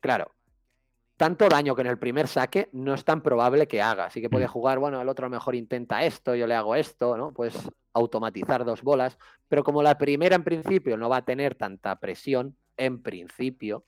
claro, 0.00 0.30
tanto 1.16 1.48
daño 1.48 1.74
que 1.74 1.82
en 1.82 1.88
el 1.88 1.98
primer 1.98 2.28
saque 2.28 2.68
no 2.72 2.94
es 2.94 3.04
tan 3.04 3.22
probable 3.22 3.68
que 3.68 3.82
haga. 3.82 4.06
Así 4.06 4.20
que 4.20 4.30
puede 4.30 4.46
mm. 4.46 4.50
jugar, 4.50 4.78
bueno, 4.78 5.00
el 5.00 5.08
otro 5.08 5.30
mejor 5.30 5.54
intenta 5.54 6.04
esto, 6.04 6.34
yo 6.34 6.46
le 6.46 6.54
hago 6.54 6.74
esto, 6.74 7.16
¿no? 7.16 7.32
Puedes 7.32 7.56
automatizar 7.92 8.64
dos 8.64 8.82
bolas, 8.82 9.18
pero 9.48 9.62
como 9.62 9.82
la 9.82 9.96
primera 9.98 10.34
en 10.34 10.44
principio 10.44 10.96
no 10.96 11.08
va 11.08 11.18
a 11.18 11.24
tener 11.24 11.54
tanta 11.54 11.96
presión, 12.00 12.56
en 12.76 13.02
principio, 13.02 13.84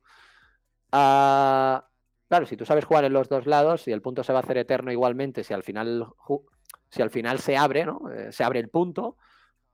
uh, 0.93 1.81
Claro, 2.29 2.47
si 2.47 2.57
tú 2.57 2.65
sabes 2.65 2.85
jugar 2.85 3.05
en 3.05 3.13
los 3.13 3.29
dos 3.29 3.47
lados 3.47 3.87
y 3.87 3.93
el 3.93 4.03
punto 4.03 4.25
se 4.25 4.33
va 4.33 4.41
a 4.41 4.43
hacer 4.43 4.59
eterno 4.59 4.91
igualmente, 4.91 5.45
si 5.45 5.55
al 5.55 5.63
final 5.63 6.07
si 6.91 7.03
al 7.03 7.11
final 7.11 7.39
se 7.39 7.57
abre, 7.57 7.85
¿no? 7.85 8.11
Eh, 8.11 8.33
se 8.33 8.43
abre 8.43 8.59
el 8.59 8.69
punto, 8.69 9.17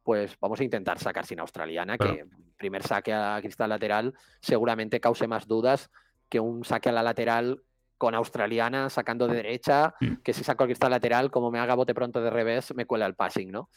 pues 0.03 0.37
vamos 0.39 0.61
a 0.61 0.65
intentar 0.65 0.99
sacar 0.99 1.25
sin 1.25 1.41
australiana, 1.41 1.97
que 1.97 2.27
primer 2.59 2.83
saque 2.83 3.13
a 3.13 3.39
cristal 3.41 3.71
lateral 3.71 4.15
seguramente 4.41 5.01
cause 5.01 5.27
más 5.27 5.47
dudas 5.47 5.91
que 6.33 6.41
un 6.41 6.65
saque 6.65 6.89
a 6.89 6.93
la 6.93 7.03
lateral 7.03 7.63
con 7.99 8.15
australiana 8.15 8.89
sacando 8.89 9.29
de 9.29 9.37
derecha, 9.37 9.95
mm. 10.01 10.23
que 10.25 10.33
si 10.33 10.43
saco 10.43 10.65
el 10.65 10.69
cristal 10.69 10.91
lateral, 10.91 11.31
como 11.31 11.51
me 11.51 11.59
haga 11.59 11.75
bote 11.75 11.95
pronto 11.95 12.23
de 12.23 12.31
revés, 12.31 12.75
me 12.75 12.87
cuela 12.87 13.05
el 13.05 13.15
passing, 13.15 13.53
¿no? 13.53 13.69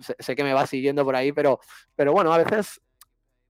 Sé, 0.00 0.36
que 0.36 0.44
me 0.44 0.54
va 0.54 0.68
siguiendo 0.68 1.04
por 1.04 1.16
ahí, 1.16 1.32
pero, 1.32 1.58
pero 1.96 2.12
bueno, 2.12 2.32
a 2.32 2.38
veces 2.38 2.80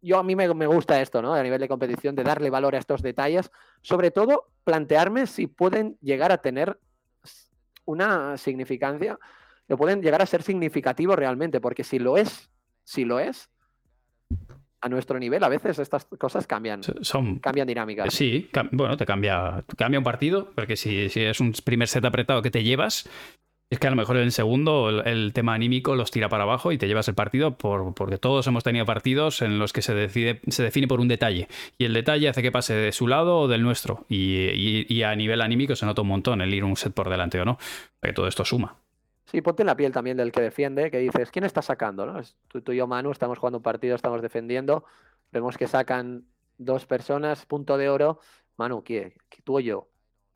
yo 0.00 0.18
a 0.18 0.22
mí 0.22 0.34
me, 0.34 0.52
me, 0.54 0.66
gusta 0.66 1.02
esto, 1.02 1.20
¿no? 1.20 1.34
A 1.34 1.42
nivel 1.42 1.60
de 1.60 1.68
competición, 1.68 2.14
de 2.14 2.24
darle 2.24 2.48
valor 2.48 2.74
a 2.74 2.78
estos 2.78 3.02
detalles, 3.02 3.50
sobre 3.82 4.10
todo 4.10 4.46
plantearme 4.64 5.26
si 5.26 5.46
pueden 5.46 5.98
llegar 6.00 6.32
a 6.32 6.38
tener 6.38 6.80
una 7.84 8.38
significancia, 8.38 9.18
o 9.68 9.76
pueden 9.76 10.00
llegar 10.00 10.22
a 10.22 10.26
ser 10.26 10.42
significativos 10.42 11.16
realmente, 11.16 11.60
porque 11.60 11.84
si 11.84 11.98
lo 11.98 12.16
es, 12.16 12.50
si 12.84 13.04
lo 13.04 13.20
es, 13.20 13.50
a 14.84 14.88
nuestro 14.90 15.18
nivel, 15.18 15.42
a 15.42 15.48
veces 15.48 15.78
estas 15.78 16.04
cosas 16.04 16.46
cambian, 16.46 16.82
Son, 17.00 17.38
cambian 17.38 17.66
dinámicas. 17.66 18.12
Sí, 18.12 18.50
bueno, 18.70 18.98
te 18.98 19.06
cambia, 19.06 19.64
cambia 19.78 19.98
un 19.98 20.04
partido, 20.04 20.50
porque 20.54 20.76
si, 20.76 21.08
si 21.08 21.22
es 21.22 21.40
un 21.40 21.52
primer 21.64 21.88
set 21.88 22.04
apretado 22.04 22.42
que 22.42 22.50
te 22.50 22.62
llevas, 22.62 23.08
es 23.70 23.78
que 23.78 23.86
a 23.86 23.90
lo 23.90 23.96
mejor 23.96 24.18
en 24.18 24.24
el 24.24 24.32
segundo 24.32 24.90
el, 24.90 25.32
tema 25.32 25.54
anímico 25.54 25.96
los 25.96 26.10
tira 26.10 26.28
para 26.28 26.42
abajo 26.42 26.70
y 26.70 26.76
te 26.76 26.86
llevas 26.86 27.08
el 27.08 27.14
partido 27.14 27.56
por, 27.56 27.94
porque 27.94 28.18
todos 28.18 28.46
hemos 28.46 28.62
tenido 28.62 28.84
partidos 28.84 29.40
en 29.40 29.58
los 29.58 29.72
que 29.72 29.80
se, 29.80 29.94
decide, 29.94 30.42
se 30.48 30.62
define 30.62 30.86
por 30.86 31.00
un 31.00 31.08
detalle. 31.08 31.48
Y 31.78 31.86
el 31.86 31.94
detalle 31.94 32.28
hace 32.28 32.42
que 32.42 32.52
pase 32.52 32.74
de 32.74 32.92
su 32.92 33.08
lado 33.08 33.38
o 33.38 33.48
del 33.48 33.62
nuestro. 33.62 34.04
Y, 34.10 35.02
a 35.02 35.16
nivel 35.16 35.40
anímico 35.40 35.76
se 35.76 35.86
nota 35.86 36.02
un 36.02 36.08
montón 36.08 36.42
el 36.42 36.52
ir 36.52 36.62
un 36.62 36.76
set 36.76 36.92
por 36.92 37.08
delante 37.08 37.40
o 37.40 37.46
no. 37.46 37.58
Que 38.02 38.12
todo 38.12 38.28
esto 38.28 38.44
suma. 38.44 38.76
Sí, 39.34 39.42
ponte 39.42 39.64
en 39.64 39.66
la 39.66 39.74
piel 39.74 39.90
también 39.90 40.16
del 40.16 40.30
que 40.30 40.40
defiende, 40.40 40.92
que 40.92 40.98
dices, 40.98 41.32
¿quién 41.32 41.44
está 41.44 41.60
sacando? 41.60 42.06
¿no? 42.06 42.20
Tú, 42.46 42.62
tú 42.62 42.70
y 42.70 42.76
yo, 42.76 42.86
Manu, 42.86 43.10
estamos 43.10 43.36
jugando 43.36 43.58
un 43.58 43.64
partido, 43.64 43.96
estamos 43.96 44.22
defendiendo. 44.22 44.84
Vemos 45.32 45.58
que 45.58 45.66
sacan 45.66 46.24
dos 46.56 46.86
personas, 46.86 47.44
punto 47.44 47.76
de 47.76 47.88
oro. 47.88 48.20
Manu, 48.56 48.84
¿quién? 48.84 49.12
¿Tú 49.42 49.56
o 49.56 49.60
yo? 49.60 49.88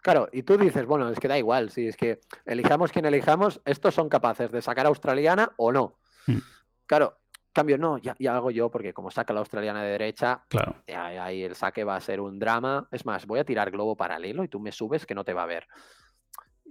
Claro, 0.02 0.28
y 0.32 0.42
tú 0.42 0.58
dices, 0.58 0.84
bueno, 0.84 1.08
es 1.10 1.20
que 1.20 1.28
da 1.28 1.38
igual, 1.38 1.70
si 1.70 1.86
es 1.86 1.96
que 1.96 2.18
elijamos 2.44 2.90
quien 2.90 3.04
elijamos, 3.04 3.60
estos 3.64 3.94
son 3.94 4.08
capaces 4.08 4.50
de 4.50 4.62
sacar 4.62 4.86
a 4.86 4.88
australiana 4.88 5.52
o 5.58 5.70
no. 5.70 6.00
Mm. 6.26 6.38
Claro, 6.86 7.18
cambio, 7.52 7.78
no, 7.78 7.98
ya, 7.98 8.16
hago 8.34 8.50
yo, 8.50 8.68
porque 8.68 8.92
como 8.92 9.12
saca 9.12 9.32
la 9.32 9.38
australiana 9.38 9.80
de 9.84 9.90
derecha, 9.90 10.42
claro. 10.48 10.74
ahí 10.88 11.44
el 11.44 11.54
saque 11.54 11.84
va 11.84 11.94
a 11.94 12.00
ser 12.00 12.20
un 12.20 12.40
drama. 12.40 12.88
Es 12.90 13.06
más, 13.06 13.26
voy 13.26 13.38
a 13.38 13.44
tirar 13.44 13.70
globo 13.70 13.96
paralelo 13.96 14.42
y 14.42 14.48
tú 14.48 14.58
me 14.58 14.72
subes 14.72 15.06
que 15.06 15.14
no 15.14 15.24
te 15.24 15.34
va 15.34 15.44
a 15.44 15.46
ver. 15.46 15.68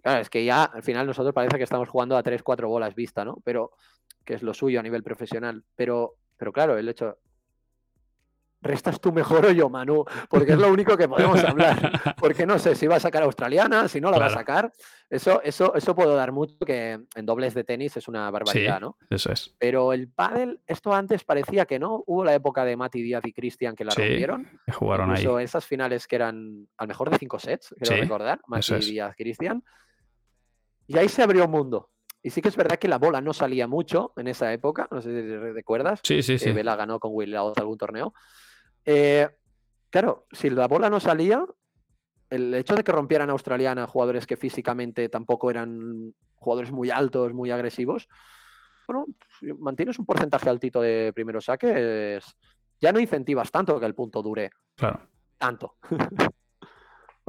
Claro, 0.01 0.21
es 0.21 0.29
que 0.29 0.45
ya 0.45 0.63
al 0.63 0.83
final 0.83 1.07
nosotros 1.07 1.33
parece 1.33 1.57
que 1.57 1.63
estamos 1.63 1.89
jugando 1.89 2.17
a 2.17 2.23
3-4 2.23 2.67
bolas 2.67 2.95
vista, 2.95 3.25
¿no? 3.25 3.37
Pero 3.43 3.71
que 4.23 4.35
es 4.35 4.43
lo 4.43 4.53
suyo 4.53 4.79
a 4.79 4.83
nivel 4.83 5.03
profesional. 5.03 5.63
Pero, 5.75 6.15
pero 6.37 6.51
claro, 6.51 6.77
el 6.77 6.89
hecho, 6.89 7.17
restas 8.61 8.99
tú 8.99 9.11
mejor 9.11 9.45
o 9.45 9.51
yo, 9.51 9.69
Manu, 9.69 10.03
porque 10.29 10.53
es 10.53 10.57
lo 10.57 10.71
único 10.71 10.97
que 10.97 11.07
podemos 11.07 11.43
hablar. 11.43 11.77
Porque 12.17 12.45
no 12.45 12.57
sé 12.57 12.75
si 12.75 12.87
va 12.87 12.95
a 12.95 12.99
sacar 12.99 13.23
australiana, 13.23 13.87
si 13.87 14.01
no 14.01 14.09
la 14.09 14.17
va 14.17 14.25
a 14.25 14.31
sacar. 14.31 14.71
Eso, 15.09 15.41
eso, 15.43 15.73
eso 15.75 15.95
puedo 15.95 16.15
dar 16.15 16.31
mucho, 16.31 16.57
que 16.65 16.99
en 17.15 17.25
dobles 17.25 17.53
de 17.53 17.63
tenis 17.63 17.95
es 17.95 18.07
una 18.07 18.29
barbaridad, 18.31 18.81
¿no? 18.81 18.97
Eso 19.09 19.31
es. 19.31 19.55
Pero 19.59 19.93
el 19.93 20.09
pádel, 20.09 20.59
esto 20.65 20.93
antes 20.93 21.23
parecía 21.23 21.65
que 21.65 21.79
no. 21.79 22.03
Hubo 22.07 22.25
la 22.25 22.33
época 22.33 22.65
de 22.65 22.75
Mati 22.75 23.01
Díaz 23.01 23.23
y 23.25 23.33
Cristian 23.33 23.75
que 23.75 23.85
la 23.85 23.93
rompieron. 23.93 24.49
Que 24.65 24.71
jugaron 24.73 25.11
Incluso 25.11 25.39
esas 25.39 25.65
finales 25.65 26.07
que 26.07 26.15
eran 26.15 26.67
al 26.77 26.87
mejor 26.87 27.11
de 27.11 27.17
cinco 27.17 27.39
sets, 27.39 27.75
quiero 27.79 28.01
recordar, 28.01 28.41
Mati 28.47 28.75
Díaz, 28.75 29.15
Cristian. 29.15 29.63
Y 30.87 30.97
ahí 30.97 31.09
se 31.09 31.21
abrió 31.21 31.45
un 31.45 31.51
mundo. 31.51 31.89
Y 32.23 32.29
sí 32.29 32.41
que 32.41 32.49
es 32.49 32.55
verdad 32.55 32.77
que 32.77 32.87
la 32.87 32.97
bola 32.97 33.21
no 33.21 33.33
salía 33.33 33.67
mucho 33.67 34.13
en 34.17 34.27
esa 34.27 34.51
época, 34.51 34.87
no 34.91 35.01
sé 35.01 35.21
si 35.21 35.37
recuerdas. 35.53 35.99
Sí, 36.03 36.21
sí, 36.23 36.39
sí. 36.39 36.51
Vela 36.51 36.75
ganó 36.75 36.99
con 36.99 37.11
Will 37.13 37.35
algún 37.35 37.77
torneo. 37.77 38.13
Eh, 38.83 39.29
claro, 39.89 40.25
si 40.31 40.49
la 40.49 40.67
bola 40.67 40.89
no 40.89 40.99
salía, 40.99 41.45
el 42.29 42.53
hecho 42.53 42.75
de 42.75 42.83
que 42.83 42.91
rompieran 42.91 43.29
australiana 43.29 43.87
jugadores 43.87 44.25
que 44.25 44.37
físicamente 44.37 45.09
tampoco 45.09 45.51
eran 45.51 46.13
jugadores 46.35 46.71
muy 46.71 46.89
altos, 46.89 47.33
muy 47.33 47.51
agresivos, 47.51 48.07
bueno, 48.87 49.05
mantienes 49.59 49.99
un 49.99 50.05
porcentaje 50.05 50.49
altito 50.49 50.81
de 50.81 51.11
primeros 51.13 51.45
saques, 51.45 52.23
ya 52.79 52.91
no 52.91 52.99
incentivas 52.99 53.51
tanto 53.51 53.79
que 53.79 53.85
el 53.85 53.95
punto 53.95 54.21
dure 54.21 54.51
claro. 54.75 55.01
tanto. 55.37 55.77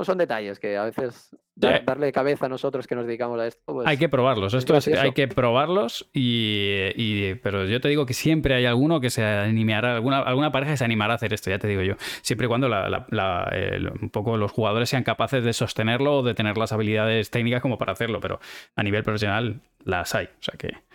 son 0.05 0.19
detalles 0.19 0.59
que 0.59 0.77
a 0.77 0.85
veces 0.85 1.37
darle 1.57 2.13
cabeza 2.13 2.47
a 2.47 2.49
nosotros 2.49 2.87
que 2.87 2.95
nos 2.95 3.07
dedicamos 3.07 3.39
a 3.41 3.47
esto. 3.47 3.61
Pues, 3.67 3.87
hay 3.87 3.97
que 3.97 4.09
probarlos, 4.09 4.55
esto 4.55 4.77
es, 4.77 4.89
hay 4.89 5.13
que 5.13 5.29
probarlos 5.29 6.09
y, 6.13 7.35
Pero 7.37 7.67
yo 7.67 7.81
te 7.81 7.89
digo 7.89 8.07
que 8.07 8.15
siempre 8.15 8.55
hay 8.55 8.67
alguno 8.67 9.01
que 9.01 9.11
se 9.11 9.25
animará, 9.25 9.97
alguna, 9.97 10.21
alguna 10.21 10.53
pareja 10.53 10.73
que 10.73 10.79
se 10.79 10.85
animará 10.85 11.15
a 11.15 11.17
hacer 11.17 11.33
esto, 11.33 11.51
ya 11.51 11.59
te 11.59 11.69
digo 11.69 11.83
yo. 11.83 11.95
Siempre 12.23 12.47
y 12.47 12.49
cuando 12.49 12.69
un 12.69 14.11
poco 14.11 14.37
los 14.37 14.53
jugadores 14.53 14.89
sean 14.89 15.03
capaces 15.03 15.45
de 15.45 15.53
sostenerlo 15.53 16.19
o 16.19 16.23
de 16.23 16.35
tener 16.35 16.57
las 16.59 16.73
habilidades 16.73 17.31
técnicas 17.31 17.61
como 17.61 17.79
para 17.79 17.93
hacerlo, 17.93 18.21
pero 18.21 18.41
a 18.77 18.83
nivel 18.83 19.03
profesional 19.03 19.61
las 19.85 20.15
hay, 20.15 20.27
o 20.27 20.43
sea 20.43 20.55
que... 20.57 20.89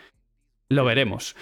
Lo 0.70 0.86
veremos. 0.86 1.36